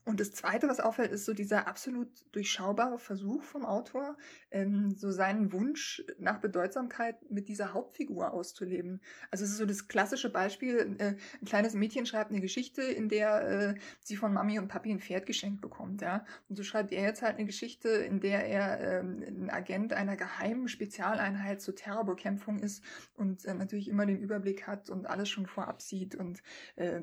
Und 0.09 0.21
das 0.21 0.33
Zweite, 0.33 0.69
was 0.69 0.81
auffällt, 0.81 1.13
ist 1.13 1.27
so 1.27 1.35
dieser 1.35 1.69
absolut 1.69 2.09
durchschaubare 2.33 2.99
Versuch 2.99 3.43
vom 3.43 3.67
Autor, 3.67 4.17
ähm, 4.51 4.91
so 4.97 5.11
seinen 5.11 5.53
Wunsch 5.53 6.03
nach 6.19 6.39
Bedeutsamkeit 6.39 7.31
mit 7.31 7.51
dieser 7.51 7.75
Hauptfigur 7.75 8.33
auszuleben. 8.33 9.03
Also 9.31 9.45
es 9.45 9.51
ist 9.51 9.59
so 9.59 9.67
das 9.67 9.87
klassische 9.87 10.31
Beispiel, 10.31 10.97
äh, 10.97 11.17
ein 11.43 11.45
kleines 11.45 11.75
Mädchen 11.75 12.07
schreibt 12.07 12.31
eine 12.31 12.41
Geschichte, 12.41 12.81
in 12.81 13.11
der 13.11 13.43
äh, 13.43 13.75
sie 14.01 14.17
von 14.17 14.33
Mami 14.33 14.59
und 14.59 14.69
Papi 14.69 14.91
ein 14.91 15.01
Pferd 15.01 15.27
geschenkt 15.27 15.61
bekommt. 15.61 16.01
Ja? 16.01 16.25
Und 16.49 16.57
so 16.57 16.63
schreibt 16.63 16.91
er 16.91 17.03
jetzt 17.03 17.21
halt 17.21 17.37
eine 17.37 17.45
Geschichte, 17.45 17.91
in 17.91 18.21
der 18.21 18.47
er 18.47 19.01
ähm, 19.01 19.23
ein 19.23 19.51
Agent 19.51 19.93
einer 19.93 20.17
geheimen 20.17 20.69
Spezialeinheit 20.69 21.61
zur 21.61 21.77
Terrorbekämpfung 21.77 22.61
ist 22.61 22.83
und 23.15 23.45
äh, 23.45 23.53
natürlich 23.53 23.89
immer 23.89 24.07
den 24.07 24.21
Überblick 24.23 24.67
hat 24.67 24.89
und 24.89 25.05
alles 25.05 25.29
schon 25.29 25.45
vorab 25.45 25.83
sieht 25.83 26.15
und 26.15 26.43
äh, 26.77 27.03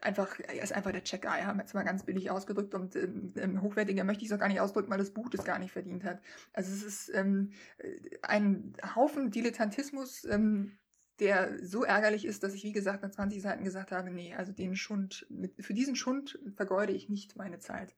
einfach, 0.00 0.40
er 0.40 0.60
ist 0.60 0.72
einfach 0.72 0.90
der 0.90 1.04
Check-Eier, 1.04 1.54
jetzt 1.56 1.72
mal 1.72 1.83
ganz 1.84 2.04
billig 2.04 2.30
ausgedrückt 2.30 2.74
und 2.74 2.96
ähm, 2.96 3.62
hochwertiger 3.62 4.04
möchte 4.04 4.24
ich 4.24 4.30
es 4.30 4.34
auch 4.34 4.40
gar 4.40 4.48
nicht 4.48 4.60
ausdrücken, 4.60 4.90
weil 4.90 4.98
das 4.98 5.12
Buch 5.12 5.28
das 5.30 5.44
gar 5.44 5.58
nicht 5.58 5.72
verdient 5.72 6.04
hat. 6.04 6.20
Also 6.52 6.72
es 6.72 6.82
ist 6.82 7.14
ähm, 7.14 7.52
ein 8.22 8.74
Haufen 8.94 9.30
Dilettantismus, 9.30 10.24
ähm, 10.24 10.78
der 11.20 11.64
so 11.64 11.84
ärgerlich 11.84 12.24
ist, 12.24 12.42
dass 12.42 12.54
ich, 12.54 12.64
wie 12.64 12.72
gesagt, 12.72 13.02
nach 13.02 13.10
20 13.10 13.40
Seiten 13.40 13.64
gesagt 13.64 13.92
habe, 13.92 14.10
nee, 14.10 14.34
also 14.34 14.52
den 14.52 14.74
Schund, 14.74 15.26
für 15.60 15.74
diesen 15.74 15.96
Schund 15.96 16.38
vergeude 16.56 16.92
ich 16.92 17.08
nicht 17.08 17.36
meine 17.36 17.60
Zeit. 17.60 17.94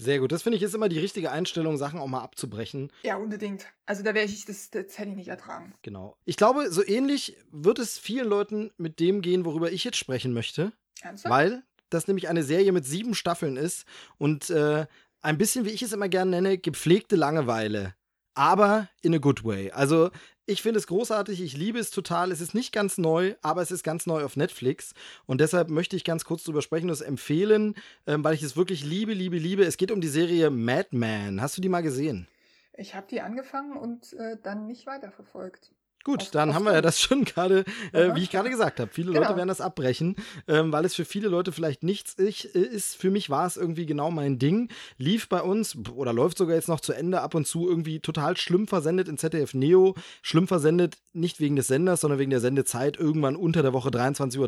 Sehr 0.00 0.20
gut. 0.20 0.30
Das 0.30 0.42
finde 0.42 0.56
ich 0.56 0.62
ist 0.62 0.74
immer 0.76 0.88
die 0.88 1.00
richtige 1.00 1.32
Einstellung, 1.32 1.76
Sachen 1.76 1.98
auch 1.98 2.06
mal 2.06 2.22
abzubrechen. 2.22 2.92
Ja, 3.02 3.16
unbedingt. 3.16 3.66
Also 3.84 4.04
da 4.04 4.14
wäre 4.14 4.24
ich, 4.24 4.44
das, 4.44 4.70
das 4.70 4.96
hätte 4.96 5.10
ich 5.10 5.16
nicht 5.16 5.28
ertragen. 5.28 5.74
Genau. 5.82 6.16
Ich 6.24 6.36
glaube, 6.36 6.70
so 6.70 6.86
ähnlich 6.86 7.36
wird 7.50 7.80
es 7.80 7.98
vielen 7.98 8.28
Leuten 8.28 8.70
mit 8.76 9.00
dem 9.00 9.22
gehen, 9.22 9.44
worüber 9.44 9.72
ich 9.72 9.82
jetzt 9.82 9.96
sprechen 9.96 10.32
möchte. 10.32 10.72
Ernsthaft? 11.02 11.32
Weil 11.32 11.62
das 11.90 12.06
nämlich 12.06 12.28
eine 12.28 12.42
Serie 12.42 12.72
mit 12.72 12.84
sieben 12.84 13.14
Staffeln 13.14 13.56
ist 13.56 13.84
und 14.18 14.50
äh, 14.50 14.86
ein 15.20 15.38
bisschen, 15.38 15.64
wie 15.64 15.70
ich 15.70 15.82
es 15.82 15.92
immer 15.92 16.08
gerne 16.08 16.30
nenne, 16.30 16.58
gepflegte 16.58 17.16
Langeweile. 17.16 17.94
Aber 18.34 18.88
in 19.02 19.14
a 19.14 19.18
good 19.18 19.44
way. 19.44 19.72
Also, 19.72 20.10
ich 20.46 20.62
finde 20.62 20.78
es 20.78 20.86
großartig, 20.86 21.42
ich 21.42 21.56
liebe 21.56 21.78
es 21.78 21.90
total. 21.90 22.30
Es 22.30 22.40
ist 22.40 22.54
nicht 22.54 22.72
ganz 22.72 22.96
neu, 22.96 23.34
aber 23.42 23.62
es 23.62 23.70
ist 23.70 23.82
ganz 23.82 24.06
neu 24.06 24.24
auf 24.24 24.36
Netflix. 24.36 24.94
Und 25.26 25.40
deshalb 25.40 25.70
möchte 25.70 25.96
ich 25.96 26.04
ganz 26.04 26.24
kurz 26.24 26.44
drüber 26.44 26.62
sprechen 26.62 26.86
und 26.86 26.92
es 26.92 27.00
empfehlen, 27.00 27.74
ähm, 28.06 28.22
weil 28.22 28.34
ich 28.34 28.42
es 28.42 28.56
wirklich 28.56 28.84
liebe, 28.84 29.12
liebe, 29.12 29.36
liebe. 29.36 29.64
Es 29.64 29.76
geht 29.76 29.90
um 29.90 30.00
die 30.00 30.08
Serie 30.08 30.50
Madman. 30.50 31.42
Hast 31.42 31.56
du 31.56 31.60
die 31.60 31.68
mal 31.68 31.82
gesehen? 31.82 32.28
Ich 32.74 32.94
habe 32.94 33.08
die 33.10 33.20
angefangen 33.20 33.76
und 33.76 34.12
äh, 34.12 34.36
dann 34.40 34.66
nicht 34.66 34.86
weiterverfolgt. 34.86 35.72
Gut, 36.04 36.22
auf, 36.22 36.30
dann 36.30 36.50
auf 36.50 36.54
haben 36.54 36.64
wir 36.64 36.72
ja 36.72 36.80
das 36.80 37.00
schon 37.00 37.24
gerade, 37.24 37.64
äh, 37.92 38.14
wie 38.14 38.22
ich 38.22 38.30
gerade 38.30 38.50
gesagt 38.50 38.80
habe. 38.80 38.90
Viele 38.92 39.12
genau. 39.12 39.22
Leute 39.22 39.36
werden 39.36 39.48
das 39.48 39.60
abbrechen, 39.60 40.16
ähm, 40.46 40.72
weil 40.72 40.84
es 40.84 40.94
für 40.94 41.04
viele 41.04 41.28
Leute 41.28 41.52
vielleicht 41.52 41.82
nichts 41.82 42.14
ist. 42.14 42.96
Für 42.96 43.10
mich 43.10 43.30
war 43.30 43.46
es 43.46 43.56
irgendwie 43.56 43.86
genau 43.86 44.10
mein 44.10 44.38
Ding. 44.38 44.70
Lief 44.96 45.28
bei 45.28 45.42
uns 45.42 45.76
oder 45.94 46.12
läuft 46.12 46.38
sogar 46.38 46.56
jetzt 46.56 46.68
noch 46.68 46.80
zu 46.80 46.92
Ende 46.92 47.20
ab 47.20 47.34
und 47.34 47.46
zu 47.46 47.68
irgendwie 47.68 48.00
total 48.00 48.36
schlimm 48.36 48.66
versendet 48.66 49.08
in 49.08 49.18
ZDF 49.18 49.54
Neo. 49.54 49.94
Schlimm 50.22 50.48
versendet 50.48 50.96
nicht 51.12 51.40
wegen 51.40 51.56
des 51.56 51.66
Senders, 51.66 52.00
sondern 52.00 52.18
wegen 52.18 52.30
der 52.30 52.40
Sendezeit 52.40 52.96
irgendwann 52.96 53.36
unter 53.36 53.62
der 53.62 53.72
Woche 53.72 53.90
23.30 53.90 54.38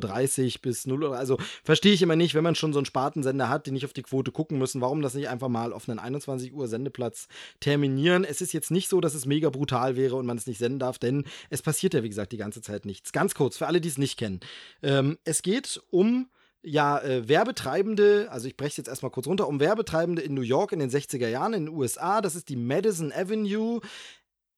Uhr 0.54 0.60
bis 0.62 0.86
0 0.86 1.04
Uhr. 1.04 1.16
Also 1.16 1.38
verstehe 1.64 1.92
ich 1.92 2.02
immer 2.02 2.16
nicht, 2.16 2.34
wenn 2.34 2.44
man 2.44 2.54
schon 2.54 2.72
so 2.72 2.78
einen 2.78 2.86
Spartensender 2.86 3.48
hat, 3.48 3.66
die 3.66 3.72
nicht 3.72 3.84
auf 3.84 3.92
die 3.92 4.02
Quote 4.02 4.30
gucken 4.30 4.58
müssen, 4.58 4.80
warum 4.80 5.02
das 5.02 5.14
nicht 5.14 5.28
einfach 5.28 5.48
mal 5.48 5.72
auf 5.72 5.88
einen 5.88 5.98
21 5.98 6.52
Uhr 6.52 6.68
Sendeplatz 6.68 7.28
terminieren. 7.60 8.24
Es 8.24 8.40
ist 8.40 8.52
jetzt 8.52 8.70
nicht 8.70 8.88
so, 8.88 9.00
dass 9.00 9.14
es 9.14 9.26
mega 9.26 9.50
brutal 9.50 9.96
wäre 9.96 10.16
und 10.16 10.26
man 10.26 10.36
es 10.36 10.46
nicht 10.46 10.58
senden 10.58 10.78
darf, 10.78 10.98
denn 10.98 11.24
es 11.50 11.62
passiert 11.62 11.94
ja, 11.94 12.02
wie 12.02 12.08
gesagt, 12.08 12.32
die 12.32 12.38
ganze 12.38 12.62
Zeit 12.62 12.86
nichts. 12.86 13.12
Ganz 13.12 13.34
kurz, 13.34 13.58
für 13.58 13.66
alle, 13.66 13.80
die 13.80 13.88
es 13.88 13.98
nicht 13.98 14.18
kennen. 14.18 14.40
Ähm, 14.82 15.18
es 15.24 15.42
geht 15.42 15.82
um 15.90 16.30
ja, 16.62 16.98
äh, 17.00 17.28
Werbetreibende, 17.28 18.28
also 18.30 18.46
ich 18.46 18.56
breche 18.56 18.70
es 18.70 18.76
jetzt 18.76 18.88
erstmal 18.88 19.10
kurz 19.10 19.26
runter, 19.26 19.48
um 19.48 19.60
Werbetreibende 19.60 20.22
in 20.22 20.34
New 20.34 20.42
York 20.42 20.72
in 20.72 20.78
den 20.78 20.90
60er 20.90 21.28
Jahren 21.28 21.54
in 21.54 21.66
den 21.66 21.74
USA. 21.74 22.20
Das 22.20 22.34
ist 22.34 22.48
die 22.48 22.56
Madison 22.56 23.12
Avenue. 23.12 23.80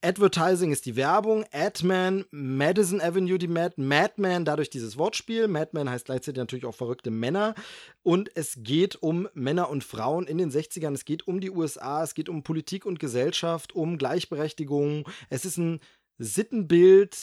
Advertising 0.05 0.73
ist 0.73 0.85
die 0.87 0.97
Werbung, 0.97 1.45
Adman, 1.53 2.25
Madison 2.33 3.01
Avenue 3.01 3.39
die 3.39 3.47
Mad, 3.47 3.81
Madman, 3.81 4.45
dadurch 4.45 4.69
dieses 4.69 4.99
Wortspiel. 4.99 5.47
Madman 5.47 5.89
heißt 5.89 6.07
gleichzeitig 6.07 6.39
natürlich 6.39 6.65
auch 6.65 6.75
verrückte 6.75 7.13
Männer. 7.13 7.55
Und 8.03 8.29
es 8.35 8.59
geht 8.65 8.97
um 9.01 9.29
Männer 9.33 9.71
und 9.71 9.85
Frauen 9.85 10.27
in 10.27 10.39
den 10.39 10.51
60ern. 10.51 10.93
Es 10.93 11.05
geht 11.05 11.29
um 11.29 11.41
die 11.41 11.53
USA, 11.53 12.03
es 12.03 12.15
geht 12.15 12.29
um 12.29 12.43
Politik 12.43 12.85
und 12.85 12.99
Gesellschaft, 12.99 13.77
um 13.77 13.97
Gleichberechtigung. 13.97 15.09
Es 15.31 15.45
ist 15.45 15.57
ein 15.57 15.79
Sittenbild 16.23 17.17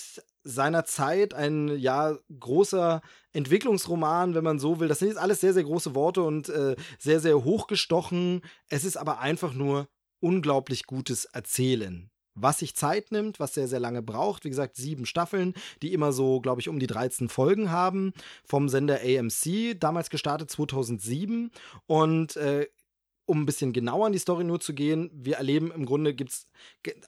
seiner 0.44 0.86
Zeit, 0.86 1.34
ein 1.34 1.78
ja 1.78 2.18
großer 2.40 3.02
Entwicklungsroman, 3.34 4.36
wenn 4.36 4.44
man 4.44 4.60
so 4.60 4.80
will. 4.80 4.88
Das 4.88 5.00
sind 5.00 5.10
jetzt 5.10 5.18
alles 5.18 5.42
sehr, 5.42 5.54
sehr 5.54 5.64
große 5.64 5.96
Worte 5.96 6.24
und 6.24 6.50
äh, 6.50 6.76
sehr, 6.98 7.20
sehr 7.20 7.44
hochgestochen. 7.44 8.42
Es 8.70 8.84
ist 8.84 8.98
aber 8.98 9.20
einfach 9.20 9.54
nur 9.54 9.88
unglaublich 10.20 10.86
gutes 10.86 11.26
Erzählen. 11.26 12.10
Was 12.36 12.60
sich 12.60 12.76
Zeit 12.76 13.12
nimmt, 13.12 13.40
was 13.40 13.54
sehr, 13.54 13.68
sehr 13.68 13.82
lange 13.82 14.02
braucht. 14.02 14.46
Wie 14.46 14.50
gesagt, 14.50 14.78
sieben 14.78 15.06
Staffeln, 15.06 15.54
die 15.82 15.94
immer 15.94 16.14
so, 16.14 16.40
glaube 16.40 16.62
ich, 16.62 16.70
um 16.70 16.80
die 16.80 16.88
13 16.88 17.28
Folgen 17.28 17.70
haben. 17.70 18.14
Vom 18.46 18.70
Sender 18.70 19.02
AMC, 19.02 19.78
damals 19.78 20.10
gestartet 20.10 20.50
2007. 20.50 21.52
Und 21.86 22.38
äh, 22.38 22.68
um 23.30 23.44
ein 23.44 23.46
bisschen 23.46 23.74
genauer 23.74 24.08
in 24.08 24.14
die 24.14 24.20
Story 24.20 24.44
nur 24.44 24.60
zu 24.60 24.74
gehen, 24.74 25.12
wir 25.14 25.36
erleben 25.36 25.72
im 25.72 25.86
Grunde 25.86 26.16
gibt 26.16 26.32
es 26.32 26.48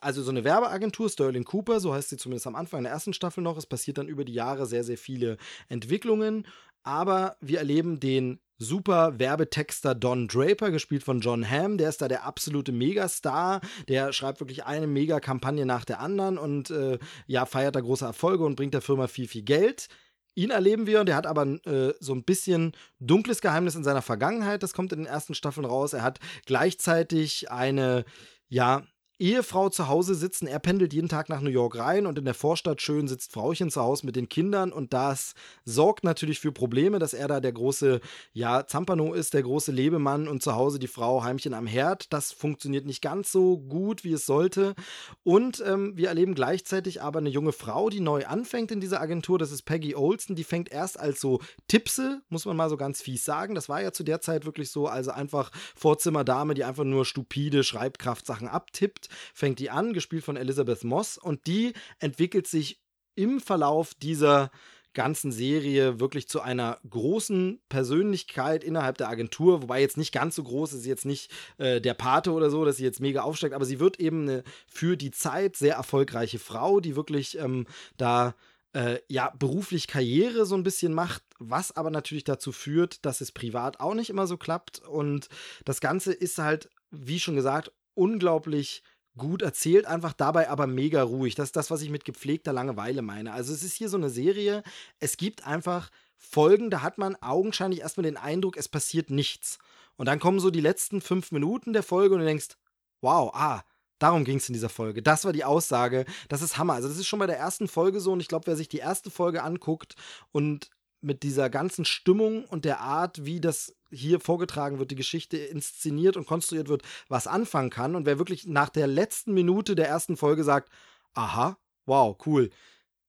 also 0.02 0.22
so 0.22 0.30
eine 0.30 0.44
Werbeagentur, 0.44 1.10
Sterling 1.10 1.46
Cooper, 1.46 1.80
so 1.80 1.96
heißt 1.96 2.10
sie 2.10 2.18
zumindest 2.18 2.46
am 2.46 2.56
Anfang 2.56 2.84
der 2.84 2.92
ersten 2.92 3.14
Staffel 3.14 3.42
noch. 3.42 3.58
Es 3.58 3.66
passiert 3.66 3.98
dann 3.98 4.08
über 4.08 4.24
die 4.24 4.34
Jahre 4.34 4.68
sehr, 4.68 4.84
sehr 4.84 5.00
viele 5.00 5.38
Entwicklungen. 5.68 6.46
Aber 6.84 7.38
wir 7.42 7.58
erleben 7.58 8.00
den 8.00 8.40
super 8.60 9.18
Werbetexter 9.18 9.96
Don 9.96 10.28
Draper, 10.28 10.70
gespielt 10.70 11.04
von 11.04 11.22
John 11.22 11.50
Hamm. 11.50 11.80
Der 11.80 11.90
ist 11.90 12.04
da 12.04 12.08
der 12.08 12.24
absolute 12.24 12.72
Megastar. 12.72 13.62
Der 13.88 14.14
schreibt 14.14 14.42
wirklich 14.42 14.66
eine 14.66 14.86
Megakampagne 14.86 15.66
nach 15.66 15.86
der 15.86 16.00
anderen 16.00 16.38
und 16.38 16.70
äh, 16.70 17.00
ja, 17.26 17.48
feiert 17.48 17.76
da 17.76 17.80
große 17.80 18.06
Erfolge 18.06 18.44
und 18.44 18.56
bringt 18.56 18.76
der 18.76 18.82
Firma 18.82 19.08
viel, 19.08 19.28
viel 19.28 19.44
Geld. 19.44 19.88
Ihn 20.36 20.50
erleben 20.50 20.88
wir 20.88 21.02
und 21.02 21.10
er 21.10 21.16
hat 21.16 21.28
aber 21.28 21.46
äh, 21.66 21.94
so 22.00 22.14
ein 22.14 22.24
bisschen 22.24 22.72
dunkles 23.00 23.42
Geheimnis 23.42 23.76
in 23.76 23.84
seiner 23.84 24.02
Vergangenheit. 24.02 24.64
Das 24.64 24.74
kommt 24.74 24.94
in 24.94 25.00
den 25.00 25.08
ersten 25.08 25.36
Staffeln 25.36 25.66
raus. 25.66 25.94
Er 25.94 26.04
hat 26.04 26.20
gleichzeitig 26.46 27.52
eine, 27.52 28.06
ja, 28.48 28.84
Ehefrau 29.22 29.70
zu 29.70 29.88
Hause 29.88 30.16
sitzen. 30.16 30.48
Er 30.48 30.58
pendelt 30.58 30.94
jeden 30.94 31.08
Tag 31.08 31.30
nach 31.30 31.42
New 31.42 31.52
York 31.52 31.78
rein 31.78 32.08
und 32.08 32.18
in 32.18 32.26
der 32.26 32.34
Vorstadt 32.34 32.82
schön 32.82 33.08
sitzt 33.08 33.32
Frauchen 33.32 33.70
zu 33.70 33.80
Hause 33.80 34.04
mit 34.08 34.16
den 34.16 34.30
Kindern 34.30 34.74
und 34.74 34.94
das 34.94 35.36
sorgt 35.64 36.04
natürlich 36.04 36.40
für 36.40 36.52
Probleme, 36.52 36.98
dass 36.98 37.14
er 37.14 37.28
da 37.28 37.40
der 37.40 37.52
große, 37.52 38.02
ja, 38.34 38.66
Zampano 38.66 39.14
ist, 39.14 39.36
der 39.36 39.44
große 39.44 39.72
Lebemann 39.72 40.28
und 40.28 40.42
zu 40.42 40.56
Hause 40.56 40.80
die 40.80 40.88
Frau 40.88 41.24
Heimchen 41.24 41.54
am 41.54 41.68
Herd. 41.68 42.12
Das 42.12 42.32
funktioniert 42.32 42.88
nicht 42.88 43.04
ganz 43.04 43.32
so 43.32 43.60
gut, 43.60 44.04
wie 44.04 44.14
es 44.14 44.26
sollte. 44.26 44.74
Und 45.22 45.64
ähm, 45.68 45.96
wir 45.96 46.08
erleben 46.08 46.34
gleichzeitig 46.34 47.04
aber 47.04 47.20
eine 47.20 47.30
junge 47.30 47.52
Frau, 47.52 47.92
die 47.92 48.00
neu 48.00 48.26
anfängt 48.26 48.72
in 48.72 48.82
dieser 48.82 49.02
Agentur. 49.02 49.38
Das 49.38 49.52
ist 49.52 49.64
Peggy 49.64 49.94
Olson. 49.94 50.36
Die 50.36 50.44
fängt 50.44 50.72
erst 50.72 51.00
als 51.00 51.22
so 51.22 51.42
Tippse, 51.68 52.24
muss 52.30 52.46
man 52.46 52.58
mal 52.58 52.72
so 52.72 52.78
ganz 52.78 53.04
fies 53.04 53.24
sagen. 53.24 53.54
Das 53.54 53.70
war 53.70 53.84
ja 53.84 53.92
zu 53.92 54.04
der 54.04 54.20
Zeit 54.20 54.46
wirklich 54.46 54.72
so, 54.72 54.88
also 54.88 55.12
einfach 55.12 55.52
Vorzimmerdame, 55.76 56.56
die 56.56 56.64
einfach 56.64 56.86
nur 56.86 57.06
stupide 57.06 57.64
Schreibkraftsachen 57.64 58.48
abtippt 58.48 59.11
fängt 59.34 59.60
die 59.60 59.70
an, 59.70 59.94
gespielt 59.94 60.24
von 60.24 60.38
Elizabeth 60.38 60.84
Moss, 60.84 61.18
und 61.18 61.48
die 61.48 61.74
entwickelt 62.00 62.48
sich 62.48 62.82
im 63.16 63.40
Verlauf 63.40 63.94
dieser 63.94 64.52
ganzen 64.94 65.32
Serie 65.32 66.00
wirklich 66.00 66.28
zu 66.28 66.42
einer 66.42 66.78
großen 66.90 67.62
Persönlichkeit 67.70 68.64
innerhalb 68.64 68.98
der 68.98 69.08
Agentur, 69.08 69.62
wobei 69.62 69.80
jetzt 69.80 69.98
nicht 69.98 70.12
ganz 70.12 70.36
so 70.36 70.44
groß 70.44 70.74
ist, 70.74 70.86
jetzt 70.86 71.06
nicht 71.06 71.32
äh, 71.58 71.80
der 71.80 71.94
Pate 71.94 72.32
oder 72.32 72.50
so, 72.50 72.66
dass 72.66 72.78
sie 72.78 72.84
jetzt 72.84 73.00
mega 73.00 73.22
aufsteigt, 73.22 73.54
aber 73.54 73.66
sie 73.66 73.80
wird 73.80 74.00
eben 74.00 74.24
eine 74.24 74.44
für 74.68 74.98
die 74.98 75.12
Zeit 75.12 75.56
sehr 75.56 75.76
erfolgreiche 75.76 76.40
Frau, 76.40 76.82
die 76.82 76.98
wirklich 76.98 77.38
ähm, 77.38 77.68
da 77.96 78.36
äh, 78.74 79.00
ja 79.08 79.34
beruflich 79.40 79.88
Karriere 79.88 80.46
so 80.46 80.56
ein 80.56 80.64
bisschen 80.64 80.94
macht, 80.94 81.24
was 81.40 81.76
aber 81.76 81.90
natürlich 81.90 82.26
dazu 82.26 82.52
führt, 82.52 83.06
dass 83.06 83.22
es 83.22 83.32
privat 83.32 83.80
auch 83.80 83.94
nicht 83.94 84.10
immer 84.10 84.28
so 84.28 84.36
klappt. 84.36 84.80
Und 84.80 85.30
das 85.64 85.80
Ganze 85.80 86.12
ist 86.12 86.38
halt 86.38 86.70
wie 86.92 87.20
schon 87.20 87.36
gesagt, 87.36 87.72
unglaublich 87.94 88.84
gut 89.18 89.42
erzählt, 89.42 89.86
einfach 89.86 90.14
dabei 90.14 90.50
aber 90.50 90.68
mega 90.68 91.04
ruhig. 91.04 91.36
Das 91.36 91.50
ist 91.50 91.56
das, 91.56 91.72
was 91.72 91.82
ich 91.82 91.90
mit 91.90 92.06
gepflegter 92.06 92.54
Langeweile 92.54 93.02
meine. 93.02 93.34
Also 93.34 93.54
es 93.54 93.64
ist 93.64 93.74
hier 93.74 93.90
so 93.90 93.98
eine 93.98 94.10
Serie, 94.10 94.64
es 95.00 95.18
gibt 95.18 95.46
einfach 95.46 95.90
Folgen, 96.18 96.70
da 96.70 96.82
hat 96.82 96.98
man 96.98 97.16
augenscheinlich 97.18 97.82
erstmal 97.82 98.04
den 98.04 98.18
Eindruck, 98.18 98.56
es 98.58 98.70
passiert 98.70 99.10
nichts. 99.10 99.60
Und 99.98 100.06
dann 100.06 100.20
kommen 100.20 100.40
so 100.40 100.50
die 100.50 100.62
letzten 100.62 101.02
fünf 101.02 101.32
Minuten 101.32 101.74
der 101.74 101.84
Folge 101.84 102.16
und 102.16 102.22
du 102.22 102.28
denkst, 102.28 102.58
wow, 103.02 103.32
ah, 103.34 103.64
Darum 104.02 104.24
ging 104.24 104.38
es 104.38 104.50
in 104.50 104.54
dieser 104.54 104.70
Folge. 104.70 105.04
Das 105.04 105.26
war 105.26 105.32
die 105.32 105.44
Aussage. 105.44 106.06
Das 106.28 106.42
ist 106.42 106.58
Hammer. 106.58 106.74
Also, 106.74 106.88
das 106.88 106.98
ist 106.98 107.06
schon 107.06 107.20
bei 107.20 107.28
der 107.28 107.38
ersten 107.38 107.68
Folge 107.68 108.00
so. 108.00 108.12
Und 108.12 108.20
ich 108.20 108.28
glaube, 108.28 108.48
wer 108.48 108.56
sich 108.56 108.68
die 108.68 108.80
erste 108.80 109.12
Folge 109.12 109.44
anguckt 109.44 109.94
und 110.32 110.72
mit 111.02 111.22
dieser 111.22 111.52
ganzen 111.52 111.86
Stimmung 111.86 112.46
und 112.46 112.66
der 112.66 112.80
Art, 112.80 113.26
wie 113.26 113.40
das 113.40 113.76
hier 113.92 114.20
vorgetragen 114.20 114.80
wird, 114.80 114.92
die 114.92 114.96
Geschichte 114.96 115.38
inszeniert 115.38 116.18
und 116.18 116.26
konstruiert 116.26 116.70
wird, 116.70 116.84
was 117.08 117.28
anfangen 117.28 117.70
kann. 117.70 117.96
Und 117.96 118.06
wer 118.06 118.18
wirklich 118.18 118.48
nach 118.48 118.70
der 118.70 118.88
letzten 118.88 119.34
Minute 119.34 119.76
der 119.76 119.88
ersten 119.88 120.18
Folge 120.18 120.44
sagt, 120.44 120.70
aha, 121.14 121.58
wow, 121.86 122.18
cool, 122.26 122.50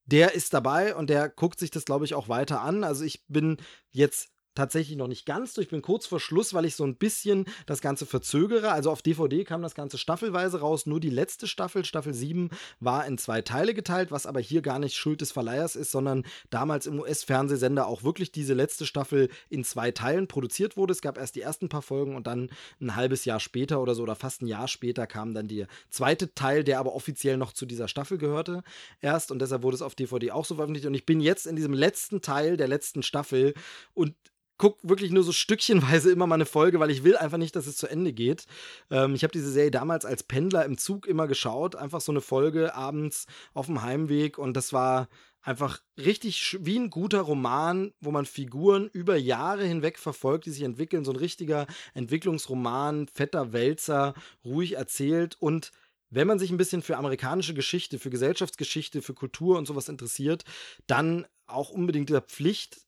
der 0.05 0.35
ist 0.35 0.53
dabei 0.53 0.95
und 0.95 1.11
der 1.11 1.29
guckt 1.29 1.59
sich 1.59 1.71
das, 1.71 1.85
glaube 1.85 2.05
ich, 2.05 2.15
auch 2.15 2.29
weiter 2.29 2.61
an. 2.61 2.85
Also 2.85 3.05
ich 3.05 3.25
bin 3.29 3.59
jetzt 3.91 4.32
tatsächlich 4.55 4.97
noch 4.97 5.09
nicht 5.09 5.27
ganz 5.27 5.55
durch. 5.55 5.67
Ich 5.67 5.71
bin 5.71 5.83
kurz 5.83 6.07
vor 6.07 6.21
Schluss, 6.21 6.55
weil 6.55 6.65
ich 6.65 6.77
so 6.77 6.85
ein 6.85 6.97
bisschen 6.97 7.47
das 7.67 7.81
Ganze 7.81 8.07
verzögere. 8.07 8.73
Also 8.73 8.91
auf 8.91 9.03
DVD 9.03 9.45
kam 9.45 9.63
das 9.63 9.75
Ganze 9.75 9.99
staffelweise 9.99 10.61
raus. 10.61 10.87
Nur 10.87 11.01
die 11.01 11.11
letzte 11.11 11.47
Staffel, 11.47 11.85
Staffel 11.85 12.15
7, 12.15 12.51
war 12.81 13.07
in 13.07 13.19
zwei 13.19 13.43
Teile 13.43 13.75
geteilt, 13.75 14.11
was 14.11 14.27
aber 14.27 14.41
hier 14.41 14.63
gar 14.63 14.79
nicht 14.79 14.97
Schuld 14.97 15.21
des 15.21 15.33
Verleihers 15.33 15.77
ist, 15.77 15.91
sondern 15.91 16.25
damals 16.51 16.87
im 16.87 17.01
US-Fernsehsender 17.01 17.87
auch 17.87 18.03
wirklich 18.03 18.33
diese 18.33 18.55
letzte 18.55 18.87
Staffel 18.87 19.29
in 19.49 19.65
zwei 19.65 19.91
Teilen 19.91 20.29
produziert 20.29 20.77
wurde. 20.77 20.93
Es 20.93 21.03
gab 21.03 21.19
erst 21.19 21.37
die 21.37 21.41
ersten 21.41 21.69
paar 21.69 21.83
Folgen 21.83 22.17
und 22.17 22.27
dann 22.27 22.51
ein 22.81 22.97
halbes 22.97 23.25
Jahr 23.25 23.41
später 23.41 23.81
oder 23.81 23.95
so 23.95 24.03
oder 24.03 24.17
fast 24.17 24.43
ein 24.43 24.47
Jahr 24.47 24.69
später 24.69 25.07
kam 25.07 25.35
dann 25.35 25.49
der 25.49 25.67
zweite 25.91 26.35
Teil, 26.35 26.65
der 26.65 26.79
aber 26.79 26.95
offiziell 26.95 27.37
noch 27.37 27.53
zu 27.53 27.67
dieser 27.67 27.89
Staffel 27.89 28.19
gehörte 28.19 28.63
erst 29.01 29.31
und 29.31 29.41
deshalb 29.41 29.63
wurde 29.63 29.77
es 29.77 29.83
auf 29.83 29.95
DVD 29.95 30.31
auch 30.31 30.45
so 30.45 30.57
veröffentlicht 30.57 30.87
und 30.87 30.95
ich 30.95 31.07
bin 31.07 31.21
jetzt 31.21 31.47
in 31.47 31.57
diesem 31.57 31.75
letzten 31.75 32.21
Teil 32.21 32.57
der 32.57 32.69
letzten 32.69 33.03
Staffel 33.03 33.55
und 33.95 34.15
gucke 34.59 34.87
wirklich 34.89 35.11
nur 35.11 35.25
so 35.25 35.33
stückchenweise 35.33 36.11
immer 36.11 36.27
mal 36.27 36.37
eine 36.37 36.47
Folge, 36.47 36.81
weil 36.81 36.91
ich 36.91 37.05
will 37.05 37.17
einfach 37.17 37.39
nicht, 37.39 37.57
dass 37.57 37.67
es 37.67 37.77
zu 37.77 37.89
Ende 37.89 38.13
geht. 38.13 38.47
Ähm, 38.91 39.15
ich 39.15 39.25
habe 39.25 39.33
diese 39.33 39.51
Serie 39.51 39.71
damals 39.71 40.05
als 40.05 40.23
Pendler 40.23 40.65
im 40.65 40.79
Zug 40.79 41.07
immer 41.07 41.27
geschaut, 41.27 41.77
einfach 41.77 42.01
so 42.01 42.13
eine 42.13 42.21
Folge 42.21 42.75
abends 42.75 43.27
auf 43.55 43.67
dem 43.67 43.83
Heimweg 43.83 44.39
und 44.39 44.57
das 44.57 44.73
war 44.73 45.09
einfach 45.43 45.81
richtig 45.99 46.57
wie 46.61 46.79
ein 46.79 46.91
guter 46.91 47.21
Roman, 47.23 47.93
wo 48.01 48.13
man 48.13 48.27
Figuren 48.27 48.89
über 48.93 49.17
Jahre 49.17 49.65
hinweg 49.65 49.99
verfolgt, 49.99 50.47
die 50.47 50.51
sich 50.51 50.63
entwickeln, 50.63 51.05
so 51.05 51.13
ein 51.13 51.17
richtiger 51.17 51.67
Entwicklungsroman, 51.95 53.09
fetter 53.09 53.53
Wälzer, 53.53 54.15
ruhig 54.45 54.75
erzählt 54.75 55.37
und 55.41 55.73
wenn 56.15 56.27
man 56.27 56.39
sich 56.39 56.51
ein 56.51 56.59
bisschen 56.59 56.83
für 56.83 56.99
amerikanische 56.99 57.55
Geschichte, 57.55 57.99
für 57.99 58.11
Gesellschaftsgeschichte, 58.11 59.01
für 59.01 59.15
Kultur 59.15 59.57
und 59.57 59.67
sowas 59.67 59.89
interessiert, 59.89 60.45
dann 60.87 61.27
auch 61.47 61.71
unbedingt 61.71 62.11
der 62.11 62.21
Pflicht 62.21 62.83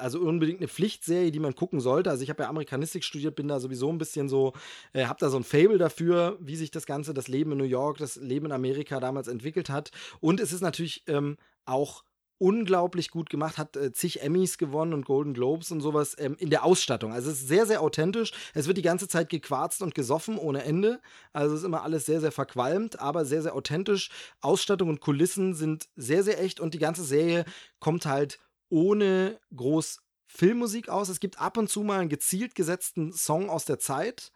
also 0.00 0.20
unbedingt 0.20 0.60
eine 0.60 0.68
Pflichtserie, 0.68 1.30
die 1.30 1.38
man 1.38 1.54
gucken 1.54 1.80
sollte. 1.80 2.10
Also 2.10 2.22
ich 2.22 2.30
habe 2.30 2.42
ja 2.42 2.48
Amerikanistik 2.48 3.04
studiert, 3.04 3.36
bin 3.36 3.48
da 3.48 3.60
sowieso 3.60 3.90
ein 3.90 3.98
bisschen 3.98 4.28
so, 4.28 4.52
äh, 4.92 5.04
habe 5.04 5.20
da 5.20 5.30
so 5.30 5.36
ein 5.36 5.44
Fable 5.44 5.78
dafür, 5.78 6.38
wie 6.40 6.56
sich 6.56 6.70
das 6.70 6.86
Ganze, 6.86 7.14
das 7.14 7.28
Leben 7.28 7.52
in 7.52 7.58
New 7.58 7.64
York, 7.64 7.98
das 7.98 8.16
Leben 8.16 8.46
in 8.46 8.52
Amerika 8.52 9.00
damals 9.00 9.28
entwickelt 9.28 9.70
hat. 9.70 9.90
Und 10.20 10.40
es 10.40 10.52
ist 10.52 10.62
natürlich 10.62 11.04
ähm, 11.06 11.36
auch 11.64 12.04
unglaublich 12.40 13.10
gut 13.10 13.28
gemacht, 13.28 13.58
hat 13.58 13.76
äh, 13.76 13.92
zig 13.92 14.22
Emmys 14.22 14.56
gewonnen 14.56 14.94
und 14.94 15.04
Golden 15.04 15.34
Globes 15.34 15.70
und 15.70 15.82
sowas 15.82 16.16
ähm, 16.18 16.36
in 16.38 16.48
der 16.48 16.64
Ausstattung. 16.64 17.12
Also 17.12 17.30
es 17.30 17.42
ist 17.42 17.48
sehr, 17.48 17.66
sehr 17.66 17.82
authentisch. 17.82 18.32
Es 18.54 18.66
wird 18.66 18.78
die 18.78 18.82
ganze 18.82 19.08
Zeit 19.08 19.28
gequarzt 19.28 19.82
und 19.82 19.94
gesoffen 19.94 20.38
ohne 20.38 20.64
Ende. 20.64 21.00
Also 21.34 21.54
es 21.54 21.60
ist 21.60 21.66
immer 21.66 21.82
alles 21.82 22.06
sehr, 22.06 22.20
sehr 22.20 22.32
verqualmt, 22.32 22.98
aber 22.98 23.26
sehr, 23.26 23.42
sehr 23.42 23.54
authentisch. 23.54 24.08
Ausstattung 24.40 24.88
und 24.88 25.00
Kulissen 25.00 25.54
sind 25.54 25.88
sehr, 25.96 26.24
sehr 26.24 26.42
echt 26.42 26.60
und 26.60 26.72
die 26.72 26.78
ganze 26.78 27.04
Serie 27.04 27.44
kommt 27.78 28.06
halt 28.06 28.38
ohne 28.70 29.38
groß 29.54 30.00
Filmmusik 30.26 30.88
aus. 30.88 31.08
Es 31.08 31.20
gibt 31.20 31.40
ab 31.40 31.56
und 31.56 31.68
zu 31.68 31.82
mal 31.82 32.00
einen 32.00 32.08
gezielt 32.08 32.54
gesetzten 32.54 33.12
Song 33.12 33.50
aus 33.50 33.64
der 33.64 33.78
Zeit. 33.78 34.32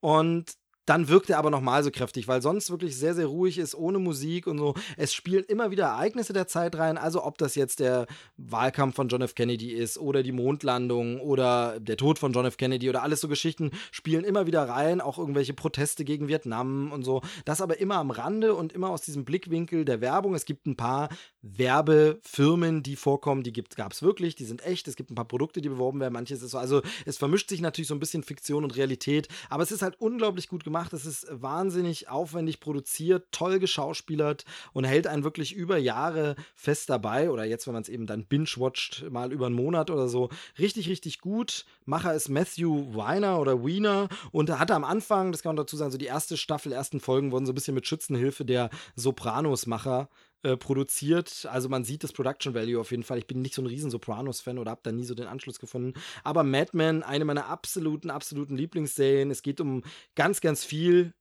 Und 0.00 0.54
dann 0.90 1.06
wirkt 1.06 1.30
er 1.30 1.38
aber 1.38 1.50
nochmal 1.50 1.84
so 1.84 1.92
kräftig, 1.92 2.26
weil 2.26 2.42
sonst 2.42 2.68
wirklich 2.68 2.96
sehr, 2.96 3.14
sehr 3.14 3.26
ruhig 3.26 3.58
ist, 3.58 3.76
ohne 3.76 4.00
Musik 4.00 4.48
und 4.48 4.58
so. 4.58 4.74
Es 4.96 5.14
spielen 5.14 5.44
immer 5.44 5.70
wieder 5.70 5.84
Ereignisse 5.84 6.32
der 6.32 6.48
Zeit 6.48 6.76
rein, 6.76 6.98
also 6.98 7.24
ob 7.24 7.38
das 7.38 7.54
jetzt 7.54 7.78
der 7.78 8.08
Wahlkampf 8.36 8.96
von 8.96 9.06
John 9.06 9.22
F. 9.22 9.36
Kennedy 9.36 9.70
ist 9.70 9.98
oder 9.98 10.24
die 10.24 10.32
Mondlandung 10.32 11.20
oder 11.20 11.78
der 11.78 11.96
Tod 11.96 12.18
von 12.18 12.32
John 12.32 12.44
F. 12.44 12.56
Kennedy 12.56 12.88
oder 12.88 13.04
alles 13.04 13.20
so 13.20 13.28
Geschichten 13.28 13.70
spielen 13.92 14.24
immer 14.24 14.48
wieder 14.48 14.68
rein, 14.68 15.00
auch 15.00 15.16
irgendwelche 15.16 15.54
Proteste 15.54 16.04
gegen 16.04 16.26
Vietnam 16.26 16.90
und 16.90 17.04
so. 17.04 17.22
Das 17.44 17.60
aber 17.60 17.78
immer 17.78 17.98
am 17.98 18.10
Rande 18.10 18.56
und 18.56 18.72
immer 18.72 18.88
aus 18.90 19.02
diesem 19.02 19.24
Blickwinkel 19.24 19.84
der 19.84 20.00
Werbung. 20.00 20.34
Es 20.34 20.44
gibt 20.44 20.66
ein 20.66 20.76
paar 20.76 21.08
Werbefirmen, 21.42 22.82
die 22.82 22.96
vorkommen, 22.96 23.44
die 23.44 23.52
gab 23.52 23.92
es 23.92 24.02
wirklich, 24.02 24.34
die 24.34 24.44
sind 24.44 24.66
echt. 24.66 24.88
Es 24.88 24.96
gibt 24.96 25.12
ein 25.12 25.14
paar 25.14 25.28
Produkte, 25.28 25.60
die 25.60 25.68
beworben 25.68 26.00
werden, 26.00 26.14
manches 26.14 26.42
ist 26.42 26.50
so. 26.50 26.58
Also 26.58 26.82
es 27.06 27.16
vermischt 27.16 27.48
sich 27.48 27.60
natürlich 27.60 27.86
so 27.86 27.94
ein 27.94 28.00
bisschen 28.00 28.24
Fiktion 28.24 28.64
und 28.64 28.76
Realität, 28.76 29.28
aber 29.50 29.62
es 29.62 29.70
ist 29.70 29.82
halt 29.82 29.94
unglaublich 30.00 30.48
gut 30.48 30.64
gemacht 30.64 30.79
gemacht. 30.80 30.92
Es 30.92 31.06
ist 31.06 31.26
wahnsinnig 31.30 32.08
aufwendig 32.08 32.60
produziert, 32.60 33.26
toll 33.32 33.58
geschauspielert 33.58 34.44
und 34.72 34.84
hält 34.84 35.06
einen 35.06 35.24
wirklich 35.24 35.54
über 35.54 35.76
Jahre 35.76 36.36
fest 36.54 36.88
dabei. 36.88 37.30
Oder 37.30 37.44
jetzt, 37.44 37.66
wenn 37.66 37.74
man 37.74 37.82
es 37.82 37.88
eben 37.88 38.06
dann 38.06 38.24
binge-watcht, 38.24 39.10
mal 39.10 39.32
über 39.32 39.46
einen 39.46 39.54
Monat 39.54 39.90
oder 39.90 40.08
so. 40.08 40.30
Richtig, 40.58 40.88
richtig 40.88 41.20
gut. 41.20 41.66
Macher 41.84 42.14
ist 42.14 42.28
Matthew 42.28 42.94
Weiner 42.94 43.38
oder 43.40 43.64
Wiener 43.64 44.08
und 44.32 44.48
er 44.48 44.58
hatte 44.58 44.74
am 44.74 44.84
Anfang, 44.84 45.32
das 45.32 45.42
kann 45.42 45.50
man 45.50 45.56
dazu 45.56 45.76
sagen, 45.76 45.90
so 45.90 45.98
die 45.98 46.06
erste 46.06 46.36
Staffel, 46.36 46.72
ersten 46.72 47.00
Folgen 47.00 47.32
wurden 47.32 47.46
so 47.46 47.52
ein 47.52 47.54
bisschen 47.54 47.74
mit 47.74 47.86
Schützenhilfe 47.86 48.44
der 48.44 48.70
Sopranos-Macher 48.96 50.08
äh, 50.42 50.56
produziert. 50.56 51.46
Also 51.50 51.68
man 51.68 51.84
sieht 51.84 52.04
das 52.04 52.12
Production 52.12 52.54
Value 52.54 52.80
auf 52.80 52.90
jeden 52.90 53.02
Fall. 53.02 53.18
Ich 53.18 53.26
bin 53.26 53.42
nicht 53.42 53.54
so 53.54 53.62
ein 53.62 53.66
riesen 53.66 53.90
Sopranos-Fan 53.90 54.58
oder 54.58 54.70
habe 54.70 54.80
da 54.82 54.92
nie 54.92 55.04
so 55.04 55.14
den 55.14 55.26
Anschluss 55.26 55.58
gefunden. 55.58 55.94
Aber 56.24 56.44
Mad 56.44 56.70
Men, 56.72 57.02
eine 57.02 57.24
meiner 57.24 57.46
absoluten, 57.46 58.10
absoluten 58.10 58.56
Lieblingsserien. 58.56 59.30
Es 59.30 59.42
geht 59.42 59.60
um 59.60 59.82
ganz, 60.14 60.40
ganz 60.40 60.64
viel 60.64 61.12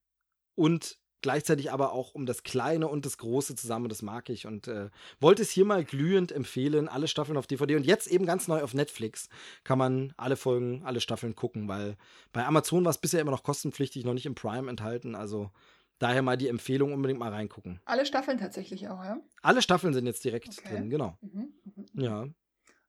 und 0.56 0.98
gleichzeitig 1.22 1.72
aber 1.72 1.92
auch 1.92 2.14
um 2.16 2.26
das 2.26 2.44
Kleine 2.44 2.88
und 2.88 3.06
das 3.06 3.18
Große 3.18 3.56
zusammen. 3.56 3.90
Das 3.90 4.02
mag 4.02 4.30
ich 4.30 4.46
und 4.46 4.68
äh, 4.68 4.90
wollte 5.20 5.42
es 5.42 5.50
hier 5.50 5.66
mal 5.66 5.84
glühend 5.84 6.32
empfehlen. 6.32 6.88
Alle 6.88 7.08
Staffeln 7.08 7.38
auf 7.38 7.48
DVD 7.48 7.76
und 7.76 7.86
jetzt 7.86 8.08
eben 8.08 8.26
ganz 8.26 8.48
neu 8.48 8.62
auf 8.62 8.74
Netflix 8.74 9.30
kann 9.64 9.78
man 9.78 10.14
alle 10.18 10.38
Folgen, 10.38 10.84
alle 10.86 11.02
Staffeln 11.02 11.36
gucken, 11.36 11.68
weil 11.68 11.98
bei 12.32 12.46
Amazon 12.46 12.86
war 12.86 12.92
es 12.92 12.98
bisher 12.98 13.22
immer 13.22 13.32
noch 13.32 13.44
kostenpflichtig, 13.44 14.06
noch 14.06 14.14
nicht 14.14 14.26
im 14.26 14.36
Prime 14.36 14.70
enthalten. 14.70 15.16
Also 15.16 15.52
Daher 16.00 16.22
mal 16.22 16.38
die 16.38 16.48
Empfehlung, 16.48 16.94
unbedingt 16.94 17.20
mal 17.20 17.32
reingucken. 17.32 17.82
Alle 17.86 18.06
Staffeln 18.06 18.38
tatsächlich 18.38 18.88
auch, 18.88 19.04
ja? 19.04 19.20
Alle 19.42 19.62
Staffeln 19.62 19.94
sind 19.94 20.06
jetzt 20.06 20.24
direkt 20.24 20.58
okay. 20.58 20.76
drin, 20.76 20.90
genau. 20.90 21.18
Mhm, 21.22 21.54
mhm, 21.64 21.86
mhm. 21.94 22.02
Ja. 22.02 22.26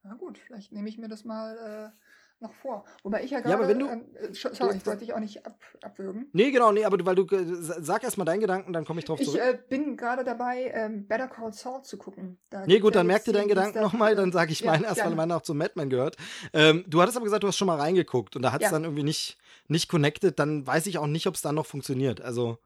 Na 0.03 0.15
gut, 0.15 0.39
vielleicht 0.39 0.73
nehme 0.73 0.89
ich 0.89 0.97
mir 0.97 1.09
das 1.09 1.25
mal 1.25 1.93
äh, 1.93 1.97
noch 2.41 2.55
vor. 2.55 2.85
Wobei 3.03 3.23
ich 3.23 3.33
ja 3.33 3.41
gerade. 3.41 3.51
Ja, 3.51 3.57
aber 3.59 3.69
wenn 3.69 3.79
du. 3.79 3.87
Ähm, 3.87 4.05
sorry, 4.33 4.77
ich 4.77 4.87
wollte 4.87 5.01
dich 5.01 5.13
auch 5.13 5.19
nicht 5.19 5.45
ab, 5.45 5.59
abwürgen. 5.83 6.29
Nee, 6.33 6.51
genau, 6.51 6.73
nee, 6.73 6.85
aber 6.85 6.97
du, 6.97 7.05
weil 7.05 7.15
du. 7.15 7.27
Sag 7.61 8.03
erst 8.03 8.17
mal 8.17 8.25
deinen 8.25 8.41
Gedanken, 8.41 8.73
dann 8.73 8.85
komme 8.85 9.01
ich 9.01 9.05
drauf 9.05 9.21
zurück. 9.21 9.41
Ich 9.43 9.47
äh, 9.47 9.59
bin 9.69 9.97
gerade 9.97 10.25
dabei, 10.25 10.71
ähm, 10.75 11.07
Better 11.07 11.29
Call 11.29 11.53
Saul 11.53 11.83
zu 11.83 11.99
gucken. 11.99 12.39
Da 12.49 12.67
nee, 12.67 12.79
gut, 12.79 12.95
dann 12.95 13.07
merk 13.07 13.25
dir 13.25 13.33
deinen 13.33 13.49
Gedanken 13.49 13.81
nochmal, 13.81 14.15
dann 14.15 14.33
sage 14.33 14.53
ich 14.53 14.61
ja, 14.61 14.71
meinen 14.71 14.85
erst, 14.85 15.05
weil 15.05 15.15
meiner 15.15 15.37
auch 15.37 15.43
zu 15.43 15.55
Madman 15.55 15.91
gehört. 15.91 16.17
Ähm, 16.53 16.85
du 16.87 17.03
hattest 17.03 17.17
aber 17.17 17.25
gesagt, 17.25 17.43
du 17.43 17.49
hast 17.49 17.59
schon 17.59 17.67
mal 17.67 17.79
reingeguckt 17.79 18.37
und 18.37 18.43
da 18.43 18.53
hat 18.53 18.63
es 18.63 18.67
ja. 18.67 18.73
dann 18.73 18.85
irgendwie 18.85 19.05
nicht, 19.05 19.37
nicht 19.69 19.89
connected. 19.91 20.39
Dann 20.39 20.67
weiß 20.67 20.87
ich 20.87 20.99
auch 20.99 21.07
nicht, 21.07 21.27
ob 21.27 21.35
es 21.35 21.43
dann 21.43 21.57
noch 21.57 21.67
funktioniert. 21.67 22.21
Also. 22.21 22.59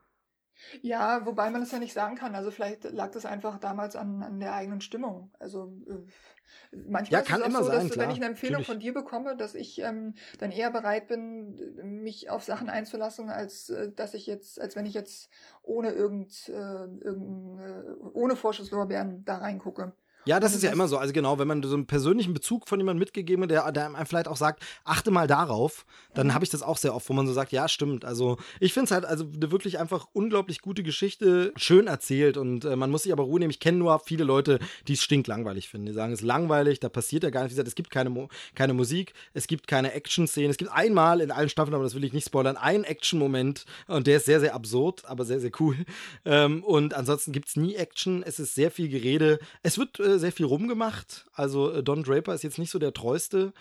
Ja, 0.82 1.24
wobei 1.26 1.50
man 1.50 1.60
das 1.60 1.72
ja 1.72 1.78
nicht 1.78 1.92
sagen 1.92 2.16
kann. 2.16 2.34
Also 2.34 2.50
vielleicht 2.50 2.84
lag 2.84 3.10
das 3.10 3.26
einfach 3.26 3.58
damals 3.58 3.96
an, 3.96 4.22
an 4.22 4.40
der 4.40 4.54
eigenen 4.54 4.80
Stimmung. 4.80 5.30
Also 5.38 5.72
äh, 5.88 6.76
manchmal 6.88 7.20
ja, 7.20 7.26
kann 7.26 7.40
ist 7.40 7.48
es 7.48 7.54
auch 7.54 7.60
so, 7.60 7.66
sein, 7.66 7.88
dass 7.88 7.90
klar, 7.90 8.06
wenn 8.06 8.14
ich 8.14 8.20
eine 8.20 8.30
Empfehlung 8.30 8.60
natürlich. 8.60 8.66
von 8.66 8.80
dir 8.80 8.94
bekomme, 8.94 9.36
dass 9.36 9.54
ich 9.54 9.80
ähm, 9.80 10.14
dann 10.38 10.50
eher 10.50 10.70
bereit 10.70 11.08
bin, 11.08 12.02
mich 12.02 12.30
auf 12.30 12.44
Sachen 12.44 12.68
einzulassen, 12.68 13.30
als 13.30 13.70
äh, 13.70 13.92
dass 13.92 14.14
ich 14.14 14.26
jetzt, 14.26 14.60
als 14.60 14.76
wenn 14.76 14.86
ich 14.86 14.94
jetzt 14.94 15.30
ohne 15.62 15.90
irgend, 15.90 16.48
äh, 16.48 16.52
irgend 16.52 17.60
äh, 17.60 17.92
ohne 18.12 18.36
Vorschusslorbeeren 18.36 19.24
da 19.24 19.38
reingucke. 19.38 19.92
Ja, 20.26 20.40
das 20.40 20.54
ist 20.54 20.62
ja 20.62 20.70
das- 20.70 20.74
immer 20.76 20.88
so. 20.88 20.98
Also 20.98 21.12
genau, 21.12 21.38
wenn 21.38 21.48
man 21.48 21.62
so 21.62 21.74
einen 21.74 21.86
persönlichen 21.86 22.34
Bezug 22.34 22.68
von 22.68 22.78
jemandem 22.80 23.00
mitgegeben 23.00 23.44
hat, 23.44 23.50
der, 23.50 23.70
der 23.72 23.86
einem 23.94 24.06
vielleicht 24.06 24.28
auch 24.28 24.36
sagt, 24.36 24.62
achte 24.84 25.10
mal 25.10 25.26
darauf, 25.26 25.84
dann 26.14 26.28
Mhm. 26.28 26.34
habe 26.34 26.44
ich 26.44 26.50
das 26.50 26.62
auch 26.62 26.76
sehr 26.76 26.94
oft, 26.94 27.08
wo 27.08 27.12
man 27.12 27.26
so 27.26 27.32
sagt, 27.32 27.52
ja, 27.52 27.68
stimmt. 27.68 28.04
Also 28.04 28.38
ich 28.60 28.72
finde 28.72 28.86
es 28.86 28.90
halt 28.90 29.04
also 29.04 29.24
eine 29.34 29.50
wirklich 29.50 29.78
einfach 29.78 30.08
unglaublich 30.12 30.60
gute 30.62 30.82
Geschichte, 30.82 31.52
schön 31.56 31.86
erzählt 31.86 32.36
und 32.36 32.64
äh, 32.64 32.76
man 32.76 32.90
muss 32.90 33.02
sich 33.04 33.12
aber 33.12 33.24
Ruhe 33.24 33.38
nehmen. 33.40 33.50
Ich 33.50 33.60
kenne 33.60 33.78
nur 33.78 33.98
viele 34.00 34.24
Leute, 34.24 34.58
die 34.88 34.94
es 34.94 35.02
stinklangweilig 35.02 35.68
finden. 35.68 35.86
Die 35.86 35.92
sagen, 35.92 36.12
es 36.12 36.20
ist 36.20 36.26
langweilig, 36.26 36.80
da 36.80 36.88
passiert 36.88 37.22
ja 37.24 37.30
gar 37.30 37.42
nichts. 37.42 37.52
Wie 37.52 37.56
gesagt, 37.56 37.68
es 37.68 37.74
gibt 37.74 37.90
keine, 37.90 38.10
Mo 38.10 38.28
keine 38.54 38.74
Musik, 38.74 39.12
es 39.34 39.46
gibt 39.46 39.66
keine 39.66 39.92
Action-Szenen. 39.92 40.50
Es 40.50 40.56
gibt 40.56 40.70
einmal 40.72 41.20
in 41.20 41.30
allen 41.30 41.48
Staffeln, 41.48 41.74
aber 41.74 41.84
das 41.84 41.94
will 41.94 42.04
ich 42.04 42.12
nicht 42.12 42.26
spoilern, 42.26 42.56
einen 42.56 42.84
Action-Moment 42.84 43.64
und 43.88 44.06
der 44.06 44.16
ist 44.18 44.26
sehr, 44.26 44.40
sehr 44.40 44.54
absurd, 44.54 45.04
aber 45.06 45.24
sehr, 45.24 45.40
sehr 45.40 45.50
cool. 45.60 45.76
Ähm, 46.24 46.64
und 46.64 46.94
ansonsten 46.94 47.32
gibt 47.32 47.48
es 47.48 47.56
nie 47.56 47.74
Action, 47.74 48.22
es 48.22 48.38
ist 48.38 48.54
sehr 48.54 48.70
viel 48.70 48.88
Gerede. 48.88 49.38
Es 49.62 49.78
wird 49.78 50.00
äh, 50.00 50.13
sehr 50.18 50.32
viel 50.32 50.46
rumgemacht. 50.46 51.26
Also 51.32 51.70
äh, 51.70 51.82
Don 51.82 52.02
Draper 52.02 52.34
ist 52.34 52.42
jetzt 52.42 52.58
nicht 52.58 52.70
so 52.70 52.78
der 52.78 52.92
treueste 52.92 53.52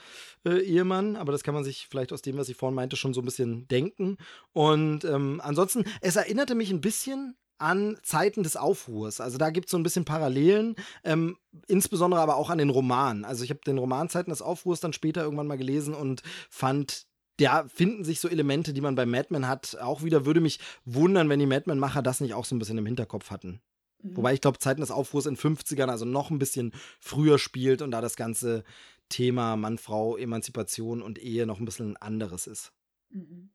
äh, 0.46 0.60
Ehemann, 0.60 1.16
aber 1.16 1.32
das 1.32 1.44
kann 1.44 1.54
man 1.54 1.64
sich 1.64 1.88
vielleicht 1.90 2.14
aus 2.14 2.22
dem, 2.22 2.38
was 2.38 2.50
ich 2.50 2.58
vorhin 2.58 2.76
meinte, 2.76 2.96
schon 2.96 3.14
so 3.14 3.22
ein 3.22 3.26
bisschen 3.26 3.68
denken. 3.68 4.18
Und 4.52 5.06
ähm, 5.06 5.42
ansonsten, 5.44 5.86
es 6.02 6.16
erinnerte 6.16 6.56
mich 6.56 6.72
ein 6.72 6.82
bisschen 6.82 7.36
an 7.58 7.98
Zeiten 8.04 8.44
des 8.44 8.58
Aufruhrs. 8.58 9.22
Also 9.22 9.38
da 9.38 9.50
gibt 9.50 9.68
es 9.68 9.72
so 9.72 9.78
ein 9.78 9.84
bisschen 9.84 10.06
Parallelen, 10.06 10.76
ähm, 11.04 11.38
insbesondere 11.68 12.22
aber 12.22 12.36
auch 12.36 12.50
an 12.50 12.58
den 12.58 12.70
Roman. 12.70 13.26
Also 13.26 13.44
ich 13.44 13.52
habe 13.52 13.62
den 13.66 13.78
Roman 13.78 14.10
Zeiten 14.10 14.32
des 14.32 14.42
Aufruhrs 14.42 14.80
dann 14.82 14.94
später 14.94 15.24
irgendwann 15.24 15.48
mal 15.48 15.58
gelesen 15.58 15.94
und 15.94 16.24
fand 16.50 17.06
da 17.38 17.66
finden 17.68 18.04
sich 18.04 18.20
so 18.20 18.28
Elemente, 18.28 18.74
die 18.74 18.82
man 18.82 18.96
bei 18.96 19.06
Mad 19.06 19.28
Men 19.32 19.48
hat, 19.48 19.78
auch 19.82 20.04
wieder. 20.04 20.26
Würde 20.26 20.42
mich 20.42 20.60
wundern, 20.86 21.30
wenn 21.30 21.40
die 21.40 21.48
Mad 21.48 21.64
Men-Macher 21.66 22.04
das 22.04 22.22
nicht 22.22 22.34
auch 22.34 22.46
so 22.46 22.56
ein 22.56 22.60
bisschen 22.60 22.78
im 22.78 22.86
Hinterkopf 22.86 23.32
hatten. 23.32 23.60
Mhm. 24.04 24.18
Wobei 24.18 24.34
ich 24.34 24.42
glaube, 24.42 24.60
Zeiten 24.60 24.82
des 24.82 24.92
Aufruhrs 24.92 25.26
in 25.26 25.38
50ern, 25.38 25.88
also 25.88 26.06
noch 26.06 26.30
ein 26.30 26.40
bisschen 26.40 26.72
früher 27.00 27.40
spielt 27.40 27.82
und 27.82 27.92
da 27.92 28.02
das 28.02 28.16
ganze 28.16 28.64
Thema 29.10 29.56
Mann-Frau, 29.56 30.18
Emanzipation 30.18 31.02
und 31.02 31.20
Ehe 31.20 31.46
noch 31.46 31.60
ein 31.60 31.66
bisschen 31.66 31.98
anderes 31.98 32.48
ist. 32.48 32.72
Mhm. 33.10 33.50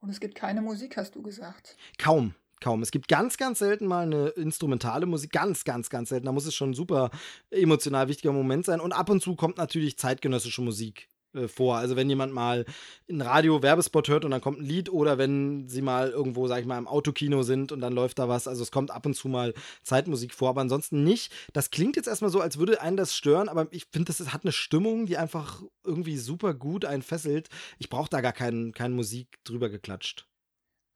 Und 0.00 0.10
es 0.10 0.20
gibt 0.20 0.34
keine 0.34 0.62
Musik, 0.62 0.96
hast 0.96 1.14
du 1.14 1.22
gesagt. 1.22 1.76
Kaum 1.98 2.34
kaum. 2.62 2.80
Es 2.80 2.90
gibt 2.90 3.08
ganz, 3.08 3.36
ganz 3.36 3.58
selten 3.58 3.86
mal 3.86 4.06
eine 4.06 4.28
instrumentale 4.28 5.04
Musik. 5.04 5.32
Ganz, 5.32 5.64
ganz, 5.64 5.90
ganz 5.90 6.08
selten. 6.08 6.26
Da 6.26 6.32
muss 6.32 6.46
es 6.46 6.54
schon 6.54 6.70
ein 6.70 6.74
super 6.74 7.10
emotional 7.50 8.08
wichtiger 8.08 8.32
Moment 8.32 8.64
sein. 8.64 8.80
Und 8.80 8.92
ab 8.92 9.10
und 9.10 9.20
zu 9.20 9.36
kommt 9.36 9.58
natürlich 9.58 9.98
zeitgenössische 9.98 10.62
Musik 10.62 11.08
äh, 11.34 11.48
vor. 11.48 11.76
Also 11.76 11.96
wenn 11.96 12.08
jemand 12.08 12.32
mal 12.32 12.64
ein 13.08 13.20
Radio-Werbespot 13.20 14.08
hört 14.08 14.24
und 14.24 14.30
dann 14.30 14.40
kommt 14.40 14.60
ein 14.60 14.64
Lied 14.64 14.90
oder 14.90 15.18
wenn 15.18 15.68
sie 15.68 15.82
mal 15.82 16.10
irgendwo, 16.10 16.46
sag 16.46 16.60
ich 16.60 16.66
mal, 16.66 16.78
im 16.78 16.88
Autokino 16.88 17.42
sind 17.42 17.72
und 17.72 17.80
dann 17.80 17.92
läuft 17.92 18.18
da 18.18 18.28
was. 18.28 18.48
Also 18.48 18.62
es 18.62 18.70
kommt 18.70 18.90
ab 18.90 19.06
und 19.06 19.14
zu 19.14 19.28
mal 19.28 19.54
Zeitmusik 19.82 20.34
vor, 20.34 20.50
aber 20.50 20.60
ansonsten 20.60 21.04
nicht. 21.04 21.32
Das 21.52 21.70
klingt 21.70 21.96
jetzt 21.96 22.08
erstmal 22.08 22.30
so, 22.30 22.40
als 22.40 22.58
würde 22.58 22.80
einen 22.80 22.96
das 22.96 23.14
stören, 23.14 23.48
aber 23.48 23.68
ich 23.70 23.86
finde, 23.90 24.12
das 24.12 24.32
hat 24.32 24.44
eine 24.44 24.52
Stimmung, 24.52 25.06
die 25.06 25.16
einfach 25.16 25.62
irgendwie 25.84 26.16
super 26.16 26.54
gut 26.54 26.84
einen 26.84 27.02
fesselt. 27.02 27.48
Ich 27.78 27.88
brauche 27.88 28.10
da 28.10 28.20
gar 28.20 28.32
keinen, 28.32 28.72
keine 28.72 28.94
Musik 28.94 29.38
drüber 29.44 29.68
geklatscht. 29.68 30.26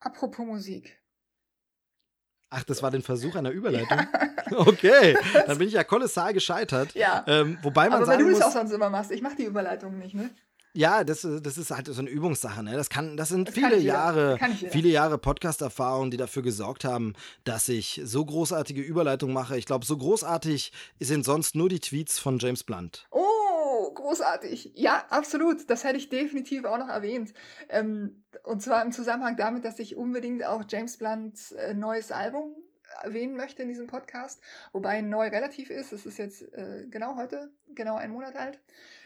Apropos 0.01 0.47
Musik. 0.47 1.01
Ach, 2.51 2.65
das 2.65 2.83
war 2.83 2.91
den 2.91 3.03
Versuch 3.03 3.35
einer 3.35 3.51
Überleitung? 3.53 3.99
Ja. 3.99 4.59
Okay, 4.59 5.17
dann 5.47 5.59
bin 5.59 5.69
ich 5.69 5.75
ja 5.75 5.85
kolossal 5.85 6.33
gescheitert. 6.33 6.95
Ja. 6.95 7.25
Ähm, 7.27 7.59
wobei 7.63 7.89
man 7.89 7.95
Aber 7.99 8.07
sagen 8.07 8.25
weil 8.25 8.31
du 8.33 8.37
es 8.39 8.43
auch 8.43 8.53
sonst 8.53 8.71
immer 8.73 8.91
machst. 8.91 9.11
Ich 9.11 9.23
mache 9.23 9.37
die 9.37 9.45
Überleitung 9.45 9.99
nicht, 9.99 10.15
ne? 10.15 10.31
Ja, 10.73 11.05
das, 11.05 11.27
das 11.43 11.57
ist 11.57 11.71
halt 11.71 11.87
so 11.87 11.99
eine 11.99 12.11
Übungssache. 12.11 12.63
Ne? 12.63 12.75
Das, 12.75 12.91
kann, 12.91 13.17
das 13.17 13.31
sind 13.31 13.49
Das 13.49 13.55
viele. 13.55 13.79
Jahre, 13.79 14.39
viele 14.69 14.91
Jahre 14.91 15.17
Podcast-Erfahrung, 15.17 16.11
die 16.11 16.19
dafür 16.19 16.43
gesorgt 16.43 16.85
haben, 16.85 17.15
dass 17.45 17.71
ich 17.71 18.03
so 18.05 18.23
großartige 18.23 18.83
Überleitungen 18.83 19.33
mache. 19.35 19.57
Ich 19.57 19.65
glaube, 19.65 19.87
so 19.87 19.97
großartig 19.97 20.73
sind 21.01 21.25
sonst 21.25 21.55
nur 21.55 21.71
die 21.71 21.81
Tweets 21.81 22.19
von 22.19 22.39
James 22.39 22.63
Blunt. 22.63 23.07
Oh, 23.11 23.23
großartig. 23.97 24.73
Ja, 24.75 25.05
absolut. 25.11 25.69
Das 25.69 25.85
hätte 25.85 25.97
ich 25.97 26.09
definitiv 26.09 26.65
auch 26.65 26.79
noch 26.79 26.89
erwähnt. 26.89 27.35
Ähm, 27.69 28.25
und 28.45 28.63
zwar 28.63 28.83
im 28.85 28.93
Zusammenhang 28.93 29.37
damit, 29.37 29.65
dass 29.65 29.79
ich 29.79 29.97
unbedingt 29.97 30.45
auch 30.45 30.65
James 30.69 30.97
Blunts 30.97 31.53
äh, 31.53 31.75
neues 31.75 32.13
Album 32.13 32.55
erwähnen 33.03 33.37
möchte 33.37 33.63
in 33.63 33.69
diesem 33.69 33.87
Podcast. 33.87 34.41
Wobei 34.73 35.01
neu 35.01 35.29
relativ 35.29 35.71
ist. 35.71 35.93
Es 35.93 36.07
ist 36.07 36.19
jetzt 36.19 36.43
äh, 36.55 36.87
genau 36.91 37.17
heute, 37.17 37.51
genau 37.75 37.97
einen 37.97 38.13
Monat 38.13 38.37
alt. 38.37 38.59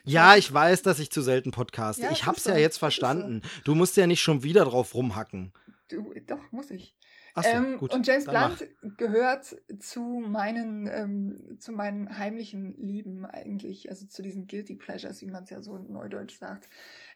Ja, 0.05 0.37
ich 0.37 0.53
weiß, 0.53 0.83
dass 0.83 0.99
ich 0.99 1.11
zu 1.11 1.23
selten 1.23 1.51
podcaste. 1.51 2.03
Ja, 2.03 2.11
ich 2.11 2.27
hab's 2.27 2.39
ist 2.39 2.47
ja 2.47 2.55
so. 2.55 2.61
jetzt 2.61 2.79
verstanden. 2.79 3.43
Du 3.65 3.75
musst 3.75 3.97
ja 3.97 4.07
nicht 4.07 4.23
schon 4.23 4.43
wieder 4.43 4.65
drauf 4.65 4.95
rumhacken. 4.95 5.53
Du, 5.89 6.15
doch, 6.27 6.41
muss 6.53 6.71
ich. 6.71 6.95
Achso, 7.35 7.51
Ähm, 7.51 7.79
gut. 7.79 7.95
und 7.95 8.07
James 8.07 8.25
dann 8.25 8.35
mach. 8.35 8.59
Blunt 8.59 8.99
gehört 8.99 9.57
zu 9.79 10.01
meinen, 10.03 10.87
ähm, 10.87 11.57
zu 11.59 11.73
meinen 11.73 12.19
heimlichen 12.19 12.77
Lieben 12.77 13.25
eigentlich, 13.25 13.89
also 13.89 14.07
zu 14.07 14.23
diesen 14.23 14.47
Guilty 14.47 14.75
Pleasures, 14.75 15.21
wie 15.21 15.27
man 15.27 15.45
es 15.45 15.51
ja 15.51 15.63
so 15.63 15.77
in 15.77 15.93
Neudeutsch 15.93 16.39
sagt. 16.39 16.69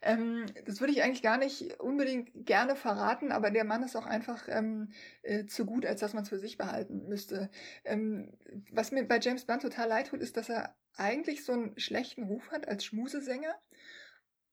Ähm, 0.03 0.47
das 0.67 0.81
würde 0.81 0.93
ich 0.93 1.03
eigentlich 1.03 1.23
gar 1.23 1.39
nicht 1.39 1.81
unbedingt 1.81 2.31
gerne 2.47 2.77
verraten, 2.77 3.33
aber 3.33 3.51
der 3.51 3.65
Mann 3.65 3.83
ist 3.83 3.97
auch 3.97 4.07
einfach 4.07 4.49
ähm, 4.49 4.93
äh, 5.23 5.47
zu 5.47 5.67
gut, 5.67 5.87
als 5.87 6.01
dass 6.01 6.15
man 6.15 6.23
es 6.23 6.29
für 6.29 6.39
sich 6.39 6.59
behalten 6.59 7.09
müsste. 7.09 7.51
Ähm, 7.85 8.33
was 8.73 8.93
mir 8.93 9.07
bei 9.07 9.19
James 9.19 9.45
Blunt 9.45 9.63
total 9.63 9.89
leid 9.89 10.09
tut, 10.09 10.21
ist, 10.21 10.37
dass 10.37 10.49
er 10.49 10.75
eigentlich 10.97 11.45
so 11.45 11.53
einen 11.53 11.79
schlechten 11.79 12.25
Ruf 12.25 12.51
hat 12.51 12.69
als 12.69 12.85
Schmusesänger. 12.85 13.55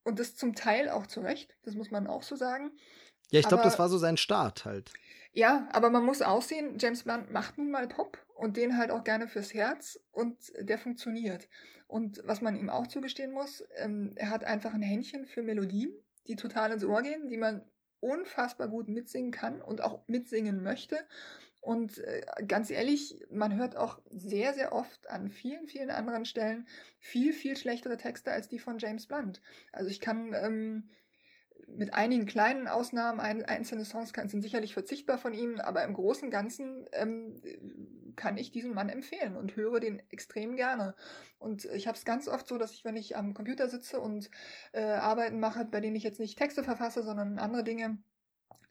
Und 0.04 0.18
das 0.20 0.36
zum 0.36 0.56
Teil 0.56 0.90
auch 0.90 1.06
zu 1.06 1.22
Recht, 1.22 1.56
das 1.64 1.76
muss 1.76 1.92
man 1.92 2.08
auch 2.08 2.24
so 2.24 2.36
sagen. 2.36 2.72
Ja, 3.30 3.40
ich 3.40 3.48
glaube, 3.48 3.64
das 3.64 3.78
war 3.78 3.88
so 3.88 3.98
sein 3.98 4.18
Start 4.18 4.66
halt. 4.66 4.92
Ja, 5.34 5.70
aber 5.72 5.90
man 5.90 6.06
muss 6.06 6.22
auch 6.22 6.42
sehen, 6.42 6.78
James 6.78 7.04
Blunt 7.04 7.32
macht 7.32 7.58
nun 7.58 7.72
mal 7.72 7.88
Pop 7.88 8.18
und 8.36 8.58
den 8.58 8.78
halt 8.78 8.92
auch 8.92 9.04
gerne 9.04 9.28
fürs 9.28 9.54
Herz 9.54 10.00
und 10.12 10.38
der 10.60 10.78
funktioniert. 10.78 11.48
Und 11.88 12.22
was 12.26 12.42
man 12.42 12.56
ihm 12.58 12.70
auch 12.70 12.88
zugestehen 12.88 13.32
muss, 13.32 13.64
ähm, 13.78 14.14
er 14.16 14.30
hat 14.30 14.44
einfach 14.44 14.74
ein 14.74 14.82
Händchen 14.82 15.26
für 15.26 15.42
Melodien, 15.42 15.94
die 16.28 16.36
total 16.36 16.72
ins 16.72 16.84
Ohr 16.84 17.02
gehen, 17.02 17.28
die 17.30 17.38
man 17.38 17.64
unfassbar 18.02 18.68
gut 18.68 18.90
mitsingen 18.90 19.32
kann 19.32 19.62
und 19.62 19.82
auch 19.82 20.06
mitsingen 20.08 20.64
möchte. 20.64 20.98
Und 21.62 22.00
äh, 22.00 22.24
ganz 22.48 22.72
ehrlich, 22.72 23.24
man 23.30 23.56
hört 23.56 23.78
auch 23.78 24.02
sehr, 24.10 24.54
sehr 24.54 24.74
oft 24.74 25.10
an 25.10 25.30
vielen, 25.30 25.68
vielen 25.68 25.92
anderen 25.92 26.26
Stellen 26.26 26.68
viel, 26.98 27.34
viel 27.34 27.56
schlechtere 27.56 27.98
Texte 27.98 28.32
als 28.32 28.50
die 28.50 28.58
von 28.58 28.80
James 28.80 29.06
Blunt. 29.06 29.42
Also 29.72 29.90
ich 29.90 30.00
kann 30.00 30.34
ähm, 30.34 30.90
mit 31.76 31.94
einigen 31.94 32.26
kleinen 32.26 32.68
Ausnahmen, 32.68 33.20
ein, 33.20 33.44
einzelne 33.46 33.86
Songs 33.86 34.14
sind 34.14 34.42
sicherlich 34.42 34.74
verzichtbar 34.74 35.18
von 35.18 35.34
ihm, 35.34 35.60
aber 35.60 35.84
im 35.84 35.94
Großen 35.94 36.26
und 36.26 36.32
Ganzen 36.32 36.86
ähm, 36.92 37.42
kann 38.16 38.38
ich 38.38 38.52
diesen 38.52 38.74
Mann 38.74 38.90
empfehlen 38.90 39.36
und 39.36 39.56
höre 39.56 39.80
den 39.80 40.02
extrem 40.10 40.56
gerne. 40.56 40.96
Und 41.40 41.66
ich 41.66 41.88
habe 41.88 41.98
es 41.98 42.06
ganz 42.06 42.28
oft 42.28 42.48
so, 42.48 42.58
dass 42.58 42.74
ich, 42.74 42.86
wenn 42.86 42.98
ich 42.98 43.16
am 43.18 43.34
Computer 43.34 43.70
sitze 43.70 44.00
und 44.00 44.30
äh, 44.74 44.84
Arbeiten 44.84 45.40
mache, 45.40 45.66
bei 45.66 45.80
denen 45.80 45.96
ich 45.96 46.04
jetzt 46.04 46.20
nicht 46.20 46.38
Texte 46.38 46.64
verfasse, 46.64 47.04
sondern 47.04 47.40
andere 47.40 47.64
Dinge, 47.64 47.98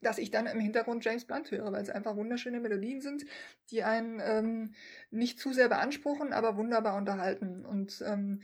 dass 0.03 0.19
ich 0.19 0.31
dann 0.31 0.47
im 0.47 0.61
Hintergrund 0.61 1.05
James 1.05 1.27
Blunt 1.27 1.51
höre, 1.51 1.73
weil 1.73 1.83
es 1.83 1.91
einfach 1.91 2.17
wunderschöne 2.17 2.61
Melodien 2.61 3.01
sind, 3.01 3.25
die 3.71 3.83
einen 3.83 4.21
ähm, 4.23 4.75
nicht 5.11 5.39
zu 5.39 5.53
sehr 5.53 5.69
beanspruchen, 5.69 6.33
aber 6.33 6.57
wunderbar 6.57 6.97
unterhalten. 6.97 7.65
Und 7.67 8.03
ähm, 8.07 8.41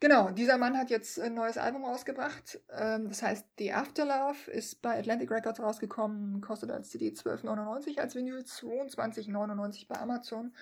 genau, 0.00 0.30
dieser 0.30 0.58
Mann 0.58 0.76
hat 0.76 0.90
jetzt 0.90 1.20
ein 1.20 1.34
neues 1.34 1.58
Album 1.58 1.84
rausgebracht. 1.84 2.60
Ähm, 2.70 3.08
das 3.08 3.22
heißt 3.22 3.46
The 3.58 3.72
Afterlove, 3.72 4.50
ist 4.50 4.82
bei 4.82 4.98
Atlantic 4.98 5.30
Records 5.30 5.60
rausgekommen, 5.60 6.40
kostet 6.40 6.70
als 6.70 6.90
CD 6.90 7.10
12,99, 7.10 8.00
als 8.00 8.14
Vinyl 8.14 8.40
22,99 8.40 9.86
bei 9.88 9.98
Amazon. 9.98 10.52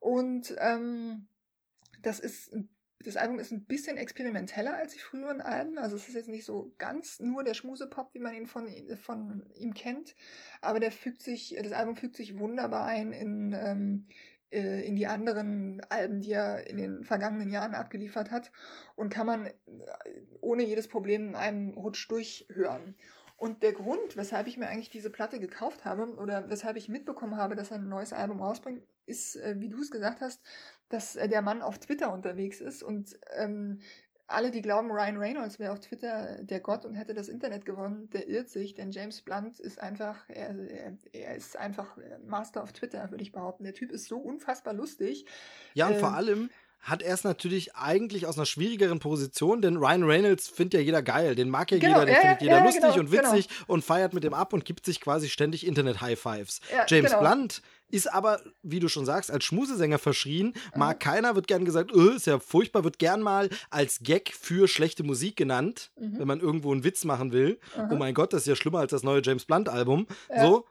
Und 0.00 0.54
ähm, 0.58 1.28
das 2.02 2.18
ist 2.18 2.52
das 3.04 3.16
Album 3.16 3.38
ist 3.38 3.52
ein 3.52 3.64
bisschen 3.64 3.96
experimenteller 3.96 4.76
als 4.76 4.92
die 4.92 4.98
früheren 4.98 5.40
Alben. 5.40 5.78
Also 5.78 5.96
es 5.96 6.08
ist 6.08 6.14
jetzt 6.14 6.28
nicht 6.28 6.44
so 6.44 6.72
ganz 6.78 7.20
nur 7.20 7.44
der 7.44 7.54
Schmusepop, 7.54 8.14
wie 8.14 8.20
man 8.20 8.34
ihn 8.34 8.46
von, 8.46 8.68
von 8.96 9.44
ihm 9.54 9.74
kennt. 9.74 10.14
Aber 10.60 10.80
der 10.80 10.92
fügt 10.92 11.22
sich, 11.22 11.56
das 11.60 11.72
Album 11.72 11.96
fügt 11.96 12.16
sich 12.16 12.38
wunderbar 12.38 12.86
ein 12.86 13.12
in, 13.12 13.52
ähm, 13.52 14.06
äh, 14.52 14.86
in 14.86 14.96
die 14.96 15.06
anderen 15.06 15.80
Alben, 15.88 16.20
die 16.20 16.32
er 16.32 16.66
in 16.68 16.76
den 16.76 17.04
vergangenen 17.04 17.50
Jahren 17.50 17.74
abgeliefert 17.74 18.30
hat. 18.30 18.52
Und 18.94 19.08
kann 19.08 19.26
man 19.26 19.46
äh, 19.46 19.52
ohne 20.40 20.62
jedes 20.62 20.88
Problem 20.88 21.28
in 21.30 21.34
einem 21.34 21.70
Rutsch 21.70 22.08
durchhören. 22.10 22.94
Und 23.36 23.64
der 23.64 23.72
Grund, 23.72 24.16
weshalb 24.16 24.46
ich 24.46 24.56
mir 24.56 24.68
eigentlich 24.68 24.90
diese 24.90 25.10
Platte 25.10 25.40
gekauft 25.40 25.84
habe 25.84 26.14
oder 26.14 26.48
weshalb 26.48 26.76
ich 26.76 26.88
mitbekommen 26.88 27.36
habe, 27.36 27.56
dass 27.56 27.72
er 27.72 27.78
ein 27.78 27.88
neues 27.88 28.12
Album 28.12 28.40
rausbringt, 28.40 28.84
ist, 29.06 29.34
äh, 29.36 29.56
wie 29.58 29.68
du 29.68 29.80
es 29.80 29.90
gesagt 29.90 30.20
hast, 30.20 30.40
dass 30.88 31.16
äh, 31.16 31.28
der 31.28 31.42
Mann 31.42 31.60
auf 31.60 31.78
Twitter 31.78 32.12
unterwegs 32.12 32.60
ist 32.60 32.84
und 32.84 33.18
ähm, 33.36 33.80
alle, 34.32 34.50
die 34.50 34.62
glauben, 34.62 34.90
Ryan 34.90 35.16
Reynolds 35.16 35.58
wäre 35.58 35.72
auf 35.72 35.80
Twitter 35.80 36.42
der 36.42 36.60
Gott 36.60 36.84
und 36.84 36.94
hätte 36.94 37.14
das 37.14 37.28
Internet 37.28 37.64
gewonnen, 37.64 38.10
der 38.10 38.28
irrt 38.28 38.48
sich, 38.48 38.74
denn 38.74 38.90
James 38.90 39.22
Blunt 39.22 39.60
ist 39.60 39.80
einfach, 39.80 40.28
er, 40.28 40.54
er, 40.70 40.96
er 41.12 41.36
ist 41.36 41.56
einfach 41.56 41.96
Master 42.26 42.62
auf 42.62 42.72
Twitter, 42.72 43.10
würde 43.10 43.22
ich 43.22 43.32
behaupten. 43.32 43.64
Der 43.64 43.74
Typ 43.74 43.90
ist 43.90 44.06
so 44.06 44.18
unfassbar 44.18 44.74
lustig. 44.74 45.26
Ja, 45.74 45.86
und 45.86 45.94
Ähm, 45.94 46.00
vor 46.00 46.14
allem 46.14 46.50
hat 46.82 47.00
er 47.00 47.14
es 47.14 47.22
natürlich 47.22 47.76
eigentlich 47.76 48.26
aus 48.26 48.36
einer 48.36 48.44
schwierigeren 48.44 48.98
Position, 48.98 49.62
denn 49.62 49.76
Ryan 49.76 50.02
Reynolds 50.02 50.48
findet 50.48 50.74
ja 50.74 50.80
jeder 50.80 51.00
geil. 51.00 51.36
Den 51.36 51.48
mag 51.48 51.70
ja 51.70 51.78
Genau, 51.78 52.00
jeder, 52.00 52.06
den 52.06 52.14
ja, 52.14 52.20
findet 52.20 52.42
jeder 52.42 52.56
ja, 52.58 52.64
lustig 52.64 52.82
genau, 52.82 52.98
und 52.98 53.12
witzig 53.12 53.48
und 53.68 53.84
feiert 53.84 54.14
mit 54.14 54.24
dem 54.24 54.34
ab 54.34 54.52
und 54.52 54.64
gibt 54.64 54.84
sich 54.84 55.00
quasi 55.00 55.28
ständig 55.28 55.64
Internet-High-Fives. 55.64 56.60
Ja, 56.72 56.84
James 56.88 57.10
genau. 57.12 57.20
Blunt 57.22 57.62
ist 57.88 58.12
aber, 58.12 58.40
wie 58.62 58.80
du 58.80 58.88
schon 58.88 59.04
sagst, 59.06 59.30
als 59.30 59.44
Schmusesänger 59.44 59.98
verschrien. 59.98 60.54
Mhm. 60.74 60.78
Mag 60.80 60.98
keiner, 60.98 61.36
wird 61.36 61.46
gern 61.46 61.64
gesagt, 61.64 61.92
öh, 61.92 62.16
ist 62.16 62.26
ja 62.26 62.40
furchtbar, 62.40 62.82
wird 62.82 62.98
gern 62.98 63.22
mal 63.22 63.48
als 63.70 64.00
Gag 64.02 64.32
für 64.34 64.66
schlechte 64.66 65.04
Musik 65.04 65.36
genannt, 65.36 65.92
Mhm. 65.96 66.18
wenn 66.18 66.26
man 66.26 66.40
irgendwo 66.40 66.72
einen 66.72 66.82
Witz 66.84 67.04
machen 67.04 67.30
will. 67.32 67.60
Aha. 67.76 67.90
Oh 67.92 67.96
mein 67.96 68.14
Gott, 68.14 68.32
das 68.32 68.42
ist 68.42 68.46
ja 68.48 68.56
schlimmer 68.56 68.80
als 68.80 68.90
das 68.90 69.04
neue 69.04 69.22
James 69.22 69.44
Blunt-Album. 69.44 70.06
So. 70.40 70.66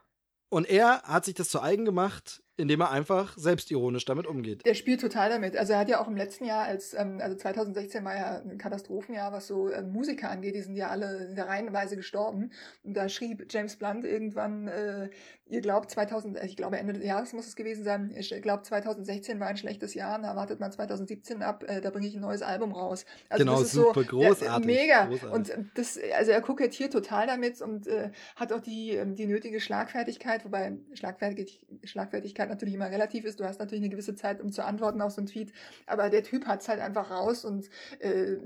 Und 0.50 0.68
er 0.68 1.02
hat 1.04 1.24
sich 1.24 1.34
das 1.34 1.48
zu 1.48 1.62
eigen 1.62 1.86
gemacht, 1.86 2.42
indem 2.56 2.80
er 2.80 2.90
einfach 2.90 3.36
selbstironisch 3.38 4.04
damit 4.04 4.26
umgeht. 4.26 4.64
Der 4.66 4.74
spielt 4.74 5.00
total 5.00 5.30
damit. 5.30 5.56
Also 5.56 5.72
er 5.72 5.78
hat 5.78 5.88
ja 5.88 6.00
auch 6.00 6.08
im 6.08 6.16
letzten 6.16 6.44
Jahr, 6.44 6.64
als 6.64 6.94
ähm, 6.94 7.18
also 7.20 7.36
2016 7.36 8.04
war 8.04 8.14
ja 8.14 8.42
ein 8.42 8.58
Katastrophenjahr, 8.58 9.32
was 9.32 9.46
so 9.46 9.72
ähm, 9.72 9.92
Musiker 9.92 10.30
angeht, 10.30 10.54
die 10.54 10.60
sind 10.60 10.76
ja 10.76 10.88
alle 10.88 11.28
in 11.28 11.34
der 11.34 11.48
Reihenweise 11.48 11.96
gestorben. 11.96 12.52
Und 12.82 12.94
da 12.94 13.08
schrieb 13.08 13.46
James 13.50 13.76
Blunt 13.76 14.04
irgendwann, 14.04 14.68
äh, 14.68 15.08
ihr 15.46 15.60
glaubt 15.62 15.90
2000, 15.90 16.36
äh, 16.38 16.46
ich 16.46 16.56
glaube 16.56 16.78
Ende 16.78 16.92
des 16.92 17.04
Jahres 17.04 17.32
muss 17.32 17.46
es 17.46 17.56
gewesen 17.56 17.84
sein, 17.84 18.12
ich 18.16 18.30
glaube 18.42 18.62
2016 18.64 19.40
war 19.40 19.46
ein 19.46 19.56
schlechtes 19.56 19.94
Jahr, 19.94 20.20
da 20.20 20.36
wartet 20.36 20.60
man 20.60 20.70
2017 20.70 21.42
ab, 21.42 21.64
äh, 21.66 21.80
da 21.80 21.90
bringe 21.90 22.06
ich 22.06 22.14
ein 22.14 22.20
neues 22.20 22.42
Album 22.42 22.72
raus. 22.72 23.06
Also 23.30 23.44
genau, 23.44 23.62
super 23.62 24.00
so, 24.02 24.06
großartig. 24.06 24.66
Mega. 24.66 25.06
Großartig. 25.06 25.56
Und 25.56 25.68
das, 25.74 25.98
also 26.16 26.30
er 26.30 26.40
kokettiert 26.42 26.92
total 26.92 27.26
damit 27.26 27.62
und 27.62 27.86
äh, 27.86 28.10
hat 28.36 28.52
auch 28.52 28.60
die, 28.60 28.90
ähm, 28.90 29.14
die 29.14 29.26
nötige 29.26 29.60
Schlagfertigkeit, 29.60 30.44
wobei 30.44 30.76
Schlagfertig, 30.94 31.66
Schlagfertigkeit 31.84 32.41
natürlich 32.48 32.74
immer 32.74 32.90
relativ 32.90 33.24
ist. 33.24 33.40
Du 33.40 33.44
hast 33.44 33.58
natürlich 33.58 33.82
eine 33.82 33.90
gewisse 33.90 34.14
Zeit, 34.14 34.40
um 34.40 34.52
zu 34.52 34.64
antworten 34.64 35.00
auf 35.00 35.12
so 35.12 35.20
einen 35.20 35.26
Tweet. 35.26 35.52
Aber 35.86 36.10
der 36.10 36.22
Typ 36.22 36.46
hat 36.46 36.60
es 36.60 36.68
halt 36.68 36.80
einfach 36.80 37.10
raus 37.10 37.44
und 37.44 37.68
äh, 38.00 38.36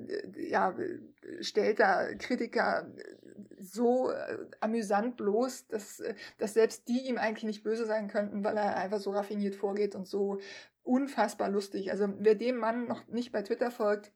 ja, 0.49 0.75
stellt 1.41 1.81
da 1.81 2.15
Kritiker 2.15 2.87
so 3.59 4.11
äh, 4.11 4.39
amüsant 4.61 5.17
bloß, 5.17 5.69
dass, 5.69 6.01
äh, 6.01 6.15
dass 6.39 6.55
selbst 6.55 6.89
die 6.89 7.09
ihm 7.09 7.19
eigentlich 7.19 7.45
nicht 7.45 7.63
böse 7.63 7.87
sein 7.87 8.09
könnten, 8.09 8.45
weil 8.45 8.57
er 8.57 8.77
einfach 8.77 9.01
so 9.01 9.11
raffiniert 9.11 9.55
vorgeht 9.55 9.95
und 9.95 10.07
so 10.07 10.39
unfassbar 10.83 11.49
lustig. 11.49 11.91
Also 11.91 12.09
wer 12.19 12.35
dem 12.35 12.57
Mann 12.57 12.87
noch 12.87 13.07
nicht 13.09 13.33
bei 13.33 13.43
Twitter 13.43 13.71
folgt, 13.71 14.13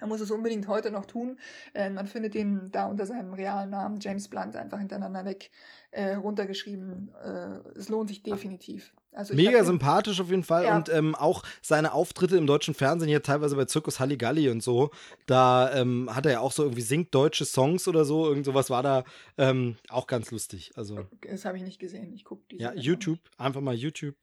er 0.00 0.06
muss 0.06 0.20
es 0.20 0.30
unbedingt 0.30 0.66
heute 0.68 0.90
noch 0.90 1.06
tun. 1.06 1.38
Äh, 1.74 1.90
man 1.90 2.06
findet 2.06 2.34
ihn 2.34 2.70
da 2.72 2.86
unter 2.86 3.06
seinem 3.06 3.34
realen 3.34 3.70
Namen 3.70 4.00
James 4.00 4.28
Blunt 4.28 4.56
einfach 4.56 4.78
hintereinander 4.78 5.24
weg 5.24 5.50
äh, 5.90 6.14
runtergeschrieben. 6.14 7.10
Äh, 7.22 7.78
es 7.78 7.88
lohnt 7.88 8.08
sich 8.08 8.22
definitiv. 8.22 8.92
Also 9.12 9.34
Mega 9.34 9.64
sympathisch 9.64 10.20
auf 10.20 10.30
jeden 10.30 10.44
Fall 10.44 10.64
ja. 10.64 10.76
und 10.76 10.88
ähm, 10.88 11.16
auch 11.16 11.42
seine 11.62 11.92
Auftritte 11.92 12.36
im 12.36 12.46
deutschen 12.46 12.74
Fernsehen 12.74 13.08
hier 13.08 13.22
teilweise 13.22 13.56
bei 13.56 13.64
Zirkus 13.64 13.98
Halligalli 13.98 14.48
und 14.50 14.62
so, 14.62 14.90
da 15.26 15.74
ähm, 15.74 16.08
hat 16.14 16.26
er 16.26 16.32
ja 16.32 16.40
auch 16.40 16.52
so 16.52 16.62
irgendwie 16.62 16.82
singt 16.82 17.12
deutsche 17.12 17.44
Songs 17.44 17.88
oder 17.88 18.04
so, 18.04 18.28
irgend 18.28 18.44
sowas 18.44 18.70
war 18.70 18.84
da 18.84 19.04
ähm, 19.36 19.76
auch 19.88 20.06
ganz 20.06 20.30
lustig. 20.30 20.70
Also 20.76 21.08
das 21.28 21.44
habe 21.44 21.56
ich 21.56 21.64
nicht 21.64 21.80
gesehen. 21.80 22.12
Ich 22.14 22.24
gucke 22.24 22.42
Ja, 22.52 22.72
YouTube, 22.74 23.18
einfach 23.36 23.60
mal 23.60 23.74
YouTube. 23.74 24.14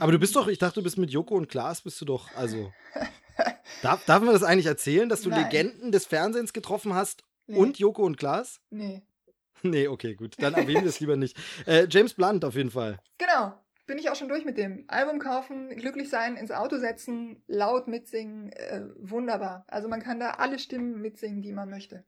Aber 0.00 0.12
du 0.12 0.18
bist 0.18 0.36
doch, 0.36 0.48
ich 0.48 0.58
dachte, 0.58 0.80
du 0.80 0.84
bist 0.84 0.98
mit 0.98 1.10
Joko 1.10 1.34
und 1.34 1.48
Klaas, 1.48 1.82
bist 1.82 2.00
du 2.00 2.04
doch, 2.04 2.34
also 2.34 2.72
Darf, 3.82 4.04
darf 4.04 4.22
man 4.22 4.32
das 4.32 4.42
eigentlich 4.42 4.66
erzählen, 4.66 5.08
dass 5.08 5.22
du 5.22 5.30
Nein. 5.30 5.44
Legenden 5.44 5.92
des 5.92 6.06
Fernsehens 6.06 6.52
getroffen 6.52 6.94
hast 6.94 7.22
nee. 7.46 7.56
und 7.56 7.78
Joko 7.78 8.04
und 8.04 8.16
Klaas? 8.16 8.60
Nee. 8.70 9.02
Nee, 9.62 9.88
okay, 9.88 10.14
gut. 10.14 10.36
Dann 10.38 10.54
erwähnen 10.54 10.82
wir 10.82 10.88
es 10.88 11.00
lieber 11.00 11.16
nicht. 11.16 11.36
Äh, 11.66 11.86
James 11.90 12.14
Blunt 12.14 12.44
auf 12.44 12.54
jeden 12.54 12.70
Fall. 12.70 12.98
Genau. 13.18 13.54
Bin 13.86 13.98
ich 13.98 14.10
auch 14.10 14.16
schon 14.16 14.28
durch 14.28 14.44
mit 14.44 14.58
dem. 14.58 14.84
Album 14.88 15.18
kaufen, 15.18 15.70
glücklich 15.70 16.10
sein, 16.10 16.36
ins 16.36 16.50
Auto 16.50 16.76
setzen, 16.76 17.42
laut 17.46 17.88
mitsingen, 17.88 18.52
äh, 18.52 18.82
wunderbar. 18.98 19.64
Also 19.66 19.88
man 19.88 20.02
kann 20.02 20.20
da 20.20 20.32
alle 20.32 20.58
Stimmen 20.58 21.00
mitsingen, 21.00 21.40
die 21.40 21.52
man 21.52 21.70
möchte. 21.70 22.04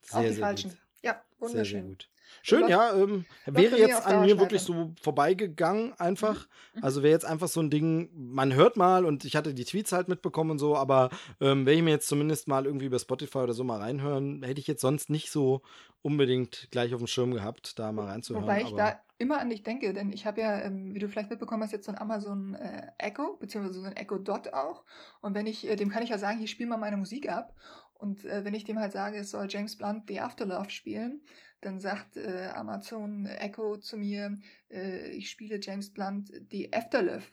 Sehr, 0.00 0.20
auch 0.20 0.24
die 0.24 0.32
falschen. 0.32 0.70
Gut. 0.70 0.78
Ja, 1.02 1.22
wunderschön. 1.38 1.64
Sehr, 1.64 1.80
sehr 1.80 1.82
gut. 1.82 2.08
Schön, 2.42 2.68
ja. 2.68 2.94
Ähm, 2.94 3.24
wäre 3.46 3.78
jetzt 3.78 4.06
an 4.06 4.24
mir 4.24 4.38
wirklich 4.38 4.62
so 4.62 4.92
vorbeigegangen, 5.00 5.92
einfach. 5.98 6.46
Mhm. 6.74 6.78
mhm. 6.78 6.84
Also 6.84 7.02
wäre 7.02 7.12
jetzt 7.12 7.24
einfach 7.24 7.48
so 7.48 7.60
ein 7.60 7.70
Ding, 7.70 8.10
man 8.14 8.54
hört 8.54 8.76
mal 8.76 9.04
und 9.04 9.24
ich 9.24 9.36
hatte 9.36 9.54
die 9.54 9.64
Tweets 9.64 9.92
halt 9.92 10.08
mitbekommen 10.08 10.52
und 10.52 10.58
so, 10.58 10.76
aber 10.76 11.10
ähm, 11.40 11.66
wenn 11.66 11.76
ich 11.76 11.82
mir 11.82 11.90
jetzt 11.90 12.08
zumindest 12.08 12.48
mal 12.48 12.66
irgendwie 12.66 12.86
über 12.86 12.98
Spotify 12.98 13.38
oder 13.38 13.52
so 13.52 13.64
mal 13.64 13.80
reinhören, 13.80 14.42
hätte 14.42 14.60
ich 14.60 14.66
jetzt 14.66 14.80
sonst 14.80 15.10
nicht 15.10 15.30
so 15.30 15.62
unbedingt 16.02 16.68
gleich 16.70 16.92
auf 16.94 17.00
dem 17.00 17.06
Schirm 17.06 17.32
gehabt, 17.32 17.78
da 17.78 17.92
mal 17.92 18.06
reinzuhören. 18.06 18.44
Wobei 18.44 18.62
ich 18.62 18.72
da 18.72 19.00
immer 19.18 19.38
an 19.38 19.50
dich 19.50 19.62
denke, 19.62 19.92
denn 19.92 20.12
ich 20.12 20.26
habe 20.26 20.40
ja, 20.40 20.60
ähm, 20.62 20.94
wie 20.94 20.98
du 20.98 21.08
vielleicht 21.08 21.30
mitbekommen 21.30 21.62
hast, 21.62 21.70
jetzt 21.70 21.86
so 21.86 21.92
ein 21.92 21.98
Amazon 21.98 22.54
äh, 22.54 22.88
Echo, 22.98 23.36
beziehungsweise 23.38 23.80
so 23.80 23.86
ein 23.86 23.96
Echo 23.96 24.18
Dot 24.18 24.52
auch. 24.52 24.82
Und 25.20 25.34
wenn 25.34 25.46
ich, 25.46 25.68
äh, 25.68 25.76
dem 25.76 25.90
kann 25.90 26.02
ich 26.02 26.10
ja 26.10 26.18
sagen, 26.18 26.38
hier 26.38 26.48
spiel 26.48 26.66
mal 26.66 26.76
meine 26.76 26.96
Musik 26.96 27.30
ab. 27.30 27.54
Und 28.02 28.24
äh, 28.24 28.44
wenn 28.44 28.52
ich 28.52 28.64
dem 28.64 28.80
halt 28.80 28.92
sage, 28.92 29.16
es 29.18 29.30
soll 29.30 29.46
James 29.48 29.76
Blunt 29.76 30.08
The 30.08 30.20
Afterlove 30.20 30.70
spielen, 30.70 31.22
dann 31.60 31.78
sagt 31.78 32.16
äh, 32.16 32.48
Amazon 32.52 33.26
Echo 33.26 33.76
zu 33.76 33.96
mir, 33.96 34.38
äh, 34.70 35.10
ich 35.10 35.30
spiele 35.30 35.60
James 35.62 35.92
Blunt 35.92 36.32
die 36.50 36.72
Afterlife. 36.72 37.30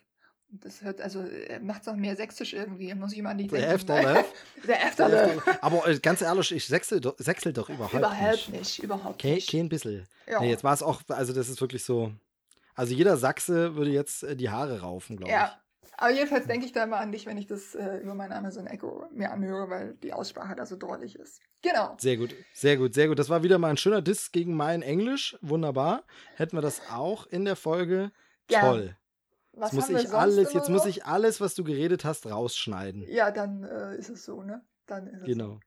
Das 0.52 0.84
hört, 0.84 1.02
also 1.02 1.26
macht 1.62 1.82
es 1.82 1.88
auch 1.88 1.96
mehr 1.96 2.16
sächsisch 2.16 2.54
irgendwie, 2.54 2.94
muss 2.94 3.14
ich 3.14 3.22
mal 3.22 3.32
an 3.32 3.40
die 3.40 3.48
Der 3.48 3.74
Afterlife? 3.74 4.26
Der 4.68 4.86
Afterlife. 4.86 5.64
Aber 5.64 5.88
äh, 5.88 5.98
ganz 5.98 6.22
ehrlich, 6.22 6.52
ich 6.52 6.66
sechsel 6.66 7.02
doch, 7.02 7.16
sechsel 7.18 7.52
doch 7.52 7.70
überhaupt, 7.70 7.94
überhaupt 7.96 8.50
nicht. 8.50 8.50
nicht. 8.50 8.84
Überhaupt 8.84 9.22
kein, 9.22 9.34
nicht. 9.34 9.50
Kein 9.50 9.70
bisschen. 9.70 10.08
Ja. 10.28 10.40
Nee, 10.40 10.52
jetzt 10.52 10.64
war 10.64 10.74
es 10.74 10.84
auch, 10.84 11.02
also 11.08 11.34
das 11.34 11.50
ist 11.50 11.62
wirklich 11.62 11.84
so, 11.84 12.12
also 12.76 12.94
jeder 12.94 13.18
Sachse 13.18 13.76
würde 13.76 13.92
jetzt 13.92 14.24
äh, 14.24 14.36
die 14.36 14.52
Haare 14.52 14.82
raufen, 14.82 15.18
glaube 15.18 15.32
ja. 15.32 15.48
ich. 15.48 15.69
Aber 16.02 16.12
jedenfalls 16.12 16.48
denke 16.48 16.66
ich 16.66 16.72
da 16.72 16.86
immer 16.86 16.98
an 16.98 17.12
dich, 17.12 17.26
wenn 17.26 17.38
ich 17.38 17.46
das 17.46 17.76
äh, 17.76 17.98
über 17.98 18.16
mein 18.16 18.32
Amazon 18.32 18.68
Echo 18.68 19.06
mir 19.12 19.32
anhöre, 19.32 19.70
weil 19.70 19.96
die 19.96 20.14
Aussprache 20.14 20.56
da 20.56 20.66
so 20.66 20.78
deutlich 20.78 21.18
ist. 21.18 21.42
Genau. 21.62 21.98
Sehr 22.00 22.16
gut, 22.16 22.34
sehr 22.54 22.78
gut, 22.78 22.94
sehr 22.94 23.10
gut. 23.10 23.20
Das 23.20 23.28
war 23.28 23.44
wieder 23.44 23.58
mal 23.58 23.70
ein 23.70 23.76
schöner 23.76 24.02
Diss 24.02 24.32
gegen 24.32 24.56
mein 24.56 24.82
Englisch. 24.82 25.38
Wunderbar. 25.42 26.04
Hätten 26.36 26.56
wir 26.56 26.62
das 26.62 26.82
auch 26.90 27.28
in 27.28 27.44
der 27.44 27.58
Folge. 27.58 28.14
Ja. 28.50 28.62
Toll. 28.62 28.96
Was 29.52 29.74
jetzt 29.74 29.90
muss 29.90 30.02
ich 30.04 30.14
alles, 30.14 30.54
jetzt 30.54 30.70
muss 30.70 30.86
ich 30.86 31.06
alles, 31.06 31.42
was 31.42 31.54
du 31.54 31.66
geredet 31.66 32.06
hast, 32.06 32.26
rausschneiden. 32.26 33.04
Ja, 33.10 33.30
dann 33.30 33.66
äh, 33.66 33.98
ist 33.98 34.10
es 34.10 34.24
so, 34.24 34.42
ne? 34.42 34.62
Dann 34.86 35.06
ist 35.08 35.20
es 35.20 35.26
genau. 35.26 35.56
So. 35.56 35.60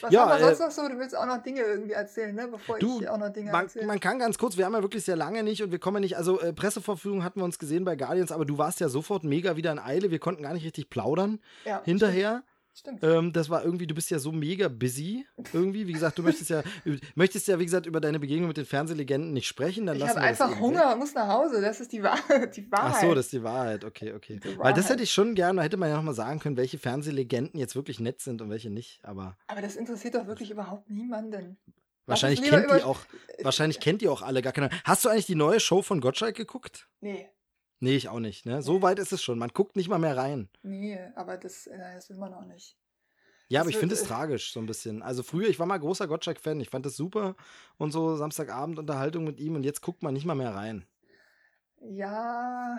Was 0.00 0.12
ja, 0.12 0.28
haben 0.28 0.40
wir 0.40 0.54
sonst 0.54 0.60
äh, 0.60 0.64
noch 0.64 0.70
so? 0.70 0.88
Du 0.88 0.98
willst 0.98 1.16
auch 1.16 1.26
noch 1.26 1.42
Dinge 1.42 1.60
irgendwie 1.60 1.92
erzählen, 1.92 2.34
ne? 2.34 2.48
Bevor 2.48 2.78
du, 2.78 3.00
ich 3.00 3.08
auch 3.08 3.18
noch 3.18 3.30
Dinge 3.30 3.52
man, 3.52 3.64
erzähle. 3.64 3.86
Man 3.86 4.00
kann 4.00 4.18
ganz 4.18 4.38
kurz, 4.38 4.56
wir 4.56 4.64
haben 4.64 4.74
ja 4.74 4.82
wirklich 4.82 5.04
sehr 5.04 5.16
lange 5.16 5.42
nicht 5.42 5.62
und 5.62 5.70
wir 5.72 5.78
kommen 5.78 5.96
ja 5.96 6.00
nicht, 6.00 6.16
also 6.16 6.40
äh, 6.40 6.52
Presseverfügung 6.52 7.22
hatten 7.22 7.40
wir 7.40 7.44
uns 7.44 7.58
gesehen 7.58 7.84
bei 7.84 7.96
Guardians, 7.96 8.32
aber 8.32 8.44
du 8.44 8.58
warst 8.58 8.80
ja 8.80 8.88
sofort 8.88 9.24
mega 9.24 9.56
wieder 9.56 9.72
in 9.72 9.78
Eile, 9.78 10.10
wir 10.10 10.18
konnten 10.18 10.42
gar 10.42 10.54
nicht 10.54 10.64
richtig 10.64 10.90
plaudern 10.90 11.40
ja, 11.64 11.82
hinterher. 11.84 12.42
Stimmt. 12.42 12.53
Stimmt. 12.76 13.04
Ähm, 13.04 13.32
das 13.32 13.48
war 13.50 13.64
irgendwie, 13.64 13.86
du 13.86 13.94
bist 13.94 14.10
ja 14.10 14.18
so 14.18 14.32
mega 14.32 14.66
busy 14.66 15.24
irgendwie. 15.52 15.86
Wie 15.86 15.92
gesagt, 15.92 16.18
du 16.18 16.24
möchtest 16.24 16.50
ja, 16.50 16.62
möchtest 17.14 17.46
ja, 17.46 17.60
wie 17.60 17.64
gesagt, 17.64 17.86
über 17.86 18.00
deine 18.00 18.18
Begegnung 18.18 18.48
mit 18.48 18.56
den 18.56 18.66
Fernsehlegenden 18.66 19.32
nicht 19.32 19.46
sprechen. 19.46 19.86
Dann 19.86 19.96
ich 19.96 20.08
habe 20.08 20.20
einfach 20.20 20.58
Hunger 20.58 20.92
und 20.92 20.98
muss 20.98 21.14
nach 21.14 21.28
Hause. 21.28 21.60
Das 21.60 21.80
ist 21.80 21.92
die, 21.92 22.02
Wahr 22.02 22.18
die 22.56 22.70
Wahrheit. 22.72 22.94
Ach 22.96 23.00
so, 23.00 23.14
das 23.14 23.26
ist 23.26 23.32
die 23.32 23.44
Wahrheit. 23.44 23.84
Okay, 23.84 24.12
okay. 24.12 24.40
Weil 24.56 24.74
das 24.74 24.88
hätte 24.88 25.04
ich 25.04 25.12
schon 25.12 25.36
gerne, 25.36 25.58
da 25.58 25.62
hätte 25.62 25.76
man 25.76 25.88
ja 25.88 25.96
nochmal 25.96 26.14
sagen 26.14 26.40
können, 26.40 26.56
welche 26.56 26.78
Fernsehlegenden 26.78 27.60
jetzt 27.60 27.76
wirklich 27.76 28.00
nett 28.00 28.20
sind 28.20 28.42
und 28.42 28.50
welche 28.50 28.70
nicht. 28.70 28.98
Aber, 29.04 29.36
aber 29.46 29.62
das 29.62 29.76
interessiert 29.76 30.16
doch 30.16 30.26
wirklich 30.26 30.50
überhaupt 30.50 30.90
niemanden. 30.90 31.56
Wahrscheinlich 32.06 32.42
kennt 32.42 32.70
die 32.70 32.82
auch, 32.82 33.00
wahrscheinlich 33.42 33.80
kennt 33.80 34.02
die 34.02 34.08
auch 34.08 34.22
alle 34.22 34.42
gar 34.42 34.52
keine. 34.52 34.68
Hast 34.82 35.04
du 35.04 35.08
eigentlich 35.08 35.26
die 35.26 35.36
neue 35.36 35.60
Show 35.60 35.80
von 35.80 36.00
Gottschalk 36.00 36.34
geguckt? 36.34 36.88
Nee. 37.00 37.28
Nee, 37.84 37.96
ich 37.96 38.08
auch 38.08 38.18
nicht. 38.18 38.46
Ne? 38.46 38.62
So 38.62 38.80
weit 38.80 38.98
ist 38.98 39.12
es 39.12 39.22
schon. 39.22 39.38
Man 39.38 39.50
guckt 39.50 39.76
nicht 39.76 39.90
mal 39.90 39.98
mehr 39.98 40.16
rein. 40.16 40.48
Nee, 40.62 40.98
aber 41.16 41.36
das, 41.36 41.66
äh, 41.66 41.76
das 41.94 42.08
will 42.08 42.16
man 42.16 42.32
auch 42.32 42.46
nicht. 42.46 42.78
Ja, 43.48 43.60
aber 43.60 43.68
ich 43.68 43.76
finde 43.76 43.94
es 43.94 44.00
äh, 44.00 44.06
tragisch, 44.06 44.54
so 44.54 44.60
ein 44.60 44.64
bisschen. 44.64 45.02
Also 45.02 45.22
früher, 45.22 45.48
ich 45.48 45.58
war 45.58 45.66
mal 45.66 45.76
großer 45.76 46.08
Gottschalk-Fan, 46.08 46.58
ich 46.60 46.70
fand 46.70 46.86
das 46.86 46.96
super 46.96 47.36
und 47.76 47.92
so 47.92 48.16
Samstagabend 48.16 48.78
Unterhaltung 48.78 49.24
mit 49.24 49.38
ihm 49.38 49.54
und 49.54 49.64
jetzt 49.64 49.82
guckt 49.82 50.02
man 50.02 50.14
nicht 50.14 50.24
mal 50.24 50.34
mehr 50.34 50.54
rein. 50.54 50.86
Ja, 51.82 52.78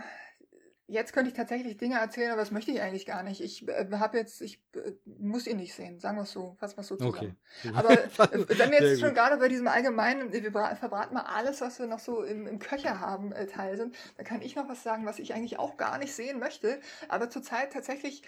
jetzt 0.88 1.14
könnte 1.14 1.30
ich 1.30 1.36
tatsächlich 1.36 1.78
Dinge 1.78 2.00
erzählen, 2.00 2.32
aber 2.32 2.42
das 2.42 2.52
möchte 2.52 2.72
ich 2.72 2.82
eigentlich 2.82 3.06
gar 3.06 3.24
nicht. 3.24 3.42
Ich 3.42 3.68
äh, 3.68 3.88
habe 3.94 4.18
jetzt, 4.18 4.42
ich 4.42 4.62
äh, 4.76 4.92
muss 5.06 5.48
ihn 5.48 5.58
nicht 5.58 5.74
sehen, 5.74 6.00
sagen 6.00 6.18
wir 6.18 6.24
es 6.24 6.32
so, 6.32 6.56
fassen 6.60 6.78
wir 6.78 6.82
es 6.82 6.88
so 6.88 6.96
zusammen. 6.96 7.38
Okay. 7.64 7.72
Aber 7.74 7.92
äh, 7.92 8.08
wenn 8.60 8.72
wir 8.72 8.82
jetzt 8.82 9.00
schon 9.00 9.14
gerade 9.14 9.38
bei 9.38 9.48
diesem 9.48 9.68
allgemeinen, 9.68 10.32
wir 10.32 10.52
verbraten 10.52 11.14
mal 11.14 11.24
alles, 11.24 11.62
was 11.62 11.80
wir 11.80 11.88
noch 11.88 12.00
so 12.00 12.24
im, 12.24 12.48
im 12.48 12.60
Köcher 12.60 13.00
haben, 13.00 13.32
äh, 13.32 13.48
Teil 13.48 13.78
sind, 13.78 13.96
da 14.18 14.24
kann 14.24 14.42
ich 14.42 14.56
noch 14.56 14.70
was 14.70 14.84
sagen, 14.84 15.06
was 15.06 15.20
ich 15.20 15.34
eigentlich 15.34 15.60
auch 15.60 15.78
gar 15.78 15.98
nicht 15.98 16.14
sehen 16.14 16.40
möchte, 16.40 16.80
aber 17.10 17.30
zurzeit 17.30 17.74
tatsächlich 17.74 18.24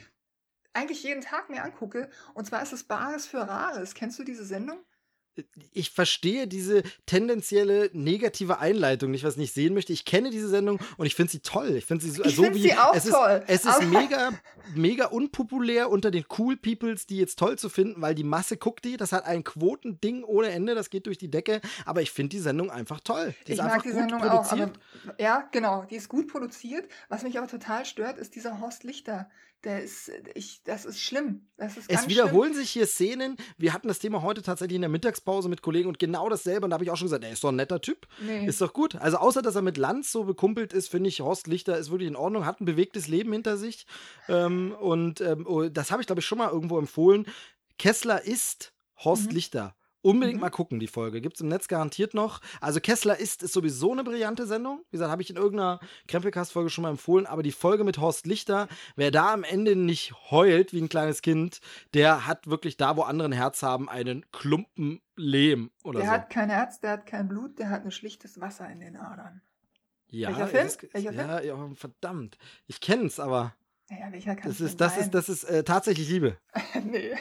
eigentlich 0.73 1.03
jeden 1.03 1.21
Tag 1.21 1.49
mir 1.49 1.63
angucke. 1.63 2.09
Und 2.33 2.45
zwar 2.45 2.61
ist 2.61 2.73
es 2.73 2.83
Bares 2.83 3.25
für 3.25 3.39
Rares. 3.39 3.95
Kennst 3.95 4.19
du 4.19 4.23
diese 4.23 4.45
Sendung? 4.45 4.77
Ich 5.73 5.91
verstehe 5.91 6.47
diese 6.47 6.83
tendenzielle 7.05 7.89
negative 7.93 8.59
Einleitung 8.59 9.11
nicht, 9.11 9.23
was 9.23 9.33
ich 9.33 9.39
nicht 9.39 9.53
sehen 9.53 9.73
möchte. 9.73 9.93
Ich 9.93 10.05
kenne 10.05 10.29
diese 10.29 10.49
Sendung 10.49 10.79
und 10.97 11.05
ich 11.05 11.15
finde 11.15 11.31
sie 11.31 11.39
toll. 11.39 11.75
Ich 11.75 11.85
finde 11.85 12.03
sie 12.03 12.11
so, 12.11 12.23
ich 12.23 12.35
so 12.35 12.43
wie 12.53 12.61
sie 12.61 12.73
auch 12.73 12.95
es 12.95 13.05
toll. 13.05 13.43
Ist, 13.47 13.65
es 13.65 13.77
ist 13.77 13.83
mega, 13.89 14.31
mega 14.75 15.05
unpopulär 15.07 15.89
unter 15.89 16.11
den 16.11 16.25
Cool 16.37 16.57
Peoples, 16.57 17.05
die 17.05 17.17
jetzt 17.17 17.37
toll 17.37 17.57
zu 17.57 17.69
finden, 17.69 18.01
weil 18.01 18.15
die 18.15 18.23
Masse 18.23 18.57
guckt 18.57 18.85
die. 18.85 18.97
Das 18.97 19.11
hat 19.11 19.25
ein 19.25 19.43
Quotending 19.43 20.23
ohne 20.23 20.49
Ende, 20.49 20.75
das 20.75 20.89
geht 20.89 21.05
durch 21.05 21.17
die 21.17 21.29
Decke. 21.29 21.61
Aber 21.85 22.01
ich 22.01 22.11
finde 22.11 22.29
die 22.29 22.41
Sendung 22.41 22.71
einfach 22.71 22.99
toll. 23.01 23.33
Die 23.47 23.53
ich 23.53 23.59
ist 23.59 23.65
mag 23.65 23.83
die 23.83 23.91
Sendung 23.91 24.19
produziert. 24.19 24.71
auch. 24.71 25.09
Aber, 25.09 25.21
ja, 25.21 25.47
genau, 25.51 25.85
die 25.89 25.95
ist 25.95 26.09
gut 26.09 26.27
produziert. 26.27 26.87
Was 27.09 27.23
mich 27.23 27.37
aber 27.37 27.47
total 27.47 27.85
stört, 27.85 28.17
ist 28.17 28.35
dieser 28.35 28.59
Horst 28.59 28.83
Lichter 28.83 29.29
der 29.63 29.83
ist, 29.83 30.11
ich, 30.35 30.61
das 30.63 30.85
ist 30.85 31.01
schlimm. 31.01 31.47
Das 31.57 31.77
ist 31.77 31.89
es 31.89 32.07
wiederholen 32.07 32.51
schlimm. 32.51 32.61
sich 32.61 32.71
hier 32.71 32.87
Szenen. 32.87 33.37
Wir 33.57 33.73
hatten 33.73 33.87
das 33.87 33.99
Thema 33.99 34.21
heute 34.21 34.41
tatsächlich 34.41 34.75
in 34.75 34.81
der 34.81 34.89
Mittagspause 34.89 35.49
mit 35.49 35.61
Kollegen 35.61 35.87
und 35.87 35.99
genau 35.99 36.29
dasselbe. 36.29 36.65
Und 36.65 36.69
da 36.69 36.75
habe 36.75 36.83
ich 36.83 36.91
auch 36.91 36.97
schon 36.97 37.07
gesagt, 37.07 37.23
er 37.23 37.31
ist 37.31 37.43
doch 37.43 37.49
ein 37.49 37.55
netter 37.55 37.81
Typ. 37.81 38.07
Nee. 38.21 38.45
Ist 38.45 38.61
doch 38.61 38.73
gut. 38.73 38.95
Also 38.95 39.17
außer, 39.17 39.41
dass 39.41 39.55
er 39.55 39.61
mit 39.61 39.77
Lanz 39.77 40.11
so 40.11 40.23
bekumpelt 40.25 40.73
ist, 40.73 40.89
finde 40.89 41.09
ich, 41.09 41.21
Horst 41.21 41.47
Lichter 41.47 41.77
ist 41.77 41.89
wirklich 41.89 42.07
in 42.07 42.15
Ordnung, 42.15 42.45
hat 42.45 42.61
ein 42.61 42.65
bewegtes 42.65 43.07
Leben 43.07 43.33
hinter 43.33 43.57
sich. 43.57 43.87
Ähm, 44.29 44.75
und 44.79 45.21
ähm, 45.21 45.45
oh, 45.47 45.67
das 45.69 45.91
habe 45.91 46.01
ich, 46.01 46.07
glaube 46.07 46.21
ich, 46.21 46.25
schon 46.25 46.37
mal 46.37 46.51
irgendwo 46.51 46.77
empfohlen. 46.77 47.25
Kessler 47.79 48.23
ist 48.23 48.73
Horst 48.97 49.29
mhm. 49.29 49.35
Lichter 49.35 49.75
Unbedingt 50.07 50.37
Mhm. 50.37 50.41
mal 50.41 50.49
gucken, 50.49 50.79
die 50.79 50.87
Folge. 50.87 51.21
Gibt 51.21 51.35
es 51.35 51.41
im 51.41 51.47
Netz 51.49 51.67
garantiert 51.67 52.13
noch. 52.13 52.39
Also 52.61 52.79
Kessler 52.79 53.19
ist, 53.19 53.43
ist 53.43 53.53
sowieso 53.53 53.91
eine 53.91 54.03
brillante 54.03 54.45
Sendung. 54.47 54.81
Wie 54.89 54.97
gesagt, 54.97 55.11
habe 55.11 55.21
ich 55.21 55.29
in 55.29 55.35
irgendeiner 55.35 55.79
Krempelcast-Folge 56.07 56.69
schon 56.69 56.83
mal 56.83 56.89
empfohlen. 56.91 57.25
Aber 57.25 57.43
die 57.43 57.51
Folge 57.51 57.83
mit 57.83 57.97
Horst 57.97 58.25
Lichter, 58.25 58.67
wer 58.95 59.11
da 59.11 59.33
am 59.33 59.43
Ende 59.43 59.75
nicht 59.75 60.13
heult 60.31 60.71
wie 60.73 60.81
ein 60.81 60.89
kleines 60.89 61.21
Kind, 61.21 61.59
der 61.93 62.25
hat 62.25 62.47
wirklich 62.47 62.77
da, 62.77 62.95
wo 62.95 63.01
andere 63.01 63.27
ein 63.29 63.33
Herz 63.33 63.63
haben, 63.63 63.89
einen 63.89 64.25
Klumpen 64.31 65.01
Lehm 65.15 65.71
oder 65.83 65.99
Der 65.99 66.07
so. 66.07 66.13
hat 66.13 66.29
kein 66.29 66.49
Herz, 66.49 66.79
der 66.79 66.91
hat 66.91 67.05
kein 67.05 67.27
Blut, 67.27 67.59
der 67.59 67.69
hat 67.69 67.83
ein 67.83 67.91
schlichtes 67.91 68.39
Wasser 68.39 68.69
in 68.69 68.79
den 68.79 68.95
Adern. 68.95 69.41
ja, 70.09 70.29
Welcher 70.29 70.47
Film? 70.47 70.63
Das, 70.67 70.77
Welcher 70.93 71.11
ja, 71.13 71.41
ja, 71.41 71.69
verdammt. 71.75 72.37
Ich 72.67 72.79
kenn's, 72.79 73.19
aber 73.19 73.53
Naja, 73.89 74.11
welcher 74.11 74.35
kann 74.35 74.49
das 74.51 74.59
es 74.61 74.71
ist, 74.71 74.81
das 74.81 74.93
sein? 74.95 75.03
ist, 75.05 75.13
das 75.13 75.27
ist 75.29 75.43
äh, 75.45 75.63
tatsächlich 75.63 76.07
Liebe. 76.09 76.37
nee. 76.85 77.15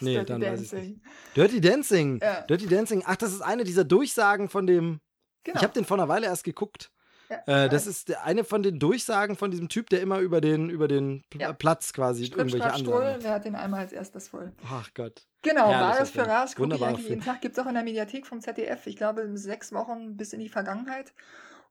Nee, 0.00 0.14
Dirty 0.14 0.26
dann 0.26 0.42
weiß 0.42 0.60
ich 0.62 0.70
Dancing. 0.70 1.00
Dirty 1.34 1.60
Dancing. 1.60 2.18
Ja. 2.22 2.40
Dirty 2.42 2.66
Dancing. 2.66 3.02
Ach, 3.06 3.16
das 3.16 3.32
ist 3.32 3.40
eine 3.40 3.64
dieser 3.64 3.84
Durchsagen 3.84 4.48
von 4.48 4.66
dem. 4.66 5.00
Genau. 5.44 5.56
Ich 5.58 5.62
habe 5.62 5.72
den 5.72 5.84
vor 5.84 5.96
einer 5.96 6.08
Weile 6.08 6.26
erst 6.26 6.44
geguckt. 6.44 6.90
ja, 7.28 7.64
Äh, 7.64 7.68
das 7.68 7.86
ist 7.86 8.14
eine 8.18 8.44
von 8.44 8.62
den 8.62 8.78
Durchsagen 8.78 9.36
von 9.36 9.50
diesem 9.50 9.68
Typ, 9.68 9.88
der 9.90 10.00
immer 10.00 10.18
über 10.20 10.40
den, 10.40 10.68
über 10.70 10.88
den 10.88 11.22
Ja. 11.34 11.52
Platz 11.52 11.92
quasi 11.92 12.26
Stripp, 12.26 12.38
irgendwelche 12.38 12.72
Ansagen. 12.72 13.22
wer 13.22 13.30
hat 13.32 13.44
den 13.44 13.54
einmal 13.54 13.80
als 13.80 13.92
erstes 13.92 14.28
voll? 14.28 14.52
Ach 14.68 14.90
Gott. 14.94 15.26
Genau, 15.42 15.68
Wahres 15.68 16.10
für 16.10 16.24
gucke 16.56 16.74
ich 16.74 16.82
eigentlich 16.84 17.08
jeden 17.08 17.22
Tag. 17.22 17.40
Gibt 17.40 17.56
es 17.56 17.62
auch 17.64 17.68
in 17.68 17.74
der 17.74 17.84
Mediathek 17.84 18.26
vom 18.26 18.40
ZDF. 18.40 18.86
Ich 18.86 18.96
glaube, 18.96 19.30
sechs 19.38 19.72
Wochen 19.72 20.16
bis 20.16 20.32
in 20.32 20.40
die 20.40 20.48
Vergangenheit. 20.48 21.14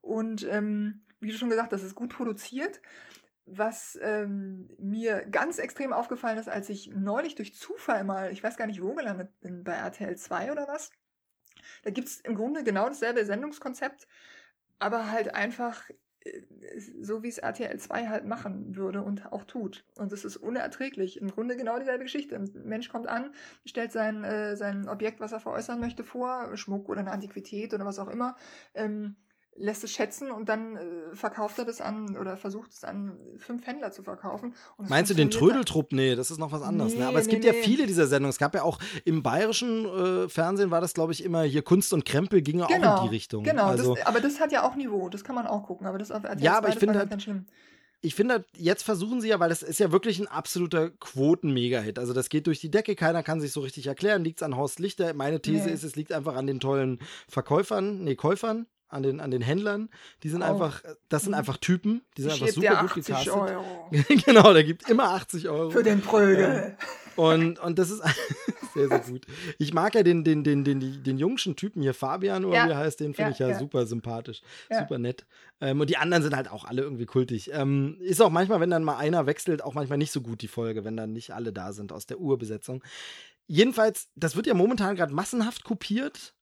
Und 0.01 0.47
ähm, 0.49 1.01
wie 1.19 1.31
du 1.31 1.37
schon 1.37 1.49
gesagt 1.49 1.73
hast, 1.73 1.81
es 1.81 1.87
ist 1.87 1.95
gut 1.95 2.09
produziert. 2.15 2.79
Was 3.45 3.97
ähm, 4.01 4.69
mir 4.79 5.23
ganz 5.25 5.59
extrem 5.59 5.93
aufgefallen 5.93 6.39
ist, 6.39 6.49
als 6.49 6.69
ich 6.69 6.87
neulich 6.87 7.35
durch 7.35 7.53
Zufall 7.53 8.03
mal, 8.03 8.31
ich 8.31 8.43
weiß 8.43 8.57
gar 8.57 8.65
nicht 8.65 8.81
wo 8.81 8.95
gelandet 8.95 9.39
bin, 9.41 9.63
bei 9.63 9.73
RTL 9.73 10.17
2 10.17 10.51
oder 10.51 10.67
was, 10.67 10.91
da 11.83 11.91
gibt 11.91 12.07
es 12.07 12.19
im 12.21 12.35
Grunde 12.35 12.63
genau 12.63 12.87
dasselbe 12.87 13.25
Sendungskonzept, 13.25 14.07
aber 14.79 15.11
halt 15.11 15.33
einfach 15.35 15.89
äh, 16.21 16.41
so, 17.01 17.23
wie 17.23 17.29
es 17.29 17.37
RTL 17.37 17.77
2 17.77 18.07
halt 18.07 18.25
machen 18.25 18.75
würde 18.75 19.01
und 19.01 19.31
auch 19.31 19.43
tut. 19.45 19.85
Und 19.95 20.11
es 20.11 20.25
ist 20.25 20.37
unerträglich. 20.37 21.17
Im 21.21 21.29
Grunde 21.29 21.55
genau 21.55 21.79
dieselbe 21.79 22.03
Geschichte. 22.03 22.35
Ein 22.35 22.51
Mensch 22.65 22.89
kommt 22.89 23.07
an, 23.07 23.31
stellt 23.65 23.91
sein, 23.91 24.23
äh, 24.23 24.55
sein 24.57 24.89
Objekt, 24.89 25.19
was 25.19 25.31
er 25.31 25.39
veräußern 25.39 25.79
möchte, 25.79 26.03
vor, 26.03 26.55
Schmuck 26.57 26.89
oder 26.89 27.01
eine 27.01 27.11
Antiquität 27.11 27.73
oder 27.73 27.85
was 27.85 27.99
auch 27.99 28.09
immer, 28.09 28.35
ähm, 28.73 29.15
lässt 29.57 29.83
es 29.85 29.91
schätzen 29.91 30.31
und 30.31 30.49
dann 30.49 30.75
äh, 30.75 30.81
verkauft 31.13 31.57
er 31.59 31.65
das 31.65 31.79
an 31.79 32.17
oder 32.17 32.35
versucht 32.35 32.73
es 32.73 32.83
an 32.83 33.17
fünf 33.37 33.65
Händler 33.65 33.91
zu 33.91 34.03
verkaufen. 34.03 34.53
Meinst 34.77 35.09
du 35.11 35.15
den 35.15 35.31
Trödeltrupp? 35.31 35.93
Nee, 35.93 36.15
das 36.15 36.29
ist 36.29 36.39
noch 36.39 36.51
was 36.51 36.61
anderes. 36.61 36.93
Nee, 36.93 36.99
ne? 36.99 37.07
Aber 37.07 37.19
es 37.19 37.27
nee, 37.27 37.31
gibt 37.33 37.45
ja 37.45 37.53
nee. 37.53 37.63
viele 37.63 37.87
dieser 37.87 38.07
Sendungen. 38.07 38.31
Es 38.31 38.37
gab 38.37 38.53
ja 38.53 38.63
auch 38.63 38.79
im 39.05 39.23
bayerischen 39.23 39.85
äh, 39.85 40.29
Fernsehen 40.29 40.71
war 40.71 40.81
das, 40.81 40.93
glaube 40.93 41.13
ich, 41.13 41.23
immer 41.23 41.43
hier 41.43 41.61
Kunst 41.61 41.93
und 41.93 42.03
Krempel 42.05 42.41
ging 42.41 42.59
ja 42.59 42.65
auch 42.65 42.69
Genau, 42.69 42.97
in 42.97 43.03
die 43.09 43.15
Richtung. 43.15 43.43
Genau, 43.45 43.67
Also, 43.67 43.95
das, 43.95 44.05
aber 44.05 44.19
das 44.19 44.39
hat 44.41 44.51
ja 44.51 44.63
auch 44.67 44.75
Niveau, 44.75 45.07
das 45.07 45.23
kann 45.23 45.35
man 45.35 45.47
auch 45.47 45.63
gucken. 45.63 45.87
Aber 45.87 45.97
das 45.97 46.11
auf 46.11 46.23
RTL 46.25 46.43
Ja, 46.43 46.57
aber 46.57 46.67
2, 46.67 46.73
ich 46.73 46.79
finde 46.79 46.99
halt- 46.99 47.21
schlimm. 47.21 47.45
ich 48.01 48.13
finde, 48.13 48.33
halt, 48.35 48.45
jetzt 48.57 48.83
versuchen 48.83 49.21
sie 49.21 49.29
ja, 49.29 49.39
weil 49.39 49.47
das 49.49 49.63
ist 49.63 49.79
ja 49.79 49.91
wirklich 49.93 50.19
ein 50.19 50.27
absoluter 50.27 50.89
Quoten-Mega-Hit. 50.89 51.97
Also 51.97 52.11
das 52.11 52.27
geht 52.27 52.47
durch 52.47 52.59
die 52.59 52.69
Decke, 52.69 52.95
keiner 52.95 53.23
kann 53.23 53.39
sich 53.39 53.53
so 53.53 53.61
richtig 53.61 53.87
erklären. 53.87 54.23
Liegt 54.23 54.39
es 54.39 54.43
an 54.43 54.57
Horst 54.57 54.79
Lichter? 54.79 55.13
Meine 55.13 55.41
These 55.41 55.67
Nee. 55.67 55.71
ist, 55.73 55.83
es 55.83 55.95
liegt 55.95 56.11
einfach 56.11 56.35
an 56.35 56.45
den 56.45 56.59
tollen 56.59 56.99
Verkäufern, 57.29 58.03
nee, 58.03 58.15
Käufern, 58.15 58.67
an 58.87 59.03
den, 59.03 59.19
an 59.19 59.31
den 59.31 59.41
Händlern. 59.41 59.89
Die 60.23 60.29
sind 60.29 60.43
Auch. 60.43 60.49
einfach, 60.51 60.83
das 61.09 61.23
sind 61.23 61.31
Mhm. 61.31 61.37
einfach 61.39 61.57
Typen, 61.57 62.01
die 62.17 62.21
sind 62.21 62.31
einfach 62.31 62.45
Schiebt 62.47 62.55
super 62.55 62.81
gut 62.81 62.91
80 62.91 63.05
gecastet. 63.05 63.33
Euro 63.33 63.89
genau, 64.25 64.53
der 64.53 64.63
gibt 64.63 64.89
immer 64.89 65.09
80 65.11 65.49
Euro. 65.49 65.69
für 65.71 65.83
den 65.83 66.01
Prügel. 66.01 66.77
Und, 67.15 67.59
und 67.59 67.79
das 67.79 67.89
ist 67.91 68.01
sehr, 68.73 68.89
sehr 68.89 68.99
gut. 68.99 69.25
Ich 69.57 69.73
mag 69.73 69.95
ja 69.95 70.03
den, 70.03 70.23
den, 70.25 70.43
den, 70.43 70.63
den, 70.65 71.01
den, 71.03 71.17
jungschen 71.17 71.55
Typen 71.55 71.81
hier, 71.81 71.93
Fabian 71.93 72.43
oder 72.43 72.55
Ja. 72.57 72.67
wie 72.67 72.71
er 72.71 72.77
heißt, 72.77 72.99
den 72.99 73.13
finde 73.13 73.31
Ja, 73.31 73.47
ich 73.47 73.53
ja, 73.53 73.57
super 73.59 73.85
sympathisch, 73.85 74.41
super 74.69 74.97
nett. 74.97 75.25
Ähm, 75.61 75.79
und 75.79 75.89
die 75.89 75.95
anderen 75.97 76.23
sind 76.23 76.35
halt 76.35 76.51
auch 76.51 76.65
alle 76.65 76.81
irgendwie 76.81 77.05
kultig. 77.05 77.51
Ähm, 77.53 77.97
ist 78.01 78.21
auch 78.21 78.29
manchmal, 78.29 78.59
wenn 78.59 78.69
dann 78.69 78.83
mal 78.83 78.97
einer 78.97 79.25
wechselt, 79.27 79.63
auch 79.63 79.73
manchmal 79.75 79.97
nicht 79.97 80.11
so 80.11 80.19
gut 80.21 80.41
die 80.41 80.49
Folge, 80.49 80.83
wenn 80.83 80.97
dann 80.97 81.13
nicht 81.13 81.31
alle 81.31 81.53
da 81.53 81.71
sind 81.71 81.93
aus 81.93 82.05
der 82.05 82.19
Urbesetzung. 82.19 82.83
Jedenfalls, 83.47 84.09
das 84.15 84.35
wird 84.35 84.47
ja 84.47 84.53
momentan 84.53 84.95
gerade 84.95 85.13
massenhaft 85.13 85.63
kopiert 85.63 86.33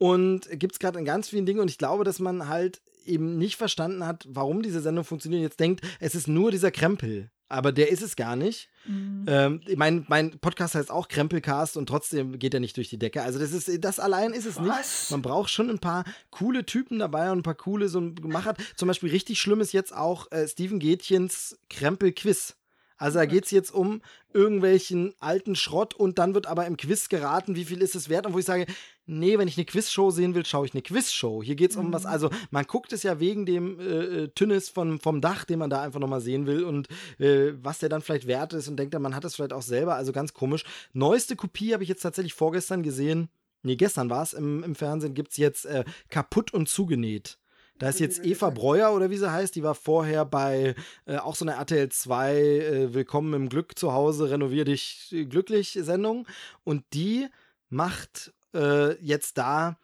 und 0.00 0.48
gibt 0.58 0.72
es 0.72 0.78
gerade 0.78 0.98
in 0.98 1.04
ganz 1.04 1.28
vielen 1.28 1.44
Dingen 1.44 1.60
und 1.60 1.70
ich 1.70 1.76
glaube, 1.76 2.04
dass 2.04 2.20
man 2.20 2.48
halt 2.48 2.80
eben 3.04 3.36
nicht 3.36 3.56
verstanden 3.56 4.06
hat, 4.06 4.26
warum 4.30 4.62
diese 4.62 4.80
Sendung 4.80 5.04
funktioniert. 5.04 5.42
Jetzt 5.42 5.60
denkt, 5.60 5.82
es 6.00 6.14
ist 6.14 6.26
nur 6.26 6.50
dieser 6.50 6.70
Krempel. 6.70 7.30
Aber 7.50 7.72
der 7.72 7.90
ist 7.90 8.00
es 8.00 8.16
gar 8.16 8.36
nicht. 8.36 8.70
Mhm. 8.86 9.26
Ähm, 9.26 9.60
mein, 9.76 10.06
mein 10.08 10.38
Podcast 10.38 10.74
heißt 10.76 10.90
auch 10.90 11.08
Krempelcast 11.08 11.76
und 11.76 11.86
trotzdem 11.86 12.38
geht 12.38 12.54
er 12.54 12.60
nicht 12.60 12.76
durch 12.76 12.88
die 12.88 12.98
Decke. 12.98 13.22
Also 13.22 13.38
das 13.38 13.52
ist 13.52 13.84
das 13.84 13.98
allein 13.98 14.32
ist 14.32 14.46
es 14.46 14.58
nicht. 14.58 14.70
Was? 14.70 15.10
Man 15.10 15.20
braucht 15.20 15.50
schon 15.50 15.68
ein 15.68 15.80
paar 15.80 16.04
coole 16.30 16.64
Typen 16.64 17.00
dabei 17.00 17.30
und 17.30 17.40
ein 17.40 17.42
paar 17.42 17.56
coole 17.56 17.88
so 17.88 18.00
ein 18.00 18.14
Gemacher. 18.14 18.54
Zum 18.76 18.86
Beispiel 18.86 19.10
richtig 19.10 19.40
schlimm 19.40 19.60
ist 19.60 19.72
jetzt 19.72 19.94
auch 19.94 20.30
äh, 20.30 20.46
Steven 20.46 20.78
Gätchens 20.78 21.58
Krempel-Quiz. 21.68 22.54
Also 23.00 23.18
da 23.18 23.24
geht 23.24 23.46
es 23.46 23.50
jetzt 23.50 23.72
um 23.72 24.02
irgendwelchen 24.34 25.14
alten 25.20 25.56
Schrott 25.56 25.94
und 25.94 26.18
dann 26.18 26.34
wird 26.34 26.46
aber 26.46 26.66
im 26.66 26.76
Quiz 26.76 27.08
geraten, 27.08 27.56
wie 27.56 27.64
viel 27.64 27.80
ist 27.80 27.96
es 27.96 28.10
wert. 28.10 28.26
Und 28.26 28.34
wo 28.34 28.38
ich 28.38 28.44
sage, 28.44 28.66
nee, 29.10 29.38
wenn 29.38 29.48
ich 29.48 29.56
eine 29.56 29.64
Quizshow 29.64 30.10
sehen 30.10 30.34
will, 30.34 30.46
schaue 30.46 30.66
ich 30.66 30.72
eine 30.72 30.82
Quizshow. 30.82 31.42
Hier 31.42 31.56
geht 31.56 31.72
es 31.72 31.76
um 31.76 31.92
was, 31.92 32.06
also 32.06 32.30
man 32.50 32.64
guckt 32.64 32.92
es 32.92 33.02
ja 33.02 33.18
wegen 33.18 33.44
dem 33.44 33.78
äh, 33.80 33.84
äh, 33.84 34.28
Tünnis 34.28 34.68
von, 34.68 35.00
vom 35.00 35.20
Dach, 35.20 35.44
den 35.44 35.58
man 35.58 35.68
da 35.68 35.82
einfach 35.82 36.00
nochmal 36.00 36.20
sehen 36.20 36.46
will 36.46 36.64
und 36.64 36.88
äh, 37.18 37.52
was 37.60 37.80
der 37.80 37.88
dann 37.88 38.02
vielleicht 38.02 38.26
wert 38.26 38.52
ist 38.52 38.68
und 38.68 38.76
denkt 38.76 38.94
dann, 38.94 39.02
man 39.02 39.16
hat 39.16 39.24
es 39.24 39.34
vielleicht 39.34 39.52
auch 39.52 39.62
selber, 39.62 39.96
also 39.96 40.12
ganz 40.12 40.32
komisch. 40.32 40.64
Neueste 40.92 41.36
Kopie 41.36 41.72
habe 41.72 41.82
ich 41.82 41.88
jetzt 41.88 42.02
tatsächlich 42.02 42.34
vorgestern 42.34 42.82
gesehen. 42.82 43.28
Nee, 43.62 43.76
gestern 43.76 44.08
war 44.08 44.22
es 44.22 44.32
im, 44.32 44.62
im 44.62 44.74
Fernsehen, 44.74 45.14
gibt 45.14 45.32
es 45.32 45.36
jetzt 45.36 45.66
äh, 45.66 45.84
kaputt 46.08 46.54
und 46.54 46.68
zugenäht. 46.68 47.38
Da 47.78 47.88
ist 47.88 47.98
jetzt 47.98 48.24
Eva 48.24 48.50
Breuer 48.54 48.92
oder 48.92 49.10
wie 49.10 49.16
sie 49.16 49.30
heißt, 49.30 49.54
die 49.56 49.62
war 49.62 49.74
vorher 49.74 50.24
bei 50.24 50.74
äh, 51.06 51.16
auch 51.16 51.34
so 51.34 51.44
einer 51.44 51.56
RTL 51.56 51.88
2 51.88 52.34
äh, 52.36 52.94
Willkommen 52.94 53.34
im 53.34 53.48
Glück 53.48 53.78
zu 53.78 53.92
Hause, 53.92 54.30
renovier 54.30 54.64
dich 54.64 55.08
äh, 55.12 55.24
glücklich 55.24 55.78
Sendung. 55.82 56.28
Und 56.62 56.84
die 56.92 57.26
macht 57.70 58.32
äh, 58.54 58.94
jetzt 59.02 59.38
da, 59.38 59.76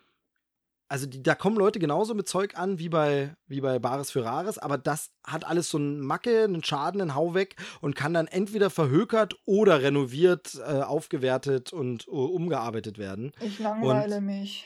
also 0.89 1.07
die, 1.07 1.23
da 1.23 1.35
kommen 1.35 1.57
Leute 1.57 1.79
genauso 1.79 2.15
mit 2.15 2.29
Zeug 2.29 2.57
an 2.57 2.79
wie 2.79 2.89
bei, 2.89 3.35
wie 3.47 3.61
bei 3.61 3.79
Bares 3.79 4.11
für 4.11 4.25
Rares, 4.25 4.59
aber 4.59 4.79
das 4.79 5.11
hat 5.25 5.45
alles 5.45 5.71
so 5.71 5.79
einen 5.79 6.01
Macke, 6.01 6.45
einen 6.45 6.63
Schaden, 6.63 7.01
einen 7.01 7.15
Hau 7.15 7.35
weg 7.35 7.57
und 7.81 7.97
kann 7.97 8.15
dann 8.15 8.27
entweder 8.27 8.71
verhökert 8.71 9.37
oder 9.45 9.83
renoviert, 9.83 10.55
äh, 10.57 10.83
aufgewertet 10.83 11.73
und 11.73 12.07
äh, 12.07 12.11
umgearbeitet 12.11 12.99
werden. 12.99 13.33
Ich 13.41 13.59
langweile 13.59 14.21
mich. 14.21 14.65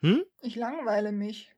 Hm? 0.00 0.24
Ich 0.40 0.56
langweile 0.56 1.12
mich. 1.12 1.51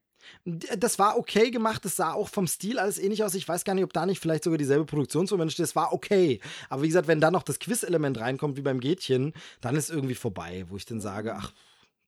Das 0.44 0.98
war 0.98 1.18
okay 1.18 1.50
gemacht, 1.50 1.84
das 1.84 1.96
sah 1.96 2.12
auch 2.12 2.28
vom 2.28 2.46
Stil 2.46 2.78
alles 2.78 2.98
ähnlich 2.98 3.24
aus. 3.24 3.34
Ich 3.34 3.48
weiß 3.48 3.64
gar 3.64 3.74
nicht, 3.74 3.84
ob 3.84 3.92
da 3.92 4.06
nicht 4.06 4.20
vielleicht 4.20 4.44
sogar 4.44 4.58
dieselbe 4.58 4.84
Produktionsfirma 4.84 5.48
steht. 5.48 5.64
Das 5.64 5.76
war 5.76 5.92
okay. 5.92 6.40
Aber 6.68 6.82
wie 6.82 6.88
gesagt, 6.88 7.08
wenn 7.08 7.20
da 7.20 7.30
noch 7.30 7.42
das 7.42 7.58
Quiz-Element 7.58 8.18
reinkommt, 8.18 8.56
wie 8.56 8.62
beim 8.62 8.80
Gätchen, 8.80 9.32
dann 9.60 9.76
ist 9.76 9.90
irgendwie 9.90 10.14
vorbei, 10.14 10.64
wo 10.68 10.76
ich 10.76 10.86
dann 10.86 11.00
sage, 11.00 11.34
ach, 11.34 11.52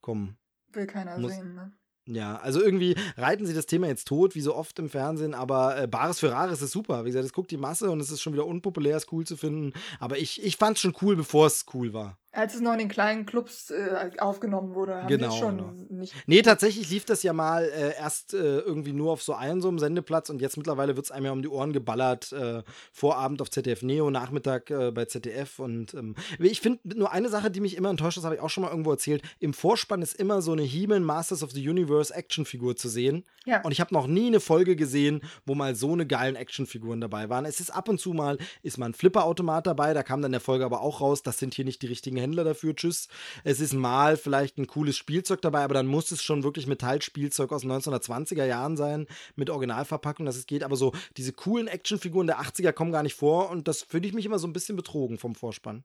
komm. 0.01 0.37
Will 0.73 0.87
keiner 0.87 1.19
Muss- 1.19 1.33
sehen, 1.33 1.55
ne? 1.55 1.73
Ja, 2.09 2.37
also 2.37 2.63
irgendwie 2.63 2.95
reiten 3.17 3.47
sie 3.47 3.55
das 3.55 3.67
Thema 3.67 3.89
jetzt 3.89 4.07
tot, 4.07 4.37
wie 4.37 4.41
so 4.41 4.55
oft 4.55 4.79
im 4.79 4.89
Fernsehen, 4.89 5.35
aber 5.35 5.77
äh, 5.83 5.87
Bares 5.89 6.21
für 6.21 6.31
Rares 6.31 6.63
ist 6.63 6.71
super. 6.71 7.05
Wie 7.05 7.09
gesagt, 7.09 7.25
es 7.25 7.33
guckt 7.33 7.51
die 7.51 7.57
Masse 7.57 7.91
und 7.91 7.99
es 7.99 8.13
ist 8.13 8.23
schon 8.23 8.33
wieder 8.33 8.47
unpopulär, 8.47 8.97
es 8.97 9.11
cool 9.11 9.27
zu 9.27 9.37
finden. 9.37 9.73
Aber 9.99 10.17
ich, 10.17 10.41
ich 10.45 10.57
fand 10.57 10.77
es 10.77 10.83
schon 10.83 10.95
cool, 11.03 11.17
bevor 11.17 11.49
es 11.49 11.67
cool 11.75 11.93
war. 11.93 12.17
Als 12.37 12.55
es 12.55 12.61
noch 12.61 12.73
in 12.73 12.79
den 12.79 12.89
kleinen 12.89 13.25
Clubs 13.25 13.71
äh, 13.71 14.11
aufgenommen 14.19 14.75
wurde, 14.75 14.97
haben 14.97 15.09
Genau, 15.09 15.31
wir 15.31 15.39
schon 15.39 15.57
genau. 15.57 15.73
nicht. 15.89 16.15
Nee, 16.27 16.43
tatsächlich 16.43 16.91
lief 16.91 17.05
das 17.07 17.23
ja 17.23 17.33
mal 17.33 17.65
äh, 17.65 17.97
erst 17.97 18.35
äh, 18.35 18.59
irgendwie 18.59 18.93
nur 18.93 19.13
auf 19.13 19.23
so 19.23 19.35
einem 19.35 19.61
so 19.63 19.69
einem 19.69 19.79
Sendeplatz 19.79 20.29
und 20.29 20.41
jetzt 20.43 20.57
mittlerweile 20.57 20.97
wird 20.97 21.07
es 21.07 21.11
einem 21.13 21.27
ja 21.27 21.33
um 21.33 21.41
die 21.43 21.49
Ohren 21.49 21.73
geballert. 21.73 22.33
Äh, 22.33 22.63
Vorabend 22.93 23.41
auf 23.41 23.51
ZDF 23.51 23.83
Neo, 23.83 24.11
Nachmittag 24.11 24.71
äh, 24.71 24.91
bei 24.91 25.07
ZDF. 25.07 25.59
Und 25.59 25.95
ähm, 25.95 26.15
ich 26.39 26.61
finde 26.61 26.81
nur 26.99 27.11
eine 27.13 27.29
Sache, 27.29 27.51
die 27.51 27.61
mich 27.61 27.77
immer 27.77 27.91
enttäuscht, 27.91 28.19
das 28.19 28.25
habe 28.25 28.35
ich 28.35 28.41
auch 28.41 28.51
schon 28.51 28.65
mal 28.65 28.71
irgendwo 28.71 28.91
erzählt. 28.91 29.23
Im 29.39 29.55
Vorspann 29.55 30.03
ist 30.03 30.15
immer 30.15 30.43
so 30.43 30.53
eine 30.53 30.63
He-Man 30.63 31.03
Masters 31.03 31.43
of 31.43 31.53
the 31.53 31.67
Universe 31.69 32.15
Actionfigur 32.15 32.77
zu 32.77 32.89
sehen. 32.89 33.25
Ja. 33.47 33.63
Und 33.63 33.73
ich 33.73 33.81
habe 33.81 33.95
noch 33.95 34.07
nie 34.07 34.27
eine 34.27 34.41
Folge 34.41 34.77
gesehen, 34.77 35.23
wo 35.47 35.55
mal 35.55 35.75
so 35.75 35.93
eine 35.93 36.07
geilen 36.07 36.37
Actionfiguren 36.37 37.01
dabei 37.01 37.31
waren. 37.31 37.45
Es 37.47 37.61
ist 37.61 37.71
ab 37.71 37.89
und 37.89 37.99
zu 37.99 38.13
mal, 38.13 38.37
ist 38.63 38.77
mal 38.77 38.87
ein 38.87 38.95
Flipperautomat 38.95 39.67
dabei, 39.67 39.95
da 39.95 40.03
kam 40.03 40.21
dann 40.21 40.33
der 40.33 40.41
Folge 40.41 40.65
aber 40.65 40.81
auch 40.83 41.01
raus, 41.01 41.23
das 41.23 41.39
sind 41.39 41.55
hier 41.55 41.65
nicht 41.65 41.81
die 41.83 41.87
richtigen 41.87 42.17
Händler 42.27 42.45
dafür, 42.45 42.75
tschüss. 42.75 43.09
Es 43.45 43.61
ist 43.61 43.73
mal 43.73 44.17
vielleicht 44.17 44.59
ein 44.59 44.67
cooles 44.67 44.97
Spielzeug 44.97 45.41
dabei, 45.43 45.63
aber 45.63 45.75
dann 45.75 45.87
muss 45.87 46.11
es 46.11 46.23
schon 46.23 46.43
wirklich 46.43 46.67
Metallspielzeug 46.67 47.53
aus 47.53 47.63
den 47.63 47.71
1920er 47.71 48.45
Jahren 48.45 48.77
sein, 48.77 49.07
mit 49.37 49.49
Originalverpackung, 49.49 50.27
dass 50.27 50.37
es 50.37 50.47
geht. 50.47 50.65
Aber 50.65 50.77
so 50.77 50.93
diese 51.17 51.33
coolen 51.33 51.69
Actionfiguren 51.69 52.27
der 52.27 52.41
80er 52.41 52.73
kommen 52.73 52.91
gar 52.91 53.05
nicht 53.05 53.15
vor 53.15 53.51
und 53.51 53.69
das 53.69 53.83
finde 53.83 54.09
ich 54.09 54.15
mich 54.15 54.27
immer 54.27 54.41
so 54.41 54.49
ein 54.49 54.53
bisschen 54.53 54.77
betrogen 54.77 55.19
vom 55.19 55.35
Vorspann. 55.35 55.85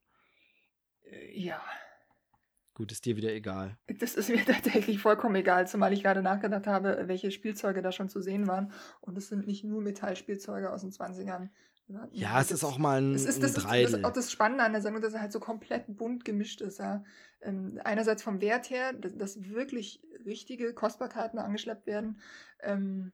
Äh, 1.03 1.39
Ja. 1.39 1.61
Gut, 2.73 2.91
ist 2.91 3.05
dir 3.05 3.18
wieder 3.18 3.34
egal. 3.34 3.77
Das 3.99 4.15
ist 4.15 4.30
mir 4.30 4.43
tatsächlich 4.45 4.99
vollkommen 4.99 5.35
egal, 5.35 5.68
zumal 5.68 5.93
ich 5.93 6.01
gerade 6.01 6.22
nachgedacht 6.22 6.68
habe, 6.68 7.03
welche 7.05 7.30
Spielzeuge 7.30 7.81
da 7.81 7.91
schon 7.91 8.09
zu 8.09 8.22
sehen 8.22 8.47
waren. 8.47 8.72
Und 9.01 9.18
es 9.18 9.27
sind 9.27 9.45
nicht 9.45 9.63
nur 9.63 9.81
Metallspielzeuge 9.81 10.72
aus 10.72 10.81
den 10.81 10.91
20ern. 10.91 11.49
Ja, 12.11 12.39
es 12.39 12.51
ist 12.51 12.63
auch 12.63 12.77
mal 12.77 13.01
ein, 13.01 13.13
es 13.13 13.25
ist, 13.25 13.43
das, 13.43 13.57
ist, 13.57 13.65
das 13.65 13.93
ist 13.93 14.05
auch 14.05 14.13
das 14.13 14.31
Spannende 14.31 14.63
an 14.63 14.71
der 14.71 14.81
Sendung, 14.81 15.01
dass 15.01 15.13
er 15.13 15.21
halt 15.21 15.33
so 15.33 15.39
komplett 15.39 15.85
bunt 15.87 16.23
gemischt 16.23 16.61
ist. 16.61 16.79
Ja. 16.79 17.03
Ähm, 17.41 17.79
einerseits 17.83 18.23
vom 18.23 18.39
Wert 18.39 18.69
her, 18.69 18.93
dass, 18.93 19.17
dass, 19.17 19.43
wirklich 19.49 20.01
richtige 20.25 20.73
Kostbarkeiten 20.73 21.37
angeschleppt 21.37 21.87
werden 21.87 22.21
ähm, 22.61 23.11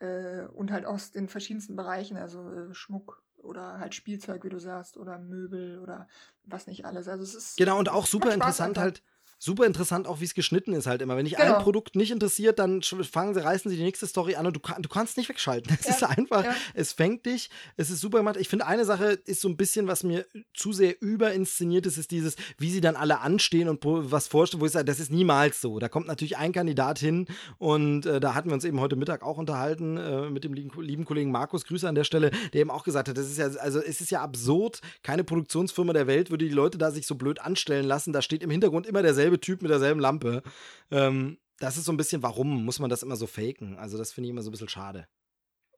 äh, 0.00 0.42
und 0.42 0.72
halt 0.72 0.84
aus 0.84 1.12
den 1.12 1.28
verschiedensten 1.28 1.74
Bereichen, 1.74 2.16
also 2.16 2.50
äh, 2.50 2.74
Schmuck 2.74 3.22
oder 3.38 3.78
halt 3.78 3.94
Spielzeug, 3.94 4.44
wie 4.44 4.50
du 4.50 4.58
sagst, 4.58 4.96
oder 4.96 5.18
Möbel 5.18 5.78
oder 5.78 6.08
was 6.44 6.66
nicht 6.66 6.84
alles. 6.84 7.08
Also 7.08 7.22
es 7.22 7.34
ist 7.34 7.56
genau 7.56 7.78
und 7.78 7.88
auch 7.88 8.06
super 8.06 8.32
interessant 8.32 8.78
halt 8.78 9.02
super 9.42 9.66
interessant 9.66 10.06
auch, 10.06 10.20
wie 10.20 10.24
es 10.24 10.34
geschnitten 10.34 10.72
ist 10.72 10.86
halt 10.86 11.02
immer. 11.02 11.16
Wenn 11.16 11.24
dich 11.24 11.34
genau. 11.34 11.56
ein 11.56 11.62
Produkt 11.64 11.96
nicht 11.96 12.12
interessiert, 12.12 12.60
dann 12.60 12.80
fangen 12.80 13.34
sie, 13.34 13.42
reißen 13.42 13.68
sie 13.68 13.76
die 13.76 13.82
nächste 13.82 14.06
Story 14.06 14.36
an 14.36 14.46
und 14.46 14.54
du, 14.54 14.60
du 14.60 14.88
kannst 14.88 15.16
nicht 15.16 15.28
wegschalten. 15.28 15.76
Es 15.80 15.86
ja. 15.86 15.94
ist 15.94 16.04
einfach, 16.04 16.44
ja. 16.44 16.54
es 16.74 16.92
fängt 16.92 17.26
dich, 17.26 17.50
es 17.76 17.90
ist 17.90 18.00
super 18.00 18.18
gemacht. 18.18 18.36
Ich 18.38 18.48
finde, 18.48 18.66
eine 18.66 18.84
Sache 18.84 19.18
ist 19.26 19.40
so 19.40 19.48
ein 19.48 19.56
bisschen, 19.56 19.88
was 19.88 20.04
mir 20.04 20.26
zu 20.54 20.72
sehr 20.72 21.02
überinszeniert 21.02 21.86
ist, 21.86 21.98
ist 21.98 22.12
dieses, 22.12 22.36
wie 22.58 22.70
sie 22.70 22.80
dann 22.80 22.94
alle 22.94 23.18
anstehen 23.18 23.68
und 23.68 23.80
was 23.82 24.28
vorstellen, 24.28 24.60
wo 24.60 24.66
ich 24.66 24.72
sage, 24.72 24.84
das 24.84 25.00
ist 25.00 25.10
niemals 25.10 25.60
so. 25.60 25.80
Da 25.80 25.88
kommt 25.88 26.06
natürlich 26.06 26.36
ein 26.36 26.52
Kandidat 26.52 27.00
hin 27.00 27.26
und 27.58 28.06
äh, 28.06 28.20
da 28.20 28.34
hatten 28.34 28.48
wir 28.48 28.54
uns 28.54 28.64
eben 28.64 28.78
heute 28.78 28.94
Mittag 28.94 29.24
auch 29.24 29.38
unterhalten 29.38 29.96
äh, 29.96 30.30
mit 30.30 30.44
dem 30.44 30.54
lieben, 30.54 30.70
lieben, 30.80 31.04
Kollegen 31.04 31.32
Markus, 31.32 31.64
Grüße 31.64 31.88
an 31.88 31.96
der 31.96 32.04
Stelle, 32.04 32.30
der 32.52 32.60
eben 32.60 32.70
auch 32.70 32.84
gesagt 32.84 33.08
hat, 33.08 33.18
das 33.18 33.26
ist 33.26 33.38
ja, 33.38 33.46
also 33.60 33.80
es 33.80 34.00
ist 34.00 34.12
ja 34.12 34.22
absurd, 34.22 34.80
keine 35.02 35.24
Produktionsfirma 35.24 35.92
der 35.92 36.06
Welt 36.06 36.30
würde 36.30 36.44
die 36.44 36.54
Leute 36.54 36.78
da 36.78 36.92
sich 36.92 37.08
so 37.08 37.16
blöd 37.16 37.40
anstellen 37.40 37.86
lassen. 37.86 38.12
Da 38.12 38.22
steht 38.22 38.44
im 38.44 38.50
Hintergrund 38.50 38.86
immer 38.86 39.02
derselbe 39.02 39.31
derselbe 39.32 39.40
Typ 39.40 39.62
mit 39.62 39.70
derselben 39.70 40.00
Lampe. 40.00 40.42
Ähm, 40.90 41.38
das 41.58 41.76
ist 41.76 41.84
so 41.84 41.92
ein 41.92 41.96
bisschen, 41.96 42.22
warum 42.22 42.64
muss 42.64 42.78
man 42.78 42.90
das 42.90 43.02
immer 43.02 43.16
so 43.16 43.26
faken? 43.26 43.76
Also, 43.78 43.98
das 43.98 44.12
finde 44.12 44.26
ich 44.26 44.30
immer 44.32 44.42
so 44.42 44.50
ein 44.50 44.52
bisschen 44.52 44.68
schade. 44.68 45.06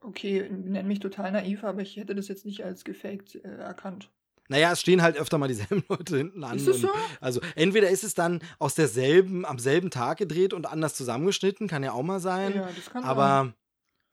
Okay, 0.00 0.48
nenn 0.50 0.86
mich 0.86 1.00
total 1.00 1.32
naiv, 1.32 1.64
aber 1.64 1.80
ich 1.80 1.96
hätte 1.96 2.14
das 2.14 2.28
jetzt 2.28 2.44
nicht 2.44 2.64
als 2.64 2.84
gefaked 2.84 3.36
äh, 3.36 3.56
erkannt. 3.56 4.10
Naja, 4.48 4.72
es 4.72 4.80
stehen 4.80 5.00
halt 5.00 5.16
öfter 5.16 5.38
mal 5.38 5.48
dieselben 5.48 5.82
Leute 5.88 6.18
hinten 6.18 6.44
an. 6.44 6.56
Ist 6.56 6.68
das 6.68 6.80
so? 6.80 6.90
also 7.20 7.40
entweder 7.54 7.88
ist 7.88 8.04
es 8.04 8.14
dann 8.14 8.40
aus 8.58 8.74
derselben, 8.74 9.46
am 9.46 9.58
selben 9.58 9.90
Tag 9.90 10.18
gedreht 10.18 10.52
und 10.52 10.66
anders 10.66 10.94
zusammengeschnitten, 10.94 11.68
kann 11.68 11.82
ja 11.82 11.92
auch 11.92 12.02
mal 12.02 12.20
sein. 12.20 12.54
Ja, 12.54 12.68
das 12.74 12.90
kann 12.90 13.04
aber 13.04 13.44
sein. 13.44 13.54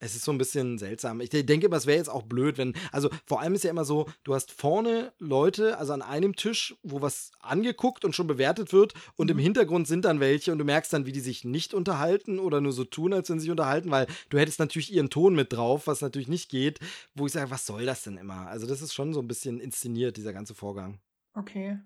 Es 0.04 0.16
ist 0.16 0.26
so 0.26 0.32
ein 0.32 0.40
bisschen 0.40 0.80
seltsam. 0.80 1.22
Ich 1.22 1.30
denke 1.30 1.68
immer, 1.68 1.78
es 1.78 1.86
wäre 1.86 1.98
jetzt 1.98 2.10
auch 2.10 2.24
blöd, 2.24 2.58
wenn. 2.58 2.74
Also 2.92 3.10
vor 3.26 3.40
allem 3.40 3.54
ist 3.54 3.64
ja 3.64 3.70
immer 3.70 3.86
so, 3.86 4.10
du 4.24 4.34
hast 4.34 4.52
vorne 4.52 5.14
Leute, 5.20 5.78
also 5.78 5.94
an 5.94 6.02
einem 6.02 6.36
Tisch, 6.36 6.76
wo 6.82 7.02
was 7.02 7.32
angeguckt 7.40 8.04
und 8.04 8.16
schon 8.16 8.26
bewertet 8.26 8.74
wird, 8.74 8.96
und 9.16 9.28
mhm. 9.28 9.38
im 9.38 9.40
Hintergrund 9.40 9.88
sind 9.88 10.06
dann 10.06 10.20
welche 10.20 10.52
und 10.52 10.58
du 10.58 10.66
merkst 10.66 10.92
dann, 10.92 11.06
wie 11.06 11.12
die 11.12 11.20
sich 11.20 11.46
nicht 11.46 11.76
unterhalten 11.76 12.40
oder 12.40 12.62
nur 12.62 12.74
so 12.74 12.84
tun, 12.84 13.14
als 13.14 13.30
wenn 13.30 13.40
sie 13.40 13.44
sich 13.44 13.52
unterhalten, 13.52 13.92
weil 13.92 14.08
du 14.30 14.40
hättest 14.40 14.60
natürlich 14.60 14.92
ihren 14.92 15.12
Ton 15.12 15.36
mit 15.36 15.54
drauf, 15.54 15.86
was 15.86 16.02
natürlich 16.02 16.28
nicht 16.28 16.50
geht, 16.50 16.80
wo 17.14 17.28
ich 17.28 17.34
sage, 17.34 17.52
was 17.52 17.68
soll 17.68 17.86
das 17.86 18.04
denn 18.04 18.18
immer? 18.18 18.48
Also, 18.48 18.66
das 18.66 18.82
ist 18.82 18.94
schon 18.94 19.14
so 19.14 19.20
ein 19.20 19.28
bisschen 19.28 19.60
inszeniert, 19.60 20.18
dieser 20.18 20.34
ganze 20.34 20.56
Vorgang. 20.56 21.00
Okay. 21.36 21.78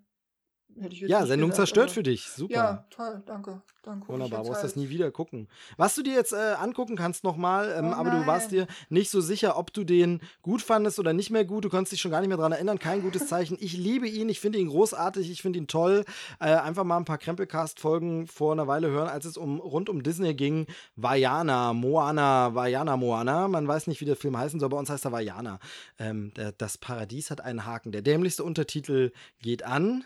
Ja, 0.76 1.26
Sendung 1.26 1.52
gedacht, 1.52 1.56
zerstört 1.56 1.92
für 1.92 2.04
dich. 2.04 2.28
Super. 2.30 2.54
Ja, 2.54 2.86
toll, 2.90 3.24
danke. 3.26 3.62
danke 3.82 4.08
Wunderbar, 4.10 4.44
brauchst 4.44 4.64
das 4.64 4.76
nie 4.76 4.90
wieder 4.90 5.10
gucken. 5.10 5.48
Was 5.78 5.96
du 5.96 6.04
dir 6.04 6.14
jetzt 6.14 6.34
äh, 6.34 6.56
angucken 6.60 6.98
kannst 6.98 7.24
nochmal, 7.24 7.74
ähm, 7.78 7.92
oh 7.92 7.94
aber 7.94 8.12
du 8.12 8.28
warst 8.28 8.52
dir 8.52 8.68
nicht 8.90 9.10
so 9.10 9.22
sicher, 9.22 9.58
ob 9.58 9.72
du 9.72 9.86
den 9.86 10.22
gut 10.42 10.62
fandest 10.62 11.00
oder 11.00 11.14
nicht 11.14 11.30
mehr 11.30 11.46
gut. 11.46 11.64
Du 11.64 11.70
konntest 11.70 11.94
dich 11.94 12.02
schon 12.02 12.12
gar 12.12 12.20
nicht 12.20 12.28
mehr 12.28 12.38
daran 12.38 12.52
erinnern. 12.52 12.78
Kein 12.78 13.02
gutes 13.02 13.28
Zeichen. 13.28 13.58
Ich 13.62 13.78
liebe 13.78 14.08
ihn, 14.08 14.28
ich 14.28 14.42
finde 14.42 14.60
ihn 14.60 14.68
großartig, 14.68 15.32
ich 15.32 15.42
finde 15.42 15.60
ihn 15.60 15.68
toll. 15.68 16.04
Äh, 16.42 16.56
einfach 16.56 16.84
mal 16.84 16.98
ein 16.98 17.06
paar 17.06 17.20
Krempelcast-Folgen 17.20 18.28
vor 18.28 18.52
einer 18.52 18.68
Weile 18.68 18.90
hören, 18.90 19.08
als 19.08 19.24
es 19.24 19.38
um 19.38 19.62
rund 19.62 19.88
um 19.88 20.04
Disney 20.04 20.34
ging. 20.34 20.68
Vajana, 20.98 21.72
Moana, 21.72 22.54
Vajana, 22.54 22.98
Moana. 22.98 23.48
Man 23.48 23.66
weiß 23.66 23.88
nicht, 23.88 24.02
wie 24.02 24.06
der 24.06 24.18
Film 24.18 24.38
heißen 24.38 24.60
soll, 24.60 24.70
bei 24.70 24.78
uns 24.78 24.90
heißt 24.90 25.06
er 25.06 25.14
Vajana. 25.14 25.60
Ähm, 26.00 26.34
der, 26.36 26.52
das 26.52 26.78
Paradies 26.78 27.32
hat 27.32 27.40
einen 27.40 27.66
Haken. 27.66 27.94
Der 27.94 28.02
dämlichste 28.02 28.44
Untertitel 28.44 29.14
geht 29.42 29.64
an. 29.64 30.04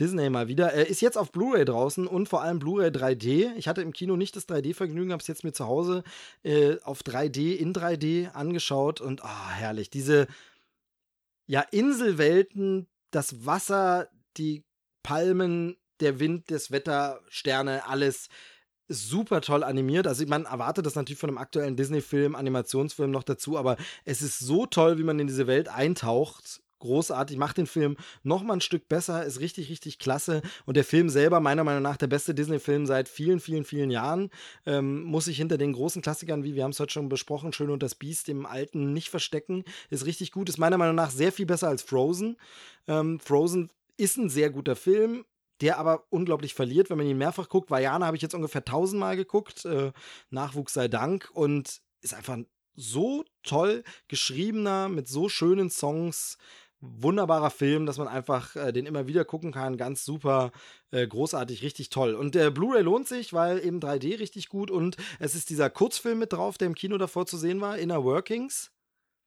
Disney 0.00 0.30
mal 0.30 0.48
wieder. 0.48 0.72
Er 0.72 0.88
ist 0.88 1.00
jetzt 1.00 1.18
auf 1.18 1.32
Blu-ray 1.32 1.64
draußen 1.64 2.06
und 2.06 2.28
vor 2.28 2.42
allem 2.42 2.58
Blu-ray 2.58 2.88
3D. 2.88 3.54
Ich 3.56 3.68
hatte 3.68 3.82
im 3.82 3.92
Kino 3.92 4.16
nicht 4.16 4.36
das 4.36 4.48
3D-Vergnügen, 4.48 5.12
habe 5.12 5.20
es 5.20 5.26
jetzt 5.26 5.44
mir 5.44 5.52
zu 5.52 5.66
Hause 5.66 6.02
äh, 6.42 6.76
auf 6.82 7.02
3D, 7.02 7.54
in 7.56 7.72
3D 7.72 8.32
angeschaut 8.32 9.00
und 9.00 9.22
oh, 9.22 9.48
herrlich. 9.50 9.90
Diese 9.90 10.26
ja, 11.46 11.60
Inselwelten, 11.60 12.88
das 13.10 13.44
Wasser, 13.44 14.08
die 14.36 14.64
Palmen, 15.02 15.76
der 16.00 16.18
Wind, 16.20 16.50
das 16.50 16.70
Wetter, 16.70 17.20
Sterne, 17.28 17.86
alles 17.86 18.28
super 18.88 19.40
toll 19.40 19.62
animiert. 19.62 20.06
Also 20.06 20.26
man 20.26 20.44
erwartet 20.44 20.86
das 20.86 20.94
natürlich 20.94 21.18
von 21.18 21.30
einem 21.30 21.38
aktuellen 21.38 21.76
Disney-Film, 21.76 22.34
Animationsfilm 22.34 23.10
noch 23.10 23.22
dazu, 23.22 23.58
aber 23.58 23.76
es 24.04 24.22
ist 24.22 24.38
so 24.38 24.66
toll, 24.66 24.98
wie 24.98 25.04
man 25.04 25.18
in 25.18 25.26
diese 25.26 25.46
Welt 25.46 25.68
eintaucht 25.68 26.62
großartig, 26.82 27.36
macht 27.36 27.56
den 27.56 27.66
Film 27.66 27.96
noch 28.22 28.42
mal 28.42 28.54
ein 28.54 28.60
Stück 28.60 28.88
besser, 28.88 29.24
ist 29.24 29.40
richtig, 29.40 29.70
richtig 29.70 29.98
klasse. 29.98 30.42
Und 30.66 30.76
der 30.76 30.84
Film 30.84 31.08
selber, 31.08 31.40
meiner 31.40 31.64
Meinung 31.64 31.82
nach, 31.82 31.96
der 31.96 32.06
beste 32.06 32.34
Disney-Film 32.34 32.86
seit 32.86 33.08
vielen, 33.08 33.40
vielen, 33.40 33.64
vielen 33.64 33.90
Jahren, 33.90 34.30
ähm, 34.66 35.02
muss 35.04 35.24
sich 35.24 35.38
hinter 35.38 35.58
den 35.58 35.72
großen 35.72 36.02
Klassikern, 36.02 36.44
wie 36.44 36.54
wir 36.54 36.64
haben 36.64 36.70
es 36.72 36.80
heute 36.80 36.92
schon 36.92 37.08
besprochen, 37.08 37.52
Schön 37.52 37.70
und 37.70 37.82
das 37.82 37.94
Biest, 37.94 38.28
dem 38.28 38.46
alten 38.46 38.92
nicht 38.92 39.08
verstecken. 39.08 39.64
Ist 39.90 40.06
richtig 40.06 40.32
gut, 40.32 40.48
ist 40.48 40.58
meiner 40.58 40.78
Meinung 40.78 40.94
nach 40.94 41.10
sehr 41.10 41.32
viel 41.32 41.46
besser 41.46 41.68
als 41.68 41.82
Frozen. 41.82 42.36
Ähm, 42.86 43.18
Frozen 43.20 43.70
ist 43.96 44.16
ein 44.16 44.28
sehr 44.28 44.50
guter 44.50 44.76
Film, 44.76 45.24
der 45.60 45.78
aber 45.78 46.04
unglaublich 46.10 46.54
verliert, 46.54 46.90
wenn 46.90 46.98
man 46.98 47.06
ihn 47.06 47.18
mehrfach 47.18 47.48
guckt. 47.48 47.70
Vajana 47.70 48.06
habe 48.06 48.16
ich 48.16 48.22
jetzt 48.22 48.34
ungefähr 48.34 48.64
tausendmal 48.64 49.16
geguckt, 49.16 49.64
äh, 49.64 49.92
Nachwuchs 50.30 50.72
sei 50.74 50.88
Dank 50.88 51.30
und 51.32 51.80
ist 52.00 52.14
einfach 52.14 52.38
so 52.74 53.24
toll 53.42 53.84
geschriebener, 54.08 54.88
mit 54.88 55.06
so 55.08 55.28
schönen 55.28 55.70
Songs, 55.70 56.38
wunderbarer 56.82 57.50
Film, 57.50 57.86
dass 57.86 57.96
man 57.96 58.08
einfach 58.08 58.56
äh, 58.56 58.72
den 58.72 58.86
immer 58.86 59.06
wieder 59.06 59.24
gucken 59.24 59.52
kann. 59.52 59.76
Ganz 59.76 60.04
super, 60.04 60.50
äh, 60.90 61.06
großartig, 61.06 61.62
richtig 61.62 61.88
toll. 61.88 62.14
Und 62.14 62.34
der 62.34 62.50
Blu-ray 62.50 62.82
lohnt 62.82 63.08
sich, 63.08 63.32
weil 63.32 63.64
eben 63.64 63.80
3D 63.80 64.18
richtig 64.18 64.48
gut 64.48 64.70
und 64.70 64.96
es 65.18 65.34
ist 65.34 65.48
dieser 65.48 65.70
Kurzfilm 65.70 66.18
mit 66.18 66.32
drauf, 66.32 66.58
der 66.58 66.66
im 66.66 66.74
Kino 66.74 66.98
davor 66.98 67.24
zu 67.24 67.38
sehen 67.38 67.60
war, 67.60 67.78
Inner 67.78 68.04
Workings. 68.04 68.72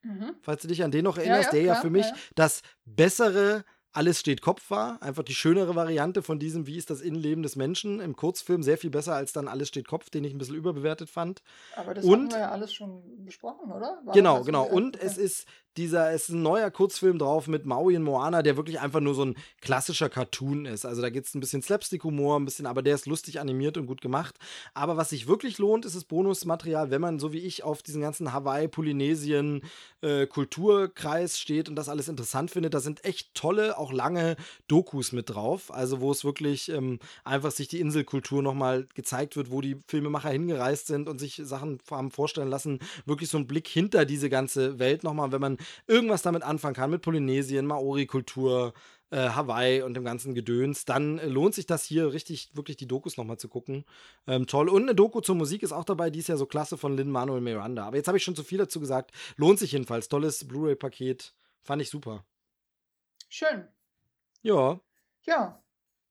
Mhm. 0.03 0.35
Falls 0.41 0.61
du 0.61 0.67
dich 0.67 0.83
an 0.83 0.91
den 0.91 1.05
noch 1.05 1.17
erinnerst, 1.17 1.53
ja, 1.53 1.59
ja, 1.59 1.63
der 1.63 1.63
klar, 1.63 1.75
ja 1.75 1.81
für 1.81 1.89
mich 1.89 2.05
ja. 2.05 2.15
das 2.35 2.61
bessere 2.85 3.63
alles 3.95 4.19
steht 4.19 4.41
Kopf 4.41 4.69
war. 4.69 5.01
Einfach 5.01 5.23
die 5.23 5.33
schönere 5.33 5.73
Variante 5.75 6.21
von 6.21 6.37
diesem, 6.37 6.67
wie 6.67 6.77
ist 6.77 6.89
das 6.89 6.99
Innenleben 6.99 7.43
des 7.43 7.55
Menschen 7.55 8.01
im 8.01 8.15
Kurzfilm, 8.15 8.61
sehr 8.61 8.77
viel 8.77 8.89
besser 8.89 9.15
als 9.15 9.31
dann 9.31 9.47
Alles 9.47 9.69
steht 9.69 9.87
Kopf, 9.87 10.09
den 10.09 10.25
ich 10.25 10.33
ein 10.33 10.37
bisschen 10.37 10.55
überbewertet 10.55 11.09
fand. 11.09 11.41
Aber 11.77 11.93
das 11.93 12.03
und, 12.03 12.23
haben 12.23 12.31
wir 12.31 12.39
ja 12.39 12.51
alles 12.51 12.73
schon 12.73 13.03
besprochen, 13.23 13.71
oder? 13.71 14.01
War 14.03 14.13
genau, 14.13 14.43
genau. 14.43 14.65
Und 14.65 14.97
es 15.01 15.17
ist 15.17 15.47
dieser, 15.77 16.11
es 16.11 16.23
ist 16.23 16.29
ein 16.29 16.41
neuer 16.41 16.71
Kurzfilm 16.71 17.17
drauf 17.17 17.47
mit 17.47 17.65
Maui 17.65 17.97
und 17.97 18.03
Moana, 18.03 18.41
der 18.41 18.57
wirklich 18.57 18.79
einfach 18.79 19.01
nur 19.01 19.13
so 19.13 19.25
ein 19.25 19.35
klassischer 19.61 20.09
Cartoon 20.09 20.65
ist. 20.65 20.85
Also 20.85 21.01
da 21.01 21.09
gibt 21.09 21.27
es 21.27 21.35
ein 21.35 21.39
bisschen 21.39 21.61
Slapstick-Humor, 21.61 22.39
ein 22.39 22.45
bisschen, 22.45 22.65
aber 22.65 22.81
der 22.81 22.95
ist 22.95 23.05
lustig 23.05 23.39
animiert 23.39 23.77
und 23.77 23.85
gut 23.85 24.01
gemacht. 24.01 24.35
Aber 24.73 24.97
was 24.97 25.09
sich 25.09 25.27
wirklich 25.27 25.57
lohnt, 25.57 25.85
ist 25.85 25.95
das 25.95 26.05
Bonusmaterial, 26.05 26.91
wenn 26.91 27.01
man 27.01 27.19
so 27.19 27.33
wie 27.33 27.39
ich 27.39 27.63
auf 27.63 27.83
diesen 27.83 28.01
ganzen 28.01 28.31
Hawaii, 28.31 28.67
Polynesien, 28.67 29.61
äh, 30.01 30.27
Kulturkreis 30.27 31.39
steht 31.39 31.69
und 31.69 31.75
das 31.75 31.89
alles 31.89 32.07
interessant 32.07 32.51
findet. 32.51 32.73
Da 32.73 32.79
sind 32.79 33.03
echt 33.03 33.33
tolle, 33.33 33.77
auch 33.77 33.91
lange 33.91 34.37
Dokus 34.67 35.11
mit 35.11 35.29
drauf. 35.29 35.73
Also 35.73 35.99
wo 35.99 36.11
es 36.11 36.23
wirklich 36.23 36.69
ähm, 36.69 36.99
einfach 37.23 37.51
sich 37.51 37.67
die 37.67 37.79
Inselkultur 37.79 38.41
nochmal 38.41 38.87
gezeigt 38.95 39.35
wird, 39.35 39.51
wo 39.51 39.61
die 39.61 39.77
Filmemacher 39.87 40.29
hingereist 40.29 40.87
sind 40.87 41.09
und 41.09 41.19
sich 41.19 41.41
Sachen 41.43 41.79
haben 41.91 42.11
vorstellen 42.11 42.49
lassen. 42.49 42.79
Wirklich 43.05 43.29
so 43.29 43.37
ein 43.37 43.47
Blick 43.47 43.67
hinter 43.67 44.05
diese 44.05 44.29
ganze 44.29 44.79
Welt 44.79 45.03
nochmal, 45.03 45.31
wenn 45.31 45.41
man 45.41 45.57
irgendwas 45.87 46.21
damit 46.21 46.43
anfangen 46.43 46.75
kann, 46.75 46.91
mit 46.91 47.01
Polynesien, 47.01 47.65
Maori-Kultur, 47.65 48.73
äh, 49.11 49.29
Hawaii 49.29 49.81
und 49.81 49.93
dem 49.93 50.03
ganzen 50.03 50.33
Gedöns, 50.33 50.85
dann 50.85 51.19
äh, 51.19 51.27
lohnt 51.27 51.53
sich 51.53 51.65
das 51.65 51.85
hier 51.85 52.11
richtig, 52.11 52.49
wirklich 52.53 52.77
die 52.77 52.87
Dokus 52.87 53.17
nochmal 53.17 53.37
zu 53.37 53.47
gucken. 53.47 53.85
Ähm, 54.27 54.47
toll. 54.47 54.67
Und 54.67 54.83
eine 54.83 54.95
Doku 54.95 55.21
zur 55.21 55.35
Musik 55.35 55.63
ist 55.63 55.71
auch 55.71 55.85
dabei, 55.85 56.09
die 56.09 56.19
ist 56.19 56.27
ja 56.27 56.37
so 56.37 56.45
klasse 56.45 56.77
von 56.77 56.97
Lin 56.97 57.09
Manuel 57.09 57.41
Miranda. 57.41 57.85
Aber 57.85 57.97
jetzt 57.97 58.07
habe 58.07 58.17
ich 58.17 58.23
schon 58.23 58.35
zu 58.35 58.43
viel 58.43 58.57
dazu 58.57 58.79
gesagt. 58.79 59.11
Lohnt 59.37 59.59
sich 59.59 59.71
jedenfalls. 59.71 60.09
Tolles 60.09 60.47
Blu-ray-Paket. 60.47 61.33
Fand 61.61 61.81
ich 61.81 61.89
super. 61.89 62.25
Schön. 63.29 63.67
Ja. 64.41 64.79
Ja. 65.25 65.61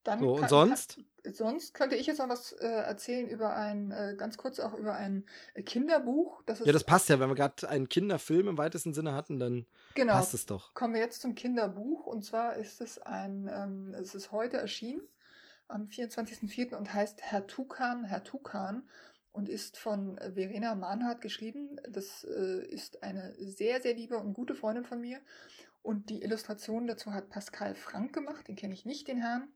Dann 0.03 0.19
so, 0.19 0.35
und 0.35 0.49
sonst? 0.49 0.95
Kann, 0.95 1.05
sonst 1.33 1.73
könnte 1.73 1.95
ich 1.95 2.07
jetzt 2.07 2.19
noch 2.19 2.29
was 2.29 2.51
äh, 2.53 2.65
erzählen 2.67 3.27
über 3.27 3.55
ein, 3.55 3.91
äh, 3.91 4.15
ganz 4.17 4.37
kurz 4.37 4.59
auch 4.59 4.73
über 4.73 4.95
ein 4.95 5.25
Kinderbuch. 5.65 6.41
Das 6.45 6.59
ja, 6.59 6.71
das 6.71 6.83
passt 6.83 7.09
ja. 7.09 7.19
Wenn 7.19 7.29
wir 7.29 7.35
gerade 7.35 7.67
einen 7.67 7.89
Kinderfilm 7.89 8.47
im 8.47 8.57
weitesten 8.57 8.93
Sinne 8.93 9.13
hatten, 9.13 9.39
dann 9.39 9.65
genau. 9.93 10.13
passt 10.13 10.33
es 10.33 10.45
doch. 10.45 10.73
Kommen 10.73 10.93
wir 10.93 11.01
jetzt 11.01 11.21
zum 11.21 11.35
Kinderbuch. 11.35 12.05
Und 12.05 12.23
zwar 12.23 12.55
ist 12.55 12.81
es 12.81 12.99
ein, 12.99 13.49
ähm, 13.51 13.93
es 13.99 14.15
ist 14.15 14.31
heute 14.31 14.57
erschienen, 14.57 15.01
am 15.67 15.87
24.04. 15.87 16.75
und 16.75 16.93
heißt 16.93 17.21
Herr 17.21 17.47
Tukan, 17.47 18.05
Herr 18.05 18.23
Tukan 18.23 18.83
und 19.31 19.49
ist 19.49 19.77
von 19.77 20.17
Verena 20.17 20.75
Mahnhardt 20.75 21.21
geschrieben. 21.21 21.79
Das 21.89 22.23
äh, 22.23 22.65
ist 22.65 23.03
eine 23.03 23.33
sehr, 23.37 23.81
sehr 23.81 23.93
liebe 23.93 24.17
und 24.17 24.33
gute 24.33 24.55
Freundin 24.55 24.85
von 24.85 25.01
mir. 25.01 25.19
Und 25.81 26.09
die 26.09 26.23
Illustration 26.23 26.87
dazu 26.87 27.13
hat 27.13 27.29
Pascal 27.29 27.75
Frank 27.75 28.13
gemacht, 28.13 28.47
den 28.47 28.55
kenne 28.55 28.73
ich 28.73 28.85
nicht, 28.85 29.07
den 29.07 29.19
Herrn. 29.19 29.49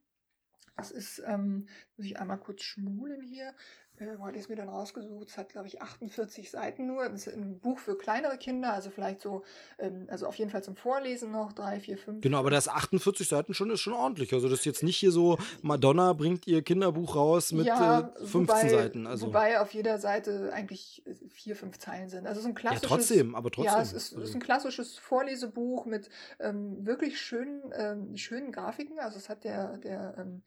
Das 0.79 0.91
ist, 0.91 1.21
ähm, 1.25 1.67
muss 1.97 2.05
ich 2.05 2.19
einmal 2.19 2.37
kurz 2.37 2.63
schmulen 2.63 3.21
hier 3.21 3.53
äh, 3.99 4.17
wo 4.17 4.25
hatte 4.25 4.37
ich 4.37 4.43
es 4.43 4.49
mir 4.49 4.55
dann 4.55 4.69
rausgesucht? 4.69 5.29
Es 5.29 5.37
hat, 5.37 5.49
glaube 5.49 5.67
ich, 5.67 5.81
48 5.81 6.49
Seiten 6.49 6.87
nur. 6.87 7.07
Das 7.09 7.27
ist 7.27 7.35
ein 7.35 7.59
Buch 7.59 7.79
für 7.79 7.97
kleinere 7.97 8.37
Kinder, 8.37 8.73
also 8.73 8.89
vielleicht 8.89 9.21
so, 9.21 9.43
ähm, 9.77 10.07
also 10.09 10.27
auf 10.27 10.35
jeden 10.35 10.51
Fall 10.51 10.63
zum 10.63 10.75
Vorlesen 10.75 11.31
noch, 11.31 11.53
drei, 11.53 11.79
vier, 11.79 11.97
fünf. 11.97 12.21
Genau, 12.21 12.39
aber 12.39 12.49
das 12.49 12.67
48 12.67 13.27
Seiten 13.27 13.53
schon 13.53 13.69
ist 13.69 13.81
schon 13.81 13.93
ordentlich. 13.93 14.33
Also 14.33 14.47
das 14.47 14.59
ist 14.59 14.65
jetzt 14.65 14.83
nicht 14.83 14.97
hier 14.97 15.11
so, 15.11 15.37
Madonna 15.61 16.13
bringt 16.13 16.47
ihr 16.47 16.61
Kinderbuch 16.61 17.15
raus 17.15 17.51
mit 17.51 17.65
ja, 17.65 18.11
äh, 18.15 18.25
15 18.25 18.41
wobei, 18.41 18.69
Seiten. 18.69 19.07
Also. 19.07 19.27
Wobei 19.27 19.59
auf 19.59 19.73
jeder 19.73 19.99
Seite 19.99 20.51
eigentlich 20.53 21.03
äh, 21.05 21.15
vier, 21.29 21.55
fünf 21.55 21.77
Zeilen 21.77 22.09
sind. 22.09 22.25
Also 22.27 22.41
so 22.41 22.47
ein 22.47 22.55
klassisches. 22.55 22.89
Ja, 22.89 22.95
trotzdem, 22.95 23.35
aber 23.35 23.51
trotzdem. 23.51 23.73
Ja, 23.73 23.81
es 23.81 23.93
ist, 23.93 24.13
also. 24.13 24.23
ist 24.23 24.33
ein 24.33 24.41
klassisches 24.41 24.97
Vorlesebuch 24.97 25.85
mit 25.85 26.09
ähm, 26.39 26.85
wirklich 26.85 27.19
schönen, 27.19 27.61
ähm, 27.73 28.15
schönen 28.15 28.51
Grafiken. 28.51 28.99
Also 28.99 29.17
es 29.17 29.29
hat 29.29 29.43
der, 29.43 29.77
der 29.77 30.15
ähm, 30.17 30.41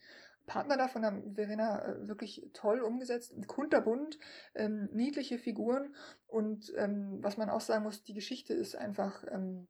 Partner 0.46 0.76
da 0.76 0.88
von 0.88 1.02
der 1.02 1.22
Verena 1.34 1.84
äh, 1.84 2.08
wirklich 2.08 2.50
toll 2.52 2.80
umgesetzt, 2.80 3.34
kunterbunt, 3.46 4.18
ähm, 4.54 4.88
niedliche 4.92 5.38
Figuren 5.38 5.94
und 6.26 6.72
ähm, 6.76 7.18
was 7.20 7.36
man 7.36 7.50
auch 7.50 7.60
sagen 7.60 7.84
muss, 7.84 8.02
die 8.02 8.14
Geschichte 8.14 8.54
ist 8.54 8.76
einfach 8.76 9.24
ähm, 9.30 9.68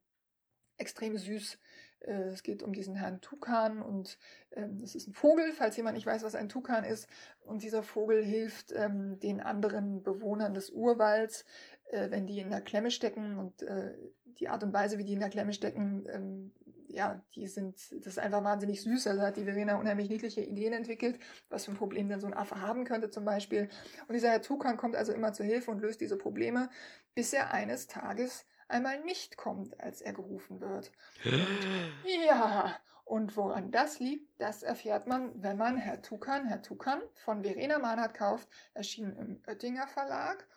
extrem 0.77 1.17
süß. 1.17 1.59
Äh, 1.99 2.29
es 2.29 2.43
geht 2.43 2.63
um 2.63 2.73
diesen 2.73 2.95
Herrn 2.95 3.21
Tukan 3.21 3.81
und 3.81 4.17
ähm, 4.51 4.79
ist 4.83 5.07
ein 5.07 5.13
Vogel, 5.13 5.51
falls 5.53 5.77
jemand 5.77 5.95
nicht 5.95 6.05
weiß, 6.05 6.23
was 6.23 6.35
ein 6.35 6.49
Tukan 6.49 6.83
ist. 6.83 7.07
Und 7.41 7.63
dieser 7.63 7.83
Vogel 7.83 8.23
hilft 8.23 8.71
ähm, 8.73 9.19
den 9.19 9.39
anderen 9.39 10.03
Bewohnern 10.03 10.53
des 10.53 10.69
Urwalds, 10.69 11.45
äh, 11.91 12.09
wenn 12.11 12.27
die 12.27 12.39
in 12.39 12.49
der 12.49 12.61
Klemme 12.61 12.91
stecken 12.91 13.37
und 13.37 13.61
äh, 13.63 13.93
die 14.39 14.49
Art 14.49 14.63
und 14.63 14.73
Weise, 14.73 14.97
wie 14.97 15.05
die 15.05 15.13
in 15.13 15.19
der 15.19 15.29
Klemme 15.29 15.53
stecken, 15.53 16.05
ähm, 16.09 16.51
ja, 16.93 17.21
die 17.35 17.47
sind, 17.47 17.75
das 17.91 18.13
ist 18.13 18.19
einfach 18.19 18.43
wahnsinnig 18.43 18.81
süß. 18.81 19.07
Also 19.07 19.21
hat 19.21 19.37
die 19.37 19.45
Verena 19.45 19.77
unheimlich 19.77 20.09
niedliche 20.09 20.41
Ideen 20.41 20.73
entwickelt, 20.73 21.19
was 21.49 21.65
für 21.65 21.71
ein 21.71 21.77
Problem 21.77 22.07
denn 22.07 22.19
so 22.19 22.27
ein 22.27 22.33
Affe 22.33 22.61
haben 22.61 22.85
könnte 22.85 23.09
zum 23.09 23.25
Beispiel. 23.25 23.69
Und 24.07 24.13
dieser 24.13 24.29
Herr 24.29 24.41
Tukan 24.41 24.77
kommt 24.77 24.95
also 24.95 25.11
immer 25.11 25.33
zur 25.33 25.45
Hilfe 25.45 25.71
und 25.71 25.81
löst 25.81 26.01
diese 26.01 26.17
Probleme, 26.17 26.69
bis 27.15 27.33
er 27.33 27.51
eines 27.51 27.87
Tages 27.87 28.45
einmal 28.67 29.01
nicht 29.01 29.37
kommt, 29.37 29.79
als 29.79 30.01
er 30.01 30.13
gerufen 30.13 30.61
wird. 30.61 30.91
Ja, 32.25 32.75
und 33.05 33.35
woran 33.35 33.71
das 33.71 33.99
liegt, 33.99 34.39
das 34.39 34.63
erfährt 34.63 35.07
man, 35.07 35.31
wenn 35.41 35.57
man 35.57 35.77
Herr 35.77 36.01
Tukan, 36.01 36.47
Herr 36.47 36.61
Tukan 36.61 37.01
von 37.15 37.43
Verena 37.43 37.79
Mahnhardt 37.79 38.13
kauft, 38.13 38.47
erschienen 38.73 39.15
im 39.17 39.41
Oettinger 39.47 39.87
Verlag. 39.87 40.47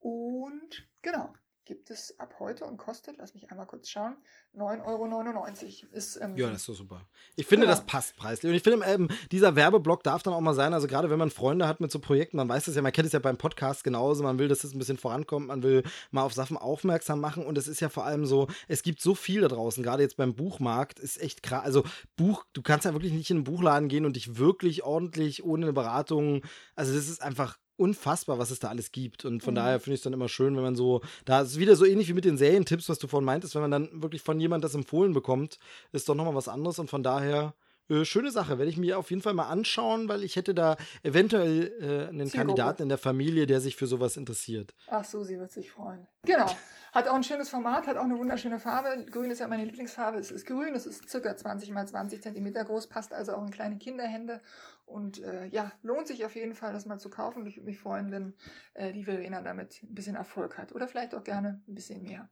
Und 0.00 0.88
genau, 1.02 1.32
gibt 1.66 1.90
es 1.90 2.18
ab 2.18 2.36
heute 2.38 2.64
und 2.64 2.78
kostet, 2.78 3.16
lass 3.18 3.34
mich 3.34 3.50
einmal 3.50 3.66
kurz 3.66 3.88
schauen, 3.88 4.16
9,99 4.56 4.84
Euro. 4.86 5.92
Ist, 5.92 6.16
ähm, 6.22 6.36
ja, 6.36 6.48
das 6.48 6.60
ist 6.60 6.68
doch 6.68 6.74
super. 6.74 7.06
Ich 7.34 7.46
finde, 7.46 7.66
genau. 7.66 7.76
das 7.76 7.84
passt 7.84 8.16
preislich. 8.16 8.48
Und 8.48 8.56
ich 8.56 8.62
finde, 8.62 8.86
ähm, 8.86 9.08
dieser 9.32 9.56
Werbeblock 9.56 10.04
darf 10.04 10.22
dann 10.22 10.32
auch 10.32 10.40
mal 10.40 10.54
sein, 10.54 10.72
also 10.72 10.86
gerade 10.86 11.10
wenn 11.10 11.18
man 11.18 11.30
Freunde 11.30 11.66
hat 11.66 11.80
mit 11.80 11.90
so 11.90 11.98
Projekten, 11.98 12.36
man 12.36 12.48
weiß 12.48 12.66
das 12.66 12.76
ja, 12.76 12.82
man 12.82 12.92
kennt 12.92 13.06
es 13.06 13.12
ja 13.12 13.18
beim 13.18 13.36
Podcast 13.36 13.82
genauso, 13.82 14.22
man 14.22 14.38
will, 14.38 14.48
dass 14.48 14.62
es 14.62 14.74
ein 14.74 14.78
bisschen 14.78 14.96
vorankommt, 14.96 15.48
man 15.48 15.64
will 15.64 15.82
mal 16.12 16.22
auf 16.22 16.32
Sachen 16.32 16.56
aufmerksam 16.56 17.20
machen 17.20 17.44
und 17.44 17.58
es 17.58 17.66
ist 17.66 17.80
ja 17.80 17.88
vor 17.88 18.06
allem 18.06 18.26
so, 18.26 18.46
es 18.68 18.82
gibt 18.82 19.02
so 19.02 19.16
viel 19.16 19.40
da 19.40 19.48
draußen, 19.48 19.82
gerade 19.82 20.04
jetzt 20.04 20.16
beim 20.16 20.34
Buchmarkt, 20.34 21.00
ist 21.00 21.20
echt 21.20 21.42
krass. 21.42 21.64
Also 21.64 21.82
Buch, 22.16 22.44
du 22.52 22.62
kannst 22.62 22.84
ja 22.84 22.92
wirklich 22.92 23.12
nicht 23.12 23.30
in 23.30 23.38
einen 23.38 23.44
Buchladen 23.44 23.88
gehen 23.88 24.06
und 24.06 24.14
dich 24.14 24.38
wirklich 24.38 24.84
ordentlich 24.84 25.44
ohne 25.44 25.66
eine 25.66 25.72
Beratung, 25.72 26.42
also 26.76 26.94
das 26.94 27.08
ist 27.08 27.22
einfach 27.22 27.58
unfassbar, 27.76 28.38
was 28.38 28.50
es 28.50 28.58
da 28.58 28.68
alles 28.68 28.92
gibt. 28.92 29.24
Und 29.24 29.42
von 29.42 29.54
mhm. 29.54 29.56
daher 29.56 29.80
finde 29.80 29.94
ich 29.94 30.00
es 30.00 30.04
dann 30.04 30.12
immer 30.12 30.28
schön, 30.28 30.56
wenn 30.56 30.62
man 30.62 30.76
so, 30.76 31.02
da 31.24 31.42
ist 31.42 31.58
wieder 31.58 31.76
so 31.76 31.84
ähnlich 31.84 32.08
wie 32.08 32.14
mit 32.14 32.24
den 32.24 32.38
Serientipps, 32.38 32.88
was 32.88 32.98
du 32.98 33.06
vorhin 33.06 33.26
meintest, 33.26 33.54
wenn 33.54 33.62
man 33.62 33.70
dann 33.70 34.02
wirklich 34.02 34.22
von 34.22 34.40
jemand 34.40 34.64
das 34.64 34.74
empfohlen 34.74 35.12
bekommt, 35.12 35.58
ist 35.92 36.08
doch 36.08 36.14
nochmal 36.14 36.34
was 36.34 36.48
anderes. 36.48 36.78
Und 36.78 36.90
von 36.90 37.02
daher 37.02 37.54
äh, 37.88 38.04
schöne 38.04 38.30
Sache, 38.30 38.58
werde 38.58 38.70
ich 38.70 38.76
mir 38.76 38.98
auf 38.98 39.10
jeden 39.10 39.22
Fall 39.22 39.34
mal 39.34 39.48
anschauen, 39.48 40.08
weil 40.08 40.24
ich 40.24 40.36
hätte 40.36 40.54
da 40.54 40.76
eventuell 41.02 41.72
äh, 41.80 42.08
einen 42.08 42.26
Zielgruppe. 42.26 42.36
Kandidaten 42.36 42.82
in 42.82 42.88
der 42.88 42.98
Familie, 42.98 43.46
der 43.46 43.60
sich 43.60 43.76
für 43.76 43.86
sowas 43.86 44.16
interessiert. 44.16 44.74
Ach 44.88 45.04
so, 45.04 45.22
sie 45.22 45.38
wird 45.38 45.52
sich 45.52 45.70
freuen. 45.70 46.06
Genau. 46.24 46.46
Hat 46.92 47.08
auch 47.08 47.14
ein 47.14 47.24
schönes 47.24 47.48
Format, 47.48 47.86
hat 47.86 47.96
auch 47.96 48.04
eine 48.04 48.18
wunderschöne 48.18 48.58
Farbe. 48.58 49.04
Grün 49.10 49.30
ist 49.30 49.38
ja 49.38 49.48
meine 49.48 49.64
Lieblingsfarbe. 49.64 50.18
Es 50.18 50.30
ist 50.30 50.46
grün, 50.46 50.74
es 50.74 50.86
ist 50.86 51.08
circa 51.08 51.36
20 51.36 51.70
mal 51.70 51.86
20 51.86 52.22
Zentimeter 52.22 52.64
groß, 52.64 52.86
passt 52.88 53.12
also 53.12 53.34
auch 53.34 53.44
in 53.44 53.50
kleine 53.50 53.76
Kinderhände. 53.76 54.40
Und 54.86 55.22
äh, 55.22 55.46
ja, 55.48 55.72
lohnt 55.82 56.06
sich 56.06 56.24
auf 56.24 56.36
jeden 56.36 56.54
Fall, 56.54 56.72
das 56.72 56.86
mal 56.86 56.98
zu 56.98 57.10
kaufen. 57.10 57.44
Ich 57.46 57.56
würde 57.56 57.66
mich 57.66 57.78
freuen, 57.78 58.10
wenn 58.12 58.34
äh, 58.74 58.92
die 58.92 59.04
Verena 59.04 59.42
damit 59.42 59.82
ein 59.82 59.94
bisschen 59.94 60.14
Erfolg 60.14 60.56
hat. 60.56 60.72
Oder 60.72 60.88
vielleicht 60.88 61.14
auch 61.14 61.24
gerne 61.24 61.60
ein 61.68 61.74
bisschen 61.74 62.02
mehr. 62.02 62.30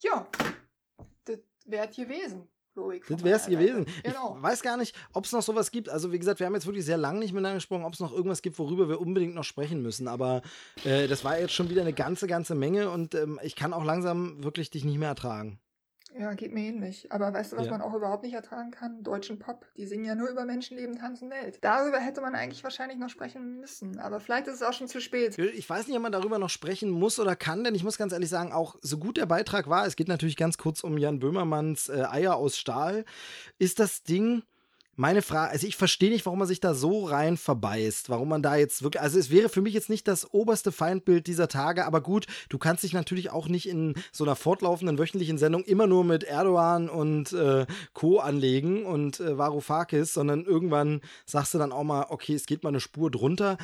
Ja, 0.00 0.26
das 1.26 1.38
wäre 1.66 1.88
gewesen. 1.88 2.48
Logik. 2.74 3.06
Das 3.08 3.22
wäre 3.22 3.36
es 3.36 3.46
gewesen. 3.46 3.86
Genau. 4.02 4.36
Ich 4.36 4.42
weiß 4.42 4.62
gar 4.62 4.76
nicht, 4.76 4.96
ob 5.12 5.26
es 5.26 5.32
noch 5.32 5.42
sowas 5.42 5.70
gibt. 5.70 5.88
Also, 5.88 6.10
wie 6.10 6.18
gesagt, 6.18 6.40
wir 6.40 6.46
haben 6.46 6.54
jetzt 6.54 6.66
wirklich 6.66 6.84
sehr 6.84 6.96
lange 6.96 7.20
nicht 7.20 7.32
miteinander 7.32 7.58
gesprochen, 7.58 7.84
ob 7.84 7.92
es 7.92 8.00
noch 8.00 8.12
irgendwas 8.12 8.42
gibt, 8.42 8.58
worüber 8.58 8.88
wir 8.88 9.00
unbedingt 9.00 9.34
noch 9.34 9.44
sprechen 9.44 9.82
müssen. 9.82 10.08
Aber 10.08 10.42
äh, 10.84 11.06
das 11.06 11.24
war 11.24 11.38
jetzt 11.38 11.52
schon 11.52 11.70
wieder 11.70 11.82
eine 11.82 11.92
ganze, 11.92 12.26
ganze 12.26 12.54
Menge 12.54 12.90
und 12.90 13.14
ähm, 13.14 13.38
ich 13.42 13.54
kann 13.54 13.72
auch 13.72 13.84
langsam 13.84 14.42
wirklich 14.42 14.70
dich 14.70 14.84
nicht 14.84 14.98
mehr 14.98 15.08
ertragen. 15.08 15.60
Ja, 16.16 16.32
geht 16.34 16.52
mir 16.52 16.68
ähnlich. 16.68 17.10
Aber 17.10 17.32
weißt 17.32 17.52
du, 17.52 17.56
was 17.56 17.66
ja. 17.66 17.72
man 17.72 17.80
auch 17.80 17.92
überhaupt 17.92 18.22
nicht 18.22 18.34
ertragen 18.34 18.70
kann? 18.70 19.02
Deutschen 19.02 19.40
Pop. 19.40 19.66
Die 19.76 19.86
singen 19.86 20.04
ja 20.04 20.14
nur 20.14 20.28
über 20.28 20.44
Menschenleben, 20.44 20.96
tanzen 20.96 21.28
Welt. 21.28 21.58
Darüber 21.60 21.98
hätte 21.98 22.20
man 22.20 22.36
eigentlich 22.36 22.62
wahrscheinlich 22.62 22.98
noch 22.98 23.08
sprechen 23.08 23.60
müssen. 23.60 23.98
Aber 23.98 24.20
vielleicht 24.20 24.46
ist 24.46 24.54
es 24.54 24.62
auch 24.62 24.72
schon 24.72 24.86
zu 24.86 25.00
spät. 25.00 25.36
Ich 25.38 25.68
weiß 25.68 25.88
nicht, 25.88 25.96
ob 25.96 26.02
man 26.02 26.12
darüber 26.12 26.38
noch 26.38 26.50
sprechen 26.50 26.90
muss 26.90 27.18
oder 27.18 27.34
kann, 27.34 27.64
denn 27.64 27.74
ich 27.74 27.82
muss 27.82 27.98
ganz 27.98 28.12
ehrlich 28.12 28.28
sagen, 28.28 28.52
auch 28.52 28.76
so 28.80 28.98
gut 28.98 29.16
der 29.16 29.26
Beitrag 29.26 29.68
war, 29.68 29.86
es 29.86 29.96
geht 29.96 30.08
natürlich 30.08 30.36
ganz 30.36 30.56
kurz 30.56 30.84
um 30.84 30.98
Jan 30.98 31.18
Böhmermanns 31.18 31.88
äh, 31.88 32.04
Eier 32.08 32.36
aus 32.36 32.56
Stahl, 32.56 33.04
ist 33.58 33.80
das 33.80 34.04
Ding 34.04 34.44
meine 34.96 35.22
Frage, 35.22 35.50
also 35.50 35.66
ich 35.66 35.76
verstehe 35.76 36.10
nicht, 36.10 36.24
warum 36.26 36.38
man 36.38 36.48
sich 36.48 36.60
da 36.60 36.74
so 36.74 37.04
rein 37.04 37.36
verbeißt, 37.36 38.10
warum 38.10 38.28
man 38.28 38.42
da 38.42 38.56
jetzt 38.56 38.82
wirklich, 38.82 39.02
also 39.02 39.18
es 39.18 39.30
wäre 39.30 39.48
für 39.48 39.62
mich 39.62 39.74
jetzt 39.74 39.88
nicht 39.88 40.06
das 40.08 40.32
oberste 40.32 40.72
Feindbild 40.72 41.26
dieser 41.26 41.48
Tage, 41.48 41.86
aber 41.86 42.00
gut, 42.00 42.26
du 42.48 42.58
kannst 42.58 42.82
dich 42.82 42.92
natürlich 42.92 43.30
auch 43.30 43.48
nicht 43.48 43.68
in 43.68 43.94
so 44.12 44.24
einer 44.24 44.36
fortlaufenden 44.36 44.98
wöchentlichen 44.98 45.38
Sendung 45.38 45.64
immer 45.64 45.86
nur 45.86 46.04
mit 46.04 46.24
Erdogan 46.24 46.88
und 46.88 47.32
äh, 47.32 47.66
Co. 47.92 48.18
anlegen 48.18 48.86
und 48.86 49.20
äh, 49.20 49.36
Varoufakis, 49.36 50.14
sondern 50.14 50.44
irgendwann 50.44 51.00
sagst 51.26 51.54
du 51.54 51.58
dann 51.58 51.72
auch 51.72 51.84
mal, 51.84 52.06
okay, 52.10 52.34
es 52.34 52.46
geht 52.46 52.62
mal 52.62 52.70
eine 52.70 52.80
Spur 52.80 53.10
drunter. 53.10 53.58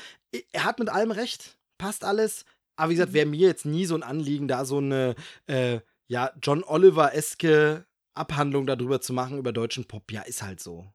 Er 0.52 0.64
hat 0.64 0.78
mit 0.78 0.88
allem 0.88 1.10
recht, 1.10 1.58
passt 1.78 2.04
alles, 2.04 2.44
aber 2.76 2.90
wie 2.90 2.94
gesagt, 2.94 3.12
wäre 3.12 3.26
mir 3.26 3.48
jetzt 3.48 3.66
nie 3.66 3.84
so 3.84 3.94
ein 3.94 4.02
Anliegen, 4.02 4.48
da 4.48 4.64
so 4.64 4.78
eine, 4.78 5.14
äh, 5.46 5.80
ja, 6.08 6.30
John 6.42 6.64
Oliver-eske 6.64 7.84
Abhandlung 8.14 8.66
darüber 8.66 9.00
zu 9.00 9.12
machen, 9.12 9.38
über 9.38 9.52
deutschen 9.52 9.84
Pop. 9.84 10.10
Ja, 10.10 10.22
ist 10.22 10.42
halt 10.42 10.60
so. 10.60 10.92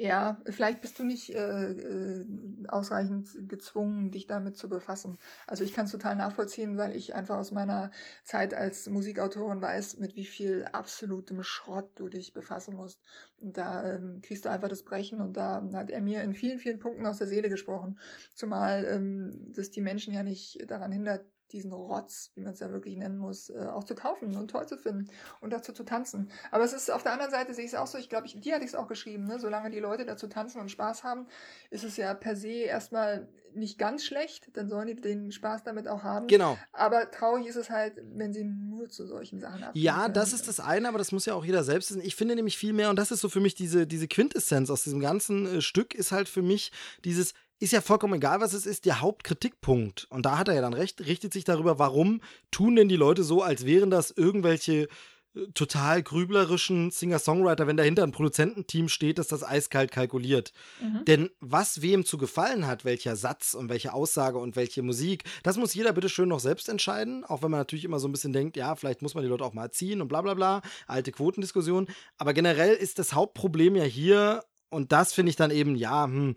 Ja, 0.00 0.40
vielleicht 0.46 0.80
bist 0.80 0.96
du 1.00 1.04
nicht 1.04 1.34
äh, 1.34 1.72
äh, 1.72 2.24
ausreichend 2.68 3.48
gezwungen, 3.48 4.12
dich 4.12 4.28
damit 4.28 4.56
zu 4.56 4.68
befassen. 4.68 5.18
Also 5.48 5.64
ich 5.64 5.72
kann 5.72 5.86
es 5.86 5.90
total 5.90 6.14
nachvollziehen, 6.14 6.76
weil 6.78 6.94
ich 6.94 7.16
einfach 7.16 7.36
aus 7.36 7.50
meiner 7.50 7.90
Zeit 8.22 8.54
als 8.54 8.88
Musikautorin 8.88 9.60
weiß, 9.60 9.98
mit 9.98 10.14
wie 10.14 10.24
viel 10.24 10.66
absolutem 10.70 11.42
Schrott 11.42 11.90
du 11.96 12.08
dich 12.08 12.32
befassen 12.32 12.76
musst. 12.76 13.00
Und 13.40 13.56
da 13.56 13.94
ähm, 13.94 14.20
kriegst 14.22 14.44
du 14.44 14.50
einfach 14.50 14.68
das 14.68 14.84
Brechen 14.84 15.20
und 15.20 15.36
da 15.36 15.68
hat 15.72 15.90
er 15.90 16.00
mir 16.00 16.22
in 16.22 16.32
vielen, 16.32 16.60
vielen 16.60 16.78
Punkten 16.78 17.04
aus 17.04 17.18
der 17.18 17.26
Seele 17.26 17.48
gesprochen. 17.48 17.98
Zumal 18.34 18.84
ähm, 18.84 19.52
das 19.52 19.72
die 19.72 19.80
Menschen 19.80 20.14
ja 20.14 20.22
nicht 20.22 20.70
daran 20.70 20.92
hindert, 20.92 21.26
diesen 21.52 21.72
Rotz, 21.72 22.30
wie 22.34 22.42
man 22.42 22.52
es 22.52 22.60
ja 22.60 22.70
wirklich 22.70 22.96
nennen 22.96 23.18
muss, 23.18 23.50
äh, 23.50 23.66
auch 23.72 23.84
zu 23.84 23.94
kaufen 23.94 24.36
und 24.36 24.50
toll 24.50 24.66
zu 24.66 24.76
finden 24.76 25.08
und 25.40 25.52
dazu 25.52 25.72
zu 25.72 25.84
tanzen. 25.84 26.30
Aber 26.50 26.64
es 26.64 26.72
ist 26.72 26.90
auf 26.90 27.02
der 27.02 27.12
anderen 27.12 27.30
Seite 27.30 27.54
sehe 27.54 27.64
ich 27.64 27.72
es 27.72 27.78
auch 27.78 27.86
so, 27.86 27.98
ich 27.98 28.08
glaube, 28.08 28.26
ich, 28.26 28.40
dir 28.40 28.54
hatte 28.54 28.64
ich 28.64 28.70
es 28.70 28.74
auch 28.74 28.88
geschrieben, 28.88 29.26
ne? 29.26 29.38
solange 29.38 29.70
die 29.70 29.80
Leute 29.80 30.04
dazu 30.04 30.28
tanzen 30.28 30.60
und 30.60 30.70
Spaß 30.70 31.04
haben, 31.04 31.26
ist 31.70 31.84
es 31.84 31.96
ja 31.96 32.14
per 32.14 32.36
se 32.36 32.48
erstmal 32.48 33.28
nicht 33.54 33.78
ganz 33.78 34.04
schlecht, 34.04 34.50
dann 34.54 34.68
sollen 34.68 34.86
die 34.86 34.94
den 34.94 35.32
Spaß 35.32 35.64
damit 35.64 35.88
auch 35.88 36.02
haben. 36.02 36.26
Genau. 36.26 36.58
Aber 36.72 37.10
traurig 37.10 37.46
ist 37.46 37.56
es 37.56 37.70
halt, 37.70 37.94
wenn 38.14 38.32
sie 38.32 38.44
nur 38.44 38.88
zu 38.88 39.06
solchen 39.06 39.40
Sachen 39.40 39.62
abgehen. 39.62 39.82
Ja, 39.82 40.08
das 40.08 40.32
ist 40.32 40.48
das 40.48 40.60
eine, 40.60 40.88
aber 40.88 40.98
das 40.98 41.12
muss 41.12 41.26
ja 41.26 41.34
auch 41.34 41.44
jeder 41.44 41.64
selbst 41.64 41.90
wissen. 41.90 42.02
Ich 42.02 42.16
finde 42.16 42.36
nämlich 42.36 42.56
viel 42.56 42.72
mehr, 42.72 42.90
und 42.90 42.96
das 42.96 43.10
ist 43.10 43.20
so 43.20 43.28
für 43.28 43.40
mich 43.40 43.54
diese, 43.54 43.86
diese 43.86 44.08
Quintessenz 44.08 44.70
aus 44.70 44.84
diesem 44.84 45.00
ganzen 45.00 45.46
äh, 45.46 45.60
Stück, 45.60 45.94
ist 45.94 46.12
halt 46.12 46.28
für 46.28 46.42
mich 46.42 46.72
dieses, 47.04 47.34
ist 47.60 47.72
ja 47.72 47.80
vollkommen 47.80 48.14
egal, 48.14 48.40
was 48.40 48.52
es 48.52 48.66
ist, 48.66 48.84
der 48.84 49.00
Hauptkritikpunkt, 49.00 50.06
und 50.10 50.26
da 50.26 50.38
hat 50.38 50.48
er 50.48 50.54
ja 50.54 50.60
dann 50.60 50.74
recht, 50.74 51.04
richtet 51.06 51.32
sich 51.32 51.44
darüber, 51.44 51.78
warum 51.78 52.20
tun 52.50 52.76
denn 52.76 52.88
die 52.88 52.96
Leute 52.96 53.24
so, 53.24 53.42
als 53.42 53.66
wären 53.66 53.90
das 53.90 54.12
irgendwelche 54.12 54.88
äh, 55.34 55.46
total 55.54 56.02
grüblerischen 56.02 56.90
Singer-Songwriter, 56.92 57.66
wenn 57.66 57.76
dahinter 57.76 58.04
ein 58.04 58.12
Produzententeam 58.12 58.88
steht, 58.88 59.18
das 59.18 59.26
das 59.26 59.42
eiskalt 59.42 59.90
kalkuliert. 59.90 60.52
Mhm. 60.80 61.04
Denn 61.04 61.30
was 61.40 61.82
wem 61.82 62.04
zu 62.04 62.16
gefallen 62.16 62.66
hat, 62.66 62.84
welcher 62.84 63.16
Satz 63.16 63.54
und 63.54 63.68
welche 63.68 63.92
Aussage 63.92 64.38
und 64.38 64.54
welche 64.54 64.82
Musik, 64.82 65.24
das 65.42 65.56
muss 65.56 65.74
jeder 65.74 65.92
bitte 65.92 66.08
schön 66.08 66.28
noch 66.28 66.40
selbst 66.40 66.68
entscheiden, 66.68 67.24
auch 67.24 67.42
wenn 67.42 67.50
man 67.50 67.60
natürlich 67.60 67.84
immer 67.84 67.98
so 67.98 68.06
ein 68.06 68.12
bisschen 68.12 68.32
denkt, 68.32 68.56
ja, 68.56 68.76
vielleicht 68.76 69.02
muss 69.02 69.14
man 69.14 69.24
die 69.24 69.30
Leute 69.30 69.44
auch 69.44 69.54
mal 69.54 69.64
erziehen 69.64 70.00
und 70.00 70.08
bla 70.08 70.22
bla 70.22 70.34
bla, 70.34 70.62
alte 70.86 71.10
Quotendiskussion. 71.10 71.88
Aber 72.18 72.32
generell 72.34 72.74
ist 72.74 73.00
das 73.00 73.14
Hauptproblem 73.14 73.74
ja 73.74 73.84
hier, 73.84 74.44
und 74.70 74.92
das 74.92 75.12
finde 75.12 75.30
ich 75.30 75.36
dann 75.36 75.50
eben, 75.50 75.76
ja, 75.76 76.04
hm, 76.04 76.34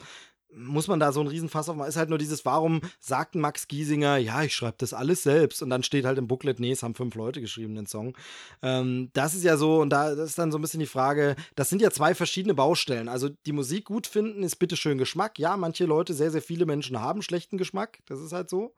muss 0.54 0.88
man 0.88 1.00
da 1.00 1.12
so 1.12 1.20
einen 1.20 1.30
Riesenfass 1.30 1.70
aufmachen. 1.70 1.90
Ist 1.90 1.98
halt 1.98 2.10
nur 2.10 2.18
dieses, 2.18 2.46
warum 2.46 2.82
sagt 3.00 3.36
Max 3.36 3.68
Giesinger, 3.68 4.18
ja, 4.18 4.44
ich 4.44 4.54
schreibe 4.56 4.76
das 4.78 4.94
alles 4.94 5.24
selbst 5.24 5.62
und 5.62 5.70
dann 5.70 5.84
steht 5.84 6.06
halt 6.06 6.18
im 6.18 6.28
Booklet, 6.28 6.60
nee, 6.60 6.72
es 6.72 6.84
haben 6.84 6.96
fünf 6.96 7.16
Leute 7.16 7.42
geschrieben, 7.42 7.76
den 7.76 7.88
Song. 7.88 8.18
Ähm, 8.62 9.10
das 9.14 9.34
ist 9.34 9.44
ja 9.44 9.58
so, 9.58 9.82
und 9.82 9.90
da 9.90 10.12
ist 10.12 10.38
dann 10.38 10.52
so 10.52 10.58
ein 10.58 10.62
bisschen 10.62 10.80
die 10.80 10.86
Frage, 10.86 11.36
das 11.56 11.70
sind 11.70 11.82
ja 11.82 11.92
zwei 11.92 12.16
verschiedene 12.16 12.54
Baustellen. 12.54 13.08
Also 13.10 13.30
die 13.46 13.54
Musik 13.54 13.86
gut 13.86 14.08
finden 14.08 14.44
ist 14.44 14.58
bitteschön 14.58 14.98
Geschmack. 14.98 15.40
Ja, 15.40 15.58
manche 15.58 15.86
Leute, 15.86 16.14
sehr, 16.14 16.32
sehr 16.32 16.42
viele 16.42 16.66
Menschen 16.66 17.00
haben 17.00 17.22
schlechten 17.22 17.58
Geschmack, 17.58 18.00
das 18.08 18.20
ist 18.20 18.34
halt 18.34 18.50
so. 18.50 18.74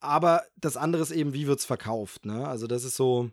Aber 0.00 0.44
das 0.56 0.76
andere 0.76 1.02
ist 1.02 1.10
eben, 1.10 1.32
wie 1.32 1.46
wird 1.46 1.58
es 1.58 1.64
verkauft, 1.64 2.24
ne? 2.24 2.46
Also 2.46 2.68
das 2.68 2.84
ist 2.84 2.94
so, 2.96 3.30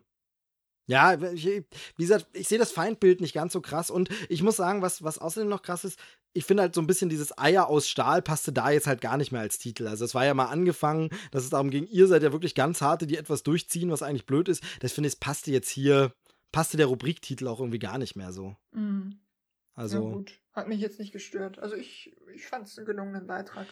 ja, 0.86 1.20
ich, 1.32 1.46
wie 1.46 1.64
gesagt, 2.02 2.26
ich 2.32 2.48
sehe 2.48 2.58
das 2.58 2.72
Feindbild 2.72 3.20
nicht 3.20 3.34
ganz 3.34 3.52
so 3.52 3.60
krass 3.60 3.90
und 3.90 4.08
ich 4.28 4.42
muss 4.42 4.56
sagen, 4.56 4.82
was, 4.82 5.02
was 5.02 5.18
außerdem 5.18 5.48
noch 5.48 5.62
krass 5.62 5.84
ist, 5.84 5.98
ich 6.32 6.44
finde 6.44 6.62
halt 6.62 6.74
so 6.74 6.80
ein 6.80 6.86
bisschen 6.86 7.08
dieses 7.08 7.36
Eier 7.38 7.68
aus 7.68 7.88
Stahl 7.88 8.22
passte 8.22 8.52
da 8.52 8.70
jetzt 8.70 8.86
halt 8.86 9.00
gar 9.00 9.16
nicht 9.16 9.32
mehr 9.32 9.40
als 9.40 9.58
Titel. 9.58 9.88
Also 9.88 10.04
es 10.04 10.14
war 10.14 10.26
ja 10.26 10.34
mal 10.34 10.46
angefangen, 10.46 11.08
dass 11.30 11.44
es 11.44 11.50
darum 11.50 11.70
ging, 11.70 11.86
ihr 11.86 12.06
seid 12.06 12.22
ja 12.22 12.32
wirklich 12.32 12.54
ganz 12.54 12.82
harte, 12.82 13.06
die 13.06 13.16
etwas 13.16 13.42
durchziehen, 13.42 13.90
was 13.90 14.02
eigentlich 14.02 14.26
blöd 14.26 14.48
ist. 14.48 14.62
Das 14.80 14.92
finde 14.92 15.08
ich, 15.08 15.18
passte 15.18 15.50
jetzt 15.50 15.70
hier, 15.70 16.12
passte 16.52 16.76
der 16.76 16.86
Rubriktitel 16.86 17.48
auch 17.48 17.60
irgendwie 17.60 17.78
gar 17.78 17.98
nicht 17.98 18.16
mehr 18.16 18.32
so. 18.32 18.54
Mhm. 18.72 19.18
Also. 19.74 19.96
Ja, 19.96 20.14
gut. 20.14 20.32
Hat 20.52 20.68
mich 20.68 20.80
jetzt 20.80 20.98
nicht 20.98 21.12
gestört. 21.12 21.58
Also 21.58 21.74
ich, 21.74 22.16
ich 22.34 22.46
fand 22.46 22.66
es 22.66 22.78
einen 22.78 22.86
gelungenen 22.86 23.26
Beitrag. 23.26 23.66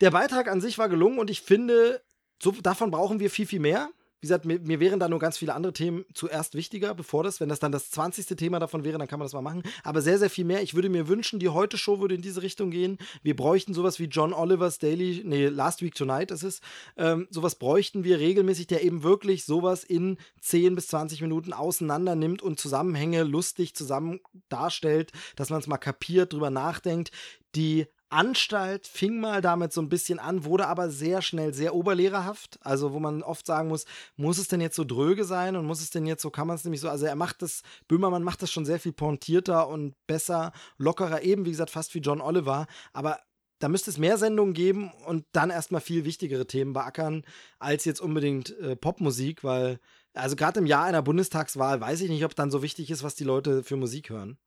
Der 0.00 0.10
Beitrag 0.10 0.48
an 0.48 0.60
sich 0.60 0.78
war 0.78 0.88
gelungen 0.88 1.18
und 1.18 1.30
ich 1.30 1.40
finde, 1.40 2.02
so, 2.42 2.50
davon 2.50 2.90
brauchen 2.90 3.20
wir 3.20 3.30
viel, 3.30 3.46
viel 3.46 3.60
mehr. 3.60 3.90
Wie 4.20 4.26
gesagt, 4.26 4.46
mir, 4.46 4.58
mir, 4.60 4.80
wären 4.80 4.98
da 4.98 5.08
nur 5.08 5.18
ganz 5.18 5.36
viele 5.36 5.54
andere 5.54 5.72
Themen 5.72 6.04
zuerst 6.14 6.54
wichtiger, 6.54 6.94
bevor 6.94 7.22
das, 7.22 7.40
wenn 7.40 7.48
das 7.48 7.58
dann 7.58 7.72
das 7.72 7.90
20. 7.90 8.26
Thema 8.36 8.58
davon 8.58 8.82
wäre, 8.82 8.98
dann 8.98 9.08
kann 9.08 9.18
man 9.18 9.26
das 9.26 9.34
mal 9.34 9.42
machen. 9.42 9.62
Aber 9.84 10.00
sehr, 10.00 10.18
sehr 10.18 10.30
viel 10.30 10.44
mehr. 10.44 10.62
Ich 10.62 10.74
würde 10.74 10.88
mir 10.88 11.06
wünschen, 11.06 11.38
die 11.38 11.50
Heute-Show 11.50 12.00
würde 12.00 12.14
in 12.14 12.22
diese 12.22 12.42
Richtung 12.42 12.70
gehen. 12.70 12.98
Wir 13.22 13.36
bräuchten 13.36 13.74
sowas 13.74 13.98
wie 13.98 14.04
John 14.04 14.32
Olivers 14.32 14.78
Daily, 14.78 15.22
nee, 15.24 15.48
Last 15.48 15.82
Week 15.82 15.94
Tonight 15.94 16.30
ist 16.30 16.44
es. 16.44 16.60
Ähm, 16.96 17.28
sowas 17.30 17.56
bräuchten 17.56 18.04
wir 18.04 18.18
regelmäßig, 18.18 18.66
der 18.66 18.82
eben 18.84 19.02
wirklich 19.02 19.44
sowas 19.44 19.84
in 19.84 20.16
10 20.40 20.74
bis 20.74 20.88
20 20.88 21.20
Minuten 21.20 21.52
auseinander 21.52 22.16
nimmt 22.16 22.40
und 22.40 22.58
Zusammenhänge 22.58 23.22
lustig 23.22 23.74
zusammen 23.74 24.20
darstellt, 24.48 25.12
dass 25.36 25.50
man 25.50 25.60
es 25.60 25.66
mal 25.66 25.76
kapiert, 25.76 26.32
drüber 26.32 26.50
nachdenkt. 26.50 27.10
Die 27.54 27.86
Anstalt 28.08 28.86
fing 28.86 29.20
mal 29.20 29.40
damit 29.40 29.72
so 29.72 29.80
ein 29.80 29.88
bisschen 29.88 30.18
an, 30.18 30.44
wurde 30.44 30.68
aber 30.68 30.90
sehr 30.90 31.22
schnell 31.22 31.52
sehr 31.52 31.74
oberlehrerhaft. 31.74 32.58
Also, 32.62 32.92
wo 32.92 33.00
man 33.00 33.22
oft 33.22 33.46
sagen 33.46 33.68
muss, 33.68 33.84
muss 34.16 34.38
es 34.38 34.48
denn 34.48 34.60
jetzt 34.60 34.76
so 34.76 34.84
dröge 34.84 35.24
sein 35.24 35.56
und 35.56 35.66
muss 35.66 35.80
es 35.80 35.90
denn 35.90 36.06
jetzt 36.06 36.22
so, 36.22 36.30
kann 36.30 36.46
man 36.46 36.56
es 36.56 36.64
nämlich 36.64 36.80
so, 36.80 36.88
also 36.88 37.06
er 37.06 37.16
macht 37.16 37.42
das, 37.42 37.62
Böhmermann 37.88 38.22
macht 38.22 38.42
das 38.42 38.52
schon 38.52 38.64
sehr 38.64 38.78
viel 38.78 38.92
pointierter 38.92 39.68
und 39.68 39.94
besser, 40.06 40.52
lockerer, 40.78 41.22
eben 41.22 41.44
wie 41.44 41.50
gesagt, 41.50 41.70
fast 41.70 41.94
wie 41.94 42.00
John 42.00 42.20
Oliver. 42.20 42.66
Aber 42.92 43.18
da 43.58 43.68
müsste 43.68 43.90
es 43.90 43.98
mehr 43.98 44.18
Sendungen 44.18 44.54
geben 44.54 44.92
und 45.06 45.24
dann 45.32 45.50
erstmal 45.50 45.80
viel 45.80 46.04
wichtigere 46.04 46.46
Themen 46.46 46.74
beackern, 46.74 47.24
als 47.58 47.84
jetzt 47.84 48.00
unbedingt 48.00 48.56
äh, 48.58 48.76
Popmusik, 48.76 49.42
weil, 49.42 49.80
also 50.14 50.36
gerade 50.36 50.60
im 50.60 50.66
Jahr 50.66 50.84
einer 50.84 51.02
Bundestagswahl 51.02 51.80
weiß 51.80 52.02
ich 52.02 52.10
nicht, 52.10 52.24
ob 52.24 52.34
dann 52.34 52.50
so 52.50 52.62
wichtig 52.62 52.90
ist, 52.90 53.02
was 53.02 53.14
die 53.14 53.24
Leute 53.24 53.64
für 53.64 53.76
Musik 53.76 54.10
hören. 54.10 54.38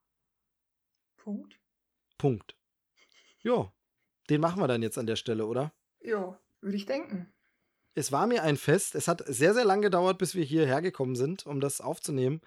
Punkt. 1.18 1.60
Punkt. 2.18 2.59
Ja, 3.41 3.72
den 4.30 4.41
machen 4.41 4.61
wir 4.61 4.68
dann 4.68 4.82
jetzt 4.82 4.98
an 4.98 5.07
der 5.07 5.16
Stelle, 5.16 5.45
oder? 5.45 5.72
Ja, 6.02 6.38
würde 6.61 6.78
ich 6.78 6.86
denken. 6.86 7.32
Es 7.95 8.11
war 8.11 8.28
mir 8.28 8.44
ein 8.44 8.57
Fest. 8.57 8.95
Es 8.95 9.07
hat 9.07 9.24
sehr, 9.26 9.53
sehr 9.53 9.66
lang 9.66 9.82
gedauert, 9.82 10.18
bis 10.18 10.36
wir 10.36 10.44
hierher 10.44 10.82
gekommen 10.82 11.16
sind, 11.16 11.45
um 11.45 11.60
das 11.60 11.82
aufzunehmen. 11.82 12.41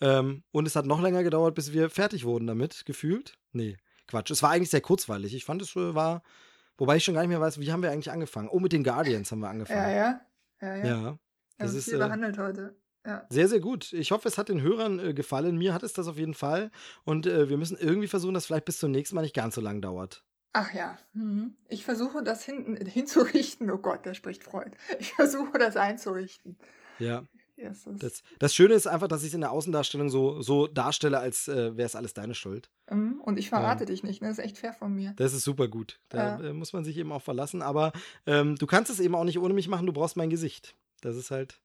Ähm, 0.00 0.42
und 0.52 0.66
es 0.66 0.76
hat 0.76 0.86
noch 0.86 1.00
länger 1.00 1.22
gedauert, 1.22 1.54
bis 1.54 1.72
wir 1.72 1.88
fertig 1.90 2.24
wurden 2.24 2.46
damit, 2.46 2.84
gefühlt. 2.84 3.38
Nee, 3.52 3.76
Quatsch. 4.06 4.30
Es 4.30 4.42
war 4.42 4.50
eigentlich 4.50 4.70
sehr 4.70 4.80
kurzweilig. 4.80 5.34
Ich 5.34 5.44
fand, 5.44 5.62
es 5.62 5.74
äh, 5.76 5.94
war, 5.94 6.22
wobei 6.76 6.96
ich 6.96 7.04
schon 7.04 7.14
gar 7.14 7.22
nicht 7.22 7.30
mehr 7.30 7.40
weiß, 7.40 7.60
wie 7.60 7.72
haben 7.72 7.82
wir 7.82 7.90
eigentlich 7.90 8.10
angefangen? 8.10 8.48
Oh, 8.48 8.60
mit 8.60 8.72
den 8.72 8.84
Guardians 8.84 9.30
haben 9.32 9.40
wir 9.40 9.48
angefangen. 9.48 9.80
Ja, 9.80 9.90
ja. 9.90 10.20
Ja, 10.60 10.76
ja. 10.76 10.84
ja 10.84 11.18
das 11.58 11.68
also 11.68 11.78
ist 11.78 11.84
viel 11.84 11.94
äh, 11.94 11.98
behandelt 11.98 12.38
heute. 12.38 12.76
Ja. 13.06 13.26
Sehr, 13.28 13.48
sehr 13.48 13.60
gut. 13.60 13.92
Ich 13.92 14.12
hoffe, 14.12 14.28
es 14.28 14.38
hat 14.38 14.48
den 14.48 14.62
Hörern 14.62 14.98
äh, 14.98 15.14
gefallen. 15.14 15.56
Mir 15.58 15.74
hat 15.74 15.82
es 15.82 15.92
das 15.92 16.08
auf 16.08 16.16
jeden 16.16 16.34
Fall. 16.34 16.70
Und 17.04 17.26
äh, 17.26 17.48
wir 17.48 17.58
müssen 17.58 17.76
irgendwie 17.78 18.08
versuchen, 18.08 18.34
dass 18.34 18.46
vielleicht 18.46 18.64
bis 18.64 18.78
zum 18.78 18.90
nächsten 18.90 19.14
Mal 19.14 19.22
nicht 19.22 19.34
ganz 19.34 19.54
so 19.54 19.60
lang 19.60 19.82
dauert. 19.82 20.24
Ach 20.54 20.72
ja. 20.72 20.96
Mhm. 21.12 21.54
Ich 21.68 21.84
versuche 21.84 22.22
das 22.22 22.44
hinten 22.44 22.76
hinzurichten. 22.86 23.70
Oh 23.70 23.78
Gott, 23.78 24.06
da 24.06 24.14
spricht 24.14 24.44
Freud. 24.44 24.70
Ich 24.98 25.12
versuche 25.12 25.58
das 25.58 25.76
einzurichten. 25.76 26.56
Ja. 26.98 27.24
Yes, 27.56 27.86
das, 27.86 28.24
das, 28.40 28.52
Schöne 28.52 28.74
ist 28.74 28.88
einfach, 28.88 29.06
dass 29.06 29.22
ich 29.22 29.28
es 29.28 29.34
in 29.34 29.40
der 29.40 29.52
Außendarstellung 29.52 30.08
so, 30.08 30.42
so 30.42 30.66
darstelle, 30.66 31.20
als 31.20 31.46
äh, 31.46 31.76
wäre 31.76 31.86
es 31.86 31.94
alles 31.94 32.12
deine 32.12 32.34
Schuld. 32.34 32.68
Mhm. 32.90 33.20
Und 33.20 33.38
ich 33.38 33.48
verrate 33.48 33.84
ähm, 33.84 33.90
dich 33.90 34.02
nicht, 34.02 34.20
ne? 34.20 34.28
Das 34.28 34.38
ist 34.38 34.44
echt 34.44 34.58
fair 34.58 34.72
von 34.72 34.92
mir. 34.92 35.12
Das 35.16 35.32
ist 35.32 35.44
super 35.44 35.68
gut. 35.68 36.00
Da 36.08 36.40
ja. 36.40 36.48
äh, 36.48 36.52
muss 36.52 36.72
man 36.72 36.84
sich 36.84 36.96
eben 36.96 37.12
auch 37.12 37.22
verlassen. 37.22 37.62
Aber 37.62 37.92
ähm, 38.26 38.56
du 38.56 38.66
kannst 38.66 38.90
es 38.90 38.98
eben 38.98 39.14
auch 39.14 39.22
nicht 39.22 39.38
ohne 39.38 39.54
mich 39.54 39.68
machen, 39.68 39.86
du 39.86 39.92
brauchst 39.92 40.16
mein 40.16 40.30
Gesicht. 40.30 40.74
Das 41.00 41.14
ist 41.14 41.30
halt 41.30 41.60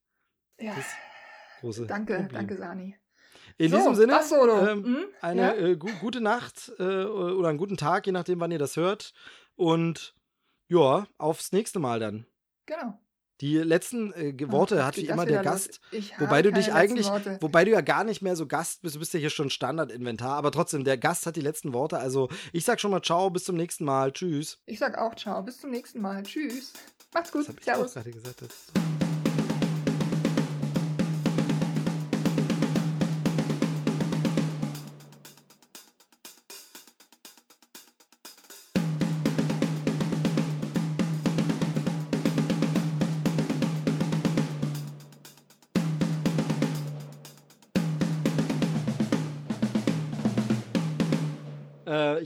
ja. 0.59 0.75
das 0.75 0.85
große. 1.59 1.85
Danke, 1.85 2.15
Problem. 2.15 2.33
danke, 2.33 2.57
Sani. 2.57 2.95
In 3.57 3.71
so, 3.71 3.77
diesem 3.77 3.95
Sinne, 3.95 4.19
ähm, 4.69 4.85
hm? 4.85 5.05
eine 5.21 5.41
ja? 5.41 5.53
äh, 5.53 5.75
gu 5.75 5.89
gute 5.99 6.21
Nacht 6.21 6.71
äh, 6.79 7.03
oder 7.03 7.49
einen 7.49 7.57
guten 7.57 7.77
Tag, 7.77 8.05
je 8.05 8.13
nachdem, 8.13 8.39
wann 8.39 8.51
ihr 8.51 8.59
das 8.59 8.77
hört. 8.77 9.13
Und 9.55 10.15
ja, 10.69 11.07
aufs 11.17 11.51
nächste 11.51 11.79
Mal 11.79 11.99
dann. 11.99 12.25
Genau. 12.65 12.97
Die 13.41 13.57
letzten 13.57 14.11
äh, 14.13 14.33
Worte 14.51 14.77
oh, 14.79 14.83
hat 14.83 14.97
wie 14.97 15.07
immer 15.07 15.25
der 15.25 15.41
Gast. 15.41 15.79
Wobei 16.17 16.41
du 16.41 16.51
dich 16.51 16.73
eigentlich, 16.73 17.07
Worte. 17.07 17.37
wobei 17.39 17.63
du 17.63 17.71
ja 17.71 17.81
gar 17.81 18.03
nicht 18.03 18.21
mehr 18.21 18.35
so 18.35 18.47
Gast 18.47 18.81
bist, 18.81 18.95
du 18.95 18.99
bist 18.99 19.13
ja 19.13 19.19
hier 19.19 19.29
schon 19.29 19.49
Standardinventar, 19.49 20.35
aber 20.35 20.51
trotzdem, 20.51 20.83
der 20.83 20.97
Gast 20.97 21.25
hat 21.25 21.37
die 21.37 21.41
letzten 21.41 21.71
Worte. 21.71 21.99
Also 21.99 22.27
ich 22.51 22.65
sag 22.65 22.81
schon 22.81 22.91
mal 22.91 23.01
ciao, 23.01 23.29
bis 23.29 23.45
zum 23.45 23.55
nächsten 23.55 23.85
Mal. 23.85 24.11
Tschüss. 24.11 24.59
Ich 24.65 24.79
sag 24.79 24.97
auch 24.97 25.15
ciao, 25.15 25.41
bis 25.41 25.59
zum 25.59 25.71
nächsten 25.71 26.01
Mal. 26.01 26.23
Tschüss. 26.23 26.73
Macht's 27.13 27.31
gut. 27.31 27.41
Das 27.41 27.49
hab 27.49 27.59
ich 27.59 27.65
Servus. 27.65 27.93
gerade 27.93 28.11
gesagt. 28.11 28.41
Das 28.41 28.98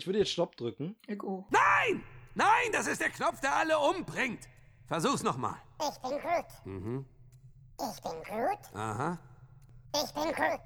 ich 0.04 0.08
würde 0.08 0.20
jetzt 0.20 0.32
Stopp 0.32 0.58
drücken. 0.58 0.98
Ego. 1.08 1.48
Nein! 1.50 2.04
Nein, 2.36 2.72
das 2.74 2.88
ist 2.88 3.00
der 3.00 3.10
Knopf, 3.10 3.40
der 3.40 3.56
alle 3.56 3.80
umbringt. 3.80 4.50
Versuch's 4.86 5.24
nochmal. 5.24 5.56
Ich 5.80 5.98
bin 6.02 6.20
Groot. 6.20 6.66
Mhm. 6.66 7.06
Ich 7.80 8.02
bin 8.02 8.24
Groot. 8.24 8.76
Aha. 8.76 9.18
Ich 9.96 10.14
bin 10.14 10.34
Groot. 10.34 10.60